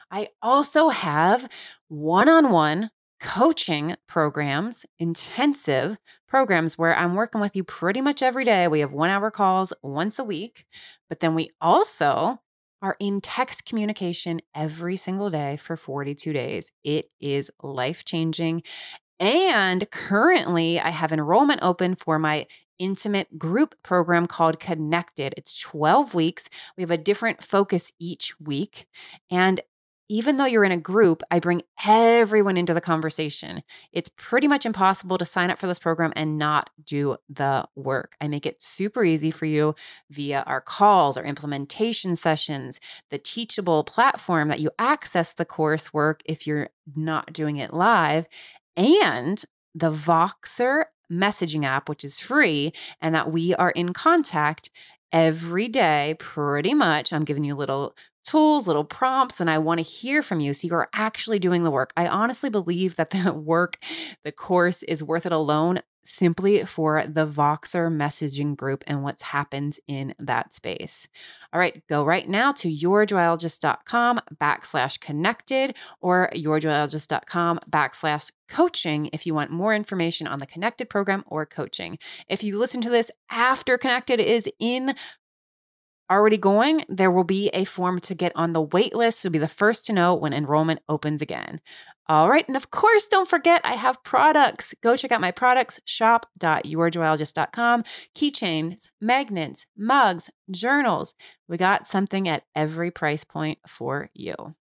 I 0.10 0.30
also 0.42 0.90
have 0.90 1.50
one 1.88 2.30
on 2.30 2.52
one 2.52 2.92
coaching 3.20 3.96
programs, 4.08 4.86
intensive 4.98 5.98
programs 6.28 6.78
where 6.78 6.96
I'm 6.98 7.14
working 7.14 7.40
with 7.40 7.56
you 7.56 7.64
pretty 7.64 8.02
much 8.02 8.24
every 8.24 8.44
day. 8.44 8.68
We 8.68 8.80
have 8.80 8.94
one 8.94 9.12
hour 9.12 9.30
calls 9.30 9.72
once 9.84 10.18
a 10.18 10.24
week, 10.24 10.66
but 11.08 11.20
then 11.20 11.36
we 11.36 11.52
also 11.62 12.40
are 12.82 12.96
in 13.00 13.22
text 13.22 13.66
communication 13.66 14.42
every 14.56 14.98
single 14.98 15.30
day 15.30 15.58
for 15.58 15.78
42 15.78 16.34
days. 16.34 16.72
It 16.84 17.12
is 17.20 17.52
life 17.62 18.04
changing. 18.04 18.64
And 19.20 19.90
currently, 19.92 20.80
I 20.80 20.90
have 20.90 21.12
enrollment 21.12 21.60
open 21.62 21.96
for 21.96 22.18
my 22.18 22.48
intimate 22.80 23.38
group 23.38 23.76
program 23.84 24.26
called 24.26 24.60
Connected. 24.60 25.36
It's 25.38 25.60
12 25.60 26.16
weeks. 26.16 26.50
We 26.76 26.82
have 26.82 26.90
a 26.90 26.98
different 26.98 27.44
focus 27.44 27.94
each 28.00 28.34
week. 28.40 28.88
And 29.30 29.62
even 30.12 30.36
though 30.36 30.46
you're 30.46 30.66
in 30.66 30.74
a 30.74 30.78
group, 30.78 31.24
I 31.32 31.40
bring 31.40 31.62
everyone 31.88 32.58
into 32.58 32.74
the 32.74 32.82
conversation. 32.82 33.64
It's 33.94 34.10
pretty 34.18 34.46
much 34.46 34.66
impossible 34.66 35.18
to 35.18 35.24
sign 35.24 35.50
up 35.50 35.58
for 35.58 35.68
this 35.68 35.80
program 35.80 36.12
and 36.18 36.38
not 36.38 36.70
do 36.84 37.16
the 37.30 37.66
work. 37.78 38.18
I 38.20 38.28
make 38.28 38.46
it 38.46 38.62
super 38.62 39.06
easy 39.06 39.32
for 39.32 39.46
you 39.46 39.74
via 40.10 40.44
our 40.46 40.60
calls, 40.60 41.16
our 41.16 41.24
implementation 41.24 42.18
sessions, 42.18 42.82
the 43.10 43.20
teachable 43.20 43.86
platform 43.86 44.50
that 44.50 44.60
you 44.60 44.70
access 44.78 45.34
the 45.34 45.46
coursework 45.46 46.20
if 46.26 46.46
you're 46.46 46.72
not 46.94 47.32
doing 47.32 47.56
it 47.56 47.74
live, 47.74 48.28
and 48.76 49.46
the 49.74 49.94
Voxer 49.94 50.88
messaging 51.10 51.64
app, 51.64 51.88
which 51.88 52.04
is 52.04 52.20
free, 52.20 52.74
and 53.00 53.16
that 53.16 53.32
we 53.32 53.56
are 53.56 53.72
in 53.72 53.94
contact 53.94 54.72
every 55.12 55.68
day, 55.68 56.16
pretty 56.20 56.74
much. 56.74 57.14
I'm 57.14 57.24
giving 57.26 57.44
you 57.44 57.56
little 57.56 57.96
tools, 58.26 58.68
little 58.68 58.84
prompts, 58.84 59.40
and 59.40 59.50
I 59.50 59.58
want 59.58 59.80
to 59.80 59.84
hear 59.84 60.22
from 60.22 60.40
you. 60.40 60.54
So 60.54 60.68
you're 60.68 60.90
actually 60.94 61.40
doing 61.40 61.64
the 61.64 61.72
work. 61.72 61.92
I 61.98 62.08
honestly 62.08 62.50
believe 62.50 62.96
that 62.96 63.10
the 63.12 63.34
work, 63.36 63.78
the 64.24 64.32
course 64.32 64.84
is 64.84 65.04
worth 65.04 65.26
it 65.26 65.32
alone 65.32 65.80
simply 66.04 66.64
for 66.66 67.06
the 67.08 67.28
Voxer 67.28 67.92
messaging 67.92 68.56
group 68.56 68.84
and 68.88 69.04
what 69.04 69.22
happens 69.22 69.80
in 69.88 70.14
that 70.20 70.54
space. 70.54 71.08
All 71.54 71.60
right, 71.60 71.82
go 71.88 72.04
right 72.04 72.28
now 72.28 72.52
to 72.54 72.70
yourjoyologist.com 72.70 74.20
backslash 74.40 75.00
connected 75.00 75.76
or 76.00 76.30
yourjoyologist.com 76.34 77.60
backslash 77.70 78.32
coaching 78.50 79.10
if 79.14 79.26
you 79.26 79.34
want 79.34 79.50
more 79.50 79.74
information 79.74 80.28
on 80.28 80.40
the 80.40 80.46
connected 80.46 80.90
program 80.90 81.24
or 81.28 81.46
coaching. 81.46 81.98
If 82.28 82.44
you 82.44 82.58
listen 82.58 82.82
to 82.82 82.90
this 82.90 83.10
after 83.30 83.78
connected 83.78 84.20
is 84.20 84.50
in 84.60 84.94
already 86.10 86.38
going, 86.38 86.86
there 86.90 87.12
will 87.12 87.24
be 87.24 87.50
a 87.50 87.66
form 87.66 88.00
to 88.02 88.16
get 88.16 88.32
on 88.36 88.54
the 88.54 88.62
wait 88.62 88.96
list. 88.96 89.24
You'll 89.24 89.32
be 89.32 89.40
the 89.40 89.48
first 89.48 89.86
to 89.86 89.94
know 89.94 90.14
when 90.16 90.34
enrollment 90.34 90.82
opens 90.90 91.22
again. 91.22 91.62
All 92.08 92.30
right. 92.30 92.46
And 92.48 92.58
of 92.58 92.72
course, 92.72 93.08
don't 93.08 93.30
forget, 93.30 93.62
I 93.64 93.74
have 93.74 94.04
products. 94.04 94.74
Go 94.82 94.98
check 94.98 95.12
out 95.12 95.22
my 95.22 95.32
products, 95.32 95.80
shop.yourjoyologist.com. 95.86 97.84
Keychains, 98.16 98.90
magnets, 99.00 99.66
mugs, 99.78 100.30
journals. 100.50 101.14
We 101.48 101.56
got 101.58 101.88
something 101.88 102.28
at 102.28 102.44
every 102.56 102.92
price 102.92 103.24
point 103.24 103.60
for 103.68 104.10
you. 104.14 104.56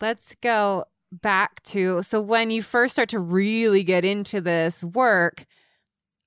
Let's 0.00 0.34
go 0.40 0.84
back 1.12 1.62
to 1.64 2.02
so 2.02 2.20
when 2.20 2.50
you 2.50 2.62
first 2.62 2.94
start 2.94 3.08
to 3.10 3.18
really 3.18 3.82
get 3.82 4.04
into 4.04 4.40
this 4.40 4.82
work, 4.82 5.46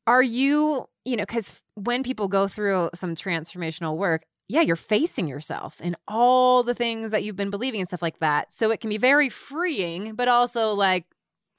are 0.08 0.24
you, 0.24 0.88
you 1.06 1.16
know, 1.16 1.24
because 1.24 1.62
when 1.76 2.04
people 2.04 2.28
go 2.28 2.48
through 2.48 2.90
some 2.94 3.16
transformational 3.16 3.98
work, 3.98 4.26
yeah, 4.50 4.62
you're 4.62 4.76
facing 4.76 5.28
yourself 5.28 5.78
and 5.80 5.96
all 6.08 6.64
the 6.64 6.74
things 6.74 7.12
that 7.12 7.24
you've 7.24 7.36
been 7.36 7.52
believing 7.52 7.82
and 7.82 7.88
stuff 7.88 8.02
like 8.02 8.20
that. 8.20 8.52
So 8.52 8.72
it 8.72 8.82
can 8.82 8.90
be 8.90 8.98
very 8.98 9.30
freeing, 9.30 10.16
but 10.16 10.28
also 10.28 10.74
like 10.74 11.06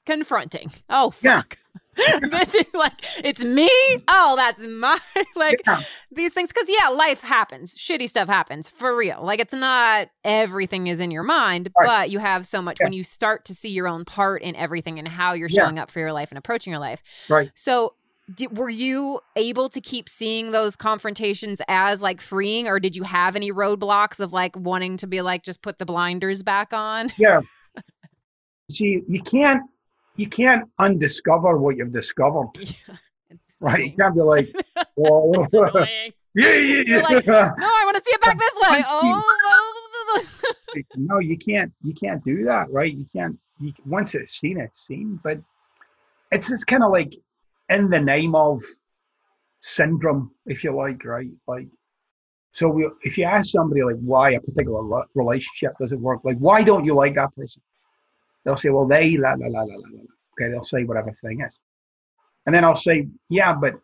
confronting. 0.05 0.71
Oh, 0.89 1.11
fuck. 1.11 1.57
Yeah. 1.97 2.19
this 2.31 2.53
is 2.53 2.73
like, 2.73 2.93
it's 3.23 3.43
me. 3.43 3.69
Oh, 4.09 4.35
that's 4.35 4.65
my, 4.65 4.97
like 5.37 5.61
yeah. 5.65 5.81
these 6.11 6.33
things. 6.33 6.51
Cause 6.51 6.65
yeah, 6.67 6.89
life 6.89 7.21
happens. 7.21 7.73
Shitty 7.75 8.09
stuff 8.09 8.27
happens 8.27 8.67
for 8.67 8.95
real. 8.95 9.21
Like 9.23 9.39
it's 9.39 9.53
not 9.53 10.09
everything 10.25 10.87
is 10.87 10.99
in 10.99 11.11
your 11.11 11.23
mind, 11.23 11.69
right. 11.79 11.87
but 11.87 12.09
you 12.09 12.19
have 12.19 12.45
so 12.45 12.61
much 12.61 12.77
yeah. 12.79 12.87
when 12.87 12.93
you 12.93 13.03
start 13.03 13.45
to 13.45 13.53
see 13.53 13.69
your 13.69 13.87
own 13.87 14.03
part 14.03 14.41
in 14.41 14.55
everything 14.57 14.99
and 14.99 15.07
how 15.07 15.31
you're 15.31 15.49
showing 15.49 15.79
up 15.79 15.89
for 15.89 15.99
your 15.99 16.11
life 16.11 16.29
and 16.29 16.37
approaching 16.37 16.71
your 16.71 16.79
life. 16.79 17.01
Right. 17.29 17.51
So 17.55 17.93
did, 18.33 18.57
were 18.57 18.69
you 18.69 19.19
able 19.35 19.69
to 19.69 19.81
keep 19.81 20.07
seeing 20.07 20.51
those 20.51 20.75
confrontations 20.75 21.61
as 21.67 22.01
like 22.01 22.21
freeing 22.21 22.67
or 22.67 22.79
did 22.79 22.95
you 22.95 23.03
have 23.03 23.35
any 23.35 23.51
roadblocks 23.51 24.19
of 24.19 24.33
like 24.33 24.55
wanting 24.55 24.97
to 24.97 25.07
be 25.07 25.21
like 25.21 25.43
just 25.43 25.61
put 25.61 25.79
the 25.79 25.85
blinders 25.85 26.43
back 26.43 26.73
on 26.73 27.11
yeah. 27.17 27.41
See 28.69 29.01
you 29.07 29.21
can't 29.21 29.63
you 30.15 30.27
can't 30.27 30.69
undiscover 30.79 31.57
what 31.57 31.77
you've 31.77 31.93
discovered. 31.93 32.49
Yeah, 33.63 33.69
right? 33.73 33.91
You 33.91 33.95
can't 33.95 34.15
be 34.15 34.21
like 34.21 34.47
well 34.95 35.47
yeah 35.53 36.55
yeah 36.55 36.83
yeah. 36.87 37.01
Like, 37.01 37.27
no 37.27 37.33
i 37.33 37.81
want 37.85 37.95
to 37.95 38.03
see 38.03 38.11
it 38.11 38.21
back 38.21 38.37
this 38.39 38.53
way. 38.69 38.83
Oh 38.87 39.23
no. 40.95 41.19
You 41.19 41.37
can't 41.37 41.71
you 41.83 41.93
can't 41.93 42.23
do 42.25 42.45
that 42.45 42.71
right? 42.71 42.91
You 42.91 43.05
can't 43.13 43.37
you, 43.59 43.71
once 43.85 44.15
it's 44.15 44.39
seen 44.39 44.59
it's 44.59 44.87
seen 44.87 45.19
but 45.23 45.39
it's 46.31 46.49
it's 46.49 46.63
kind 46.63 46.83
of 46.83 46.91
like 46.91 47.13
in 47.71 47.89
the 47.89 47.99
name 47.99 48.35
of 48.35 48.61
syndrome, 49.61 50.31
if 50.45 50.63
you 50.63 50.75
like, 50.75 51.03
right? 51.05 51.29
Like, 51.47 51.67
so 52.51 52.67
we, 52.67 52.89
if 53.03 53.17
you 53.17 53.23
ask 53.23 53.51
somebody 53.51 53.81
like 53.83 53.99
why 54.01 54.31
a 54.31 54.41
particular 54.41 55.05
relationship 55.15 55.73
doesn't 55.79 56.01
work, 56.01 56.19
like 56.23 56.37
why 56.37 56.63
don't 56.63 56.85
you 56.85 56.93
like 56.93 57.15
that 57.15 57.33
person? 57.35 57.61
They'll 58.43 58.57
say, 58.57 58.69
well, 58.69 58.87
they 58.87 59.17
la 59.17 59.31
la 59.31 59.47
la 59.47 59.61
la 59.61 59.75
la 59.75 59.87
la. 59.93 60.01
Okay, 60.33 60.51
they'll 60.51 60.63
say 60.63 60.83
whatever 60.83 61.11
thing 61.13 61.41
is, 61.41 61.59
and 62.45 62.53
then 62.53 62.65
I'll 62.65 62.75
say, 62.75 63.07
yeah, 63.29 63.53
but 63.53 63.75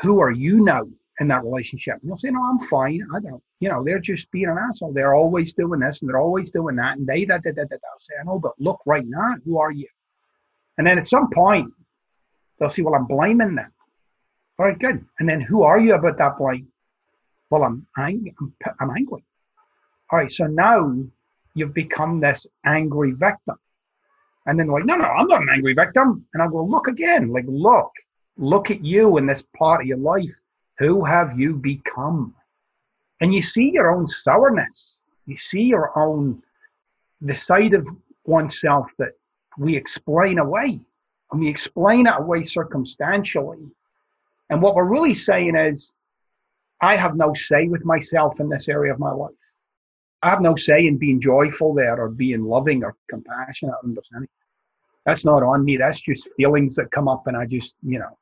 who 0.00 0.20
are 0.20 0.30
you 0.30 0.64
now 0.64 0.82
in 1.20 1.28
that 1.28 1.44
relationship? 1.44 1.96
And 2.00 2.10
they'll 2.10 2.16
say, 2.16 2.30
no, 2.30 2.42
I'm 2.42 2.60
fine. 2.60 3.02
I 3.14 3.20
don't. 3.20 3.42
You 3.60 3.68
know, 3.68 3.82
they're 3.84 3.98
just 3.98 4.30
being 4.30 4.48
an 4.48 4.58
asshole. 4.58 4.92
They're 4.92 5.14
always 5.14 5.52
doing 5.52 5.80
this 5.80 6.00
and 6.00 6.08
they're 6.08 6.20
always 6.20 6.50
doing 6.50 6.76
that, 6.76 6.96
and 6.96 7.06
they 7.06 7.24
that 7.26 7.42
that 7.44 7.56
that. 7.56 7.68
that. 7.68 7.80
I'll 7.92 8.00
say, 8.00 8.14
I 8.20 8.24
know, 8.24 8.38
but 8.38 8.52
look 8.58 8.80
right 8.86 9.04
now, 9.06 9.34
who 9.44 9.58
are 9.58 9.72
you? 9.72 9.88
And 10.78 10.86
then 10.86 10.96
at 10.96 11.08
some 11.08 11.28
point, 11.30 11.72
they'll 12.58 12.68
say, 12.68 12.82
well, 12.82 12.94
I'm 12.94 13.06
blaming 13.06 13.54
them. 13.54 13.72
All 14.58 14.66
right, 14.66 14.78
good. 14.78 15.04
And 15.18 15.28
then 15.28 15.40
who 15.40 15.62
are 15.62 15.78
you 15.78 15.94
about 15.94 16.18
that 16.18 16.36
blame? 16.36 16.68
Well, 17.50 17.64
I'm, 17.64 17.86
angry. 17.96 18.34
I'm, 18.80 18.90
angry. 18.90 19.24
All 20.10 20.18
right, 20.18 20.30
so 20.30 20.46
now 20.46 20.96
you've 21.54 21.74
become 21.74 22.20
this 22.20 22.46
angry 22.64 23.12
victim. 23.12 23.56
And 24.46 24.58
then 24.58 24.68
like, 24.68 24.84
no, 24.84 24.96
no, 24.96 25.04
I'm 25.04 25.26
not 25.26 25.42
an 25.42 25.48
angry 25.52 25.74
victim. 25.74 26.26
And 26.34 26.42
I 26.42 26.48
go, 26.48 26.64
look 26.64 26.88
again, 26.88 27.30
like, 27.32 27.44
look, 27.46 27.90
look 28.36 28.70
at 28.70 28.84
you 28.84 29.18
in 29.18 29.26
this 29.26 29.42
part 29.56 29.82
of 29.82 29.86
your 29.86 29.98
life. 29.98 30.34
Who 30.78 31.04
have 31.04 31.38
you 31.38 31.54
become? 31.54 32.34
And 33.20 33.34
you 33.34 33.42
see 33.42 33.70
your 33.70 33.94
own 33.94 34.06
sourness. 34.06 34.98
You 35.26 35.36
see 35.36 35.62
your 35.62 35.96
own, 35.98 36.42
the 37.20 37.34
side 37.34 37.74
of 37.74 37.86
oneself 38.24 38.86
that 38.98 39.12
we 39.58 39.76
explain 39.76 40.38
away 40.38 40.80
and 41.30 41.40
we 41.40 41.48
explain 41.48 42.06
it 42.06 42.14
away 42.16 42.42
circumstantially. 42.42 43.58
And 44.50 44.62
what 44.62 44.74
we're 44.74 44.84
really 44.84 45.14
saying 45.14 45.56
is, 45.56 45.92
I 46.80 46.96
have 46.96 47.16
no 47.16 47.34
say 47.34 47.68
with 47.68 47.84
myself 47.84 48.40
in 48.40 48.48
this 48.48 48.68
area 48.68 48.92
of 48.92 48.98
my 48.98 49.10
life. 49.10 49.32
I 50.22 50.30
have 50.30 50.40
no 50.40 50.56
say 50.56 50.86
in 50.86 50.96
being 50.96 51.20
joyful 51.20 51.74
there 51.74 52.00
or 52.00 52.08
being 52.08 52.44
loving 52.44 52.82
or 52.82 52.96
compassionate 53.08 53.74
understanding. 53.84 54.28
That's 55.04 55.24
not 55.24 55.42
on 55.42 55.64
me. 55.64 55.76
That's 55.76 56.00
just 56.00 56.34
feelings 56.36 56.76
that 56.76 56.90
come 56.90 57.08
up 57.08 57.26
and 57.26 57.36
I 57.36 57.46
just, 57.46 57.76
you 57.82 57.98
know. 57.98 58.18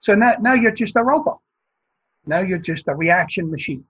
So 0.00 0.14
now, 0.14 0.34
now 0.40 0.54
you're 0.54 0.70
just 0.70 0.96
a 0.96 1.02
robot. 1.02 1.38
Now 2.26 2.40
you're 2.40 2.58
just 2.58 2.88
a 2.88 2.94
reaction 2.94 3.50
machine. 3.50 3.84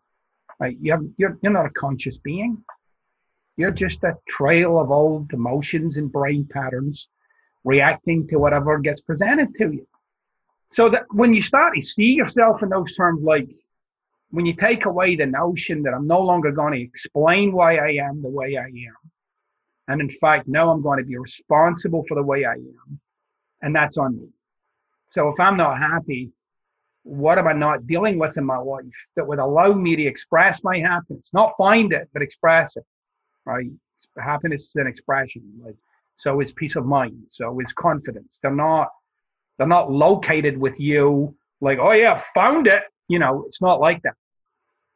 Right? 0.58 0.76
You 0.80 0.92
have, 0.92 1.04
you're, 1.16 1.38
you're 1.42 1.52
not 1.52 1.66
a 1.66 1.70
conscious 1.70 2.18
being. 2.18 2.64
You're 3.56 3.70
just 3.70 4.02
a 4.04 4.16
trail 4.28 4.78
of 4.78 4.90
old 4.90 5.32
emotions 5.32 5.96
and 5.96 6.10
brain 6.10 6.46
patterns 6.50 7.08
reacting 7.64 8.28
to 8.28 8.36
whatever 8.36 8.78
gets 8.78 9.00
presented 9.00 9.54
to 9.56 9.72
you. 9.72 9.86
So 10.70 10.88
that 10.90 11.04
when 11.10 11.32
you 11.34 11.42
start 11.42 11.74
to 11.74 11.80
see 11.80 12.12
yourself 12.12 12.62
in 12.62 12.68
those 12.68 12.94
terms, 12.94 13.22
like 13.22 13.48
when 14.30 14.46
you 14.46 14.54
take 14.54 14.84
away 14.86 15.16
the 15.16 15.26
notion 15.26 15.82
that 15.84 15.94
I'm 15.94 16.06
no 16.06 16.20
longer 16.20 16.50
going 16.50 16.72
to 16.74 16.80
explain 16.80 17.52
why 17.52 17.76
I 17.76 17.92
am 18.04 18.22
the 18.22 18.28
way 18.28 18.56
I 18.56 18.66
am, 18.66 19.10
and 19.88 20.00
in 20.00 20.10
fact, 20.10 20.48
now 20.48 20.70
I'm 20.70 20.82
going 20.82 20.98
to 20.98 21.04
be 21.04 21.16
responsible 21.16 22.04
for 22.08 22.14
the 22.14 22.22
way 22.22 22.44
I 22.44 22.54
am, 22.54 23.00
and 23.62 23.74
that's 23.74 23.98
on 23.98 24.16
me. 24.16 24.28
So 25.10 25.28
if 25.28 25.38
I'm 25.38 25.56
not 25.56 25.78
happy, 25.78 26.32
what 27.04 27.38
am 27.38 27.46
I 27.46 27.52
not 27.52 27.86
dealing 27.86 28.18
with 28.18 28.36
in 28.38 28.44
my 28.44 28.56
life 28.56 29.06
that 29.14 29.26
would 29.26 29.38
allow 29.38 29.72
me 29.72 29.94
to 29.94 30.02
express 30.02 30.64
my 30.64 30.78
happiness? 30.78 31.28
Not 31.32 31.52
find 31.56 31.92
it, 31.92 32.08
but 32.12 32.22
express 32.22 32.76
it, 32.76 32.84
right? 33.44 33.70
Happiness 34.18 34.62
is 34.62 34.74
an 34.76 34.86
expression. 34.86 35.42
Like, 35.62 35.76
so 36.16 36.40
is 36.40 36.52
peace 36.52 36.76
of 36.76 36.86
mind. 36.86 37.24
So 37.28 37.58
is 37.60 37.72
confidence. 37.72 38.38
They're 38.42 38.54
not 38.54 38.88
they're 39.58 39.66
not 39.66 39.90
located 39.90 40.58
with 40.58 40.78
you 40.80 41.34
like, 41.60 41.78
oh 41.78 41.92
yeah, 41.92 42.20
found 42.34 42.66
it. 42.66 42.82
You 43.08 43.18
know, 43.18 43.44
it's 43.46 43.60
not 43.60 43.80
like 43.80 44.02
that. 44.02 44.14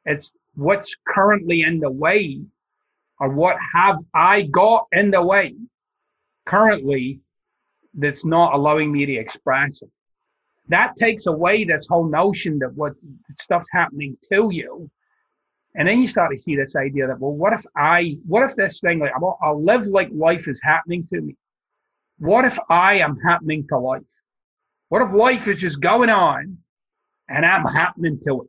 It's 0.05 0.32
what's 0.55 0.95
currently 1.07 1.62
in 1.62 1.78
the 1.78 1.90
way 1.90 2.40
or 3.20 3.31
what 3.31 3.57
have 3.73 3.99
I 4.15 4.43
got 4.43 4.86
in 4.93 5.11
the 5.11 5.23
way 5.23 5.55
currently 6.47 7.20
that's 7.95 8.24
not 8.24 8.55
allowing 8.55 8.93
me 8.93 9.07
to 9.07 9.15
express 9.15 9.82
it? 9.82 9.90
That 10.69 10.97
takes 10.97 11.27
away 11.27 11.65
this 11.65 11.86
whole 11.89 12.09
notion 12.09 12.59
that 12.61 12.74
what 12.74 12.93
stuff's 13.40 13.69
happening 13.73 14.16
to 14.32 14.51
you. 14.53 14.90
And 15.78 15.86
then 15.86 16.02
you 16.02 16.09
start 16.09 16.32
to 16.32 16.38
see 16.38 16.56
this 16.56 16.74
idea 16.74 17.06
that, 17.06 17.20
well, 17.20 17.32
what 17.32 17.52
if 17.52 17.64
I, 17.76 18.18
what 18.26 18.42
if 18.42 18.56
this 18.56 18.80
thing, 18.80 18.98
like, 18.98 19.12
I'll, 19.14 19.38
I'll 19.40 19.64
live 19.64 19.86
like 19.86 20.09
life 20.12 20.48
is 20.48 20.60
happening 20.60 21.06
to 21.06 21.20
me? 21.20 21.36
What 22.18 22.44
if 22.44 22.59
I 22.68 22.98
am 22.98 23.16
happening 23.20 23.64
to 23.68 23.78
life? 23.78 24.02
What 24.88 25.02
if 25.02 25.14
life 25.14 25.46
is 25.46 25.60
just 25.60 25.80
going 25.80 26.10
on 26.10 26.59
and 27.28 27.46
I'm 27.46 27.64
happening 27.64 28.18
to 28.26 28.42
it? 28.42 28.48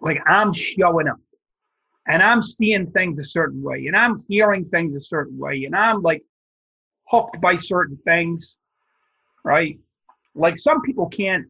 Like 0.00 0.20
I'm 0.24 0.52
showing 0.52 1.08
up 1.08 1.18
and 2.06 2.22
I'm 2.22 2.42
seeing 2.42 2.92
things 2.92 3.18
a 3.18 3.24
certain 3.24 3.60
way 3.60 3.86
and 3.88 3.96
I'm 3.96 4.22
hearing 4.28 4.64
things 4.64 4.94
a 4.94 5.00
certain 5.00 5.36
way 5.36 5.64
and 5.64 5.74
I'm 5.74 6.00
like 6.00 6.22
hooked 7.08 7.40
by 7.40 7.56
certain 7.56 7.98
things, 8.04 8.56
right? 9.44 9.80
Like 10.36 10.58
some 10.58 10.80
people 10.82 11.08
can't 11.08 11.46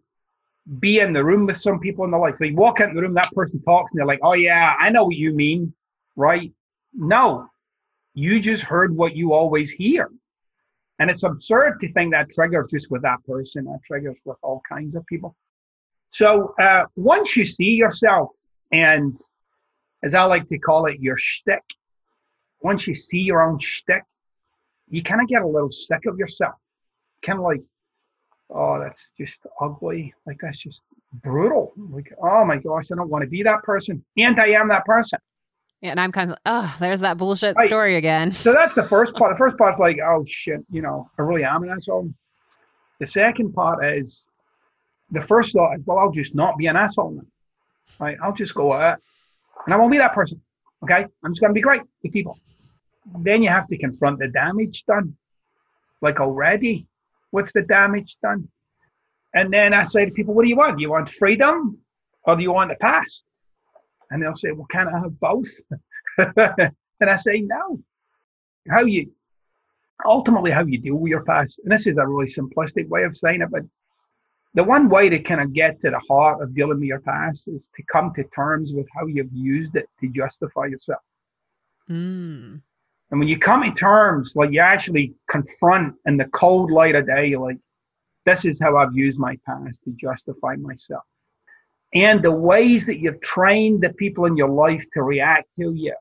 be 0.79 0.99
in 0.99 1.13
the 1.13 1.25
room 1.25 1.47
with 1.47 1.57
some 1.57 1.79
people 1.79 2.05
in 2.05 2.11
their 2.11 2.21
life. 2.21 2.39
They 2.39 2.51
walk 2.51 2.81
into 2.81 2.95
the 2.95 3.03
room, 3.03 3.15
that 3.15 3.33
person 3.33 3.63
talks, 3.63 3.93
and 3.93 3.99
they're 3.99 4.07
like, 4.07 4.21
oh, 4.23 4.33
yeah, 4.33 4.75
I 4.81 4.91
know 4.91 5.05
what 5.05 5.17
you 5.17 5.33
mean, 5.33 5.73
right? 6.17 6.53
No, 6.93 7.49
you 8.15 8.41
just 8.41 8.63
heard 8.63 8.97
what 8.97 9.15
you 9.15 9.33
always 9.33 9.71
hear. 9.71 10.11
And 10.99 11.11
it's 11.11 11.23
absurd 11.23 11.79
to 11.81 11.93
think 11.93 12.13
that 12.13 12.31
triggers 12.31 12.69
just 12.71 12.91
with 12.91 13.03
that 13.03 13.23
person, 13.25 13.65
that 13.67 13.81
triggers 13.85 14.17
with 14.25 14.39
all 14.43 14.63
kinds 14.69 14.97
of 14.97 15.07
people. 15.07 15.37
So 16.11 16.55
uh, 16.59 16.85
once 16.97 17.37
you 17.37 17.45
see 17.45 17.73
yourself, 17.73 18.35
and 18.73 19.21
as 20.03 20.15
I 20.15 20.25
like 20.25 20.47
to 20.49 20.59
call 20.59 20.87
it, 20.87 20.99
your 20.99 21.17
shtick, 21.17 21.63
once 22.61 22.87
you 22.87 22.95
see 22.95 23.19
your 23.19 23.43
own 23.43 23.59
shtick, 23.59 24.03
you 24.89 25.03
kind 25.03 25.21
of 25.21 25.29
get 25.29 25.43
a 25.43 25.47
little 25.47 25.71
sick 25.71 26.07
of 26.07 26.19
yourself. 26.19 26.55
Kind 27.23 27.39
of 27.39 27.45
like, 27.45 27.61
oh, 28.51 28.81
that's 28.81 29.10
just 29.18 29.47
ugly. 29.60 30.14
Like, 30.27 30.39
that's 30.40 30.59
just 30.59 30.82
brutal. 31.12 31.73
Like, 31.77 32.12
oh 32.23 32.44
my 32.44 32.59
gosh, 32.59 32.90
I 32.93 32.97
don't 32.97 33.10
want 33.10 33.23
to 33.23 33.28
be 33.28 33.43
that 33.43 33.62
person. 33.62 34.05
And 34.16 34.39
I 34.39 34.48
am 34.48 34.68
that 34.68 34.85
person. 34.85 35.18
Yeah, 35.81 35.90
and 35.90 36.01
I'm 36.01 36.12
kind 36.12 36.31
of, 36.31 36.39
oh, 36.47 36.77
there's 36.81 37.01
that 37.01 37.18
bullshit 37.18 37.55
right. 37.56 37.66
story 37.66 37.97
again. 37.97 38.32
So 38.32 38.52
that's 38.52 38.74
the 38.74 38.82
first 38.82 39.14
part. 39.16 39.32
The 39.32 39.39
first 39.39 39.59
part's 39.59 39.78
like, 39.78 39.98
oh 40.05 40.24
shit, 40.27 40.60
you 40.70 40.82
know, 40.82 41.10
I 41.18 41.23
really 41.23 41.44
am 41.44 41.62
an 41.62 41.70
asshole. 41.70 42.12
The 42.98 43.06
second 43.06 43.52
part 43.52 43.85
is, 43.85 44.27
the 45.10 45.20
first 45.20 45.52
thought 45.52 45.74
is, 45.77 45.82
well, 45.86 45.98
I'll 45.98 46.10
just 46.10 46.35
not 46.35 46.56
be 46.56 46.66
an 46.66 46.77
asshole 46.77 47.12
now. 47.12 47.23
Right? 48.01 48.16
I'll 48.23 48.32
just 48.32 48.55
go 48.55 48.73
out 48.73 48.98
and 49.64 49.74
I 49.74 49.77
won't 49.77 49.93
be 49.93 49.98
that 49.98 50.14
person. 50.14 50.40
Okay? 50.82 51.06
I'm 51.23 51.31
just 51.31 51.40
going 51.40 51.51
to 51.51 51.55
be 51.55 51.60
great 51.60 51.82
with 52.02 52.12
people. 52.12 52.39
Then 53.20 53.43
you 53.43 53.48
have 53.48 53.68
to 53.68 53.78
confront 53.78 54.18
the 54.18 54.28
damage 54.28 54.85
done. 54.85 55.16
Like 56.01 56.20
already, 56.20 56.86
what's 57.31 57.53
the 57.53 57.62
damage 57.62 58.16
done? 58.23 58.48
And 59.35 59.53
then 59.53 59.74
I 59.74 59.85
say 59.85 60.05
to 60.05 60.11
people, 60.11 60.35
what 60.35 60.43
do 60.43 60.48
you 60.48 60.57
want? 60.57 60.78
Do 60.78 60.82
you 60.82 60.90
want 60.90 61.09
freedom 61.11 61.78
or 62.24 62.36
do 62.36 62.43
you 62.43 62.53
want 62.53 62.70
the 62.70 62.77
past? 62.77 63.24
And 64.11 64.23
they'll 64.23 64.35
say, 64.35 64.53
well, 64.53 64.66
can 64.70 64.89
I 64.89 65.01
have 65.01 65.19
both? 65.20 65.51
and 66.19 67.11
I 67.11 67.16
say, 67.16 67.40
no. 67.40 67.81
How 68.69 68.85
you 68.85 69.12
ultimately 70.05 70.51
how 70.51 70.65
you 70.65 70.78
deal 70.78 70.97
with 70.97 71.11
your 71.11 71.24
past, 71.24 71.61
and 71.65 71.73
this 71.73 71.86
is 71.86 71.97
a 71.97 72.07
really 72.07 72.27
simplistic 72.27 72.89
way 72.89 73.05
of 73.05 73.16
saying 73.16 73.43
it, 73.43 73.51
but 73.51 73.62
the 74.55 74.65
one 74.65 74.89
way 74.89 75.09
to 75.09 75.19
kind 75.19 75.40
of 75.40 75.53
get 75.53 75.81
to 75.81 75.90
the 75.90 76.01
heart 76.09 76.43
of 76.43 76.55
dealing 76.55 76.81
with 76.81 76.89
your 76.89 77.01
past 77.01 77.48
is 77.48 77.70
to 77.77 77.82
come 77.90 78.12
to 78.15 78.24
terms 78.35 78.73
with 78.73 78.86
how 78.97 79.07
you've 79.07 79.32
used 79.32 79.77
it 79.77 79.89
to 80.01 80.09
justify 80.09 80.66
yourself. 80.66 81.03
Mm. 81.90 82.62
And 83.11 83.20
when 83.20 83.28
you 83.28 83.39
come 83.39 83.62
to 83.62 83.70
terms, 83.70 84.35
like 84.35 84.51
you 84.51 84.61
actually 84.61 85.15
confront 85.28 85.95
in 86.07 86.16
the 86.16 86.24
cold 86.27 86.70
light 86.70 86.95
of 86.95 87.07
day, 87.07 87.37
like, 87.37 87.59
this 88.24 88.45
is 88.45 88.59
how 88.61 88.77
I've 88.77 88.95
used 88.95 89.20
my 89.20 89.39
past 89.47 89.81
to 89.85 89.91
justify 89.93 90.57
myself. 90.57 91.05
And 91.95 92.23
the 92.23 92.33
ways 92.33 92.85
that 92.87 92.99
you've 92.99 93.20
trained 93.20 93.83
the 93.83 93.91
people 93.91 94.24
in 94.24 94.37
your 94.37 94.49
life 94.49 94.85
to 94.95 95.03
react 95.03 95.49
to 95.61 95.73
you, 95.73 95.95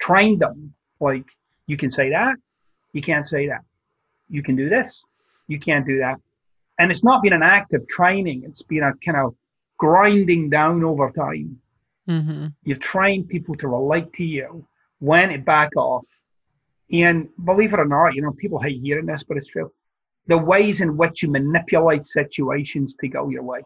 train 0.00 0.38
them. 0.38 0.72
Like, 1.00 1.24
you 1.66 1.76
can 1.76 1.90
say 1.90 2.10
that, 2.10 2.36
you 2.92 3.02
can't 3.02 3.26
say 3.26 3.48
that. 3.48 3.60
You 4.30 4.42
can 4.42 4.56
do 4.56 4.70
this, 4.70 5.04
you 5.48 5.58
can't 5.58 5.86
do 5.86 5.98
that 5.98 6.16
and 6.78 6.90
it's 6.90 7.04
not 7.04 7.22
been 7.22 7.32
an 7.32 7.42
active 7.42 7.86
training 7.88 8.42
it's 8.46 8.62
been 8.62 8.82
a 8.82 8.92
kind 9.04 9.16
of 9.16 9.34
grinding 9.78 10.48
down 10.48 10.84
over 10.84 11.10
time 11.10 11.58
mm-hmm. 12.08 12.46
you've 12.64 12.80
trained 12.80 13.28
people 13.28 13.54
to 13.56 13.68
relate 13.68 14.12
to 14.12 14.24
you 14.24 14.66
when 14.98 15.30
to 15.30 15.38
back 15.38 15.70
off 15.76 16.06
and 16.92 17.28
believe 17.44 17.74
it 17.74 17.80
or 17.80 17.84
not 17.84 18.14
you 18.14 18.22
know 18.22 18.32
people 18.32 18.60
hate 18.60 18.80
hearing 18.80 19.06
this 19.06 19.22
but 19.22 19.36
it's 19.36 19.48
true. 19.48 19.72
The 20.28 20.36
ways 20.36 20.80
in 20.80 20.96
which 20.96 21.22
you 21.22 21.30
manipulate 21.30 22.04
situations 22.04 22.96
to 23.00 23.08
go 23.08 23.28
your 23.28 23.42
way 23.42 23.62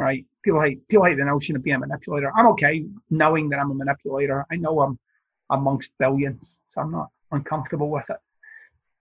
right? 0.00 0.24
People 0.42 0.62
hate 0.62 0.86
people 0.88 1.04
hate 1.04 1.18
the 1.18 1.24
notion 1.24 1.54
of 1.54 1.62
being 1.62 1.76
a 1.76 1.78
manipulator. 1.78 2.32
I'm 2.36 2.46
okay 2.48 2.86
knowing 3.10 3.50
that 3.50 3.60
i'm 3.60 3.70
a 3.70 3.74
manipulator. 3.74 4.46
I 4.50 4.56
know 4.56 4.80
i'm 4.80 4.98
amongst 5.50 5.90
billions 5.98 6.56
so 6.70 6.80
i'm 6.80 6.90
not 6.90 7.08
uncomfortable 7.30 7.90
with 7.90 8.08
it. 8.10 8.16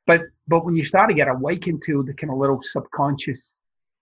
But 0.06 0.24
but 0.48 0.66
when 0.66 0.76
you 0.76 0.84
start 0.84 1.10
to 1.10 1.16
get 1.16 1.28
awakened 1.28 1.84
to 1.86 2.04
the 2.04 2.14
kind 2.14 2.32
of 2.32 2.38
little 2.38 2.62
subconscious 2.62 3.56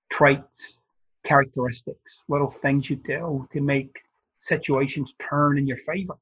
traits, 0.10 0.80
characteristics, 1.24 2.24
little 2.28 2.50
things 2.50 2.90
you 2.90 2.96
do 2.96 3.48
to 3.54 3.62
make 3.62 3.96
situations 4.40 5.14
turn 5.30 5.58
in 5.58 5.68
your 5.68 5.78
favor. 5.78 6.16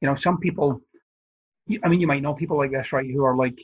You 0.00 0.08
know, 0.08 0.14
some 0.14 0.38
people, 0.38 0.80
I 1.82 1.88
mean, 1.88 2.00
you 2.00 2.06
might 2.06 2.22
know 2.22 2.34
people 2.34 2.56
like 2.56 2.70
this, 2.70 2.92
right, 2.92 3.10
who 3.10 3.24
are 3.24 3.36
like 3.36 3.60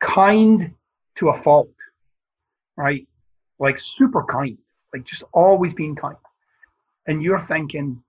kind 0.00 0.74
to 1.16 1.28
a 1.28 1.34
fault, 1.34 1.70
right? 2.76 3.06
Like 3.58 3.78
super 3.78 4.24
kind, 4.24 4.58
like 4.92 5.04
just 5.04 5.22
always 5.32 5.74
being 5.74 5.94
kind. 5.94 6.16
And 7.06 7.22
you're 7.22 7.40
thinking, 7.40 8.02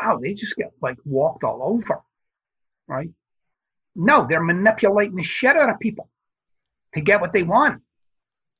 wow, 0.00 0.18
they 0.20 0.34
just 0.34 0.56
get 0.56 0.72
like 0.82 0.98
walked 1.04 1.44
all 1.44 1.60
over, 1.62 2.00
right? 2.86 3.10
No, 3.96 4.26
they're 4.28 4.42
manipulating 4.42 5.16
the 5.16 5.22
shit 5.22 5.56
out 5.56 5.70
of 5.70 5.78
people 5.78 6.08
to 6.94 7.00
get 7.00 7.20
what 7.20 7.32
they 7.32 7.42
want. 7.42 7.80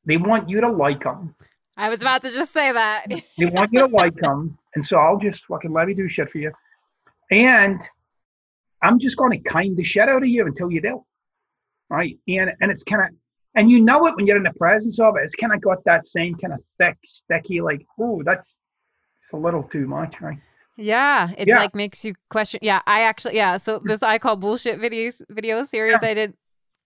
They 0.07 0.17
want 0.17 0.49
you 0.49 0.61
to 0.61 0.71
like 0.71 1.03
them. 1.03 1.35
I 1.77 1.89
was 1.89 2.01
about 2.01 2.23
to 2.23 2.31
just 2.31 2.53
say 2.53 2.71
that. 2.73 3.07
they 3.09 3.47
want 3.47 3.73
you 3.73 3.81
to 3.81 3.87
like 3.87 4.15
them. 4.17 4.59
And 4.75 4.85
so 4.85 4.99
I'll 4.99 5.19
just 5.19 5.47
fucking 5.47 5.73
let 5.73 5.89
me 5.89 5.95
do 5.95 6.09
shit 6.09 6.31
for 6.31 6.39
you. 6.39 6.53
And 7.31 7.81
I'm 8.85 8.99
just 8.99 9.17
going 9.17 9.31
to 9.33 9.49
kind 9.49 9.77
the 9.77 9.83
shit 9.83 10.09
out 10.09 10.23
of 10.23 10.29
you 10.29 10.47
until 10.47 10.71
you 10.71 10.81
do. 10.81 11.05
Right. 11.91 12.19
And 12.29 12.53
and 12.61 12.71
it's 12.71 12.83
kind 12.83 13.03
of 13.03 13.09
and 13.55 13.71
you 13.71 13.81
know 13.81 14.07
it 14.07 14.17
when 14.17 14.27
you're 14.27 14.37
in 14.37 14.43
the 14.43 14.53
presence 14.53 14.99
of 14.99 15.17
it. 15.17 15.23
It's 15.25 15.35
kind 15.35 15.53
of 15.53 15.61
got 15.61 15.85
that 15.85 16.07
same 16.07 16.35
kind 16.35 16.53
of 16.53 16.65
thick, 16.79 16.99
sticky, 17.05 17.61
like, 17.61 17.87
oh, 17.99 18.23
that's 18.25 18.57
it's 19.23 19.33
a 19.33 19.37
little 19.37 19.63
too 19.63 19.87
much, 19.87 20.21
right? 20.21 20.39
Yeah, 20.77 21.31
it 21.39 21.47
yeah. 21.47 21.59
like 21.59 21.75
makes 21.75 22.05
you 22.05 22.15
question. 22.31 22.61
Yeah, 22.63 22.81
I 22.87 23.03
actually 23.03 23.37
yeah. 23.37 23.57
So 23.59 23.81
this 23.85 24.03
I 24.03 24.19
call 24.19 24.37
bullshit 24.37 24.81
videos 24.81 25.23
video 25.31 25.63
series 25.65 25.99
yeah. 26.03 26.09
I 26.09 26.15
did, 26.15 26.35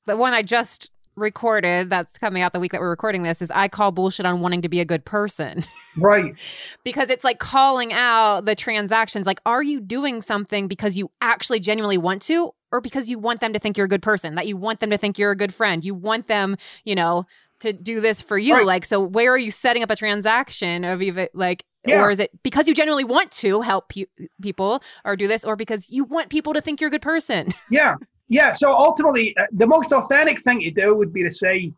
the 0.04 0.16
one 0.16 0.34
I 0.34 0.42
just 0.42 0.90
recorded 1.18 1.90
that's 1.90 2.16
coming 2.18 2.42
out 2.42 2.52
the 2.52 2.60
week 2.60 2.72
that 2.72 2.80
we're 2.80 2.90
recording 2.90 3.22
this 3.22 3.42
is 3.42 3.50
I 3.50 3.68
call 3.68 3.92
bullshit 3.92 4.26
on 4.26 4.40
wanting 4.40 4.62
to 4.62 4.68
be 4.68 4.80
a 4.80 4.84
good 4.84 5.04
person. 5.04 5.64
Right. 5.96 6.36
because 6.84 7.10
it's 7.10 7.24
like 7.24 7.40
calling 7.40 7.92
out 7.92 8.44
the 8.44 8.54
transactions. 8.54 9.26
Like, 9.26 9.40
are 9.44 9.64
you 9.64 9.80
doing 9.80 10.22
something 10.22 10.68
because 10.68 10.96
you 10.96 11.10
actually 11.20 11.58
genuinely 11.58 11.98
want 11.98 12.22
to, 12.22 12.52
or 12.70 12.80
because 12.80 13.10
you 13.10 13.18
want 13.18 13.40
them 13.40 13.52
to 13.52 13.58
think 13.58 13.76
you're 13.76 13.86
a 13.86 13.88
good 13.88 14.02
person? 14.02 14.36
That 14.36 14.46
you 14.46 14.56
want 14.56 14.78
them 14.78 14.90
to 14.90 14.96
think 14.96 15.18
you're 15.18 15.32
a 15.32 15.36
good 15.36 15.52
friend? 15.52 15.84
You 15.84 15.96
want 15.96 16.28
them, 16.28 16.56
you 16.84 16.94
know, 16.94 17.26
to 17.60 17.72
do 17.72 18.00
this 18.00 18.22
for 18.22 18.38
you. 18.38 18.54
Right. 18.54 18.66
Like, 18.66 18.84
so 18.84 19.00
where 19.00 19.32
are 19.32 19.38
you 19.38 19.50
setting 19.50 19.82
up 19.82 19.90
a 19.90 19.96
transaction 19.96 20.84
of 20.84 21.02
even 21.02 21.28
like, 21.34 21.64
yeah. 21.84 22.00
or 22.00 22.10
is 22.10 22.20
it 22.20 22.30
because 22.44 22.68
you 22.68 22.74
genuinely 22.74 23.04
want 23.04 23.32
to 23.32 23.62
help 23.62 23.88
pe- 23.88 24.06
people 24.40 24.80
or 25.04 25.16
do 25.16 25.26
this, 25.26 25.42
or 25.42 25.56
because 25.56 25.90
you 25.90 26.04
want 26.04 26.30
people 26.30 26.54
to 26.54 26.60
think 26.60 26.80
you're 26.80 26.88
a 26.88 26.92
good 26.92 27.02
person? 27.02 27.52
Yeah. 27.70 27.96
Yeah. 28.28 28.52
So 28.52 28.72
ultimately, 28.72 29.36
uh, 29.36 29.46
the 29.52 29.66
most 29.66 29.92
authentic 29.92 30.40
thing 30.42 30.60
to 30.60 30.70
do 30.70 30.94
would 30.94 31.12
be 31.12 31.22
to 31.22 31.30
say, 31.30 31.72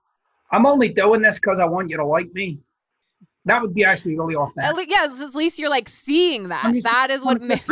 I'm 0.53 0.67
only 0.67 0.89
doing 0.89 1.23
this 1.23 1.37
because 1.37 1.59
I 1.59 1.65
want 1.65 1.91
you 1.91 1.97
to 1.97 2.05
like 2.05 2.33
me. 2.33 2.59
That 3.45 3.63
would 3.63 3.75
be 3.75 3.85
actually 3.85 4.19
really 4.19 4.35
authentic. 4.35 4.71
At 4.71 4.77
least, 4.77 4.91
yeah, 4.91 5.25
at 5.25 5.35
least 5.35 5.59
you're 5.59 5.71
like 5.71 5.89
seeing 5.89 6.49
that. 6.49 6.73
Just, 6.73 6.85
that 6.85 7.11
is 7.11 7.25
what 7.25 7.41
makes 7.41 7.67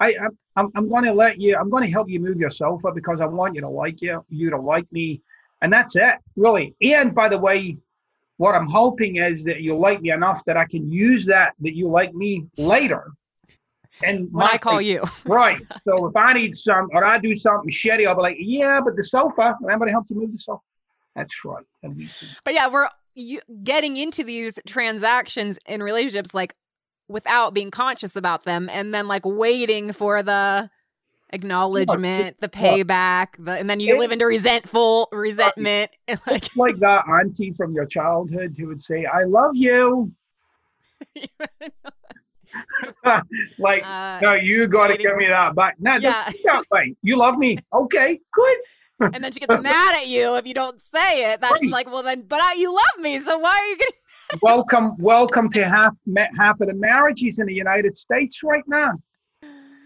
I, 0.00 0.16
I'm, 0.56 0.70
I'm 0.74 0.88
going 0.88 1.04
to 1.04 1.12
let 1.12 1.38
you, 1.38 1.56
I'm 1.56 1.68
going 1.68 1.84
to 1.84 1.90
help 1.90 2.08
you 2.08 2.18
move 2.18 2.38
your 2.38 2.50
sofa 2.50 2.90
because 2.92 3.20
I 3.20 3.26
want 3.26 3.54
you 3.54 3.60
to 3.60 3.68
like 3.68 4.00
you, 4.00 4.24
you 4.30 4.48
to 4.50 4.56
like 4.56 4.90
me. 4.90 5.20
And 5.62 5.70
that's 5.70 5.94
it, 5.94 6.14
really. 6.36 6.74
And 6.80 7.14
by 7.14 7.28
the 7.28 7.38
way, 7.38 7.76
what 8.38 8.54
I'm 8.54 8.66
hoping 8.66 9.16
is 9.16 9.44
that 9.44 9.60
you 9.60 9.76
like 9.76 10.00
me 10.00 10.10
enough 10.10 10.42
that 10.46 10.56
I 10.56 10.64
can 10.64 10.90
use 10.90 11.26
that, 11.26 11.52
that 11.60 11.76
you 11.76 11.88
like 11.88 12.14
me 12.14 12.46
later. 12.56 13.12
And 14.02 14.32
when 14.32 14.46
my, 14.46 14.52
I 14.52 14.58
call 14.58 14.80
you. 14.80 15.02
right. 15.24 15.60
So 15.84 16.06
if 16.06 16.16
I 16.16 16.32
need 16.32 16.56
some 16.56 16.88
or 16.92 17.04
I 17.04 17.18
do 17.18 17.34
something 17.34 17.70
shitty, 17.70 18.06
I'll 18.08 18.16
be 18.16 18.22
like, 18.22 18.36
yeah, 18.38 18.80
but 18.82 18.96
the 18.96 19.02
sofa, 19.02 19.56
somebody 19.66 19.90
help 19.90 20.06
you 20.08 20.16
move 20.16 20.32
the 20.32 20.38
sofa. 20.38 20.62
That's 21.16 21.44
right. 21.44 21.64
But 22.44 22.54
yeah, 22.54 22.68
we're 22.68 22.88
you, 23.14 23.40
getting 23.62 23.96
into 23.96 24.24
these 24.24 24.58
transactions 24.66 25.58
in 25.66 25.82
relationships 25.82 26.34
like 26.34 26.54
without 27.08 27.52
being 27.52 27.70
conscious 27.70 28.16
about 28.16 28.44
them 28.44 28.68
and 28.70 28.94
then 28.94 29.08
like 29.08 29.26
waiting 29.26 29.92
for 29.92 30.22
the 30.22 30.70
acknowledgement, 31.32 32.40
the 32.40 32.48
payback, 32.48 33.28
the, 33.38 33.52
and 33.52 33.68
then 33.68 33.80
you 33.80 33.98
live 33.98 34.12
into 34.12 34.26
resentful 34.26 35.08
resentment. 35.12 35.90
like, 36.26 36.56
like 36.56 36.76
that 36.78 37.06
auntie 37.08 37.52
from 37.52 37.72
your 37.72 37.86
childhood 37.86 38.54
who 38.58 38.68
would 38.68 38.82
say, 38.82 39.04
"I 39.06 39.24
love 39.24 39.54
you." 39.54 40.12
like, 43.58 43.86
uh, 43.86 44.20
no, 44.20 44.34
you 44.34 44.66
got 44.66 44.88
to 44.88 44.96
give 44.96 45.16
me 45.16 45.26
that 45.28 45.54
back. 45.54 45.76
No, 45.78 45.96
yeah. 45.96 46.30
that 46.44 46.64
way. 46.70 46.94
You 47.02 47.16
love 47.16 47.38
me. 47.38 47.58
Okay, 47.72 48.18
good. 48.32 48.58
and 49.00 49.24
then 49.24 49.32
she 49.32 49.40
gets 49.40 49.62
mad 49.62 49.96
at 49.96 50.06
you 50.06 50.36
if 50.36 50.46
you 50.46 50.54
don't 50.54 50.80
say 50.80 51.32
it. 51.32 51.40
That's 51.40 51.54
right. 51.54 51.70
like, 51.70 51.86
well, 51.90 52.02
then, 52.02 52.22
but 52.22 52.40
I, 52.42 52.54
you 52.54 52.72
love 52.72 53.00
me, 53.00 53.18
so 53.20 53.38
why 53.38 53.50
are 53.50 53.66
you 53.66 53.76
getting? 53.76 53.94
welcome, 54.42 54.96
welcome 54.98 55.50
to 55.50 55.68
half 55.68 55.94
half 56.36 56.60
of 56.60 56.68
the 56.68 56.74
marriages 56.74 57.38
in 57.38 57.46
the 57.46 57.54
United 57.54 57.96
States 57.96 58.42
right 58.42 58.62
now. 58.66 58.92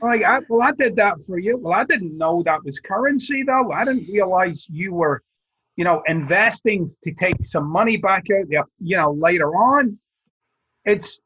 Like, 0.02 0.22
I, 0.22 0.40
well, 0.48 0.62
I 0.62 0.72
did 0.72 0.96
that 0.96 1.22
for 1.26 1.38
you. 1.38 1.56
Well, 1.56 1.72
I 1.72 1.84
didn't 1.84 2.16
know 2.16 2.42
that 2.44 2.64
was 2.64 2.78
currency, 2.78 3.42
though. 3.42 3.72
I 3.72 3.84
didn't 3.84 4.06
realize 4.12 4.66
you 4.68 4.92
were, 4.92 5.22
you 5.76 5.84
know, 5.84 6.02
investing 6.06 6.90
to 7.04 7.14
take 7.14 7.36
some 7.46 7.70
money 7.70 7.96
back 7.96 8.24
out 8.36 8.46
there, 8.48 8.64
you 8.80 8.96
know, 8.96 9.12
later 9.12 9.54
on. 9.54 9.98
It's 10.84 11.20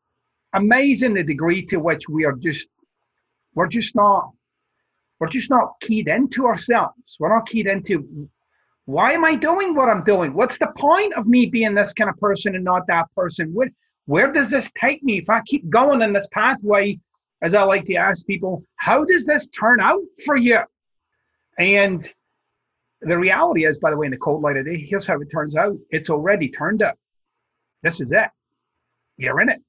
amazing 0.52 1.14
the 1.14 1.22
degree 1.22 1.64
to 1.66 1.78
which 1.78 2.08
we 2.08 2.24
are 2.24 2.32
just, 2.32 2.68
we're 3.54 3.66
just 3.66 3.94
not, 3.94 4.30
we're 5.20 5.28
just 5.28 5.50
not 5.50 5.74
keyed 5.80 6.08
into 6.08 6.46
ourselves. 6.46 7.16
We're 7.18 7.34
not 7.34 7.48
keyed 7.48 7.66
into 7.66 8.28
why 8.88 9.12
am 9.12 9.22
I 9.22 9.34
doing 9.34 9.74
what 9.74 9.90
I'm 9.90 10.02
doing? 10.02 10.32
What's 10.32 10.56
the 10.56 10.72
point 10.78 11.12
of 11.12 11.26
me 11.26 11.44
being 11.44 11.74
this 11.74 11.92
kind 11.92 12.08
of 12.08 12.16
person 12.16 12.54
and 12.54 12.64
not 12.64 12.86
that 12.86 13.04
person? 13.14 13.52
Where, 13.52 13.68
where 14.06 14.32
does 14.32 14.48
this 14.48 14.70
take 14.80 15.02
me? 15.02 15.18
If 15.18 15.28
I 15.28 15.42
keep 15.42 15.68
going 15.68 16.00
in 16.00 16.14
this 16.14 16.26
pathway, 16.32 16.98
as 17.42 17.52
I 17.52 17.64
like 17.64 17.84
to 17.84 17.96
ask 17.96 18.24
people, 18.26 18.62
how 18.76 19.04
does 19.04 19.26
this 19.26 19.46
turn 19.48 19.80
out 19.80 20.00
for 20.24 20.38
you? 20.38 20.60
And 21.58 22.10
the 23.02 23.18
reality 23.18 23.66
is, 23.66 23.78
by 23.78 23.90
the 23.90 23.96
way, 23.98 24.06
in 24.06 24.12
the 24.12 24.16
cold 24.16 24.42
light 24.42 24.56
of 24.56 24.64
day, 24.64 24.78
here's 24.78 25.06
how 25.06 25.20
it 25.20 25.28
turns 25.30 25.54
out. 25.54 25.76
It's 25.90 26.08
already 26.08 26.48
turned 26.48 26.80
out. 26.80 26.96
This 27.82 28.00
is 28.00 28.10
it. 28.10 28.30
You're 29.18 29.42
in 29.42 29.50
it. 29.50 29.60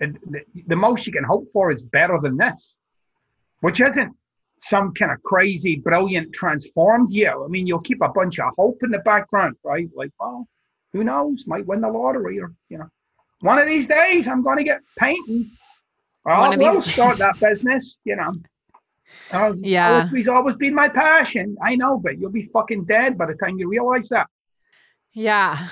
And 0.00 0.18
the, 0.26 0.40
the 0.66 0.76
most 0.76 1.06
you 1.06 1.12
can 1.12 1.24
hope 1.24 1.48
for 1.52 1.70
is 1.70 1.82
better 1.82 2.18
than 2.20 2.36
this, 2.36 2.76
which 3.60 3.80
isn't 3.80 4.14
some 4.60 4.92
kind 4.94 5.10
of 5.12 5.22
crazy, 5.22 5.76
brilliant, 5.76 6.32
transformed 6.32 7.10
you. 7.12 7.44
I 7.44 7.48
mean, 7.48 7.66
you'll 7.66 7.80
keep 7.80 8.00
a 8.02 8.08
bunch 8.08 8.38
of 8.38 8.52
hope 8.56 8.82
in 8.82 8.90
the 8.90 8.98
background, 8.98 9.56
right? 9.64 9.88
Like, 9.94 10.10
well, 10.18 10.46
who 10.92 11.04
knows? 11.04 11.44
Might 11.46 11.66
win 11.66 11.80
the 11.80 11.88
lottery, 11.88 12.40
or 12.40 12.52
you 12.68 12.78
know, 12.78 12.88
one 13.40 13.58
of 13.58 13.66
these 13.66 13.86
days 13.86 14.28
I'm 14.28 14.42
going 14.42 14.58
to 14.58 14.64
get 14.64 14.80
painting. 14.98 15.50
I 16.26 16.56
will 16.56 16.82
start 16.82 17.18
that 17.18 17.38
business, 17.40 17.98
you 18.04 18.16
know. 18.16 18.32
Uh, 19.32 19.54
yeah, 19.60 20.08
it's 20.12 20.28
always 20.28 20.54
been 20.56 20.74
my 20.74 20.88
passion. 20.88 21.56
I 21.62 21.74
know, 21.74 21.98
but 21.98 22.18
you'll 22.18 22.30
be 22.30 22.48
fucking 22.52 22.84
dead 22.84 23.18
by 23.18 23.26
the 23.26 23.34
time 23.34 23.58
you 23.58 23.68
realize 23.68 24.08
that. 24.10 24.26
Yeah. 25.12 25.68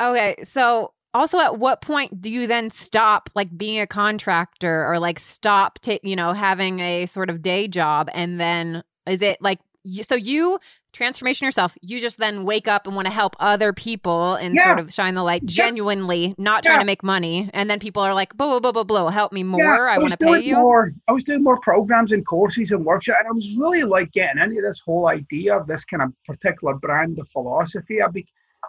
Okay, 0.00 0.36
so 0.42 0.92
also 1.14 1.38
at 1.38 1.58
what 1.58 1.80
point 1.80 2.20
do 2.20 2.30
you 2.30 2.46
then 2.46 2.70
stop 2.70 3.30
like 3.34 3.56
being 3.56 3.80
a 3.80 3.86
contractor 3.86 4.86
or 4.86 4.98
like 4.98 5.18
stop 5.18 5.78
ta- 5.80 5.98
you 6.02 6.16
know 6.16 6.32
having 6.32 6.80
a 6.80 7.06
sort 7.06 7.30
of 7.30 7.42
day 7.42 7.68
job 7.68 8.08
and 8.14 8.40
then 8.40 8.82
is 9.06 9.22
it 9.22 9.40
like 9.40 9.58
so 10.02 10.14
you 10.14 10.58
transformation 10.92 11.44
yourself 11.44 11.76
you 11.80 12.00
just 12.00 12.18
then 12.18 12.44
wake 12.44 12.68
up 12.68 12.86
and 12.86 12.94
want 12.94 13.06
to 13.06 13.12
help 13.12 13.34
other 13.40 13.72
people 13.72 14.34
and 14.34 14.54
yeah. 14.54 14.64
sort 14.64 14.78
of 14.78 14.92
shine 14.92 15.14
the 15.14 15.22
light 15.22 15.44
genuinely 15.44 16.34
not 16.38 16.62
trying 16.62 16.78
to 16.78 16.84
make 16.84 17.02
money. 17.02 17.50
And 17.54 17.68
then 17.70 17.78
people 17.78 18.02
are 18.02 18.14
like 18.14 18.36
blah 18.36 18.60
blah 18.60 18.72
blah 18.72 18.84
blah 18.84 19.08
help 19.10 19.32
me 19.32 19.42
more. 19.42 19.64
Yeah, 19.64 19.90
i, 19.90 19.94
I 19.94 19.98
want 19.98 20.10
to 20.10 20.16
pay 20.18 20.40
you. 20.40 20.56
more 20.56 20.92
i 21.08 21.12
was 21.12 21.24
doing 21.24 21.42
more 21.42 21.58
programs 21.60 22.12
and 22.12 22.24
courses 22.26 22.70
and 22.70 22.84
workshops 22.84 23.16
and 23.20 23.28
i 23.28 23.32
was 23.32 23.56
really 23.56 23.84
like 23.84 24.12
getting 24.12 24.40
into 24.40 24.60
this 24.60 24.80
whole 24.80 25.08
idea 25.08 25.56
of 25.56 25.66
this 25.66 25.84
kind 25.84 26.02
of 26.02 26.12
particular 26.26 26.74
brand 26.74 27.18
of 27.18 27.28
philosophy. 27.28 28.02
I 28.02 28.08
be 28.08 28.26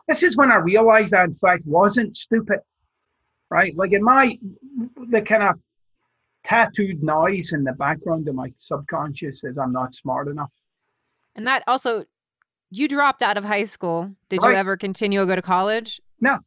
this 0.08 0.24
is 0.24 0.36
when 0.36 0.52
I 0.52 0.56
realized 0.56 1.14
I, 1.14 1.24
in 1.24 1.34
fact, 1.34 1.66
wasn't 1.66 2.16
stupid, 2.16 2.60
right? 3.50 3.76
Like 3.76 3.94
in 3.94 4.04
my, 4.04 4.38
the 5.10 5.22
kind 5.22 5.44
of 5.44 5.60
tattooed 6.44 7.02
noise 7.02 7.54
in 7.54 7.64
the 7.64 7.74
background 7.74 8.28
of 8.28 8.36
my 8.36 8.52
subconscious 8.58 9.44
is 9.44 9.58
I'm 9.58 9.72
not 9.72 9.96
smart 9.96 10.28
enough. 10.28 10.52
And 11.36 11.48
that 11.48 11.64
also, 11.68 12.06
you 12.70 12.88
dropped 12.88 13.22
out 13.22 13.38
of 13.38 13.46
high 13.46 13.66
school. 13.66 14.16
Did 14.30 14.44
right. 14.44 14.52
you 14.52 14.56
ever 14.58 14.78
continue 14.78 15.22
to 15.22 15.26
go 15.26 15.36
to 15.36 15.42
college? 15.42 16.02
No. 16.20 16.40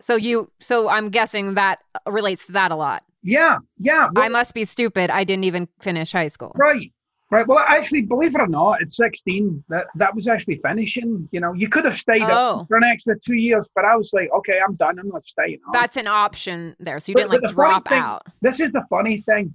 So 0.00 0.16
you, 0.16 0.50
so 0.60 0.88
I'm 0.88 1.10
guessing 1.10 1.54
that 1.54 1.80
relates 2.06 2.46
to 2.46 2.52
that 2.52 2.70
a 2.70 2.76
lot. 2.76 3.02
Yeah, 3.22 3.58
yeah. 3.78 4.08
Well, 4.14 4.24
I 4.24 4.28
must 4.28 4.54
be 4.54 4.64
stupid. 4.64 5.10
I 5.10 5.24
didn't 5.24 5.44
even 5.44 5.68
finish 5.80 6.12
high 6.12 6.28
school. 6.28 6.52
Right. 6.54 6.92
Right. 7.30 7.46
Well, 7.46 7.60
actually, 7.60 8.02
believe 8.02 8.34
it 8.34 8.40
or 8.40 8.48
not, 8.48 8.82
at 8.82 8.92
16, 8.92 9.62
that, 9.68 9.86
that 9.94 10.16
was 10.16 10.26
actually 10.26 10.56
finishing. 10.56 11.28
You 11.30 11.38
know, 11.38 11.52
you 11.52 11.68
could 11.68 11.84
have 11.84 11.96
stayed 11.96 12.24
oh. 12.24 12.64
for 12.66 12.76
an 12.76 12.82
extra 12.82 13.16
two 13.20 13.34
years, 13.34 13.68
but 13.76 13.84
I 13.84 13.94
was 13.94 14.10
like, 14.12 14.30
okay, 14.32 14.58
I'm 14.60 14.74
done. 14.74 14.98
I'm 14.98 15.08
not 15.08 15.24
staying. 15.24 15.60
On. 15.64 15.72
That's 15.72 15.96
an 15.96 16.08
option 16.08 16.74
there. 16.80 16.98
So 16.98 17.10
you 17.10 17.14
but, 17.14 17.30
didn't 17.30 17.44
like 17.44 17.54
drop 17.54 17.88
thing, 17.88 17.98
out. 17.98 18.26
This 18.40 18.58
is 18.58 18.72
the 18.72 18.82
funny 18.90 19.18
thing. 19.18 19.54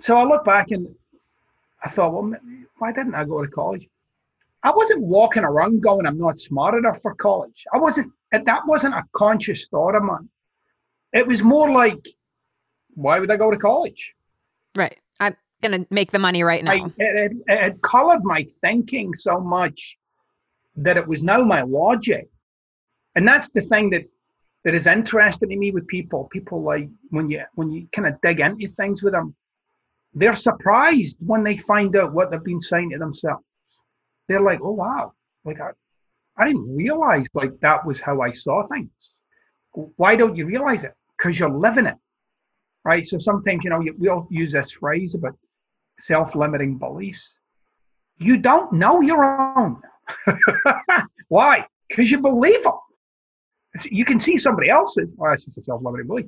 So 0.00 0.18
I 0.18 0.24
look 0.24 0.44
back 0.44 0.70
and 0.70 0.94
I 1.82 1.88
thought, 1.88 2.12
well, 2.12 2.34
why 2.76 2.92
didn't 2.92 3.14
I 3.14 3.24
go 3.24 3.42
to 3.42 3.50
college? 3.50 3.88
I 4.62 4.70
wasn't 4.70 5.02
walking 5.06 5.44
around 5.44 5.82
going, 5.82 6.06
I'm 6.06 6.18
not 6.18 6.40
smart 6.40 6.74
enough 6.74 7.00
for 7.00 7.14
college. 7.14 7.64
I 7.72 7.78
wasn't, 7.78 8.12
that 8.32 8.66
wasn't 8.66 8.94
a 8.94 9.02
conscious 9.14 9.66
thought 9.68 9.94
of 9.94 10.02
mine. 10.02 10.28
It 11.14 11.26
was 11.26 11.42
more 11.42 11.70
like, 11.72 12.06
why 12.94 13.18
would 13.18 13.30
I 13.30 13.36
go 13.38 13.50
to 13.50 13.56
college? 13.56 14.12
Right 14.74 14.98
going 15.62 15.84
to 15.84 15.86
make 15.90 16.12
the 16.12 16.18
money 16.18 16.42
right 16.42 16.62
now. 16.62 16.72
I, 16.72 16.86
it, 16.98 17.32
it, 17.32 17.32
it 17.48 17.82
colored 17.82 18.24
my 18.24 18.44
thinking 18.60 19.14
so 19.16 19.40
much 19.40 19.96
that 20.76 20.96
it 20.96 21.06
was 21.06 21.22
now 21.22 21.42
my 21.42 21.62
logic. 21.62 22.28
And 23.14 23.26
that's 23.26 23.48
the 23.50 23.62
thing 23.62 23.90
that 23.90 24.04
that 24.64 24.74
is 24.74 24.86
interesting 24.86 25.48
to 25.48 25.56
me 25.56 25.70
with 25.70 25.86
people. 25.86 26.28
People 26.30 26.62
like 26.62 26.88
when 27.10 27.28
you 27.28 27.42
when 27.54 27.70
you 27.70 27.88
kind 27.92 28.08
of 28.08 28.20
dig 28.22 28.40
into 28.40 28.68
things 28.68 29.02
with 29.02 29.12
them, 29.12 29.34
they're 30.14 30.34
surprised 30.34 31.18
when 31.20 31.42
they 31.42 31.56
find 31.56 31.96
out 31.96 32.12
what 32.12 32.30
they've 32.30 32.44
been 32.44 32.60
saying 32.60 32.90
to 32.90 32.98
themselves. 32.98 33.44
They're 34.28 34.40
like, 34.40 34.60
"Oh 34.62 34.72
wow, 34.72 35.12
like 35.44 35.60
I, 35.60 35.70
I 36.36 36.46
didn't 36.46 36.74
realize 36.74 37.26
like 37.34 37.58
that 37.60 37.84
was 37.84 38.00
how 38.00 38.20
I 38.20 38.32
saw 38.32 38.62
things." 38.62 39.20
Why 39.96 40.16
don't 40.16 40.36
you 40.36 40.46
realize 40.46 40.84
it? 40.84 40.94
Because 41.16 41.38
you're 41.38 41.50
living 41.50 41.86
it, 41.86 41.96
right? 42.84 43.06
So 43.06 43.18
sometimes 43.18 43.64
you 43.64 43.70
know 43.70 43.80
you, 43.80 43.94
we 43.98 44.08
all 44.08 44.28
use 44.30 44.52
this 44.52 44.72
phrase 44.72 45.14
about 45.14 45.36
self 46.02 46.34
limiting 46.34 46.78
beliefs, 46.78 47.36
you 48.18 48.36
don't 48.36 48.72
know 48.72 49.00
your 49.00 49.24
own. 49.24 49.80
Why? 51.28 51.66
Because 51.88 52.10
you 52.10 52.18
believe 52.18 52.62
them. 52.64 52.72
You 53.84 54.04
can 54.04 54.20
see 54.20 54.36
somebody 54.36 54.68
else's, 54.68 55.08
well, 55.16 55.30
that's 55.30 55.44
just 55.44 55.58
a 55.58 55.62
self 55.62 55.82
limiting 55.82 56.06
belief. 56.06 56.26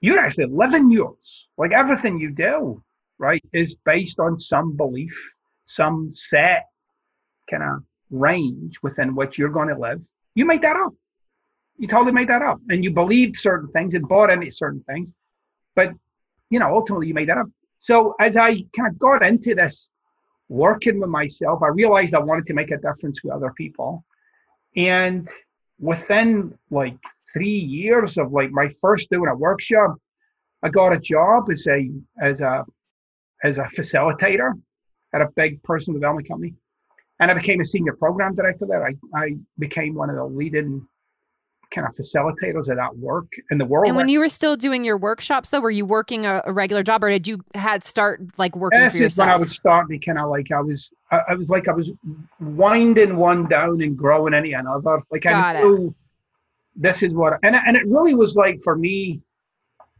You're 0.00 0.18
actually 0.18 0.46
living 0.46 0.90
yours. 0.90 1.48
Like 1.56 1.72
everything 1.72 2.18
you 2.20 2.30
do, 2.30 2.82
right, 3.18 3.42
is 3.52 3.76
based 3.84 4.20
on 4.20 4.38
some 4.38 4.76
belief, 4.76 5.16
some 5.64 6.10
set 6.12 6.66
kind 7.50 7.62
of 7.62 7.82
range 8.10 8.78
within 8.82 9.14
which 9.14 9.38
you're 9.38 9.48
going 9.48 9.68
to 9.68 9.78
live. 9.78 10.00
You 10.34 10.44
made 10.44 10.62
that 10.62 10.76
up. 10.76 10.92
You 11.78 11.88
totally 11.88 12.12
made 12.12 12.28
that 12.28 12.42
up. 12.42 12.58
And 12.68 12.84
you 12.84 12.90
believed 12.90 13.36
certain 13.36 13.70
things 13.70 13.94
and 13.94 14.06
bought 14.06 14.30
into 14.30 14.50
certain 14.50 14.82
things. 14.86 15.10
But, 15.74 15.92
you 16.50 16.58
know, 16.58 16.72
ultimately 16.74 17.06
you 17.08 17.14
made 17.14 17.28
that 17.28 17.38
up. 17.38 17.46
So 17.78 18.14
as 18.20 18.36
I 18.36 18.54
kind 18.76 18.88
of 18.88 18.98
got 18.98 19.22
into 19.22 19.54
this 19.54 19.90
working 20.48 21.00
with 21.00 21.10
myself, 21.10 21.62
I 21.62 21.68
realized 21.68 22.14
I 22.14 22.20
wanted 22.20 22.46
to 22.46 22.54
make 22.54 22.70
a 22.70 22.78
difference 22.78 23.22
with 23.22 23.32
other 23.32 23.52
people. 23.56 24.04
And 24.76 25.28
within 25.78 26.56
like 26.70 26.96
three 27.32 27.58
years 27.58 28.18
of 28.18 28.32
like 28.32 28.50
my 28.50 28.68
first 28.80 29.10
doing 29.10 29.28
a 29.28 29.34
workshop, 29.34 29.96
I 30.62 30.68
got 30.68 30.92
a 30.92 30.98
job 30.98 31.50
as 31.50 31.66
a 31.66 31.90
as 32.20 32.40
a 32.40 32.64
as 33.44 33.58
a 33.58 33.64
facilitator 33.64 34.52
at 35.14 35.20
a 35.20 35.28
big 35.36 35.62
personal 35.62 35.98
development 35.98 36.28
company. 36.28 36.54
And 37.20 37.30
I 37.30 37.34
became 37.34 37.60
a 37.60 37.64
senior 37.64 37.94
program 37.94 38.34
director 38.34 38.66
there. 38.66 38.86
I, 38.86 38.94
I 39.14 39.36
became 39.58 39.94
one 39.94 40.10
of 40.10 40.16
the 40.16 40.24
leading 40.24 40.86
kind 41.76 41.86
of 41.86 41.94
facilitators 41.94 42.68
of 42.68 42.76
that 42.76 42.96
work 42.96 43.26
in 43.50 43.58
the 43.58 43.64
world. 43.64 43.86
And 43.86 43.96
when 43.96 44.08
you 44.08 44.18
were 44.18 44.30
still 44.30 44.56
doing 44.56 44.82
your 44.82 44.96
workshops, 44.96 45.50
though, 45.50 45.60
were 45.60 45.70
you 45.70 45.84
working 45.84 46.24
a, 46.24 46.40
a 46.46 46.52
regular 46.52 46.82
job, 46.82 47.04
or 47.04 47.10
did 47.10 47.28
you 47.28 47.44
had 47.54 47.84
start 47.84 48.22
like 48.38 48.56
working 48.56 48.80
this 48.80 48.96
for 48.96 49.02
yourself? 49.02 49.26
when 49.26 49.34
I 49.34 49.36
was 49.36 49.52
starting 49.52 50.00
kind 50.00 50.18
of 50.18 50.30
like 50.30 50.50
I 50.50 50.60
was, 50.60 50.90
I, 51.10 51.20
I, 51.28 51.34
was 51.34 51.50
like 51.50 51.68
I 51.68 51.72
was 51.72 51.90
winding 52.40 53.16
one 53.16 53.46
down 53.46 53.82
and 53.82 53.96
growing 53.96 54.32
any 54.32 54.54
another. 54.54 55.02
Like 55.10 55.22
Got 55.22 55.56
I 55.56 55.62
knew 55.62 55.88
it. 55.88 55.94
this 56.74 57.02
is 57.02 57.12
what, 57.12 57.38
and 57.42 57.54
and 57.54 57.76
it 57.76 57.84
really 57.86 58.14
was 58.14 58.36
like 58.36 58.58
for 58.64 58.74
me, 58.74 59.20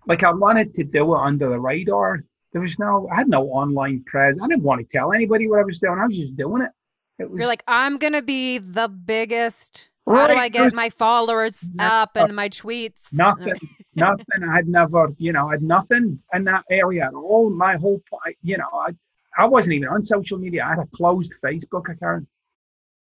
like 0.07 0.23
I 0.23 0.32
wanted 0.32 0.74
to 0.77 0.85
do 0.85 1.15
it 1.15 1.19
under 1.19 1.51
the 1.51 1.61
radar. 1.61 2.24
There 2.53 2.62
was 2.62 2.78
no, 2.78 3.07
I 3.12 3.16
had 3.16 3.28
no 3.28 3.43
online 3.48 4.03
presence. 4.07 4.40
I 4.43 4.48
didn't 4.48 4.62
want 4.62 4.81
to 4.81 4.86
tell 4.97 5.12
anybody 5.12 5.47
what 5.47 5.61
I 5.61 5.65
was 5.65 5.78
doing. 5.78 5.98
I 5.98 6.07
was 6.07 6.16
just 6.16 6.36
doing 6.36 6.62
it. 6.62 6.70
it 7.19 7.31
was, 7.31 7.39
You're 7.39 7.48
like, 7.48 7.65
I'm 7.69 7.98
gonna 7.98 8.23
be 8.23 8.57
the 8.57 8.89
biggest 8.89 9.90
how 10.07 10.27
do 10.27 10.35
I 10.35 10.49
get 10.49 10.73
my 10.73 10.91
followers 10.91 11.69
up 11.78 12.16
and 12.16 12.35
my 12.35 12.49
tweets? 12.49 13.12
Nothing, 13.12 13.55
nothing. 13.95 14.49
I'd 14.49 14.69
never, 14.69 15.09
you 15.19 15.33
know, 15.33 15.51
I'd 15.51 15.62
nothing 15.62 16.20
in 16.33 16.45
that 16.45 16.65
area 16.70 17.07
at 17.07 17.15
all. 17.15 17.51
My 17.51 17.77
whole, 17.77 18.01
you 18.43 18.57
know, 18.57 18.69
I, 18.73 18.91
I 19.37 19.47
wasn't 19.47 19.74
even 19.74 19.89
on 19.89 20.05
social 20.05 20.39
media. 20.39 20.65
I 20.65 20.70
had 20.70 20.78
a 20.78 20.87
closed 20.95 21.35
Facebook 21.45 21.89
account. 21.89 22.27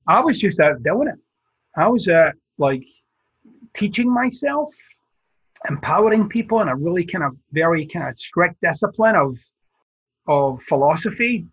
I 0.07 0.21
was 0.21 0.41
just 0.41 0.59
out 0.61 0.83
doing 0.83 1.09
it. 1.09 1.19
I 1.77 1.89
was 1.89 2.09
uh, 2.09 2.33
like 2.59 2.85
teaching 3.75 4.13
myself, 4.13 4.75
empowering 5.69 6.29
people 6.29 6.61
in 6.61 6.69
a 6.69 6.75
really 6.75 7.05
kind 7.05 7.25
of 7.25 7.37
very 7.53 7.87
kind 7.87 8.09
of 8.09 8.19
strict 8.19 8.61
discipline 8.61 9.17
of 9.17 9.39
of 10.27 10.63
philosophy, 10.63 11.47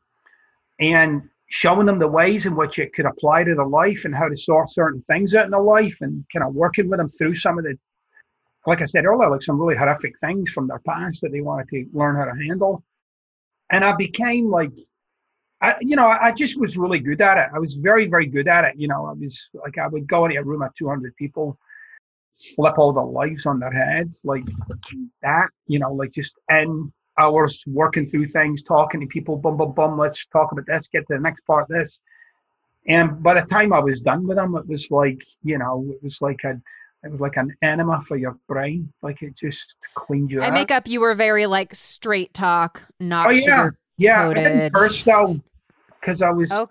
and 0.80 1.30
showing 1.48 1.86
them 1.86 2.00
the 2.00 2.08
ways 2.08 2.46
in 2.46 2.56
which 2.56 2.80
it 2.80 2.94
could 2.94 3.06
apply 3.06 3.44
to 3.44 3.56
their 3.56 3.66
life 3.66 4.06
and 4.06 4.16
how 4.16 4.28
to 4.28 4.36
sort 4.36 4.70
certain 4.70 5.02
things 5.04 5.36
out 5.36 5.46
in 5.46 5.52
their 5.52 5.62
life, 5.62 5.98
and 6.02 6.26
kind 6.34 6.46
of 6.46 6.56
working 6.56 6.90
with 6.90 7.00
them 7.00 7.10
through 7.10 7.36
some 7.36 7.58
of 7.58 7.66
the, 7.66 7.78
like 8.66 8.82
I 8.82 8.86
said 8.86 9.06
earlier, 9.06 9.30
like 9.30 9.44
some 9.44 9.60
really 9.60 9.76
horrific 9.76 10.20
things 10.20 10.52
from 10.52 10.68
their 10.68 10.82
past 10.88 11.22
that 11.22 11.32
they 11.32 11.42
wanted 11.42 11.70
to 11.70 11.86
learn 11.94 12.16
how 12.16 12.26
to 12.26 12.44
handle 12.44 12.84
and 13.72 13.84
I 13.84 13.96
became 13.96 14.50
like, 14.50 14.72
I, 15.62 15.76
you 15.82 15.96
know, 15.96 16.08
I 16.08 16.32
just 16.32 16.60
was 16.60 16.78
really 16.78 17.00
good 17.00 17.22
at 17.22 17.38
it. 17.38 17.50
I 17.54 17.60
was 17.60 17.76
very, 17.76 18.08
very 18.08 18.28
good 18.28 18.48
at 18.48 18.66
it. 18.66 18.76
You 18.78 18.88
know, 18.88 19.06
I 19.06 19.14
was 19.14 19.50
like, 19.54 19.78
I 19.78 19.88
would 19.88 20.08
go 20.08 20.26
into 20.26 20.38
a 20.38 20.44
room 20.44 20.62
of 20.62 20.76
200 20.76 21.16
people, 21.16 21.58
flip 22.56 22.78
all 22.78 22.94
the 22.94 23.02
lives 23.02 23.46
on 23.46 23.60
their 23.60 23.72
head, 23.72 24.14
like 24.24 24.44
that, 25.22 25.48
you 25.68 25.80
know, 25.80 25.94
like 25.94 26.12
just 26.12 26.38
end 26.52 26.92
hours 27.18 27.64
working 27.68 28.06
through 28.06 28.28
things, 28.28 28.62
talking 28.64 29.00
to 29.02 29.08
people, 29.08 29.38
bum, 29.38 29.58
bum, 29.58 29.74
bum, 29.74 29.98
let's 29.98 30.26
talk 30.28 30.52
about 30.52 30.66
this, 30.68 30.88
get 30.88 31.08
to 31.08 31.16
the 31.16 31.20
next 31.20 31.42
part 31.46 31.68
this. 31.70 32.00
And 32.88 33.22
by 33.24 33.34
the 33.34 33.42
time 33.48 33.74
I 33.74 33.80
was 33.80 34.00
done 34.00 34.28
with 34.28 34.38
them, 34.38 34.56
it 34.56 34.68
was 34.68 34.92
like, 34.92 35.24
you 35.44 35.58
know, 35.58 35.86
it 35.90 36.04
was 36.04 36.22
like 36.22 36.44
I'd 36.46 36.62
it 37.06 37.12
was 37.12 37.22
like 37.22 37.38
an 37.38 37.56
enema 37.62 38.02
for 38.02 38.18
your 38.18 38.38
brain. 38.48 38.92
Like 39.04 39.22
it 39.22 39.36
just 39.36 39.76
cleaned 39.94 40.32
you 40.32 40.42
I 40.42 40.48
out. 40.48 40.54
make 40.54 40.72
up 40.72 40.88
you 40.88 41.02
were 41.02 41.14
very 41.14 41.46
like 41.46 41.76
straight 41.76 42.34
talk, 42.34 42.82
not 43.00 43.28
oh 43.28 43.30
yeah, 43.30 43.42
sugar 43.42 43.78
yeah. 43.98 44.24
coated. 44.24 44.46
I 44.46 44.50
didn't 44.50 44.74
curse 44.74 45.04
though, 45.04 45.40
because 46.00 46.24
I 46.24 46.32
was 46.32 46.52
Oh, 46.52 46.68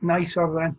nicer 0.00 0.52
then. 0.54 0.76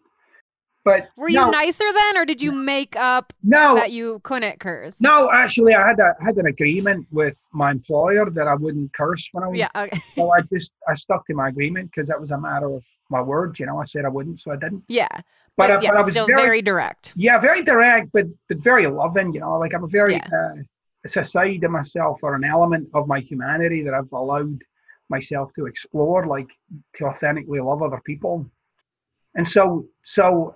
But 0.86 1.10
were 1.18 1.28
you 1.30 1.42
no, 1.42 1.50
nicer 1.50 1.84
then, 1.92 2.16
or 2.18 2.26
did 2.26 2.42
you 2.44 2.52
make 2.52 2.96
up 2.96 3.34
No, 3.44 3.74
that 3.76 3.92
you 3.92 4.20
couldn't 4.24 4.60
curse? 4.60 5.02
no. 5.02 5.32
Actually, 5.34 5.74
I 5.74 5.86
had 5.86 6.00
a 6.00 6.16
had 6.24 6.38
an 6.38 6.46
agreement 6.46 7.08
with 7.12 7.38
my 7.52 7.72
employer 7.72 8.30
that 8.30 8.48
I 8.48 8.54
wouldn't 8.54 8.94
curse 8.94 9.28
when 9.32 9.44
I 9.44 9.48
was. 9.48 9.58
Yeah. 9.58 9.70
Okay. 9.76 10.00
So 10.16 10.32
I 10.32 10.42
just 10.42 10.72
I 10.88 10.94
stuck 10.94 11.26
to 11.28 11.34
my 11.34 11.48
agreement 11.50 11.90
because 11.92 12.08
that 12.10 12.22
was 12.22 12.30
a 12.30 12.40
matter 12.40 12.72
of 12.72 12.86
my 13.10 13.20
word. 13.20 13.58
You 13.60 13.66
know, 13.66 13.80
I 13.82 13.86
said 13.86 14.06
I 14.06 14.10
wouldn't, 14.10 14.40
so 14.42 14.52
I 14.52 14.58
didn't. 14.58 14.86
Yeah. 14.88 15.08
But, 15.12 15.24
But, 15.58 15.72
I, 15.72 15.82
yeah, 15.82 15.90
but 15.92 15.98
I 15.98 16.02
was 16.04 16.12
still 16.14 16.28
very, 16.28 16.42
very, 16.44 16.62
direct. 16.62 17.14
yeah, 17.16 17.40
very 17.40 17.64
direct, 17.64 18.12
but 18.14 18.26
but 18.48 18.58
very 18.60 18.86
loving. 18.88 19.34
You 19.34 19.40
know, 19.40 19.58
like 19.58 19.74
I'm 19.74 19.84
a 19.84 19.88
very 19.88 20.14
Yeah. 20.14 20.28
uh, 20.32 20.62
it's 21.04 21.18
a 21.18 21.24
side 21.24 21.64
of 21.64 21.72
myself 21.72 22.20
or 22.22 22.36
an 22.36 22.44
element 22.44 22.90
of 22.94 23.08
my 23.08 23.20
humanity 23.22 23.82
that 23.84 23.94
I've 23.96 24.12
allowed 24.12 24.62
myself 25.10 25.52
to 25.56 25.66
explore, 25.66 26.28
like 26.28 26.50
to 26.98 27.06
authentically 27.06 27.60
love 27.60 27.82
other 27.82 28.02
people. 28.06 28.46
And 29.34 29.48
so 29.48 29.88
so, 30.04 30.56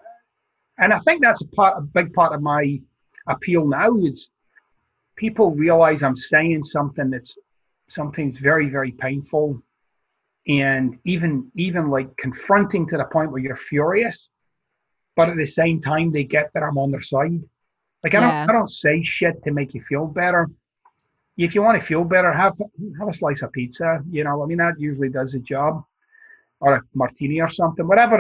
and 0.79 0.93
I 0.93 0.99
think 0.99 1.21
that's 1.21 1.41
a 1.41 1.47
part, 1.47 1.77
a 1.77 1.81
big 1.81 2.13
part 2.13 2.33
of 2.33 2.41
my 2.41 2.79
appeal 3.27 3.67
now 3.67 3.95
is 3.97 4.29
people 5.15 5.51
realize 5.51 6.01
I'm 6.03 6.15
saying 6.15 6.63
something 6.63 7.09
that's 7.09 7.37
sometimes 7.89 8.39
very 8.39 8.69
very 8.69 8.91
painful, 8.91 9.61
and 10.47 10.97
even 11.05 11.51
even 11.55 11.89
like 11.89 12.15
confronting 12.17 12.87
to 12.87 12.97
the 12.97 13.05
point 13.05 13.31
where 13.31 13.41
you're 13.41 13.55
furious 13.55 14.29
but 15.15 15.27
at 15.27 15.35
the 15.35 15.45
same 15.45 15.81
time 15.81 16.11
they 16.11 16.23
get 16.23 16.49
that 16.53 16.63
I'm 16.63 16.77
on 16.77 16.91
their 16.91 17.01
side. 17.01 17.41
Like 18.03 18.15
I 18.15 18.19
Yeah. 18.19 18.27
don't 18.31 18.49
I 18.49 18.51
don't 18.53 18.69
say 18.69 19.03
shit 19.03 19.43
to 19.43 19.51
make 19.51 19.73
you 19.73 19.81
feel 19.81 20.05
better. 20.07 20.49
If 21.37 21.53
you 21.55 21.61
want 21.61 21.79
to 21.79 21.85
feel 21.85 22.05
better, 22.05 22.31
have 22.31 22.55
have 22.99 23.09
a 23.09 23.13
slice 23.13 23.41
of 23.41 23.51
pizza. 23.51 24.01
You 24.09 24.23
know, 24.23 24.41
I 24.41 24.45
mean 24.45 24.59
that 24.59 24.79
usually 24.79 25.09
does 25.09 25.33
the 25.33 25.39
job, 25.39 25.83
or 26.61 26.75
a 26.75 26.81
martini 26.93 27.41
or 27.41 27.49
something, 27.49 27.85
whatever 27.85 28.17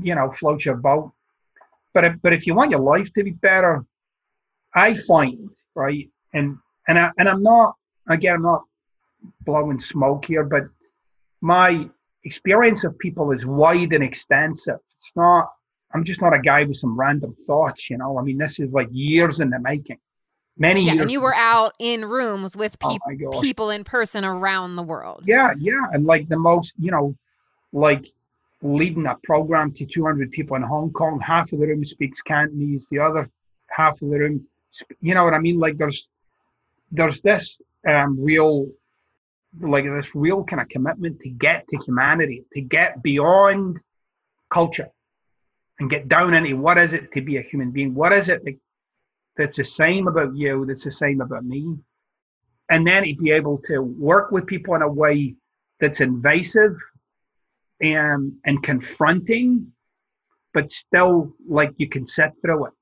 you 0.00 0.14
know 0.14 0.30
floats 0.32 0.64
your 0.64 0.76
boat. 0.76 1.12
But 1.94 2.04
if, 2.04 2.14
but 2.22 2.32
if 2.32 2.46
you 2.46 2.54
want 2.54 2.70
your 2.70 2.80
life 2.80 3.12
to 3.14 3.24
be 3.24 3.32
better, 3.32 3.84
I 4.74 4.96
find 4.96 5.50
right, 5.74 6.08
and 6.32 6.56
and 6.88 6.98
I 6.98 7.10
and 7.18 7.28
I'm 7.28 7.42
not 7.42 7.74
again 8.08 8.36
I'm 8.36 8.42
not 8.42 8.64
blowing 9.42 9.80
smoke 9.80 10.24
here, 10.24 10.44
but 10.44 10.64
my 11.40 11.88
experience 12.24 12.84
of 12.84 12.98
people 12.98 13.32
is 13.32 13.44
wide 13.44 13.92
and 13.92 14.02
extensive. 14.02 14.78
It's 14.98 15.12
not 15.16 15.50
I'm 15.94 16.04
just 16.04 16.22
not 16.22 16.32
a 16.32 16.38
guy 16.38 16.64
with 16.64 16.78
some 16.78 16.98
random 16.98 17.34
thoughts, 17.46 17.90
you 17.90 17.98
know. 17.98 18.18
I 18.18 18.22
mean, 18.22 18.38
this 18.38 18.58
is 18.58 18.72
like 18.72 18.88
years 18.90 19.40
in 19.40 19.50
the 19.50 19.58
making, 19.58 19.98
many 20.56 20.82
Yeah, 20.86 20.92
years. 20.94 21.02
and 21.02 21.10
you 21.10 21.20
were 21.20 21.34
out 21.34 21.74
in 21.78 22.06
rooms 22.06 22.56
with 22.56 22.78
Oh 22.82 22.88
peop 22.88 23.02
my 23.06 23.14
gosh. 23.14 23.42
people 23.42 23.68
in 23.68 23.84
person 23.84 24.24
around 24.24 24.76
the 24.76 24.82
world. 24.82 25.24
Yeah, 25.26 25.52
yeah, 25.58 25.82
and 25.92 26.06
like 26.06 26.28
the 26.28 26.38
most, 26.38 26.72
you 26.78 26.90
know, 26.90 27.14
like 27.74 28.06
leading 28.62 29.06
a 29.06 29.16
program 29.22 29.72
to 29.72 29.86
200 29.86 30.30
people 30.30 30.56
in 30.56 30.62
Hong 30.62 30.92
Kong. 30.92 31.20
Half 31.20 31.52
of 31.52 31.60
the 31.60 31.66
room 31.66 31.84
speaks 31.84 32.22
Cantonese, 32.22 32.88
the 32.88 33.00
other 33.00 33.28
half 33.68 34.00
of 34.00 34.10
the 34.10 34.18
room, 34.18 34.46
you 35.00 35.14
know 35.14 35.24
what 35.24 35.34
I 35.34 35.38
mean? 35.38 35.58
Like 35.58 35.76
there's 35.78 36.08
there's 36.90 37.20
this 37.22 37.58
um, 37.88 38.22
real, 38.22 38.68
like 39.60 39.84
this 39.84 40.14
real 40.14 40.44
kind 40.44 40.60
of 40.60 40.68
commitment 40.68 41.20
to 41.20 41.30
get 41.30 41.66
to 41.68 41.78
humanity, 41.78 42.44
to 42.52 42.60
get 42.60 43.02
beyond 43.02 43.80
culture, 44.50 44.90
and 45.78 45.90
get 45.90 46.08
down 46.08 46.34
into 46.34 46.56
what 46.56 46.78
is 46.78 46.92
it 46.92 47.12
to 47.12 47.22
be 47.22 47.38
a 47.38 47.42
human 47.42 47.70
being? 47.70 47.94
What 47.94 48.12
is 48.12 48.28
it 48.28 48.44
that, 48.44 48.58
that's 49.36 49.56
the 49.56 49.64
same 49.64 50.06
about 50.06 50.36
you? 50.36 50.66
That's 50.66 50.84
the 50.84 50.90
same 50.90 51.20
about 51.20 51.44
me? 51.44 51.78
and 52.72 52.86
then 52.86 53.04
to 53.04 53.14
be 53.14 53.30
able 53.30 53.58
to 53.58 53.80
work 53.80 54.30
with 54.30 54.46
people 54.46 54.74
in 54.74 54.80
a 54.80 54.88
way 54.88 55.34
that's 55.78 56.00
invasive 56.00 56.74
and 57.82 58.32
and 58.44 58.62
confronting 58.62 59.72
but 60.54 60.70
still 60.70 61.32
like 61.48 61.72
you 61.78 61.88
can 61.88 62.06
set 62.06 62.32
through 62.40 62.66
it. 62.66 62.72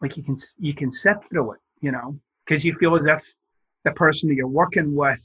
Like 0.00 0.16
you 0.16 0.22
can 0.22 0.36
you 0.58 0.74
can 0.74 0.92
sit 0.92 1.16
through 1.30 1.52
it 1.52 1.60
you 1.80 1.92
know? 1.92 2.18
Because 2.44 2.64
you 2.64 2.72
feel 2.74 2.96
as 2.96 3.06
if 3.06 3.24
the 3.84 3.92
person 3.92 4.28
that 4.28 4.34
you're 4.34 4.48
working 4.48 4.96
with 4.96 5.22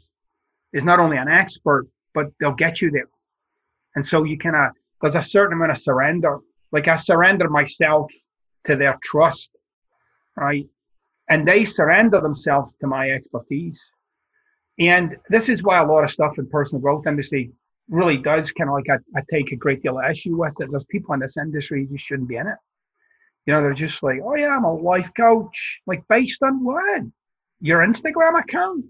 is 0.73 0.83
not 0.83 0.99
only 0.99 1.17
an 1.17 1.27
expert 1.27 1.87
but 2.13 2.27
they'll 2.39 2.53
get 2.53 2.81
you 2.81 2.91
there. 2.91 3.09
And 3.95 4.05
so 4.05 4.23
you 4.23 4.37
kind 4.37 4.55
of 4.55 4.71
there's 5.01 5.15
a 5.15 5.21
certain 5.21 5.53
amount 5.53 5.71
of 5.71 5.77
surrender. 5.77 6.39
Like 6.71 6.87
i 6.87 6.95
surrender 6.95 7.49
myself 7.49 8.11
to 8.65 8.75
their 8.75 8.97
trust 9.03 9.51
right? 10.35 10.67
And 11.29 11.47
they 11.47 11.63
surrender 11.63 12.19
themselves 12.21 12.73
to 12.81 12.87
my 12.87 13.11
expertise. 13.11 13.91
And 14.79 15.15
this 15.29 15.49
is 15.49 15.63
why 15.63 15.79
a 15.79 15.85
lot 15.85 16.03
of 16.03 16.11
stuff 16.11 16.37
in 16.37 16.49
personal 16.49 16.81
growth 16.81 17.07
industry 17.07 17.51
really 17.89 18.17
does 18.17 18.51
kind 18.51 18.69
of 18.69 18.75
like 18.75 18.89
I, 18.89 19.19
I 19.19 19.23
take 19.29 19.51
a 19.51 19.55
great 19.55 19.83
deal 19.83 19.99
of 19.99 20.09
issue 20.09 20.37
with 20.37 20.53
it. 20.59 20.69
There's 20.71 20.85
people 20.85 21.13
in 21.13 21.19
this 21.19 21.37
industry 21.37 21.87
who 21.89 21.97
shouldn't 21.97 22.29
be 22.29 22.37
in 22.37 22.47
it. 22.47 22.57
You 23.45 23.53
know, 23.53 23.61
they're 23.61 23.73
just 23.73 24.01
like, 24.01 24.19
oh 24.23 24.35
yeah, 24.35 24.55
I'm 24.55 24.63
a 24.63 24.73
life 24.73 25.11
coach. 25.15 25.81
Like 25.85 26.03
based 26.07 26.41
on 26.43 26.63
what? 26.63 27.01
Your 27.59 27.79
Instagram 27.79 28.39
account? 28.39 28.85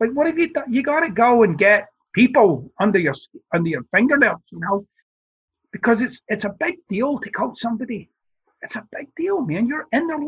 Like 0.00 0.10
what 0.12 0.26
have 0.26 0.38
you 0.38 0.52
done? 0.52 0.72
You 0.72 0.82
got 0.82 1.00
to 1.00 1.10
go 1.10 1.42
and 1.42 1.56
get 1.56 1.88
people 2.12 2.72
under 2.80 2.98
your 2.98 3.14
under 3.54 3.68
your 3.68 3.84
fingernails, 3.94 4.42
you 4.50 4.60
know, 4.60 4.86
because 5.72 6.00
it's 6.00 6.20
it's 6.28 6.44
a 6.44 6.54
big 6.58 6.76
deal 6.88 7.18
to 7.18 7.30
coach 7.30 7.58
somebody. 7.58 8.10
It's 8.62 8.76
a 8.76 8.86
big 8.92 9.08
deal, 9.16 9.40
man. 9.40 9.66
You're 9.66 9.86
in 9.92 10.06
their 10.06 10.18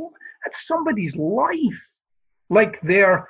that's 0.44 0.66
somebody's 0.66 1.16
life, 1.16 1.92
like 2.48 2.80
their 2.82 3.28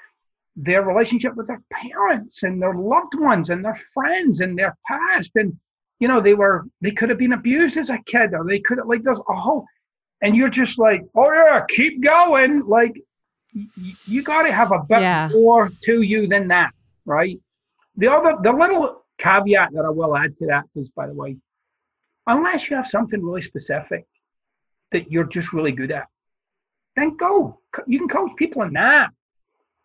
their 0.57 0.83
relationship 0.83 1.35
with 1.35 1.47
their 1.47 1.63
parents 1.73 2.43
and 2.43 2.61
their 2.61 2.75
loved 2.75 3.15
ones 3.19 3.51
and 3.51 3.65
their 3.65 3.75
friends 3.95 4.41
and 4.41 4.59
their 4.59 4.77
past. 4.87 5.33
And 5.37 5.59
you 6.01 6.09
know 6.09 6.21
they 6.21 6.35
were 6.35 6.67
they 6.81 6.91
could 6.91 7.09
have 7.09 7.19
been 7.19 7.33
abused 7.33 7.77
as 7.77 7.91
a 7.91 7.99
kid 8.07 8.35
or 8.35 8.45
they 8.47 8.61
could 8.61 8.79
have 8.79 8.87
like 8.89 9.03
there's 9.03 9.21
a 9.29 9.35
whole 9.35 9.65
and 10.21 10.37
you're 10.37 10.51
just 10.51 10.79
like 10.79 11.03
oh 11.15 11.33
yeah 11.33 11.65
keep 11.69 12.03
going. 12.03 12.65
Like 12.67 13.01
y- 13.55 13.97
you 14.05 14.23
got 14.23 14.43
to 14.43 14.53
have 14.53 14.73
a 14.73 14.81
bit 14.89 15.01
Yeah. 15.01 15.29
more 15.33 15.71
to 15.85 16.03
you 16.03 16.27
than 16.27 16.49
that 16.49 16.73
right? 17.07 17.39
The 17.97 18.11
other 18.13 18.35
the 18.43 18.53
little 18.53 19.05
caveat 19.19 19.69
that 19.73 19.85
i 19.85 19.89
will 19.91 20.17
add 20.17 20.37
to 20.39 20.47
that 20.47 20.65
is 20.75 20.89
by 20.91 21.07
the 21.07 21.15
way 21.15 21.37
unless 22.27 22.69
you 22.69 22.75
have 22.75 22.87
something 22.87 23.23
really 23.25 23.43
specific 23.43 24.05
that 24.91 25.13
you're 25.13 25.25
just 25.37 25.53
really 25.53 25.71
good 25.71 25.93
at 25.93 26.07
then 26.97 27.17
go 27.17 27.61
you 27.87 27.99
can 27.99 28.09
coach 28.09 28.33
people 28.37 28.63
in 28.63 28.73
that 28.73 29.11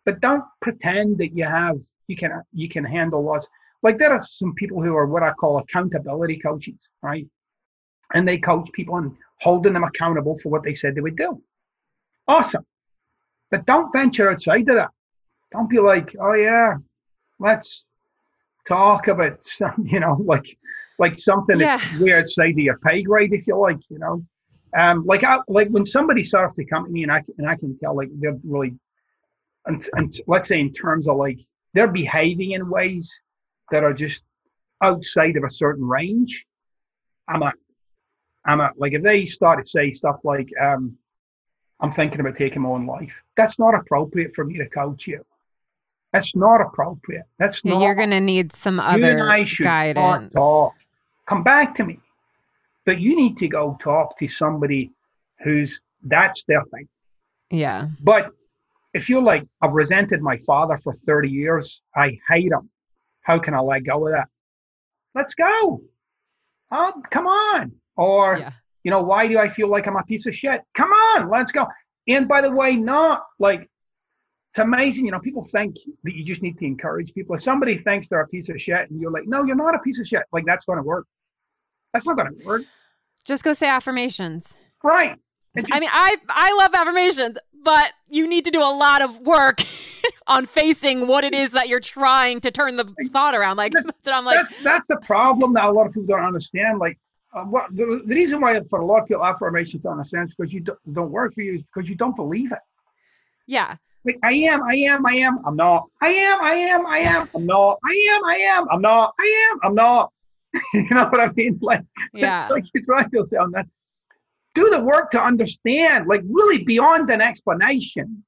but 0.08 0.20
don't 0.20 0.44
pretend 0.62 1.18
that 1.18 1.36
you 1.36 1.44
have 1.44 1.76
you 2.06 2.16
can 2.16 2.30
you 2.54 2.66
can 2.66 2.82
handle 2.82 3.22
lots. 3.22 3.46
Like 3.82 3.98
there 3.98 4.10
are 4.10 4.24
some 4.24 4.54
people 4.54 4.82
who 4.82 4.96
are 4.96 5.06
what 5.06 5.22
i 5.22 5.32
call 5.32 5.58
accountability 5.58 6.38
coaches 6.38 6.80
right? 7.02 7.26
And 8.14 8.26
they 8.26 8.38
coach 8.38 8.66
people 8.72 8.96
and 8.96 9.14
holding 9.42 9.74
them 9.74 9.84
accountable 9.84 10.38
for 10.38 10.48
what 10.48 10.62
they 10.62 10.72
said 10.72 10.94
they 10.94 11.02
would 11.02 11.18
do. 11.18 11.42
Awesome. 12.26 12.64
But 13.50 13.66
don't 13.66 13.92
venture 13.92 14.30
outside 14.30 14.66
of 14.70 14.76
that. 14.76 14.92
Don't 15.52 15.68
be 15.68 15.78
like 15.78 16.16
oh 16.18 16.32
yeah 16.32 16.76
let's 17.38 17.84
talk 18.66 19.08
about 19.08 19.44
some 19.58 19.78
you 19.92 20.00
know 20.00 20.14
like 20.24 20.48
like 20.98 21.18
something 21.18 21.58
that's 21.58 21.84
Yeah. 21.92 21.98
way 22.00 22.14
outside 22.14 22.52
of 22.52 22.66
your 22.70 22.78
pay 22.78 23.02
grade 23.02 23.34
if 23.34 23.46
you 23.46 23.58
like 23.58 23.82
you 23.90 23.98
know? 23.98 24.24
Um 24.74 25.04
like 25.04 25.22
I, 25.22 25.40
like 25.48 25.68
when 25.68 25.84
somebody 25.84 26.24
starts 26.24 26.56
to 26.56 26.64
come 26.64 26.86
to 26.86 26.90
me 26.90 27.02
and 27.02 27.12
i 27.12 27.20
and 27.36 27.46
i 27.46 27.56
can 27.56 27.78
tell 27.78 27.94
like 27.94 28.08
they're 28.20 28.40
really 28.56 28.72
and, 29.68 29.88
and 29.94 30.20
let's 30.26 30.48
say 30.48 30.58
in 30.58 30.72
terms 30.72 31.06
of 31.06 31.16
like 31.16 31.38
they're 31.74 31.86
behaving 31.86 32.52
in 32.52 32.68
ways 32.68 33.14
that 33.70 33.84
are 33.84 33.92
just 33.92 34.22
outside 34.82 35.36
of 35.36 35.44
a 35.44 35.50
certain 35.50 35.86
range, 35.86 36.46
I'm 37.28 37.42
a, 37.42 37.52
I'm 38.46 38.60
a, 38.60 38.70
like 38.76 38.94
if 38.94 39.02
they 39.02 39.26
start 39.26 39.64
to 39.64 39.70
say 39.70 39.92
stuff 39.92 40.20
like, 40.24 40.48
um, 40.60 40.96
I'm 41.80 41.92
thinking 41.92 42.20
about 42.20 42.36
taking 42.36 42.62
my 42.62 42.70
own 42.70 42.86
life, 42.86 43.22
that's 43.36 43.58
not 43.58 43.74
appropriate 43.74 44.34
for 44.34 44.44
me 44.44 44.58
to 44.58 44.68
coach 44.68 45.06
you. 45.06 45.24
That's 46.12 46.34
not 46.34 46.60
appropriate. 46.60 47.26
That's 47.38 47.62
yeah, 47.62 47.74
not. 47.74 47.82
You're 47.82 47.94
going 47.94 48.10
to 48.10 48.20
need 48.20 48.52
some 48.52 48.80
other 48.80 49.44
guidance. 49.60 50.32
Talk. 50.32 50.74
Come 51.26 51.42
back 51.42 51.74
to 51.76 51.84
me. 51.84 52.00
But 52.86 53.00
you 53.00 53.14
need 53.14 53.36
to 53.36 53.48
go 53.48 53.76
talk 53.80 54.18
to 54.18 54.26
somebody 54.26 54.90
who's 55.44 55.80
that's 56.02 56.42
their 56.44 56.64
thing. 56.72 56.88
Yeah. 57.50 57.88
But 58.00 58.32
if 58.94 59.08
you're 59.08 59.22
like, 59.22 59.44
I've 59.60 59.72
resented 59.72 60.22
my 60.22 60.38
father 60.38 60.78
for 60.78 60.94
30 60.94 61.28
years, 61.28 61.82
I 61.94 62.18
hate 62.28 62.52
him. 62.52 62.70
How 63.22 63.38
can 63.38 63.54
I 63.54 63.60
let 63.60 63.84
go 63.84 64.06
of 64.06 64.12
that? 64.12 64.28
Let's 65.14 65.34
go. 65.34 65.82
Oh, 66.70 67.02
come 67.10 67.26
on. 67.26 67.72
Or, 67.96 68.38
yeah. 68.38 68.52
you 68.84 68.90
know, 68.90 69.02
why 69.02 69.26
do 69.26 69.38
I 69.38 69.48
feel 69.48 69.68
like 69.68 69.86
I'm 69.86 69.96
a 69.96 70.02
piece 70.04 70.26
of 70.26 70.34
shit? 70.34 70.62
Come 70.74 70.90
on, 70.90 71.28
let's 71.28 71.52
go. 71.52 71.66
And 72.06 72.26
by 72.26 72.40
the 72.40 72.50
way, 72.50 72.76
not 72.76 73.24
like 73.38 73.68
it's 74.50 74.58
amazing. 74.58 75.04
You 75.04 75.12
know, 75.12 75.20
people 75.20 75.44
think 75.44 75.76
that 76.04 76.14
you 76.14 76.24
just 76.24 76.42
need 76.42 76.58
to 76.58 76.64
encourage 76.64 77.12
people. 77.12 77.34
If 77.34 77.42
somebody 77.42 77.78
thinks 77.78 78.08
they're 78.08 78.20
a 78.20 78.28
piece 78.28 78.48
of 78.48 78.60
shit 78.60 78.90
and 78.90 79.00
you're 79.00 79.10
like, 79.10 79.26
no, 79.26 79.44
you're 79.44 79.56
not 79.56 79.74
a 79.74 79.78
piece 79.80 80.00
of 80.00 80.06
shit, 80.06 80.22
like 80.32 80.44
that's 80.46 80.64
going 80.64 80.78
to 80.78 80.82
work. 80.82 81.06
That's 81.92 82.06
not 82.06 82.16
going 82.16 82.38
to 82.38 82.44
work. 82.44 82.62
Just 83.24 83.44
go 83.44 83.52
say 83.52 83.68
affirmations. 83.68 84.56
Right. 84.82 85.16
Just, 85.56 85.72
I 85.72 85.80
mean, 85.80 85.90
I 85.92 86.16
I 86.28 86.52
love 86.58 86.74
affirmations, 86.74 87.38
but 87.68 87.92
you 88.08 88.26
need 88.26 88.46
to 88.46 88.50
do 88.50 88.60
a 88.60 88.74
lot 88.74 89.02
of 89.02 89.18
work 89.18 89.62
on 90.26 90.46
facing 90.46 91.06
what 91.06 91.22
it 91.22 91.34
is 91.34 91.52
that 91.52 91.68
you're 91.68 91.80
trying 91.80 92.40
to 92.40 92.50
turn 92.50 92.76
the 92.76 92.86
thought 93.12 93.34
around. 93.34 93.58
Like, 93.58 93.72
that's, 93.72 93.90
I'm 94.06 94.24
like, 94.24 94.38
that's, 94.38 94.62
that's 94.64 94.86
the 94.86 94.96
problem 95.02 95.52
that 95.52 95.64
a 95.64 95.70
lot 95.70 95.86
of 95.86 95.92
people 95.92 96.06
don't 96.06 96.24
understand. 96.24 96.78
Like, 96.78 96.98
uh, 97.34 97.44
what 97.44 97.68
the, 97.76 98.02
the, 98.06 98.14
reason 98.14 98.40
why 98.40 98.58
for 98.70 98.80
a 98.80 98.86
lot 98.86 99.02
of 99.02 99.08
people 99.08 99.22
affirmations 99.22 99.82
don't 99.82 99.92
understand 99.92 100.30
is 100.30 100.34
because 100.34 100.50
you 100.50 100.60
don't, 100.60 100.78
don't 100.94 101.10
work 101.10 101.34
for 101.34 101.42
you 101.42 101.56
is 101.56 101.62
because 101.62 101.90
you 101.90 101.94
don't 101.94 102.16
believe 102.16 102.52
it. 102.52 102.58
Yeah. 103.46 103.76
Like 104.06 104.18
I 104.22 104.32
am, 104.32 104.62
I 104.62 104.74
am, 104.74 105.04
I 105.04 105.16
am, 105.16 105.40
I'm 105.44 105.56
not. 105.56 105.88
I 106.00 106.08
am, 106.08 106.42
I 106.42 106.54
am, 106.54 106.86
I 106.86 106.98
am, 107.00 107.28
I'm 107.34 107.44
not. 107.44 107.78
I 107.84 108.14
am, 108.14 108.24
I 108.24 108.36
am, 108.36 108.66
I'm 108.70 108.80
not. 108.80 109.12
I 109.20 109.50
am, 109.52 109.58
I'm 109.62 109.74
not. 109.74 110.10
you 110.72 110.88
know 110.90 111.04
what 111.04 111.20
I 111.20 111.30
mean? 111.32 111.58
Like, 111.60 111.84
yeah. 112.14 112.48
like 112.48 112.64
you 112.72 112.82
try 112.82 113.04
to 113.04 113.24
sound 113.24 113.52
that. 113.52 113.66
Do 114.58 114.70
the 114.70 114.80
work 114.80 115.10
to 115.12 115.22
understand, 115.22 116.06
like 116.06 116.22
really 116.28 116.64
beyond 116.64 117.10
an 117.10 117.20
explanation. 117.20 118.24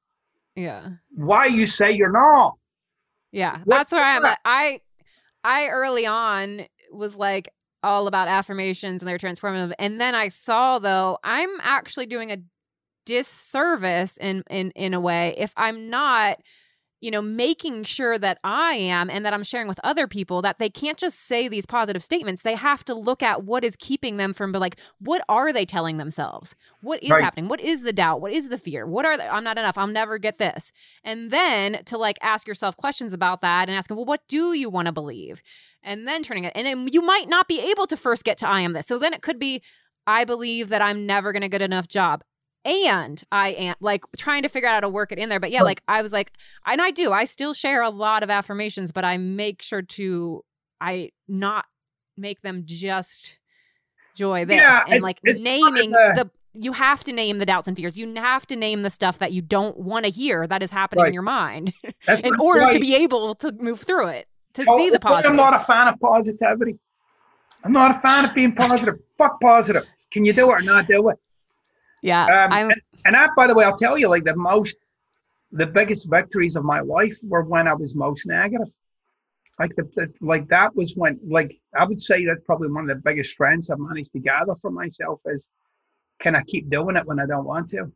Yeah. 0.54 0.88
Why 1.14 1.46
you 1.46 1.66
say 1.66 1.92
you're 1.92 2.12
not. 2.12 2.56
Yeah. 3.32 3.58
What 3.64 3.76
that's 3.76 3.92
where 3.92 4.04
I 4.04 4.16
am. 4.16 4.36
I 4.44 4.80
I 5.44 5.68
early 5.68 6.06
on 6.06 6.66
was 6.92 7.16
like 7.16 7.48
all 7.82 8.06
about 8.06 8.28
affirmations 8.28 9.02
and 9.02 9.08
they're 9.08 9.18
transformative. 9.18 9.72
And 9.78 10.00
then 10.00 10.14
I 10.14 10.28
saw 10.28 10.78
though, 10.78 11.18
I'm 11.24 11.50
actually 11.62 12.06
doing 12.06 12.30
a 12.30 12.38
disservice 13.06 14.16
in 14.18 14.44
in 14.50 14.70
in 14.72 14.94
a 14.94 15.00
way 15.00 15.34
if 15.38 15.52
I'm 15.56 15.88
not 15.90 16.40
you 17.00 17.10
know, 17.10 17.22
making 17.22 17.84
sure 17.84 18.18
that 18.18 18.38
I 18.44 18.74
am 18.74 19.08
and 19.08 19.24
that 19.24 19.32
I'm 19.32 19.42
sharing 19.42 19.68
with 19.68 19.80
other 19.82 20.06
people 20.06 20.42
that 20.42 20.58
they 20.58 20.68
can't 20.68 20.98
just 20.98 21.18
say 21.18 21.48
these 21.48 21.66
positive 21.66 22.02
statements. 22.02 22.42
They 22.42 22.54
have 22.54 22.84
to 22.84 22.94
look 22.94 23.22
at 23.22 23.44
what 23.44 23.64
is 23.64 23.76
keeping 23.76 24.18
them 24.18 24.32
from, 24.32 24.52
like, 24.52 24.78
what 24.98 25.22
are 25.28 25.52
they 25.52 25.64
telling 25.64 25.96
themselves? 25.96 26.54
What 26.82 27.02
is 27.02 27.10
right. 27.10 27.22
happening? 27.22 27.48
What 27.48 27.60
is 27.60 27.82
the 27.82 27.92
doubt? 27.92 28.20
What 28.20 28.32
is 28.32 28.48
the 28.48 28.58
fear? 28.58 28.86
What 28.86 29.06
are? 29.06 29.20
I'm 29.20 29.44
not 29.44 29.58
enough. 29.58 29.78
I'll 29.78 29.86
never 29.86 30.18
get 30.18 30.38
this. 30.38 30.72
And 31.02 31.30
then 31.30 31.82
to 31.86 31.96
like 31.96 32.18
ask 32.22 32.46
yourself 32.46 32.76
questions 32.76 33.12
about 33.12 33.40
that 33.40 33.68
and 33.68 33.76
asking, 33.76 33.96
well, 33.96 34.06
what 34.06 34.26
do 34.28 34.52
you 34.52 34.68
want 34.68 34.86
to 34.86 34.92
believe? 34.92 35.42
And 35.82 36.06
then 36.06 36.22
turning 36.22 36.44
it. 36.44 36.52
And 36.54 36.66
then 36.66 36.88
you 36.88 37.00
might 37.00 37.28
not 37.28 37.48
be 37.48 37.60
able 37.70 37.86
to 37.86 37.96
first 37.96 38.24
get 38.24 38.36
to 38.38 38.48
I 38.48 38.60
am 38.60 38.74
this. 38.74 38.86
So 38.86 38.98
then 38.98 39.14
it 39.14 39.22
could 39.22 39.38
be, 39.38 39.62
I 40.06 40.24
believe 40.24 40.68
that 40.68 40.82
I'm 40.82 41.06
never 41.06 41.32
going 41.32 41.42
to 41.42 41.48
get 41.48 41.62
enough 41.62 41.88
job 41.88 42.22
and 42.64 43.22
I 43.32 43.50
am 43.50 43.74
like 43.80 44.04
trying 44.16 44.42
to 44.42 44.48
figure 44.48 44.68
out 44.68 44.74
how 44.74 44.80
to 44.80 44.88
work 44.88 45.12
it 45.12 45.18
in 45.18 45.28
there. 45.28 45.40
But 45.40 45.50
yeah, 45.50 45.62
like 45.62 45.82
I 45.88 46.02
was 46.02 46.12
like, 46.12 46.32
and 46.66 46.80
I 46.80 46.90
do, 46.90 47.12
I 47.12 47.24
still 47.24 47.54
share 47.54 47.82
a 47.82 47.90
lot 47.90 48.22
of 48.22 48.30
affirmations, 48.30 48.92
but 48.92 49.04
I 49.04 49.16
make 49.16 49.62
sure 49.62 49.82
to 49.82 50.44
I 50.80 51.10
not 51.28 51.66
make 52.16 52.42
them 52.42 52.64
just 52.66 53.38
joy 54.14 54.44
this 54.44 54.56
yeah, 54.56 54.82
and 54.88 55.02
like 55.02 55.18
it's 55.22 55.40
naming 55.40 55.92
the, 55.92 56.12
the 56.16 56.30
you 56.52 56.72
have 56.72 57.04
to 57.04 57.12
name 57.12 57.38
the 57.38 57.46
doubts 57.46 57.68
and 57.68 57.76
fears. 57.76 57.96
You 57.96 58.12
have 58.16 58.46
to 58.48 58.56
name 58.56 58.82
the 58.82 58.90
stuff 58.90 59.18
that 59.18 59.32
you 59.32 59.40
don't 59.40 59.78
want 59.78 60.04
to 60.04 60.10
hear 60.10 60.46
that 60.46 60.62
is 60.62 60.70
happening 60.70 61.02
right. 61.02 61.08
in 61.08 61.14
your 61.14 61.22
mind 61.22 61.72
in 62.08 62.40
order 62.40 62.62
right. 62.62 62.72
to 62.72 62.80
be 62.80 62.94
able 62.96 63.34
to 63.36 63.52
move 63.52 63.80
through 63.82 64.08
it, 64.08 64.26
to 64.54 64.64
oh, 64.68 64.78
see 64.78 64.90
the 64.90 64.98
positive. 64.98 65.30
I'm 65.30 65.36
not 65.36 65.54
a 65.54 65.60
fan 65.60 65.88
of 65.88 66.00
positivity. 66.00 66.78
I'm 67.62 67.72
not 67.72 67.96
a 67.96 68.00
fan 68.00 68.24
of 68.24 68.34
being 68.34 68.52
positive. 68.52 68.98
Fuck 69.16 69.40
positive. 69.40 69.86
Can 70.10 70.24
you 70.24 70.32
do 70.32 70.50
it 70.50 70.54
or 70.54 70.62
not 70.62 70.88
do 70.88 71.08
it? 71.10 71.18
Yeah. 72.02 72.24
Um, 72.24 72.52
and, 72.52 72.74
and 73.04 73.14
that, 73.14 73.30
by 73.36 73.46
the 73.46 73.54
way, 73.54 73.64
I'll 73.64 73.76
tell 73.76 73.98
you, 73.98 74.08
like 74.08 74.24
the 74.24 74.36
most, 74.36 74.76
the 75.52 75.66
biggest 75.66 76.08
victories 76.08 76.56
of 76.56 76.64
my 76.64 76.80
life 76.80 77.18
were 77.22 77.42
when 77.42 77.68
I 77.68 77.74
was 77.74 77.94
most 77.94 78.26
negative. 78.26 78.68
Like 79.58 79.76
the, 79.76 79.82
the, 79.94 80.12
like 80.22 80.48
that 80.48 80.74
was 80.74 80.96
when 80.96 81.20
like 81.26 81.60
I 81.78 81.84
would 81.84 82.00
say 82.00 82.24
that's 82.24 82.40
probably 82.46 82.68
one 82.68 82.88
of 82.88 82.96
the 82.96 83.02
biggest 83.02 83.32
strengths 83.32 83.68
I've 83.68 83.78
managed 83.78 84.12
to 84.12 84.18
gather 84.18 84.54
for 84.54 84.70
myself 84.70 85.20
is 85.26 85.50
can 86.18 86.34
I 86.34 86.42
keep 86.44 86.70
doing 86.70 86.96
it 86.96 87.04
when 87.04 87.20
I 87.20 87.26
don't 87.26 87.44
want 87.44 87.68
to? 87.70 87.92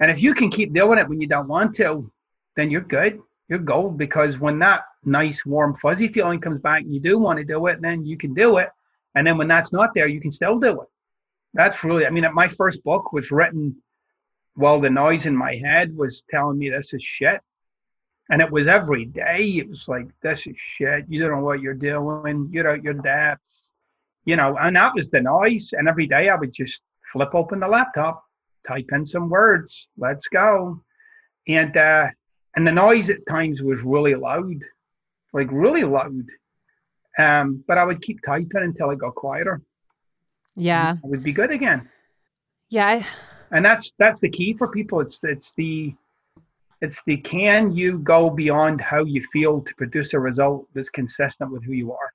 And 0.00 0.10
if 0.10 0.22
you 0.22 0.32
can 0.32 0.50
keep 0.50 0.72
doing 0.72 0.98
it 0.98 1.06
when 1.06 1.20
you 1.20 1.26
don't 1.26 1.48
want 1.48 1.74
to, 1.76 2.10
then 2.56 2.70
you're 2.70 2.80
good. 2.80 3.20
You're 3.48 3.58
gold 3.58 3.98
because 3.98 4.38
when 4.38 4.58
that 4.60 4.82
nice, 5.04 5.44
warm, 5.44 5.76
fuzzy 5.76 6.08
feeling 6.08 6.40
comes 6.40 6.60
back 6.62 6.82
and 6.82 6.94
you 6.94 7.00
do 7.00 7.18
want 7.18 7.38
to 7.38 7.44
do 7.44 7.66
it, 7.66 7.82
then 7.82 8.06
you 8.06 8.16
can 8.16 8.32
do 8.32 8.56
it. 8.56 8.70
And 9.14 9.26
then 9.26 9.36
when 9.36 9.48
that's 9.48 9.72
not 9.72 9.90
there, 9.94 10.06
you 10.06 10.20
can 10.20 10.30
still 10.30 10.58
do 10.58 10.80
it 10.80 10.88
that's 11.54 11.82
really, 11.84 12.06
I 12.06 12.10
mean, 12.10 12.26
my 12.32 12.48
first 12.48 12.82
book 12.84 13.12
was 13.12 13.30
written 13.30 13.76
while 14.54 14.80
the 14.80 14.90
noise 14.90 15.26
in 15.26 15.36
my 15.36 15.56
head 15.56 15.96
was 15.96 16.24
telling 16.30 16.58
me 16.58 16.70
this 16.70 16.92
is 16.92 17.02
shit. 17.02 17.40
And 18.30 18.40
it 18.40 18.50
was 18.50 18.68
every 18.68 19.06
day. 19.06 19.56
It 19.58 19.68
was 19.68 19.88
like, 19.88 20.06
this 20.22 20.46
is 20.46 20.56
shit. 20.56 21.04
You 21.08 21.20
don't 21.20 21.32
know 21.32 21.44
what 21.44 21.60
you're 21.60 21.74
doing. 21.74 22.48
You're 22.52 22.70
out 22.70 22.84
your 22.84 22.94
depth. 22.94 23.64
You 24.24 24.36
know, 24.36 24.56
and 24.60 24.76
that 24.76 24.94
was 24.94 25.10
the 25.10 25.20
noise. 25.20 25.72
And 25.72 25.88
every 25.88 26.06
day 26.06 26.28
I 26.28 26.36
would 26.36 26.52
just 26.52 26.82
flip 27.12 27.34
open 27.34 27.58
the 27.58 27.66
laptop, 27.66 28.22
type 28.68 28.86
in 28.92 29.04
some 29.04 29.28
words, 29.28 29.88
let's 29.98 30.28
go. 30.28 30.80
And, 31.48 31.76
uh, 31.76 32.06
and 32.54 32.66
the 32.66 32.72
noise 32.72 33.10
at 33.10 33.26
times 33.28 33.62
was 33.62 33.82
really 33.82 34.14
loud, 34.14 34.62
like 35.32 35.48
really 35.50 35.82
loud. 35.82 36.24
Um, 37.18 37.64
but 37.66 37.78
I 37.78 37.84
would 37.84 38.02
keep 38.02 38.20
typing 38.24 38.62
until 38.62 38.90
it 38.90 38.98
got 38.98 39.14
quieter. 39.16 39.60
Yeah. 40.60 40.96
It 41.02 41.08
would 41.08 41.22
be 41.22 41.32
good 41.32 41.50
again. 41.50 41.88
Yeah. 42.68 43.04
And 43.50 43.64
that's 43.64 43.92
that's 43.98 44.20
the 44.20 44.28
key 44.28 44.54
for 44.54 44.68
people. 44.68 45.00
It's 45.00 45.20
it's 45.24 45.52
the 45.54 45.94
it's 46.80 47.00
the 47.06 47.16
can 47.18 47.72
you 47.72 47.98
go 47.98 48.30
beyond 48.30 48.80
how 48.80 49.04
you 49.04 49.22
feel 49.32 49.60
to 49.60 49.74
produce 49.74 50.14
a 50.14 50.20
result 50.20 50.66
that's 50.74 50.88
consistent 50.88 51.52
with 51.52 51.64
who 51.64 51.72
you 51.72 51.92
are. 51.92 52.12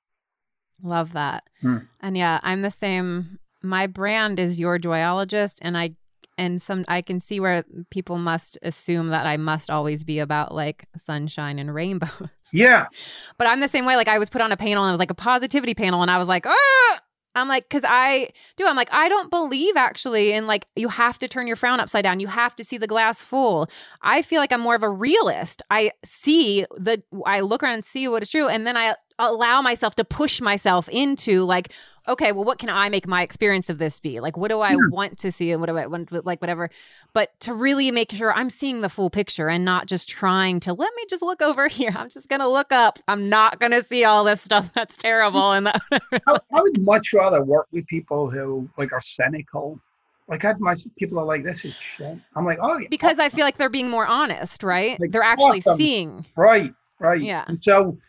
Love 0.81 1.13
that. 1.13 1.43
Hmm. 1.61 1.77
And 2.01 2.17
yeah, 2.17 2.39
I'm 2.43 2.61
the 2.61 2.71
same. 2.71 3.39
My 3.61 3.87
brand 3.87 4.39
is 4.39 4.59
your 4.59 4.79
joyologist 4.79 5.57
and 5.61 5.77
I 5.77 5.95
and 6.37 6.61
some 6.61 6.83
I 6.87 7.01
can 7.01 7.19
see 7.19 7.39
where 7.39 7.63
people 7.89 8.17
must 8.17 8.57
assume 8.61 9.09
that 9.09 9.25
I 9.25 9.37
must 9.37 9.69
always 9.69 10.03
be 10.03 10.19
about 10.19 10.53
like 10.53 10.85
sunshine 10.97 11.59
and 11.59 11.73
rainbows. 11.73 12.29
Yeah. 12.53 12.87
But 13.37 13.47
I'm 13.47 13.59
the 13.59 13.67
same 13.67 13.85
way. 13.85 13.95
Like 13.95 14.07
I 14.07 14.19
was 14.19 14.29
put 14.29 14.41
on 14.41 14.51
a 14.51 14.57
panel 14.57 14.83
and 14.83 14.89
it 14.89 14.93
was 14.93 14.99
like 14.99 15.11
a 15.11 15.15
positivity 15.15 15.73
panel 15.73 16.01
and 16.01 16.09
I 16.09 16.17
was 16.17 16.27
like, 16.27 16.45
oh, 16.47 16.97
I'm 17.35 17.47
like, 17.47 17.67
because 17.69 17.83
I 17.85 18.29
do. 18.55 18.65
I'm 18.65 18.75
like, 18.75 18.91
I 18.91 19.09
don't 19.09 19.29
believe 19.29 19.75
actually 19.75 20.31
in 20.31 20.47
like, 20.47 20.65
you 20.75 20.87
have 20.89 21.19
to 21.19 21.27
turn 21.27 21.47
your 21.47 21.55
frown 21.55 21.79
upside 21.79 22.03
down. 22.03 22.19
You 22.19 22.27
have 22.27 22.55
to 22.55 22.63
see 22.63 22.77
the 22.77 22.87
glass 22.87 23.23
full. 23.23 23.69
I 24.01 24.21
feel 24.21 24.39
like 24.39 24.51
I'm 24.51 24.61
more 24.61 24.75
of 24.75 24.83
a 24.83 24.89
realist. 24.89 25.61
I 25.69 25.91
see 26.03 26.65
the, 26.77 27.03
I 27.25 27.41
look 27.41 27.61
around 27.61 27.73
and 27.75 27.85
see 27.85 28.07
what 28.07 28.23
is 28.23 28.29
true. 28.29 28.47
And 28.47 28.65
then 28.65 28.77
I 28.77 28.95
allow 29.17 29.61
myself 29.61 29.95
to 29.95 30.03
push 30.03 30.41
myself 30.41 30.89
into 30.89 31.43
like 31.45 31.71
okay 32.07 32.31
well 32.31 32.43
what 32.43 32.59
can 32.59 32.69
i 32.69 32.89
make 32.89 33.07
my 33.07 33.21
experience 33.21 33.69
of 33.69 33.77
this 33.77 33.99
be 33.99 34.19
like 34.19 34.35
what 34.35 34.49
do 34.49 34.59
i 34.59 34.71
yeah. 34.71 34.77
want 34.89 35.17
to 35.17 35.31
see 35.31 35.51
and 35.51 35.61
what 35.61 35.67
do 35.67 35.77
i 35.77 35.85
want 35.85 36.11
like 36.25 36.41
whatever 36.41 36.69
but 37.13 37.37
to 37.39 37.53
really 37.53 37.89
make 37.91 38.11
sure 38.11 38.33
i'm 38.33 38.49
seeing 38.49 38.81
the 38.81 38.89
full 38.89 39.09
picture 39.09 39.47
and 39.47 39.63
not 39.63 39.87
just 39.87 40.09
trying 40.09 40.59
to 40.59 40.73
let 40.73 40.91
me 40.95 41.03
just 41.09 41.23
look 41.23 41.41
over 41.41 41.67
here 41.69 41.93
i'm 41.95 42.09
just 42.09 42.27
gonna 42.27 42.47
look 42.47 42.71
up 42.71 42.99
i'm 43.07 43.29
not 43.29 43.59
gonna 43.59 43.81
see 43.81 44.03
all 44.03 44.23
this 44.23 44.41
stuff 44.41 44.71
that's 44.75 44.97
terrible 44.97 45.53
and 45.53 45.67
that 45.67 45.81
I, 45.91 46.37
I 46.53 46.61
would 46.61 46.81
much 46.81 47.13
rather 47.13 47.41
work 47.41 47.67
with 47.71 47.87
people 47.87 48.29
who 48.29 48.69
like 48.77 48.91
are 48.91 49.01
cynical 49.01 49.79
like 50.27 50.43
I'd 50.43 50.59
much 50.59 50.81
people 50.97 51.19
are 51.19 51.25
like 51.25 51.43
this 51.43 51.63
is 51.63 51.75
shit. 51.75 52.17
I'm 52.35 52.45
like, 52.45 52.57
oh, 52.59 52.79
yeah. 52.79 52.87
because 52.89 53.19
I 53.19 53.29
feel 53.29 53.45
like 53.45 53.57
they're 53.57 53.69
being 53.69 53.91
more 53.91 54.07
honest, 54.07 54.63
right? 54.63 54.99
Like, 54.99 55.11
they're 55.11 55.21
actually 55.21 55.59
awesome. 55.59 55.77
seeing, 55.77 56.25
right, 56.35 56.73
right, 56.97 57.21
yeah. 57.21 57.45
And 57.47 57.63
so 57.63 57.99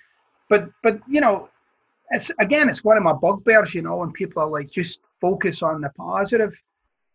but 0.49 0.69
but 0.83 1.01
you 1.09 1.21
know, 1.21 1.49
it's 2.11 2.31
again, 2.39 2.69
it's 2.69 2.85
one 2.85 2.97
of 2.97 3.03
my 3.03 3.13
bugbears. 3.13 3.75
You 3.75 3.83
know, 3.83 3.97
when 3.97 4.13
people 4.13 4.43
are 4.43 4.51
like, 4.51 4.71
just 4.71 5.01
focus 5.21 5.63
on 5.63 5.81
the 5.81 5.91
positive. 5.91 6.59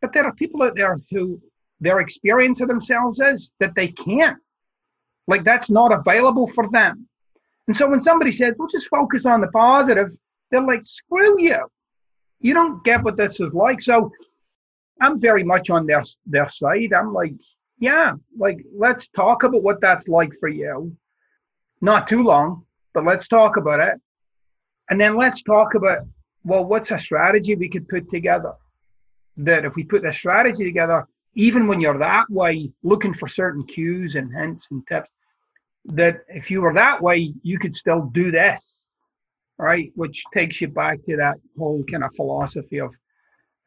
But 0.01 0.13
there 0.13 0.25
are 0.25 0.33
people 0.33 0.63
out 0.63 0.75
there 0.75 0.97
who 1.11 1.39
their 1.79 1.99
experience 1.99 2.61
of 2.61 2.67
themselves 2.67 3.19
is 3.19 3.53
that 3.59 3.75
they 3.75 3.89
can't. 3.89 4.37
Like 5.27 5.43
that's 5.43 5.69
not 5.69 5.91
available 5.91 6.47
for 6.47 6.67
them. 6.69 7.07
And 7.67 7.75
so 7.75 7.89
when 7.89 7.99
somebody 7.99 8.31
says, 8.31 8.55
well, 8.57 8.67
just 8.71 8.89
focus 8.89 9.25
on 9.25 9.39
the 9.39 9.47
positive, 9.47 10.11
they're 10.49 10.61
like, 10.61 10.83
screw 10.83 11.39
you. 11.39 11.59
You 12.39 12.53
don't 12.53 12.83
get 12.83 13.03
what 13.03 13.17
this 13.17 13.39
is 13.39 13.53
like. 13.53 13.81
So 13.81 14.11
I'm 14.99 15.19
very 15.19 15.43
much 15.43 15.69
on 15.69 15.85
their 15.85 16.03
their 16.25 16.49
side. 16.49 16.93
I'm 16.93 17.13
like, 17.13 17.33
yeah, 17.79 18.13
like 18.37 18.63
let's 18.75 19.07
talk 19.09 19.43
about 19.43 19.63
what 19.63 19.81
that's 19.81 20.07
like 20.07 20.33
for 20.39 20.49
you. 20.49 20.95
Not 21.81 22.07
too 22.07 22.23
long, 22.23 22.65
but 22.93 23.05
let's 23.05 23.27
talk 23.27 23.57
about 23.57 23.79
it. 23.79 23.99
And 24.89 24.99
then 24.99 25.15
let's 25.15 25.41
talk 25.41 25.75
about, 25.75 25.99
well, 26.43 26.65
what's 26.65 26.91
a 26.91 26.99
strategy 26.99 27.55
we 27.55 27.69
could 27.69 27.87
put 27.87 28.09
together? 28.09 28.53
That 29.37 29.65
if 29.65 29.75
we 29.75 29.83
put 29.83 30.03
the 30.03 30.11
strategy 30.11 30.63
together, 30.63 31.07
even 31.35 31.67
when 31.67 31.79
you're 31.79 31.97
that 31.97 32.29
way, 32.29 32.71
looking 32.83 33.13
for 33.13 33.27
certain 33.27 33.65
cues 33.65 34.15
and 34.15 34.33
hints 34.33 34.67
and 34.71 34.85
tips, 34.87 35.09
that 35.85 36.21
if 36.27 36.51
you 36.51 36.61
were 36.61 36.73
that 36.73 37.01
way, 37.01 37.33
you 37.41 37.57
could 37.57 37.75
still 37.75 38.01
do 38.13 38.31
this, 38.31 38.85
right? 39.57 39.91
Which 39.95 40.23
takes 40.33 40.59
you 40.59 40.67
back 40.67 40.99
to 41.07 41.15
that 41.17 41.37
whole 41.57 41.83
kind 41.89 42.03
of 42.03 42.13
philosophy 42.15 42.79
of 42.79 42.93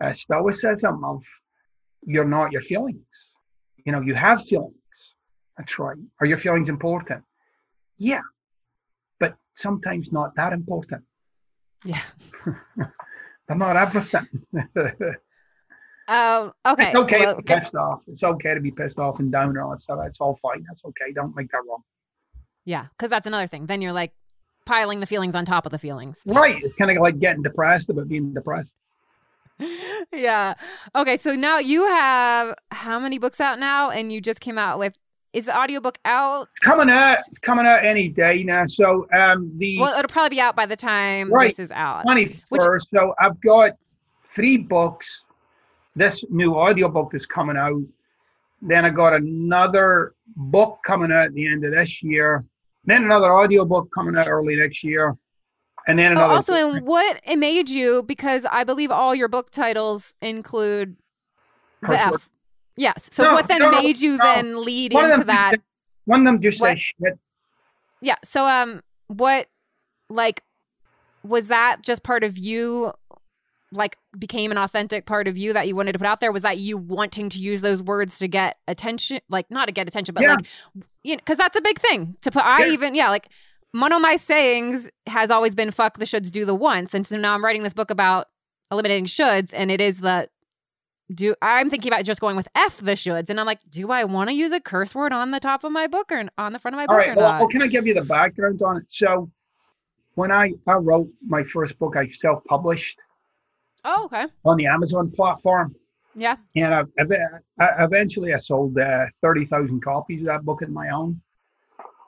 uh, 0.02 0.12
stoicism 0.12 1.02
of 1.04 1.22
you're 2.06 2.24
not 2.24 2.52
your 2.52 2.60
feelings. 2.60 3.34
You 3.84 3.92
know, 3.92 4.00
you 4.00 4.14
have 4.14 4.44
feelings. 4.44 4.74
That's 5.56 5.78
right. 5.78 5.96
Are 6.20 6.26
your 6.26 6.36
feelings 6.38 6.68
important? 6.68 7.22
Yeah, 7.96 8.20
sometimes 9.56 10.12
not 10.12 10.34
that 10.36 10.52
important. 10.52 11.04
Yeah. 11.84 12.02
They're 13.46 13.56
not 13.56 13.76
everything. 13.76 14.26
Um, 16.06 16.52
okay. 16.66 16.88
It's 16.88 16.96
okay 16.96 17.18
well, 17.20 17.36
to 17.36 17.42
be 17.42 17.54
pissed 17.54 17.74
off. 17.74 18.02
It's 18.08 18.22
okay 18.22 18.54
to 18.54 18.60
be 18.60 18.70
pissed 18.70 18.98
off 18.98 19.20
and 19.20 19.32
down 19.32 19.50
and 19.50 19.58
all 19.58 19.70
that 19.70 19.82
stuff. 19.82 20.00
It's 20.04 20.20
all 20.20 20.34
fine. 20.34 20.62
That's 20.68 20.84
okay. 20.84 21.12
Don't 21.14 21.34
make 21.34 21.50
that 21.52 21.62
wrong. 21.66 21.82
Yeah, 22.64 22.86
because 22.90 23.10
that's 23.10 23.26
another 23.26 23.46
thing. 23.46 23.66
Then 23.66 23.80
you're 23.80 23.92
like 23.92 24.12
piling 24.66 25.00
the 25.00 25.06
feelings 25.06 25.34
on 25.34 25.44
top 25.44 25.66
of 25.66 25.72
the 25.72 25.78
feelings. 25.78 26.22
Right. 26.26 26.62
It's 26.62 26.74
kind 26.74 26.90
of 26.90 26.98
like 26.98 27.18
getting 27.18 27.42
depressed 27.42 27.90
about 27.90 28.08
being 28.08 28.34
depressed. 28.34 28.74
yeah. 30.12 30.54
Okay. 30.94 31.16
So 31.16 31.34
now 31.34 31.58
you 31.58 31.86
have 31.86 32.54
how 32.70 32.98
many 32.98 33.18
books 33.18 33.40
out 33.40 33.58
now? 33.58 33.90
And 33.90 34.12
you 34.12 34.20
just 34.20 34.40
came 34.40 34.58
out 34.58 34.78
with 34.78 34.98
is 35.34 35.46
the 35.46 35.58
audiobook 35.58 35.98
out? 36.06 36.48
Coming 36.62 36.88
out, 36.88 37.18
coming 37.42 37.66
out 37.66 37.84
any 37.84 38.08
day 38.08 38.42
now. 38.42 38.64
So 38.66 39.06
um 39.14 39.52
the 39.58 39.78
well, 39.78 39.98
it'll 39.98 40.08
probably 40.08 40.36
be 40.36 40.40
out 40.40 40.56
by 40.56 40.64
the 40.66 40.76
time 40.76 41.30
right, 41.30 41.50
this 41.50 41.58
is 41.58 41.70
out. 41.72 42.02
Twenty 42.02 42.28
first. 42.28 42.88
So 42.94 43.14
I've 43.20 43.38
got 43.42 43.72
three 44.24 44.56
books. 44.56 45.24
This 45.96 46.24
new 46.30 46.54
audiobook 46.54 47.14
is 47.14 47.26
coming 47.26 47.56
out. 47.56 47.82
Then 48.62 48.84
I 48.84 48.90
got 48.90 49.12
another 49.12 50.14
book 50.36 50.78
coming 50.86 51.12
out 51.12 51.26
at 51.26 51.34
the 51.34 51.46
end 51.46 51.64
of 51.64 51.72
this 51.72 52.02
year. 52.02 52.44
Then 52.86 53.04
another 53.04 53.32
audiobook 53.32 53.90
coming 53.94 54.16
out 54.16 54.28
early 54.28 54.56
next 54.56 54.82
year. 54.82 55.16
And 55.86 55.98
then 55.98 56.12
oh, 56.12 56.16
another. 56.16 56.32
Oh, 56.32 56.36
also, 56.36 56.54
and 56.54 56.86
what 56.86 57.20
it 57.24 57.36
made 57.36 57.68
you, 57.68 58.02
because 58.02 58.46
I 58.50 58.64
believe 58.64 58.90
all 58.90 59.14
your 59.14 59.28
book 59.28 59.50
titles 59.50 60.14
include 60.22 60.96
the 61.82 62.00
F. 62.00 62.30
Yes. 62.76 63.08
So 63.12 63.24
no, 63.24 63.32
what 63.32 63.48
then 63.48 63.60
no, 63.60 63.70
made 63.70 63.98
you 63.98 64.16
no. 64.16 64.24
then 64.24 64.64
lead 64.64 64.92
one 64.92 65.10
into 65.10 65.24
that? 65.24 65.54
One 66.04 66.20
of 66.20 66.26
them 66.26 66.40
just 66.40 66.60
what? 66.60 66.76
say 66.76 66.78
shit. 66.78 67.18
Yeah. 68.00 68.16
So 68.24 68.46
um, 68.46 68.82
what 69.06 69.48
like 70.10 70.42
was 71.22 71.48
that 71.48 71.82
just 71.82 72.02
part 72.02 72.24
of 72.24 72.36
you? 72.36 72.92
Like 73.72 73.96
became 74.16 74.52
an 74.52 74.58
authentic 74.58 75.04
part 75.04 75.26
of 75.26 75.36
you 75.36 75.52
that 75.52 75.66
you 75.66 75.74
wanted 75.74 75.92
to 75.92 75.98
put 75.98 76.06
out 76.06 76.20
there? 76.20 76.30
Was 76.30 76.42
that 76.42 76.58
you 76.58 76.76
wanting 76.76 77.28
to 77.30 77.40
use 77.40 77.60
those 77.60 77.82
words 77.82 78.18
to 78.18 78.28
get 78.28 78.58
attention? 78.68 79.18
Like 79.28 79.50
not 79.50 79.66
to 79.66 79.72
get 79.72 79.88
attention, 79.88 80.14
but 80.14 80.22
yeah. 80.22 80.34
like 80.34 80.46
you 81.02 81.14
know, 81.14 81.18
because 81.18 81.38
that's 81.38 81.58
a 81.58 81.62
big 81.62 81.80
thing 81.80 82.16
to 82.22 82.30
put. 82.30 82.44
I 82.44 82.66
yeah. 82.66 82.72
even 82.72 82.94
yeah, 82.94 83.08
like 83.08 83.28
one 83.72 83.92
of 83.92 84.00
my 84.00 84.16
sayings 84.16 84.88
has 85.08 85.30
always 85.30 85.56
been 85.56 85.72
"fuck 85.72 85.98
the 85.98 86.04
shoulds, 86.04 86.30
do 86.30 86.44
the 86.44 86.54
once," 86.54 86.94
and 86.94 87.04
so 87.04 87.16
now 87.16 87.34
I'm 87.34 87.44
writing 87.44 87.64
this 87.64 87.74
book 87.74 87.90
about 87.90 88.28
eliminating 88.70 89.06
shoulds, 89.06 89.50
and 89.52 89.70
it 89.72 89.80
is 89.80 90.00
the 90.00 90.28
do 91.12 91.34
I'm 91.42 91.70
thinking 91.70 91.92
about 91.92 92.04
just 92.04 92.20
going 92.20 92.36
with 92.36 92.48
F 92.54 92.78
the 92.78 92.92
shoulds, 92.92 93.28
and 93.30 93.38
I'm 93.38 93.46
like, 93.46 93.60
do 93.68 93.90
I 93.90 94.04
want 94.04 94.30
to 94.30 94.34
use 94.34 94.52
a 94.52 94.60
curse 94.60 94.94
word 94.94 95.12
on 95.12 95.30
the 95.30 95.40
top 95.40 95.64
of 95.64 95.72
my 95.72 95.86
book 95.86 96.10
or 96.10 96.24
on 96.38 96.52
the 96.52 96.58
front 96.58 96.74
of 96.74 96.78
my 96.78 96.86
book? 96.86 97.08
or 97.08 97.14
well, 97.14 97.40
well, 97.40 97.48
can 97.48 97.62
I 97.62 97.66
give 97.66 97.86
you 97.86 97.94
the 97.94 98.02
background 98.02 98.62
on 98.62 98.78
it? 98.78 98.84
So, 98.88 99.30
when 100.14 100.30
I 100.32 100.52
I 100.66 100.74
wrote 100.74 101.08
my 101.26 101.44
first 101.44 101.78
book, 101.78 101.96
I 101.96 102.08
self 102.08 102.42
published. 102.44 102.98
Oh, 103.84 104.04
okay. 104.06 104.26
On 104.44 104.56
the 104.56 104.66
Amazon 104.66 105.10
platform. 105.10 105.74
Yeah. 106.14 106.36
And 106.56 106.72
I, 106.72 106.82
I 107.58 107.84
eventually 107.84 108.32
I 108.32 108.38
sold 108.38 108.78
uh, 108.78 109.06
thirty 109.20 109.44
thousand 109.44 109.82
copies 109.82 110.20
of 110.20 110.26
that 110.28 110.44
book 110.44 110.62
on 110.62 110.72
my 110.72 110.90
own, 110.90 111.20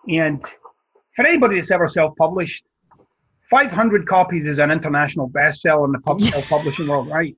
and 0.09 0.43
for 1.15 1.27
anybody 1.27 1.57
that's 1.57 1.71
ever 1.71 1.89
self-published, 1.89 2.65
500 3.49 4.07
copies 4.07 4.47
is 4.47 4.59
an 4.59 4.71
international 4.71 5.31
bestseller 5.31 5.87
in 5.87 5.93
the 5.93 5.99
pub- 6.01 6.21
self-publishing 6.23 6.87
world, 6.87 7.09
right? 7.09 7.35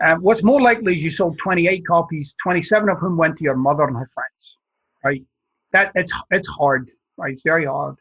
And 0.00 0.22
what's 0.22 0.42
more 0.42 0.60
likely 0.60 0.96
is 0.96 1.02
you 1.02 1.10
sold 1.10 1.38
28 1.38 1.86
copies, 1.86 2.34
27 2.42 2.88
of 2.88 2.98
whom 2.98 3.16
went 3.16 3.36
to 3.38 3.44
your 3.44 3.56
mother 3.56 3.84
and 3.84 3.96
her 3.96 4.06
friends, 4.06 4.56
right? 5.04 5.24
That 5.72 5.92
it's 5.94 6.12
it's 6.30 6.46
hard, 6.46 6.90
right? 7.16 7.32
It's 7.32 7.42
very 7.42 7.64
hard, 7.64 7.96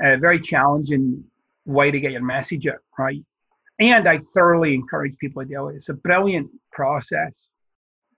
a 0.00 0.16
very 0.16 0.40
challenging 0.40 1.24
way 1.66 1.90
to 1.90 2.00
get 2.00 2.12
your 2.12 2.22
message 2.22 2.66
out, 2.66 2.78
right? 2.98 3.22
And 3.80 4.08
I 4.08 4.18
thoroughly 4.18 4.74
encourage 4.74 5.16
people 5.18 5.42
to 5.42 5.48
do 5.48 5.68
it. 5.68 5.76
It's 5.76 5.88
a 5.88 5.94
brilliant 5.94 6.50
process. 6.72 7.48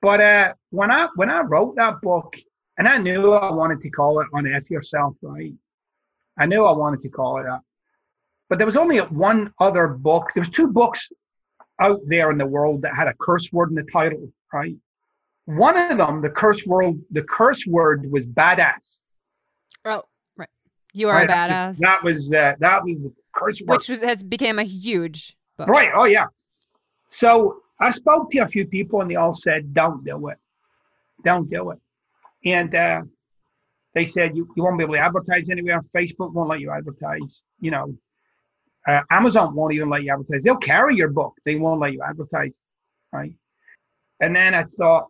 But 0.03 0.21
uh, 0.21 0.53
when 0.71 0.91
I 0.91 1.09
when 1.17 1.31
I 1.31 1.41
wrote 1.41 1.77
that 1.77 2.01
book, 2.03 2.37
and 2.79 2.87
I 2.87 2.99
knew 2.99 3.33
I 3.33 3.51
wanted 3.51 3.81
to 3.83 3.91
call 3.91 4.21
it 4.21 4.29
"Unfuck 4.33 4.71
Yourself," 4.71 5.17
right? 5.23 5.53
I 6.39 6.47
knew 6.47 6.65
I 6.65 6.73
wanted 6.73 7.01
to 7.03 7.09
call 7.09 7.39
it 7.41 7.45
that. 7.45 7.61
But 8.49 8.59
there 8.59 8.67
was 8.67 8.77
only 8.77 8.99
one 8.99 9.53
other 9.59 9.89
book. 9.89 10.31
There 10.35 10.41
was 10.41 10.49
two 10.49 10.69
books 10.69 11.11
out 11.81 12.01
there 12.07 12.31
in 12.31 12.39
the 12.39 12.47
world 12.47 12.83
that 12.83 12.95
had 12.95 13.09
a 13.09 13.15
curse 13.15 13.51
word 13.53 13.71
in 13.71 13.75
the 13.75 13.87
title, 13.91 14.31
right? 14.53 14.77
One 15.47 15.77
of 15.77 15.99
them, 15.99 16.21
the 16.21 16.31
curse 16.31 16.65
word, 16.65 17.01
the 17.11 17.23
curse 17.23 17.67
word 17.67 18.11
was 18.11 18.27
badass. 18.27 19.01
Oh, 19.85 20.03
right. 20.37 20.49
You 20.93 21.09
are 21.09 21.17
right? 21.17 21.29
a 21.29 21.33
badass. 21.33 21.79
That 21.79 22.03
was 22.03 22.33
uh, 22.33 22.55
that 22.61 22.85
was 22.85 22.99
the 22.99 23.13
curse 23.35 23.61
word, 23.61 23.79
which 23.79 23.89
was, 23.89 24.01
has 24.03 24.23
become 24.23 24.59
a 24.59 24.65
huge 24.65 25.37
book. 25.57 25.69
Right. 25.69 25.91
Oh 25.95 26.05
yeah. 26.05 26.27
So 27.09 27.63
I 27.81 27.91
spoke 27.91 28.31
to 28.31 28.39
a 28.41 28.49
few 28.49 28.67
people, 28.67 29.01
and 29.01 29.11
they 29.11 29.17
all 29.17 29.33
said, 29.33 29.75
"Don't 29.75 30.05
do 30.05 30.29
it. 30.29 30.39
Don't 31.25 31.49
do 31.51 31.71
it." 31.71 31.79
And 32.45 32.75
uh, 32.75 33.03
they 33.95 34.05
said 34.05 34.37
you, 34.37 34.49
you 34.57 34.63
won't 34.63 34.79
be 34.79 34.85
able 34.85 34.95
to 34.95 35.01
advertise 35.01 35.51
anywhere. 35.51 35.81
Facebook 35.95 36.33
won't 36.33 36.49
let 36.49 36.61
you 36.61 36.71
advertise. 36.71 37.43
You 37.61 37.73
know, 37.73 37.97
uh, 38.87 39.03
Amazon 39.11 39.55
won't 39.55 39.75
even 39.75 39.89
let 39.89 40.03
you 40.03 40.13
advertise. 40.13 40.43
They'll 40.43 40.57
carry 40.57 40.97
your 40.97 41.09
book. 41.09 41.35
They 41.45 41.57
won't 41.57 41.81
let 41.81 41.93
you 41.93 42.03
advertise, 42.03 42.57
right? 43.13 43.33
And 44.21 44.35
then 44.35 44.55
I 44.55 44.65
thought, 44.65 45.07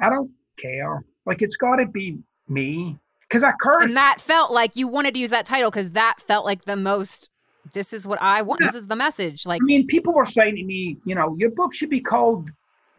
I 0.00 0.10
don't 0.10 0.30
care. 0.58 1.04
Like 1.26 1.42
it's 1.42 1.56
got 1.56 1.76
to 1.76 1.86
be 1.86 2.18
me 2.48 2.98
because 3.28 3.42
I 3.42 3.52
curse. 3.52 3.84
And 3.84 3.96
that 3.96 4.20
felt 4.20 4.52
like 4.52 4.76
you 4.76 4.88
wanted 4.88 5.14
to 5.14 5.20
use 5.20 5.30
that 5.30 5.46
title 5.46 5.70
because 5.70 5.92
that 5.92 6.20
felt 6.20 6.44
like 6.44 6.64
the 6.64 6.76
most. 6.76 7.30
This 7.72 7.94
is 7.94 8.06
what 8.06 8.20
I 8.20 8.42
want. 8.42 8.60
Yeah. 8.60 8.68
This 8.68 8.82
is 8.82 8.88
the 8.88 8.96
message. 8.96 9.46
Like, 9.46 9.62
I 9.62 9.64
mean, 9.64 9.86
people 9.86 10.12
were 10.12 10.26
saying 10.26 10.56
to 10.56 10.64
me, 10.64 10.98
you 11.06 11.14
know, 11.14 11.34
your 11.38 11.50
book 11.50 11.74
should 11.74 11.88
be 11.88 12.00
called 12.00 12.50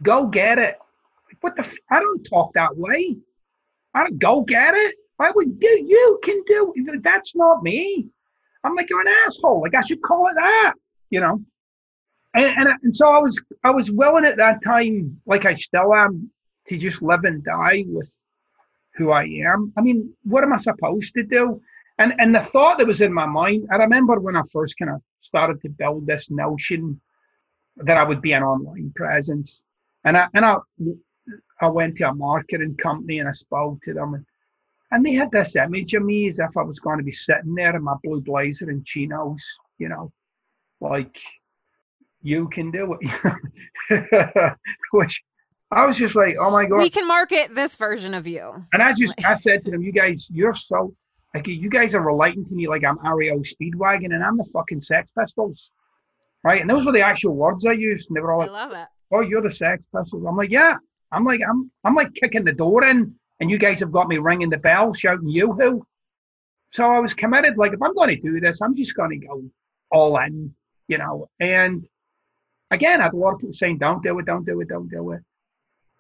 "Go 0.01 0.25
Get 0.25 0.57
It." 0.57 0.79
Like, 1.27 1.37
what 1.41 1.55
the? 1.55 1.61
F- 1.61 1.77
I 1.91 1.99
don't 1.99 2.23
talk 2.23 2.51
that 2.53 2.75
way. 2.75 3.15
I 3.93 4.01
don't 4.01 4.17
go 4.17 4.41
get 4.41 4.73
it. 4.73 4.95
I 5.19 5.31
would 5.31 5.59
do. 5.59 5.67
You 5.67 6.19
can 6.23 6.41
do. 6.47 6.73
That's 7.03 7.35
not 7.35 7.61
me. 7.61 8.07
I'm 8.65 8.75
like, 8.75 8.89
you're 8.89 9.01
an 9.01 9.07
asshole. 9.25 9.61
Like 9.61 9.75
I 9.75 9.81
should 9.81 10.01
call 10.01 10.27
it 10.27 10.35
that, 10.35 10.73
you 11.09 11.19
know. 11.21 11.41
And, 12.33 12.45
and 12.57 12.69
and 12.83 12.95
so 12.95 13.09
I 13.11 13.19
was 13.19 13.39
I 13.63 13.71
was 13.71 13.91
willing 13.91 14.25
at 14.25 14.37
that 14.37 14.63
time, 14.63 15.21
like 15.25 15.45
I 15.45 15.53
still 15.53 15.93
am, 15.93 16.29
to 16.67 16.77
just 16.77 17.01
live 17.01 17.23
and 17.23 17.43
die 17.43 17.85
with 17.87 18.13
who 18.95 19.11
I 19.11 19.23
am. 19.23 19.71
I 19.77 19.81
mean, 19.81 20.13
what 20.23 20.43
am 20.43 20.53
I 20.53 20.57
supposed 20.57 21.13
to 21.13 21.23
do? 21.23 21.61
And 21.97 22.13
and 22.19 22.35
the 22.35 22.41
thought 22.41 22.77
that 22.79 22.87
was 22.87 23.01
in 23.01 23.13
my 23.13 23.25
mind, 23.25 23.67
I 23.71 23.77
remember 23.77 24.19
when 24.19 24.35
I 24.35 24.41
first 24.51 24.77
kind 24.77 24.91
of 24.91 25.01
started 25.21 25.61
to 25.61 25.69
build 25.69 26.05
this 26.05 26.29
notion 26.29 26.99
that 27.77 27.97
I 27.97 28.03
would 28.03 28.21
be 28.21 28.33
an 28.33 28.43
online 28.43 28.91
presence. 28.95 29.61
And 30.03 30.17
I 30.17 30.27
and 30.33 30.45
I 30.45 30.57
I 31.61 31.67
went 31.67 31.97
to 31.97 32.09
a 32.09 32.13
marketing 32.13 32.75
company 32.75 33.19
and 33.19 33.29
I 33.29 33.33
spoke 33.33 33.81
to 33.83 33.93
them 33.93 34.13
and 34.13 34.25
and 34.95 35.05
they 35.05 35.11
had 35.11 35.29
this 35.29 35.57
image 35.57 35.93
of 35.93 36.03
me 36.03 36.29
as 36.29 36.39
if 36.39 36.55
I 36.55 36.61
was 36.61 36.79
going 36.79 36.99
to 36.99 37.03
be 37.03 37.11
sitting 37.11 37.53
there 37.53 37.75
in 37.75 37.83
my 37.83 37.95
blue 38.01 38.21
blazer 38.21 38.69
and 38.69 38.85
chinos, 38.85 39.43
you 39.77 39.89
know, 39.89 40.13
like 40.79 41.19
you 42.21 42.47
can 42.47 42.71
do 42.71 42.97
it. 43.01 44.53
Which 44.91 45.21
I 45.69 45.85
was 45.85 45.97
just 45.97 46.15
like, 46.15 46.37
oh 46.39 46.49
my 46.49 46.65
god, 46.65 46.77
we 46.77 46.89
can 46.89 47.05
market 47.05 47.53
this 47.53 47.75
version 47.75 48.13
of 48.13 48.25
you. 48.25 48.55
And 48.71 48.81
I 48.81 48.93
just 48.93 49.13
I 49.25 49.35
said 49.39 49.65
to 49.65 49.71
them, 49.71 49.81
you 49.81 49.91
guys, 49.91 50.29
you're 50.31 50.55
so 50.55 50.95
like 51.33 51.45
you 51.45 51.69
guys 51.69 51.93
are 51.93 52.01
relating 52.01 52.45
to 52.45 52.55
me 52.55 52.69
like 52.69 52.85
I'm 52.85 52.97
REO 53.05 53.39
Speedwagon 53.39 54.15
and 54.15 54.23
I'm 54.23 54.37
the 54.37 54.45
fucking 54.45 54.79
Sex 54.79 55.11
Pistols, 55.19 55.71
right? 56.45 56.61
And 56.61 56.69
those 56.69 56.85
were 56.85 56.93
the 56.93 57.01
actual 57.01 57.35
words 57.35 57.65
I 57.65 57.73
used, 57.73 58.09
and 58.09 58.15
they 58.15 58.21
were 58.21 58.31
all 58.31 58.39
like, 58.39 58.49
I 58.49 58.53
love 58.53 58.71
it. 58.71 58.87
Oh, 59.11 59.19
you're 59.19 59.41
the 59.41 59.51
Sex 59.51 59.83
Pistols. 59.93 60.23
I'm 60.25 60.37
like, 60.37 60.51
yeah. 60.51 60.75
I'm 61.11 61.25
like, 61.25 61.41
I'm 61.47 61.69
I'm 61.83 61.95
like 61.95 62.13
kicking 62.13 62.45
the 62.45 62.53
door 62.53 62.85
in 62.85 63.13
and 63.39 63.49
you 63.49 63.57
guys 63.57 63.79
have 63.79 63.91
got 63.91 64.07
me 64.07 64.17
ringing 64.17 64.49
the 64.49 64.57
bell, 64.57 64.93
shouting 64.93 65.29
yoo-hoo. 65.29 65.85
so 66.69 66.89
I 66.89 66.99
was 66.99 67.13
committed. 67.13 67.57
Like, 67.57 67.73
if 67.73 67.81
I'm 67.81 67.93
going 67.93 68.15
to 68.15 68.21
do 68.21 68.39
this, 68.39 68.61
I'm 68.61 68.75
just 68.75 68.95
going 68.95 69.19
to 69.19 69.27
go 69.27 69.43
all 69.91 70.17
in, 70.19 70.53
you 70.87 70.97
know. 70.97 71.29
And 71.39 71.87
again, 72.71 73.01
I 73.01 73.05
had 73.05 73.13
a 73.13 73.17
lot 73.17 73.33
of 73.33 73.39
people 73.39 73.53
saying, 73.53 73.77
"Don't 73.77 74.03
do 74.03 74.17
it, 74.19 74.25
don't 74.25 74.45
do 74.45 74.61
it, 74.61 74.67
don't 74.67 74.89
do 74.89 75.11
it." 75.11 75.21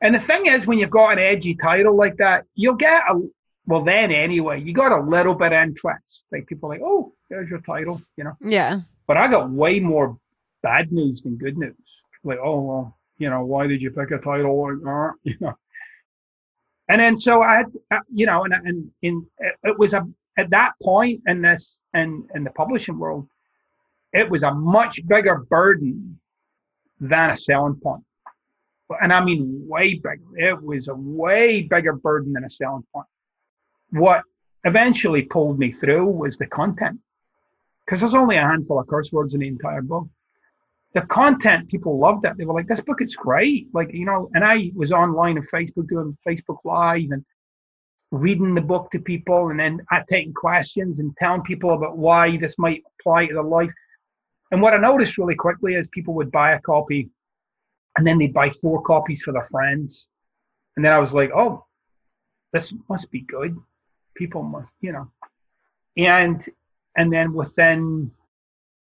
And 0.01 0.13
the 0.13 0.19
thing 0.19 0.47
is, 0.47 0.67
when 0.67 0.77
you've 0.77 0.89
got 0.89 1.13
an 1.13 1.19
edgy 1.19 1.55
title 1.55 1.95
like 1.95 2.17
that, 2.17 2.45
you'll 2.55 2.75
get 2.75 3.03
a 3.09 3.21
well. 3.65 3.83
Then 3.83 4.11
anyway, 4.11 4.61
you 4.61 4.73
got 4.73 4.91
a 4.91 5.01
little 5.01 5.35
bit 5.35 5.53
of 5.53 5.61
interest. 5.61 6.25
Like 6.31 6.47
people 6.47 6.69
like, 6.69 6.81
"Oh, 6.83 7.13
there's 7.29 7.49
your 7.49 7.61
title," 7.61 8.01
you 8.17 8.23
know. 8.23 8.33
Yeah. 8.41 8.81
But 9.07 9.17
I 9.17 9.27
got 9.27 9.49
way 9.49 9.79
more 9.79 10.17
bad 10.63 10.91
news 10.91 11.21
than 11.21 11.37
good 11.37 11.57
news. 11.57 12.01
Like, 12.23 12.39
oh 12.43 12.61
well, 12.61 12.97
you 13.17 13.29
know, 13.29 13.45
why 13.45 13.67
did 13.67 13.81
you 13.81 13.91
pick 13.91 14.11
a 14.11 14.17
title 14.17 14.61
like 14.61 14.81
that? 14.83 15.13
You 15.23 15.37
know. 15.39 15.53
And 16.87 17.01
then 17.01 17.17
so 17.17 17.41
I 17.41 17.57
had, 17.57 17.65
uh, 17.91 17.99
you 18.13 18.25
know, 18.25 18.43
and 18.43 18.53
and 18.53 18.91
in 19.01 19.25
it 19.63 19.77
was 19.77 19.93
a 19.93 20.07
at 20.37 20.49
that 20.51 20.73
point 20.81 21.21
in 21.27 21.41
this 21.41 21.75
in 21.93 22.27
in 22.35 22.43
the 22.43 22.51
publishing 22.51 22.99
world, 22.99 23.27
it 24.13 24.29
was 24.29 24.43
a 24.43 24.53
much 24.53 25.05
bigger 25.07 25.45
burden 25.49 26.19
than 26.99 27.31
a 27.31 27.37
selling 27.37 27.75
point. 27.75 28.03
And 29.01 29.11
I 29.11 29.23
mean 29.23 29.65
way 29.67 29.95
bigger. 29.95 30.21
It 30.35 30.61
was 30.61 30.87
a 30.87 30.95
way 30.95 31.63
bigger 31.63 31.93
burden 31.93 32.33
than 32.33 32.43
a 32.43 32.49
selling 32.49 32.85
point. 32.93 33.07
What 33.89 34.21
eventually 34.63 35.23
pulled 35.23 35.57
me 35.57 35.71
through 35.71 36.05
was 36.05 36.37
the 36.37 36.47
content. 36.47 36.99
Because 37.85 37.99
there's 37.99 38.15
only 38.15 38.37
a 38.37 38.41
handful 38.41 38.79
of 38.79 38.87
curse 38.87 39.11
words 39.11 39.33
in 39.33 39.41
the 39.41 39.47
entire 39.47 39.81
book. 39.81 40.07
The 40.95 41.01
content, 41.01 41.69
people 41.69 41.99
loved 41.99 42.25
it. 42.25 42.37
They 42.37 42.45
were 42.45 42.53
like, 42.53 42.67
this 42.67 42.81
book 42.81 43.01
is 43.01 43.15
great. 43.15 43.67
Like, 43.73 43.93
you 43.93 44.05
know, 44.05 44.29
and 44.33 44.43
I 44.43 44.71
was 44.73 44.91
online 44.91 45.37
on 45.37 45.43
Facebook 45.43 45.87
doing 45.87 46.17
Facebook 46.27 46.57
Live 46.63 47.11
and 47.11 47.23
reading 48.11 48.55
the 48.55 48.61
book 48.61 48.89
to 48.91 48.99
people 48.99 49.49
and 49.49 49.59
then 49.59 49.81
I 49.91 50.01
taking 50.09 50.33
questions 50.33 50.99
and 50.99 51.15
telling 51.17 51.41
people 51.41 51.71
about 51.73 51.97
why 51.97 52.37
this 52.37 52.55
might 52.57 52.83
apply 52.99 53.27
to 53.27 53.33
their 53.33 53.43
life. 53.43 53.73
And 54.51 54.61
what 54.61 54.73
I 54.73 54.77
noticed 54.77 55.17
really 55.17 55.35
quickly 55.35 55.75
is 55.75 55.87
people 55.91 56.13
would 56.15 56.31
buy 56.31 56.53
a 56.53 56.61
copy 56.61 57.09
and 57.97 58.05
then 58.05 58.17
they'd 58.17 58.33
buy 58.33 58.49
four 58.49 58.81
copies 58.81 59.21
for 59.23 59.31
their 59.33 59.43
friends. 59.43 60.07
And 60.75 60.85
then 60.85 60.93
I 60.93 60.99
was 60.99 61.13
like, 61.13 61.31
oh, 61.35 61.65
this 62.53 62.73
must 62.89 63.11
be 63.11 63.21
good. 63.21 63.57
People 64.15 64.43
must, 64.43 64.71
you 64.81 64.91
know. 64.91 65.11
And 65.97 66.47
and 66.97 67.11
then 67.11 67.33
within 67.33 68.11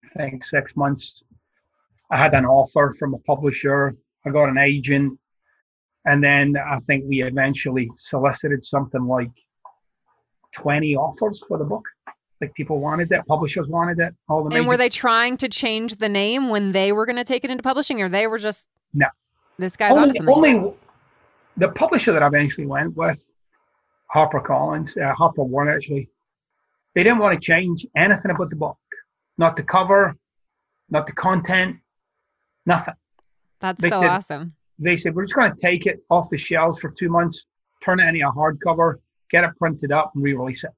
I 0.03 0.09
think 0.09 0.43
six 0.43 0.75
months, 0.75 1.23
I 2.11 2.17
had 2.17 2.33
an 2.33 2.45
offer 2.45 2.93
from 2.99 3.13
a 3.13 3.17
publisher. 3.19 3.95
I 4.25 4.29
got 4.29 4.49
an 4.49 4.57
agent. 4.57 5.17
And 6.05 6.23
then 6.23 6.57
I 6.57 6.79
think 6.79 7.05
we 7.07 7.23
eventually 7.23 7.89
solicited 7.97 8.65
something 8.65 9.05
like 9.05 9.31
20 10.53 10.95
offers 10.95 11.41
for 11.47 11.57
the 11.57 11.63
book. 11.63 11.85
Like 12.41 12.53
people 12.55 12.79
wanted 12.79 13.11
it, 13.11 13.25
publishers 13.27 13.67
wanted 13.67 13.99
it. 13.99 14.15
All 14.27 14.43
the 14.43 14.55
and 14.55 14.67
were 14.67 14.75
they 14.75 14.89
trying 14.89 15.37
to 15.37 15.47
change 15.47 15.97
the 15.97 16.09
name 16.09 16.49
when 16.49 16.71
they 16.71 16.91
were 16.91 17.05
going 17.05 17.17
to 17.17 17.23
take 17.23 17.43
it 17.43 17.51
into 17.51 17.61
publishing, 17.61 18.01
or 18.01 18.09
they 18.09 18.25
were 18.25 18.39
just 18.39 18.67
no? 18.95 19.05
This 19.59 19.75
guy's 19.75 19.91
only, 19.91 20.19
only 20.27 20.73
the 21.55 21.69
publisher 21.69 22.11
that 22.13 22.23
I 22.23 22.27
eventually 22.27 22.65
went 22.65 22.97
with, 22.97 23.23
Harper 24.07 24.39
Collins, 24.39 24.97
uh, 24.97 25.13
Harper 25.13 25.43
One 25.43 25.69
actually. 25.69 26.09
They 26.95 27.03
didn't 27.03 27.19
want 27.19 27.39
to 27.39 27.45
change 27.45 27.85
anything 27.95 28.31
about 28.31 28.49
the 28.49 28.55
book, 28.55 28.79
not 29.37 29.55
the 29.55 29.61
cover, 29.61 30.17
not 30.89 31.05
the 31.05 31.13
content, 31.13 31.77
nothing. 32.65 32.95
That's 33.59 33.81
they 33.81 33.89
so 33.89 34.03
awesome. 34.03 34.53
They 34.79 34.97
said 34.97 35.15
we're 35.15 35.25
just 35.25 35.35
going 35.35 35.53
to 35.53 35.61
take 35.61 35.85
it 35.85 35.99
off 36.09 36.29
the 36.29 36.37
shelves 36.37 36.79
for 36.79 36.89
two 36.89 37.09
months, 37.09 37.45
turn 37.83 37.99
it 37.99 38.07
into 38.07 38.27
a 38.27 38.31
hardcover, 38.31 38.95
get 39.29 39.43
it 39.43 39.51
printed 39.57 39.91
up, 39.91 40.11
and 40.15 40.23
re-release 40.23 40.63
it. 40.63 40.71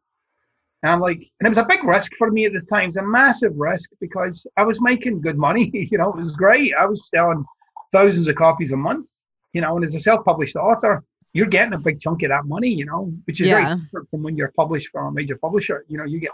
And 0.83 0.91
I'm 0.91 0.99
like, 0.99 1.17
and 1.39 1.47
it 1.47 1.49
was 1.49 1.57
a 1.57 1.63
big 1.63 1.83
risk 1.85 2.11
for 2.17 2.29
me 2.29 2.45
at 2.45 2.51
the 2.51 2.61
time. 2.61 2.83
It 2.83 2.87
was 2.87 2.95
a 2.97 3.03
massive 3.03 3.53
risk 3.55 3.89
because 4.01 4.45
I 4.57 4.63
was 4.63 4.81
making 4.81 5.21
good 5.21 5.37
money. 5.37 5.71
you 5.91 5.97
know, 5.97 6.09
it 6.09 6.21
was 6.21 6.33
great. 6.33 6.73
I 6.77 6.85
was 6.85 7.07
selling 7.07 7.45
thousands 7.93 8.27
of 8.27 8.35
copies 8.35 8.73
a 8.73 8.77
month. 8.77 9.09
You 9.53 9.61
know, 9.61 9.77
and 9.77 9.85
as 9.85 9.95
a 9.95 9.99
self-published 9.99 10.55
author, 10.55 11.03
you're 11.31 11.47
getting 11.47 11.73
a 11.73 11.77
big 11.77 12.01
chunk 12.01 12.23
of 12.23 12.29
that 12.29 12.45
money. 12.45 12.67
You 12.67 12.85
know, 12.85 13.13
which 13.25 13.39
is 13.39 13.47
yeah. 13.47 13.63
very 13.63 13.81
different 13.81 14.09
from 14.09 14.23
when 14.23 14.35
you're 14.35 14.51
published 14.57 14.89
from 14.89 15.05
a 15.07 15.11
major 15.11 15.37
publisher. 15.37 15.85
You 15.87 15.97
know, 15.97 16.03
you 16.03 16.19
get 16.19 16.31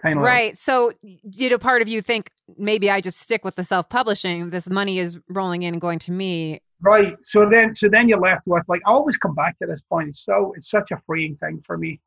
kind 0.00 0.18
of 0.18 0.24
right. 0.24 0.50
Like, 0.50 0.56
so, 0.56 0.92
you 1.02 1.50
know, 1.50 1.58
part 1.58 1.82
of 1.82 1.88
you 1.88 2.02
think 2.02 2.30
maybe 2.56 2.90
I 2.90 3.00
just 3.00 3.20
stick 3.20 3.44
with 3.44 3.56
the 3.56 3.64
self-publishing. 3.64 4.50
This 4.50 4.68
money 4.68 4.98
is 4.98 5.18
rolling 5.28 5.62
in 5.62 5.74
and 5.74 5.80
going 5.80 5.98
to 6.00 6.12
me. 6.12 6.60
Right. 6.80 7.16
So 7.22 7.48
then, 7.48 7.74
so 7.74 7.88
then 7.88 8.08
you're 8.08 8.20
left 8.20 8.46
with 8.46 8.64
like 8.68 8.82
I 8.86 8.90
always 8.90 9.16
come 9.16 9.34
back 9.34 9.58
to 9.60 9.66
this 9.66 9.80
point. 9.82 10.10
It's 10.10 10.24
So 10.24 10.52
it's 10.56 10.70
such 10.70 10.90
a 10.90 10.98
freeing 11.06 11.36
thing 11.36 11.62
for 11.66 11.78
me 11.78 12.00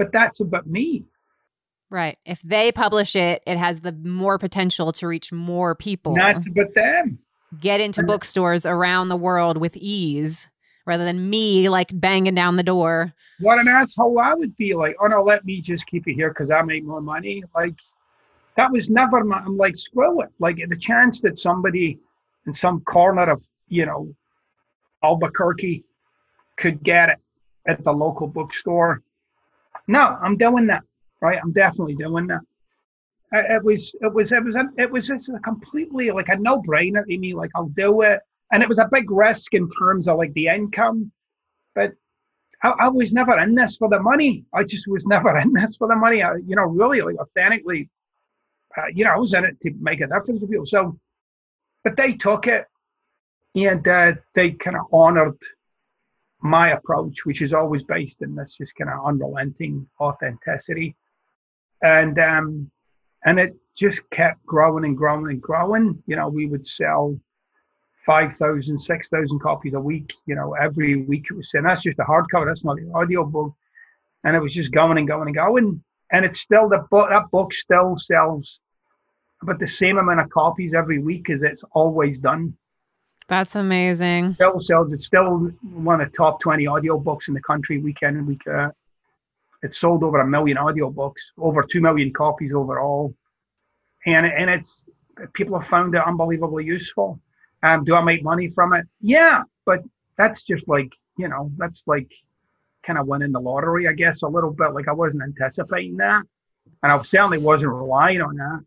but 0.00 0.10
that's 0.12 0.40
about 0.40 0.66
me. 0.66 1.04
Right. 1.90 2.16
If 2.24 2.40
they 2.42 2.72
publish 2.72 3.14
it, 3.14 3.42
it 3.46 3.58
has 3.58 3.82
the 3.82 3.92
more 3.92 4.38
potential 4.38 4.92
to 4.92 5.06
reach 5.06 5.30
more 5.30 5.74
people. 5.74 6.14
That's 6.14 6.46
about 6.46 6.74
them. 6.74 7.18
Get 7.60 7.80
into 7.80 8.02
bookstores 8.02 8.64
around 8.64 9.08
the 9.08 9.16
world 9.16 9.58
with 9.58 9.76
ease 9.76 10.48
rather 10.90 11.04
than 11.04 11.30
me 11.30 11.68
like 11.68 11.88
banging 11.92 12.34
down 12.34 12.56
the 12.56 12.62
door. 12.62 13.14
What 13.38 13.58
an 13.58 13.68
asshole 13.68 14.18
I 14.18 14.34
would 14.34 14.54
be 14.56 14.74
like, 14.74 14.96
oh 15.00 15.06
no, 15.06 15.22
let 15.22 15.44
me 15.44 15.62
just 15.62 15.86
keep 15.86 16.06
it 16.06 16.14
here 16.14 16.28
because 16.28 16.50
I 16.50 16.60
make 16.62 16.84
more 16.84 17.00
money. 17.00 17.42
Like 17.54 17.74
that 18.56 18.70
was 18.70 18.90
never 18.90 19.24
my, 19.24 19.38
I'm 19.38 19.56
like, 19.56 19.76
screw 19.76 20.20
it. 20.20 20.28
Like 20.38 20.58
the 20.68 20.76
chance 20.76 21.20
that 21.22 21.38
somebody 21.38 21.98
in 22.46 22.52
some 22.52 22.80
corner 22.82 23.30
of, 23.30 23.42
you 23.68 23.86
know, 23.86 24.14
Albuquerque 25.02 25.84
could 26.56 26.82
get 26.82 27.08
it 27.08 27.18
at 27.66 27.82
the 27.84 27.92
local 27.92 28.26
bookstore 28.26 29.02
no, 29.90 30.16
I'm 30.22 30.36
doing 30.36 30.66
that. 30.68 30.84
Right, 31.20 31.38
I'm 31.42 31.52
definitely 31.52 31.96
doing 31.96 32.28
that. 32.28 32.40
It 33.32 33.62
was, 33.62 33.94
it 34.00 34.12
was, 34.12 34.32
it 34.32 34.42
was, 34.42 34.56
a, 34.56 34.68
it 34.78 34.90
was 34.90 35.06
just 35.06 35.28
a 35.28 35.38
completely 35.40 36.10
like 36.10 36.28
a 36.28 36.36
no-brainer 36.36 37.04
to 37.04 37.18
me. 37.18 37.34
Like 37.34 37.50
I'll 37.54 37.68
do 37.68 38.02
it, 38.02 38.20
and 38.52 38.62
it 38.62 38.68
was 38.68 38.78
a 38.78 38.88
big 38.90 39.10
risk 39.10 39.54
in 39.54 39.68
terms 39.70 40.08
of 40.08 40.18
like 40.18 40.32
the 40.34 40.48
income, 40.48 41.12
but 41.74 41.92
I, 42.62 42.70
I, 42.70 42.88
was 42.88 43.12
never 43.12 43.38
in 43.38 43.54
this 43.54 43.76
for 43.76 43.88
the 43.88 44.00
money. 44.00 44.44
I 44.52 44.64
just 44.64 44.86
was 44.86 45.06
never 45.06 45.38
in 45.40 45.52
this 45.52 45.76
for 45.76 45.88
the 45.88 45.96
money. 45.96 46.22
I, 46.22 46.36
you 46.36 46.56
know, 46.56 46.64
really, 46.64 47.00
like 47.00 47.18
authentically, 47.18 47.88
uh, 48.76 48.86
you 48.92 49.04
know, 49.04 49.12
I 49.12 49.16
was 49.16 49.34
in 49.34 49.44
it 49.44 49.60
to 49.62 49.72
make 49.80 50.00
a 50.00 50.06
difference 50.06 50.40
for 50.40 50.46
people. 50.46 50.66
So, 50.66 50.98
but 51.84 51.96
they 51.96 52.14
took 52.14 52.46
it, 52.46 52.66
and 53.54 53.86
uh, 53.86 54.12
they 54.34 54.52
kind 54.52 54.76
of 54.76 54.86
honored 54.92 55.38
my 56.42 56.70
approach, 56.70 57.24
which 57.24 57.42
is 57.42 57.52
always 57.52 57.82
based 57.82 58.22
in 58.22 58.34
this 58.34 58.56
just 58.56 58.74
kind 58.74 58.90
of 58.90 59.04
unrelenting 59.04 59.88
authenticity. 60.00 60.96
And 61.82 62.18
um, 62.18 62.70
and 63.24 63.38
it 63.38 63.54
just 63.76 64.08
kept 64.10 64.44
growing 64.44 64.84
and 64.84 64.96
growing 64.96 65.30
and 65.30 65.40
growing. 65.40 66.02
You 66.06 66.16
know, 66.16 66.28
we 66.28 66.46
would 66.46 66.66
sell 66.66 67.18
5,000, 68.06 68.78
6,000 68.78 69.38
copies 69.40 69.74
a 69.74 69.80
week, 69.80 70.14
you 70.26 70.34
know, 70.34 70.54
every 70.54 71.02
week 71.02 71.26
it 71.30 71.34
was 71.34 71.50
saying 71.50 71.64
that's 71.64 71.82
just 71.82 71.98
a 71.98 72.02
hardcover, 72.02 72.46
that's 72.46 72.64
not 72.64 72.76
the 72.76 72.90
audio 72.94 73.24
book. 73.24 73.52
And 74.24 74.36
it 74.36 74.40
was 74.40 74.54
just 74.54 74.72
going 74.72 74.98
and 74.98 75.08
going 75.08 75.28
and 75.28 75.34
going. 75.34 75.82
And 76.12 76.24
it's 76.24 76.40
still 76.40 76.68
the 76.68 76.84
book 76.90 77.08
that 77.10 77.30
book 77.30 77.52
still 77.52 77.96
sells 77.96 78.60
about 79.42 79.58
the 79.58 79.66
same 79.66 79.98
amount 79.98 80.20
of 80.20 80.30
copies 80.30 80.74
every 80.74 80.98
week 80.98 81.30
as 81.30 81.42
it's 81.42 81.64
always 81.72 82.18
done. 82.18 82.56
That's 83.28 83.54
amazing. 83.54 84.34
Still 84.34 84.58
sells. 84.58 84.92
It's 84.92 85.06
still 85.06 85.52
one 85.62 86.00
of 86.00 86.10
the 86.10 86.16
top 86.16 86.40
20 86.40 86.64
audiobooks 86.64 87.28
in 87.28 87.34
the 87.34 87.40
country 87.40 87.78
week 87.78 87.98
in 88.02 88.16
and 88.16 88.26
week 88.26 88.46
out. 88.48 88.74
It's 89.62 89.78
sold 89.78 90.02
over 90.02 90.20
a 90.20 90.26
million 90.26 90.56
audiobooks, 90.56 91.20
over 91.38 91.62
2 91.62 91.80
million 91.80 92.12
copies 92.12 92.52
overall. 92.52 93.14
And, 94.06 94.26
and 94.26 94.50
it's, 94.50 94.82
people 95.34 95.58
have 95.58 95.68
found 95.68 95.94
it 95.94 96.02
unbelievably 96.04 96.64
useful. 96.64 97.20
Um, 97.62 97.84
do 97.84 97.94
I 97.94 98.02
make 98.02 98.22
money 98.22 98.48
from 98.48 98.72
it? 98.72 98.86
Yeah, 99.00 99.42
but 99.66 99.82
that's 100.16 100.42
just 100.42 100.66
like, 100.68 100.92
you 101.16 101.28
know, 101.28 101.50
that's 101.56 101.82
like 101.86 102.10
kind 102.82 102.98
of 102.98 103.06
winning 103.06 103.32
the 103.32 103.40
lottery, 103.40 103.88
I 103.88 103.92
guess, 103.92 104.22
a 104.22 104.28
little 104.28 104.50
bit. 104.50 104.72
Like 104.72 104.88
I 104.88 104.92
wasn't 104.92 105.22
anticipating 105.22 105.96
that. 105.98 106.22
And 106.82 106.92
I 106.92 107.02
certainly 107.02 107.38
wasn't 107.38 107.72
relying 107.72 108.22
on 108.22 108.36
that. 108.36 108.64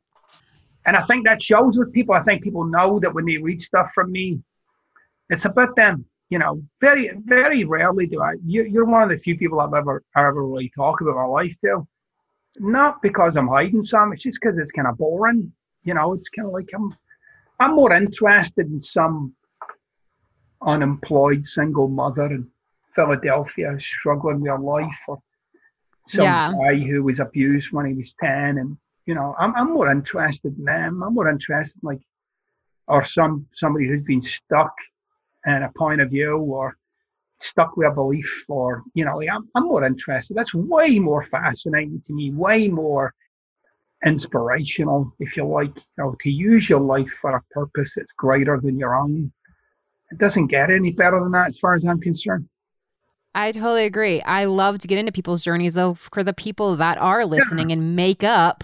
And 0.86 0.98
I 0.98 1.02
think 1.02 1.26
that 1.26 1.42
shows 1.42 1.78
with 1.78 1.94
people. 1.94 2.14
I 2.14 2.22
think 2.22 2.44
people 2.44 2.66
know 2.66 3.00
that 3.00 3.14
when 3.14 3.26
they 3.26 3.38
read 3.38 3.62
stuff 3.62 3.92
from 3.94 4.12
me, 4.12 4.40
it's 5.30 5.46
about 5.46 5.76
them. 5.76 6.06
You 6.30 6.40
know, 6.40 6.64
very, 6.82 7.12
very 7.26 7.64
rarely 7.64 8.08
do 8.08 8.22
I. 8.22 8.34
You, 8.46 8.82
are 8.82 8.86
one 8.86 9.04
of 9.04 9.10
the 9.10 9.18
few 9.18 9.38
people 9.38 9.60
I've 9.60 9.74
ever, 9.74 10.04
ever 10.18 10.46
really 10.46 10.72
talk 10.76 11.02
about 11.02 11.16
my 11.16 11.26
life 11.26 11.56
to. 11.62 11.88
Not 12.60 13.02
because 13.02 13.36
I'm 13.36 13.48
hiding 13.48 13.84
some. 13.84 14.14
It's 14.14 14.24
just 14.24 14.40
because 14.42 14.58
it's 14.58 14.72
kind 14.72 14.88
of 14.88 14.98
boring. 14.98 15.52
You 15.84 15.94
know, 15.94 16.14
it's 16.14 16.30
kind 16.30 16.48
of 16.48 16.54
like 16.54 16.70
I'm, 16.74 16.96
I'm 17.60 17.76
more 17.76 17.94
interested 17.94 18.68
in 18.68 18.82
some 18.82 19.34
unemployed 20.62 21.46
single 21.46 21.88
mother 21.88 22.26
in 22.26 22.48
Philadelphia 22.94 23.78
struggling 23.80 24.42
with 24.42 24.52
her 24.52 24.60
life, 24.60 25.00
or 25.08 25.20
some 26.08 26.24
yeah. 26.24 26.52
guy 26.52 26.78
who 26.78 27.04
was 27.04 27.20
abused 27.20 27.72
when 27.72 27.86
he 27.86 27.94
was 27.94 28.14
ten, 28.22 28.58
and 28.58 28.78
you 29.06 29.16
know, 29.16 29.36
I'm, 29.38 29.56
I'm 29.56 29.74
more 29.74 29.92
interested 29.92 30.58
in 30.58 30.66
them. 30.66 31.04
I'm 31.04 31.14
more 31.14 31.30
interested 31.30 31.82
in 31.84 31.88
like, 31.88 32.02
or 32.88 33.04
some 33.04 33.48
somebody 33.54 33.88
who's 33.88 34.02
been 34.02 34.22
stuck 34.22 34.74
in 35.46 35.64
a 35.64 35.72
point 35.78 36.02
of 36.02 36.10
view 36.10 36.38
or 36.38 36.78
stuck 37.40 37.76
with 37.76 37.88
a 37.88 37.92
belief 37.92 38.46
or, 38.48 38.84
you 38.94 39.04
know, 39.04 39.18
like 39.18 39.28
I'm, 39.30 39.50
I'm 39.56 39.68
more 39.68 39.84
interested. 39.84 40.38
That's 40.38 40.54
way 40.54 41.00
more 41.00 41.22
fascinating 41.22 42.02
to 42.06 42.14
me, 42.14 42.32
way 42.32 42.70
more 42.70 43.14
inspirational, 44.06 45.14
if 45.20 45.38
you 45.38 45.46
like, 45.46 45.76
you 45.76 45.84
know, 45.98 46.16
to 46.22 46.30
use 46.30 46.70
your 46.70 46.80
life 46.80 47.10
for 47.10 47.36
a 47.36 47.42
purpose 47.52 47.94
that's 47.96 48.12
greater 48.18 48.60
than 48.62 48.78
your 48.78 48.96
own. 48.96 49.32
It 50.12 50.18
doesn't 50.18 50.48
get 50.48 50.70
any 50.70 50.92
better 50.92 51.20
than 51.20 51.32
that 51.32 51.48
as 51.48 51.60
far 51.60 51.74
as 51.74 51.86
I'm 51.86 52.00
concerned. 52.00 52.48
I 53.36 53.52
totally 53.52 53.86
agree. 53.86 54.22
I 54.22 54.46
love 54.46 54.78
to 54.80 54.88
get 54.88 55.00
into 55.00 55.12
people's 55.12 55.44
journeys 55.44 55.74
though 55.74 55.96
for 55.96 56.24
the 56.24 56.34
people 56.34 56.76
that 56.76 56.98
are 57.00 57.26
listening 57.26 57.70
yeah. 57.70 57.74
and 57.76 57.96
make 57.96 58.24
up 58.24 58.64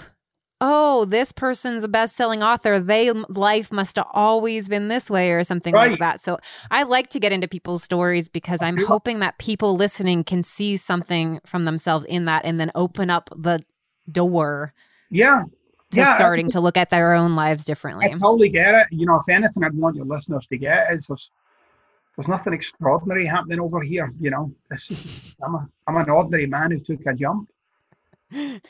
oh, 0.61 1.05
this 1.05 1.31
person's 1.31 1.83
a 1.83 1.87
best-selling 1.87 2.43
author. 2.43 2.79
They 2.79 3.11
life 3.11 3.71
must 3.71 3.95
have 3.95 4.07
always 4.11 4.67
been 4.67 4.87
this 4.89 5.09
way 5.09 5.31
or 5.31 5.43
something 5.43 5.73
right. 5.73 5.91
like 5.91 5.99
that. 5.99 6.21
So 6.21 6.37
I 6.69 6.83
like 6.83 7.07
to 7.09 7.19
get 7.19 7.31
into 7.31 7.47
people's 7.47 7.83
stories 7.83 8.27
because 8.27 8.61
I'm 8.61 8.77
hoping 8.77 9.19
that 9.19 9.37
people 9.37 9.75
listening 9.75 10.23
can 10.23 10.43
see 10.43 10.77
something 10.77 11.39
from 11.45 11.65
themselves 11.65 12.05
in 12.05 12.25
that 12.25 12.43
and 12.45 12.59
then 12.59 12.71
open 12.75 13.09
up 13.09 13.29
the 13.35 13.63
door. 14.11 14.73
Yeah. 15.10 15.44
To 15.91 15.98
yeah, 15.98 16.15
starting 16.18 16.52
to 16.52 16.60
look 16.60 16.77
at 16.77 16.91
their 16.91 17.14
own 17.14 17.36
lives 17.36 17.65
differently. 17.65 18.06
I 18.06 18.10
totally 18.10 18.49
get 18.49 18.76
it. 18.76 18.88
You 18.91 19.07
know, 19.07 19.15
if 19.15 19.27
anything 19.27 19.64
I'd 19.64 19.73
want 19.73 19.95
your 19.95 20.06
listeners 20.06 20.45
to 20.48 20.57
get 20.57 20.94
is 20.94 21.07
there's, 21.07 21.31
there's 22.15 22.27
nothing 22.27 22.53
extraordinary 22.53 23.26
happening 23.26 23.60
over 23.60 23.81
here, 23.81 24.14
you 24.19 24.30
know. 24.30 24.52
This 24.69 24.91
is, 24.91 25.36
I'm 25.44 25.56
a 25.56 25.68
I'm 25.88 25.98
an 25.98 26.10
ordinary 26.10 26.45
man 26.45 26.69
who 26.72 26.80
took 26.80 27.03
a 27.07 27.14
jump. 27.15 27.49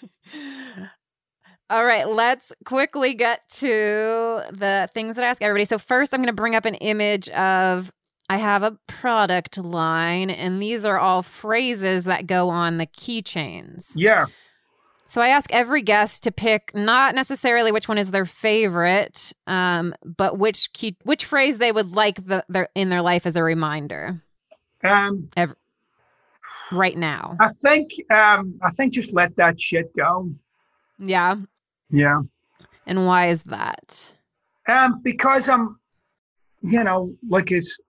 All 1.71 1.85
right, 1.85 2.07
let's 2.07 2.51
quickly 2.65 3.13
get 3.13 3.47
to 3.49 4.41
the 4.51 4.89
things 4.93 5.15
that 5.17 5.25
I 5.25 5.27
ask 5.27 5.41
everybody. 5.41 5.65
So, 5.65 5.77
first, 5.77 6.13
I'm 6.13 6.21
going 6.21 6.27
to 6.27 6.33
bring 6.33 6.55
up 6.55 6.65
an 6.65 6.75
image 6.75 7.29
of 7.29 7.91
I 8.29 8.37
have 8.37 8.63
a 8.63 8.77
product 8.87 9.57
line, 9.57 10.29
and 10.29 10.61
these 10.61 10.85
are 10.85 10.99
all 10.99 11.21
phrases 11.23 12.05
that 12.05 12.27
go 12.27 12.49
on 12.49 12.77
the 12.77 12.85
keychains. 12.85 13.91
Yeah. 13.95 14.27
So, 15.09 15.21
I 15.21 15.29
ask 15.29 15.51
every 15.51 15.81
guest 15.81 16.21
to 16.23 16.31
pick 16.31 16.71
not 16.75 17.15
necessarily 17.15 17.71
which 17.71 17.87
one 17.87 17.97
is 17.97 18.11
their 18.11 18.27
favorite, 18.27 19.33
um, 19.47 19.95
but 20.05 20.37
which 20.37 20.71
key, 20.71 20.97
which 21.01 21.25
phrase 21.25 21.57
they 21.57 21.71
would 21.71 21.95
like 21.95 22.23
the, 22.27 22.45
their, 22.47 22.69
in 22.75 22.89
their 22.89 23.01
life 23.01 23.25
as 23.25 23.35
a 23.35 23.41
reminder. 23.41 24.21
Um, 24.83 25.29
every, 25.35 25.55
right 26.71 26.95
now. 26.95 27.37
I 27.39 27.49
think 27.53 27.89
um, 28.11 28.59
I 28.61 28.69
think 28.69 28.93
just 28.93 29.11
let 29.11 29.35
that 29.37 29.59
shit 29.59 29.95
go. 29.97 30.31
Yeah. 30.99 31.37
Yeah. 31.89 32.21
And 32.85 33.07
why 33.07 33.29
is 33.29 33.41
that? 33.43 34.13
Um, 34.67 35.01
because 35.03 35.49
I'm, 35.49 35.79
you 36.61 36.83
know, 36.83 37.15
like 37.27 37.51
it's 37.51 37.79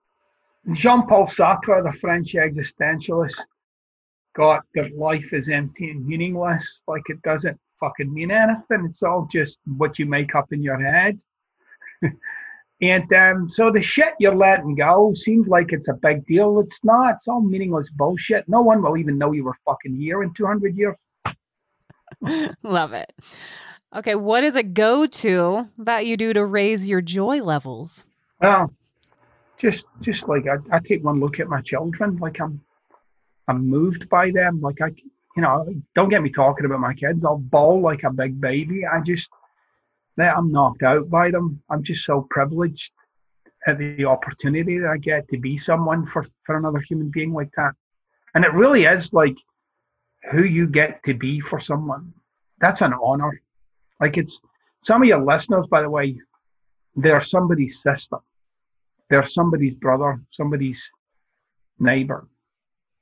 Jean 0.72 1.06
Paul 1.06 1.26
Sartre, 1.26 1.84
the 1.84 1.92
French 1.98 2.32
existentialist, 2.32 3.40
got 4.34 4.62
that 4.74 4.96
life 4.96 5.32
is 5.32 5.48
empty 5.48 5.90
and 5.90 6.06
meaningless. 6.06 6.82
Like 6.86 7.02
it 7.08 7.20
doesn't 7.22 7.58
fucking 7.78 8.12
mean 8.12 8.30
anything. 8.30 8.84
It's 8.84 9.02
all 9.02 9.28
just 9.30 9.58
what 9.76 9.98
you 9.98 10.06
make 10.06 10.34
up 10.34 10.52
in 10.52 10.62
your 10.62 10.78
head. 10.78 11.18
and 12.82 13.12
um, 13.12 13.48
so 13.48 13.70
the 13.70 13.82
shit 13.82 14.14
you're 14.18 14.34
letting 14.34 14.74
go 14.74 15.12
seems 15.14 15.48
like 15.48 15.72
it's 15.72 15.88
a 15.88 15.94
big 15.94 16.24
deal. 16.26 16.60
It's 16.60 16.84
not. 16.84 17.14
It's 17.14 17.28
all 17.28 17.40
meaningless 17.40 17.90
bullshit. 17.90 18.48
No 18.48 18.60
one 18.60 18.82
will 18.82 18.96
even 18.96 19.18
know 19.18 19.32
you 19.32 19.44
were 19.44 19.56
fucking 19.64 19.96
here 19.96 20.22
in 20.22 20.32
200 20.34 20.76
years. 20.76 20.96
Love 22.62 22.92
it. 22.92 23.12
Okay, 23.94 24.14
what 24.14 24.44
is 24.44 24.54
a 24.54 24.62
go 24.62 25.04
to 25.06 25.68
that 25.76 26.06
you 26.06 26.16
do 26.16 26.32
to 26.32 26.44
raise 26.44 26.88
your 26.88 27.00
joy 27.00 27.42
levels? 27.42 28.04
Well, 28.40 28.72
just 29.58 29.84
just 30.00 30.28
like 30.28 30.44
I, 30.46 30.56
I 30.74 30.78
take 30.78 31.04
one 31.04 31.18
look 31.18 31.40
at 31.40 31.48
my 31.48 31.60
children, 31.60 32.16
like 32.18 32.40
I'm 32.40 32.60
I'm 33.50 33.68
moved 33.68 34.08
by 34.08 34.30
them. 34.30 34.60
Like 34.60 34.80
I 34.80 34.90
you 35.36 35.42
know, 35.42 35.66
don't 35.94 36.08
get 36.08 36.22
me 36.22 36.30
talking 36.30 36.66
about 36.66 36.80
my 36.80 36.94
kids. 36.94 37.24
I'll 37.24 37.38
bawl 37.38 37.80
like 37.80 38.02
a 38.04 38.10
big 38.10 38.40
baby. 38.40 38.86
I 38.86 39.00
just 39.00 39.30
I'm 40.18 40.52
knocked 40.52 40.82
out 40.82 41.08
by 41.08 41.30
them. 41.30 41.62
I'm 41.70 41.82
just 41.82 42.04
so 42.04 42.26
privileged 42.30 42.92
at 43.66 43.78
the 43.78 44.04
opportunity 44.04 44.78
that 44.78 44.90
I 44.90 44.98
get 44.98 45.28
to 45.28 45.38
be 45.38 45.56
someone 45.56 46.04
for, 46.04 46.24
for 46.44 46.56
another 46.56 46.80
human 46.80 47.10
being 47.10 47.32
like 47.32 47.50
that. 47.56 47.72
And 48.34 48.44
it 48.44 48.52
really 48.52 48.84
is 48.84 49.12
like 49.12 49.36
who 50.30 50.44
you 50.44 50.66
get 50.66 51.02
to 51.04 51.14
be 51.14 51.40
for 51.40 51.58
someone. 51.58 52.12
That's 52.60 52.82
an 52.82 52.92
honor. 53.02 53.40
Like 54.00 54.18
it's 54.18 54.40
some 54.82 55.02
of 55.02 55.08
your 55.08 55.24
listeners, 55.24 55.66
by 55.70 55.82
the 55.82 55.90
way, 55.90 56.18
they're 56.96 57.20
somebody's 57.20 57.82
sister, 57.82 58.18
they're 59.08 59.24
somebody's 59.24 59.74
brother, 59.74 60.20
somebody's 60.30 60.90
neighbor. 61.78 62.26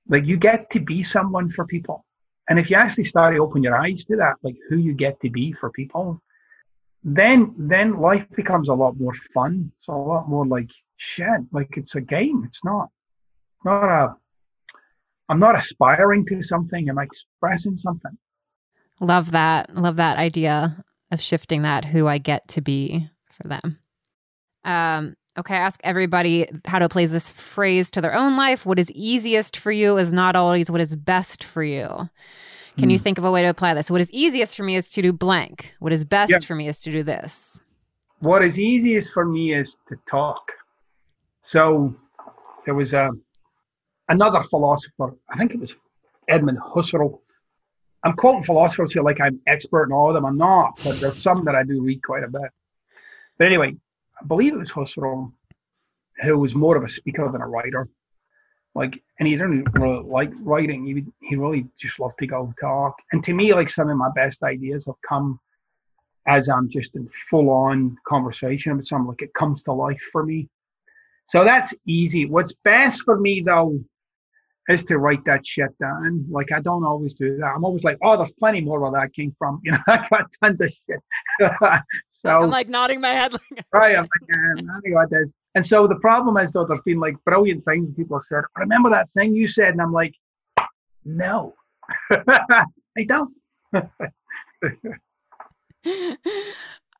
Like 0.08 0.24
you 0.24 0.36
get 0.36 0.70
to 0.70 0.80
be 0.80 1.02
someone 1.02 1.50
for 1.50 1.66
people. 1.66 2.04
And 2.48 2.58
if 2.58 2.70
you 2.70 2.76
actually 2.76 3.04
start 3.04 3.34
to 3.34 3.40
open 3.40 3.62
your 3.62 3.76
eyes 3.76 4.04
to 4.06 4.16
that, 4.16 4.36
like 4.42 4.56
who 4.68 4.76
you 4.76 4.94
get 4.94 5.20
to 5.20 5.30
be 5.30 5.52
for 5.52 5.70
people, 5.70 6.22
then 7.04 7.54
then 7.58 8.00
life 8.00 8.26
becomes 8.34 8.68
a 8.68 8.74
lot 8.74 8.98
more 8.98 9.14
fun. 9.34 9.70
It's 9.78 9.88
a 9.88 9.92
lot 9.92 10.28
more 10.28 10.46
like 10.46 10.70
shit. 10.96 11.40
Like 11.52 11.76
it's 11.76 11.94
a 11.94 12.00
game. 12.00 12.44
It's 12.46 12.64
not 12.64 12.88
not 13.64 13.84
a 13.84 14.16
I'm 15.28 15.38
not 15.38 15.56
aspiring 15.56 16.24
to 16.26 16.42
something. 16.42 16.88
I'm 16.88 16.98
expressing 16.98 17.76
something. 17.76 18.16
Love 19.00 19.30
that. 19.32 19.76
Love 19.76 19.96
that 19.96 20.18
idea 20.18 20.82
of 21.10 21.20
shifting 21.20 21.62
that 21.62 21.86
who 21.86 22.06
I 22.06 22.18
get 22.18 22.48
to 22.48 22.60
be 22.60 23.10
for 23.30 23.48
them. 23.48 23.78
Um, 24.64 25.16
okay, 25.38 25.54
ask 25.54 25.80
everybody 25.84 26.48
how 26.66 26.78
to 26.78 26.84
apply 26.86 27.06
this 27.06 27.30
phrase 27.30 27.90
to 27.92 28.00
their 28.00 28.14
own 28.14 28.36
life. 28.36 28.66
What 28.66 28.78
is 28.78 28.90
easiest 28.92 29.56
for 29.56 29.72
you 29.72 29.96
is 29.96 30.12
not 30.12 30.36
always 30.36 30.70
what 30.70 30.80
is 30.80 30.94
best 30.96 31.44
for 31.44 31.62
you. 31.62 32.08
Can 32.76 32.88
mm. 32.88 32.92
you 32.92 32.98
hmm. 32.98 33.02
think 33.02 33.18
of 33.18 33.24
a 33.24 33.30
way 33.30 33.42
to 33.42 33.48
apply 33.48 33.74
this? 33.74 33.90
What 33.90 34.00
is 34.00 34.10
easiest 34.12 34.56
for 34.56 34.62
me 34.62 34.76
is 34.76 34.90
to 34.90 35.02
do 35.02 35.12
blank. 35.12 35.72
What 35.78 35.92
is 35.92 36.04
best 36.04 36.30
yep. 36.30 36.44
for 36.44 36.54
me 36.54 36.68
is 36.68 36.80
to 36.82 36.92
do 36.92 37.02
this. 37.02 37.60
What 38.20 38.44
is 38.44 38.58
easiest 38.58 39.12
for 39.12 39.24
me 39.24 39.54
is 39.54 39.76
to 39.88 39.96
talk. 40.08 40.52
So 41.42 41.94
there 42.64 42.74
was 42.74 42.92
a 42.92 43.06
um, 43.06 43.22
another 44.08 44.42
philosopher, 44.42 45.14
I 45.30 45.36
think 45.36 45.52
it 45.52 45.60
was 45.60 45.74
Edmund 46.28 46.58
Husserl, 46.58 47.20
I'm 48.04 48.14
quoting 48.14 48.44
philosophers 48.44 48.92
here 48.92 49.02
like 49.02 49.20
I'm 49.20 49.40
expert 49.46 49.84
in 49.84 49.92
all 49.92 50.08
of 50.08 50.14
them. 50.14 50.24
I'm 50.24 50.36
not, 50.36 50.78
but 50.84 51.00
there's 51.00 51.20
some 51.20 51.44
that 51.46 51.54
I 51.54 51.64
do 51.64 51.82
read 51.82 52.02
quite 52.02 52.22
a 52.22 52.28
bit. 52.28 52.50
But 53.38 53.46
anyway, 53.46 53.76
I 54.20 54.24
believe 54.26 54.54
it 54.54 54.58
was 54.58 54.72
Husserl 54.72 55.32
who 56.22 56.38
was 56.38 56.54
more 56.54 56.76
of 56.76 56.84
a 56.84 56.88
speaker 56.88 57.30
than 57.30 57.40
a 57.40 57.48
writer. 57.48 57.88
Like, 58.74 59.02
and 59.18 59.26
he 59.26 59.34
didn't 59.34 59.68
really 59.74 60.02
like 60.02 60.30
writing. 60.40 60.86
He 60.86 61.04
he 61.26 61.36
really 61.36 61.66
just 61.78 61.98
loved 61.98 62.18
to 62.18 62.26
go 62.26 62.52
talk. 62.60 62.96
And 63.12 63.24
to 63.24 63.34
me, 63.34 63.52
like 63.54 63.70
some 63.70 63.88
of 63.88 63.96
my 63.96 64.10
best 64.14 64.42
ideas 64.42 64.86
have 64.86 65.00
come 65.08 65.40
as 66.26 66.48
I'm 66.48 66.68
just 66.68 66.94
in 66.94 67.08
full 67.08 67.50
on 67.50 67.96
conversation 68.06 68.76
with 68.76 68.86
someone. 68.86 69.08
Like 69.08 69.22
it 69.22 69.34
comes 69.34 69.62
to 69.64 69.72
life 69.72 70.02
for 70.12 70.24
me. 70.24 70.48
So 71.26 71.44
that's 71.44 71.74
easy. 71.86 72.26
What's 72.26 72.52
best 72.64 73.02
for 73.02 73.18
me 73.18 73.42
though 73.44 73.80
is 74.68 74.84
to 74.84 74.98
write 74.98 75.24
that 75.24 75.46
shit 75.46 75.76
down. 75.78 76.26
Like 76.30 76.52
I 76.52 76.60
don't 76.60 76.84
always 76.84 77.14
do 77.14 77.36
that. 77.38 77.46
I'm 77.46 77.64
always 77.64 77.84
like, 77.84 77.98
oh, 78.02 78.16
there's 78.16 78.32
plenty 78.32 78.60
more 78.60 78.80
where 78.80 78.92
that 78.92 79.14
came 79.14 79.34
from. 79.38 79.60
You 79.64 79.72
know, 79.72 79.78
I 79.88 80.06
got 80.08 80.26
tons 80.42 80.60
of 80.60 80.70
shit. 80.70 81.00
so 82.12 82.28
I'm 82.28 82.50
like 82.50 82.68
nodding 82.68 83.00
my 83.00 83.08
head. 83.08 83.32
Like, 83.32 83.64
right. 83.72 83.96
I'm 83.96 84.02
like, 84.02 84.84
yeah, 84.84 84.98
I 85.00 85.04
this. 85.10 85.30
And 85.54 85.64
so 85.64 85.86
the 85.86 85.96
problem 85.96 86.36
is 86.36 86.52
though, 86.52 86.66
there's 86.66 86.80
been 86.82 87.00
like 87.00 87.16
brilliant 87.24 87.64
things 87.64 87.94
people 87.96 88.18
have 88.18 88.24
said. 88.24 88.42
Remember 88.56 88.90
that 88.90 89.10
thing 89.10 89.34
you 89.34 89.48
said? 89.48 89.68
And 89.68 89.80
I'm 89.80 89.92
like, 89.92 90.14
no, 91.04 91.54
I 92.10 93.04
don't. 93.06 93.34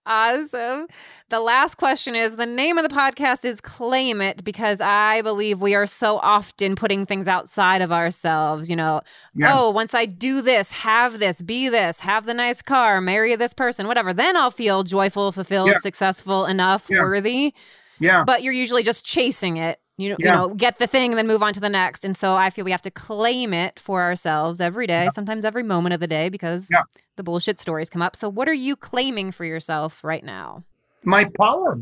Awesome. 0.09 0.87
The 1.29 1.39
last 1.39 1.77
question 1.77 2.15
is 2.15 2.37
the 2.37 2.47
name 2.47 2.79
of 2.79 2.89
the 2.89 2.95
podcast 2.95 3.45
is 3.45 3.61
Claim 3.61 4.23
It 4.23 4.43
because 4.43 4.81
I 4.81 5.21
believe 5.21 5.61
we 5.61 5.75
are 5.75 5.87
so 5.87 6.17
often 6.21 6.77
putting 6.77 7.05
things 7.05 7.29
outside 7.29 7.83
of 7.83 7.93
ourselves. 7.93 8.71
You 8.71 8.77
know, 8.77 9.03
yeah. 9.35 9.53
oh, 9.55 9.71
once 9.71 9.93
I 9.93 10.07
do 10.07 10.41
this, 10.41 10.71
have 10.71 11.19
this, 11.19 11.43
be 11.43 11.69
this, 11.69 12.01
have 12.01 12.25
the 12.25 12.33
nice 12.33 12.63
car, 12.63 13.03
marry 13.03 13.37
this 13.37 13.53
person, 13.53 13.87
whatever, 13.87 14.15
then 14.15 14.35
I'll 14.35 14.51
feel 14.51 14.83
joyful, 14.83 15.31
fulfilled, 15.31 15.69
yeah. 15.69 15.79
successful, 15.79 16.47
enough, 16.47 16.87
yeah. 16.89 17.01
worthy. 17.01 17.53
Yeah. 18.01 18.25
But 18.25 18.43
you're 18.43 18.55
usually 18.55 18.83
just 18.83 19.05
chasing 19.05 19.59
it. 19.59 19.79
You 19.99 20.11
know, 20.11 20.17
you 20.21 20.27
know, 20.31 20.49
get 20.55 20.79
the 20.79 20.87
thing 20.87 21.11
and 21.11 21.19
then 21.19 21.27
move 21.27 21.43
on 21.43 21.53
to 21.55 21.61
the 21.61 21.69
next. 21.69 22.05
And 22.05 22.17
so 22.17 22.35
I 22.35 22.51
feel 22.51 22.65
we 22.65 22.71
have 22.71 22.83
to 22.83 22.91
claim 22.91 23.53
it 23.53 23.81
for 23.81 24.01
ourselves 24.01 24.61
every 24.61 24.87
day, 24.87 25.09
sometimes 25.13 25.45
every 25.45 25.65
moment 25.65 25.93
of 25.93 25.99
the 26.01 26.07
day 26.07 26.29
because 26.29 26.69
the 27.17 27.25
bullshit 27.25 27.59
stories 27.61 27.91
come 27.91 28.01
up. 28.01 28.15
So, 28.15 28.29
what 28.29 28.49
are 28.49 28.55
you 28.55 28.77
claiming 28.77 29.33
for 29.33 29.45
yourself 29.45 30.03
right 30.05 30.25
now? 30.25 30.63
My 31.03 31.25
power. 31.37 31.81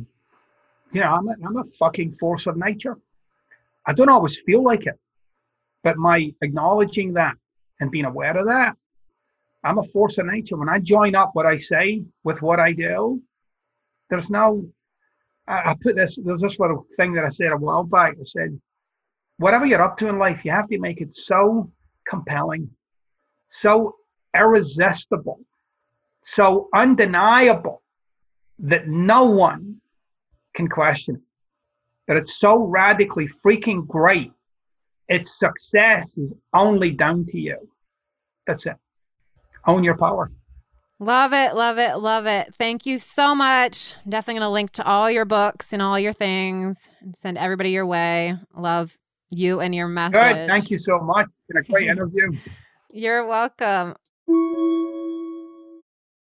You 0.92 1.00
know, 1.02 1.12
I'm 1.12 1.28
a, 1.28 1.34
I'm 1.46 1.56
a 1.58 1.64
fucking 1.78 2.12
force 2.12 2.46
of 2.46 2.56
nature. 2.56 2.96
I 3.84 3.92
don't 3.92 4.08
always 4.08 4.40
feel 4.40 4.62
like 4.62 4.86
it, 4.86 4.98
but 5.84 5.96
my 5.98 6.32
acknowledging 6.40 7.12
that 7.14 7.34
and 7.80 7.90
being 7.90 8.06
aware 8.06 8.36
of 8.36 8.46
that, 8.46 8.76
I'm 9.62 9.78
a 9.78 9.82
force 9.82 10.16
of 10.18 10.26
nature. 10.26 10.56
When 10.56 10.68
I 10.68 10.78
join 10.78 11.14
up 11.14 11.30
what 11.34 11.44
I 11.44 11.58
say 11.58 12.04
with 12.24 12.40
what 12.40 12.60
I 12.60 12.72
do, 12.72 13.20
there's 14.08 14.30
no. 14.30 14.66
I, 15.48 15.74
put 15.80 15.96
this. 15.96 16.18
There's 16.22 16.40
this 16.40 16.58
little 16.58 16.86
thing 16.96 17.12
that 17.14 17.24
I 17.24 17.28
said 17.28 17.52
a 17.52 17.56
while 17.56 17.84
back. 17.84 18.14
I 18.20 18.24
said, 18.24 18.60
whatever 19.38 19.66
you're 19.66 19.82
up 19.82 19.96
to 19.98 20.08
in 20.08 20.18
life, 20.18 20.44
you 20.44 20.50
have 20.50 20.68
to 20.68 20.78
make 20.78 21.00
it 21.00 21.14
so 21.14 21.70
compelling, 22.08 22.70
so 23.48 23.96
irresistible, 24.36 25.40
so 26.22 26.68
undeniable 26.74 27.82
that 28.58 28.88
no 28.88 29.24
one 29.24 29.80
can 30.54 30.68
question 30.68 31.16
it. 31.16 31.22
That 32.08 32.16
it's 32.16 32.38
so 32.38 32.56
radically 32.56 33.28
freaking 33.28 33.86
great. 33.86 34.32
Its 35.08 35.38
success 35.38 36.16
is 36.18 36.32
only 36.54 36.90
down 36.90 37.26
to 37.26 37.38
you. 37.38 37.68
That's 38.46 38.66
it. 38.66 38.76
Own 39.66 39.84
your 39.84 39.96
power. 39.96 40.30
Love 40.98 41.34
it, 41.34 41.54
love 41.54 41.78
it, 41.78 41.98
love 41.98 42.24
it. 42.26 42.54
Thank 42.54 42.86
you 42.86 42.96
so 42.96 43.34
much. 43.34 43.94
I'm 44.04 44.10
definitely 44.10 44.40
going 44.40 44.48
to 44.48 44.52
link 44.52 44.70
to 44.72 44.86
all 44.86 45.10
your 45.10 45.26
books 45.26 45.74
and 45.74 45.82
all 45.82 45.98
your 45.98 46.14
things 46.14 46.88
and 47.00 47.14
send 47.14 47.36
everybody 47.36 47.70
your 47.70 47.84
way. 47.84 48.34
Love 48.56 48.96
you 49.30 49.60
and 49.60 49.74
your 49.74 49.88
message. 49.88 50.20
Good. 50.20 50.48
Thank 50.48 50.70
you 50.70 50.78
so 50.78 50.98
much. 51.00 51.26
It's 51.26 51.46
been 51.48 51.58
a 51.58 51.62
great 51.64 51.88
interview. 51.90 52.32
You're 52.90 53.26
welcome. 53.26 53.96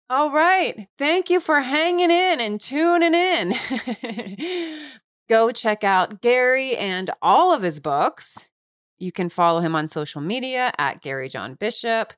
All 0.09 0.31
right. 0.31 0.87
Thank 0.97 1.29
you 1.29 1.39
for 1.39 1.61
hanging 1.61 2.09
in 2.09 2.39
and 2.39 2.59
tuning 2.59 3.13
in. 3.13 3.53
Go 5.29 5.51
check 5.51 5.83
out 5.83 6.21
Gary 6.21 6.75
and 6.75 7.11
all 7.21 7.53
of 7.53 7.61
his 7.61 7.79
books. 7.79 8.49
You 8.97 9.11
can 9.11 9.29
follow 9.29 9.59
him 9.59 9.75
on 9.75 9.87
social 9.87 10.21
media 10.21 10.71
at 10.79 11.01
Gary 11.01 11.29
John 11.29 11.53
Bishop. 11.55 12.13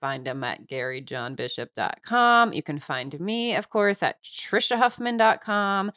Find 0.00 0.26
him 0.26 0.44
at 0.44 0.68
garyjohnbishop.com. 0.68 2.52
You 2.52 2.62
can 2.62 2.78
find 2.78 3.18
me, 3.20 3.56
of 3.56 3.68
course, 3.68 4.02
at 4.02 4.22
trishahuffman.com, 4.22 5.92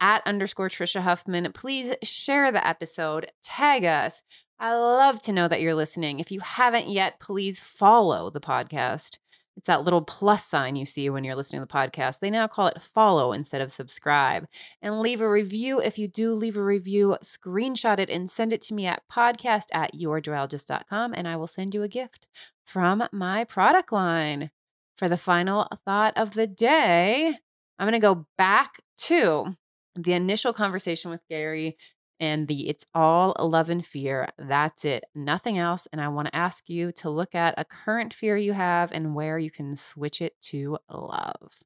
at 0.00 0.26
underscore 0.26 0.68
Trisha 0.68 1.00
Huffman. 1.00 1.50
Please 1.52 1.96
share 2.02 2.52
the 2.52 2.66
episode, 2.66 3.30
tag 3.42 3.84
us. 3.84 4.22
I 4.58 4.74
love 4.74 5.20
to 5.22 5.32
know 5.32 5.48
that 5.48 5.60
you're 5.60 5.74
listening. 5.74 6.20
If 6.20 6.30
you 6.30 6.40
haven't 6.40 6.88
yet, 6.88 7.20
please 7.20 7.60
follow 7.60 8.30
the 8.30 8.40
podcast. 8.40 9.18
It's 9.56 9.68
that 9.68 9.84
little 9.84 10.02
plus 10.02 10.44
sign 10.44 10.76
you 10.76 10.84
see 10.84 11.08
when 11.08 11.24
you're 11.24 11.34
listening 11.34 11.62
to 11.62 11.66
the 11.66 11.72
podcast. 11.72 12.20
They 12.20 12.30
now 12.30 12.46
call 12.46 12.66
it 12.66 12.82
follow 12.82 13.32
instead 13.32 13.62
of 13.62 13.72
subscribe. 13.72 14.46
And 14.82 15.00
leave 15.00 15.22
a 15.22 15.30
review. 15.30 15.80
If 15.80 15.98
you 15.98 16.08
do 16.08 16.34
leave 16.34 16.58
a 16.58 16.62
review, 16.62 17.16
screenshot 17.22 17.98
it 17.98 18.10
and 18.10 18.28
send 18.28 18.52
it 18.52 18.60
to 18.62 18.74
me 18.74 18.86
at 18.86 19.02
podcast 19.10 19.66
at 19.72 19.94
yourjoyologist.com 19.94 21.14
and 21.14 21.26
I 21.26 21.36
will 21.36 21.46
send 21.46 21.74
you 21.74 21.82
a 21.82 21.88
gift 21.88 22.26
from 22.66 23.06
my 23.12 23.44
product 23.44 23.92
line. 23.92 24.50
For 24.98 25.08
the 25.08 25.16
final 25.16 25.68
thought 25.84 26.16
of 26.16 26.32
the 26.32 26.46
day, 26.46 27.36
I'm 27.78 27.86
going 27.86 27.92
to 27.92 27.98
go 27.98 28.26
back 28.38 28.80
to 28.98 29.56
the 29.94 30.12
initial 30.14 30.52
conversation 30.52 31.10
with 31.10 31.20
Gary 31.28 31.76
and 32.18 32.48
the 32.48 32.68
it's 32.68 32.86
all 32.94 33.36
love 33.38 33.68
and 33.68 33.84
fear. 33.84 34.30
That's 34.38 34.84
it, 34.84 35.04
nothing 35.14 35.58
else. 35.58 35.86
And 35.92 36.00
I 36.00 36.08
want 36.08 36.28
to 36.28 36.36
ask 36.36 36.68
you 36.68 36.92
to 36.92 37.10
look 37.10 37.34
at 37.34 37.54
a 37.58 37.64
current 37.64 38.14
fear 38.14 38.36
you 38.36 38.54
have 38.54 38.90
and 38.90 39.14
where 39.14 39.38
you 39.38 39.50
can 39.50 39.76
switch 39.76 40.22
it 40.22 40.34
to 40.42 40.78
love. 40.90 41.58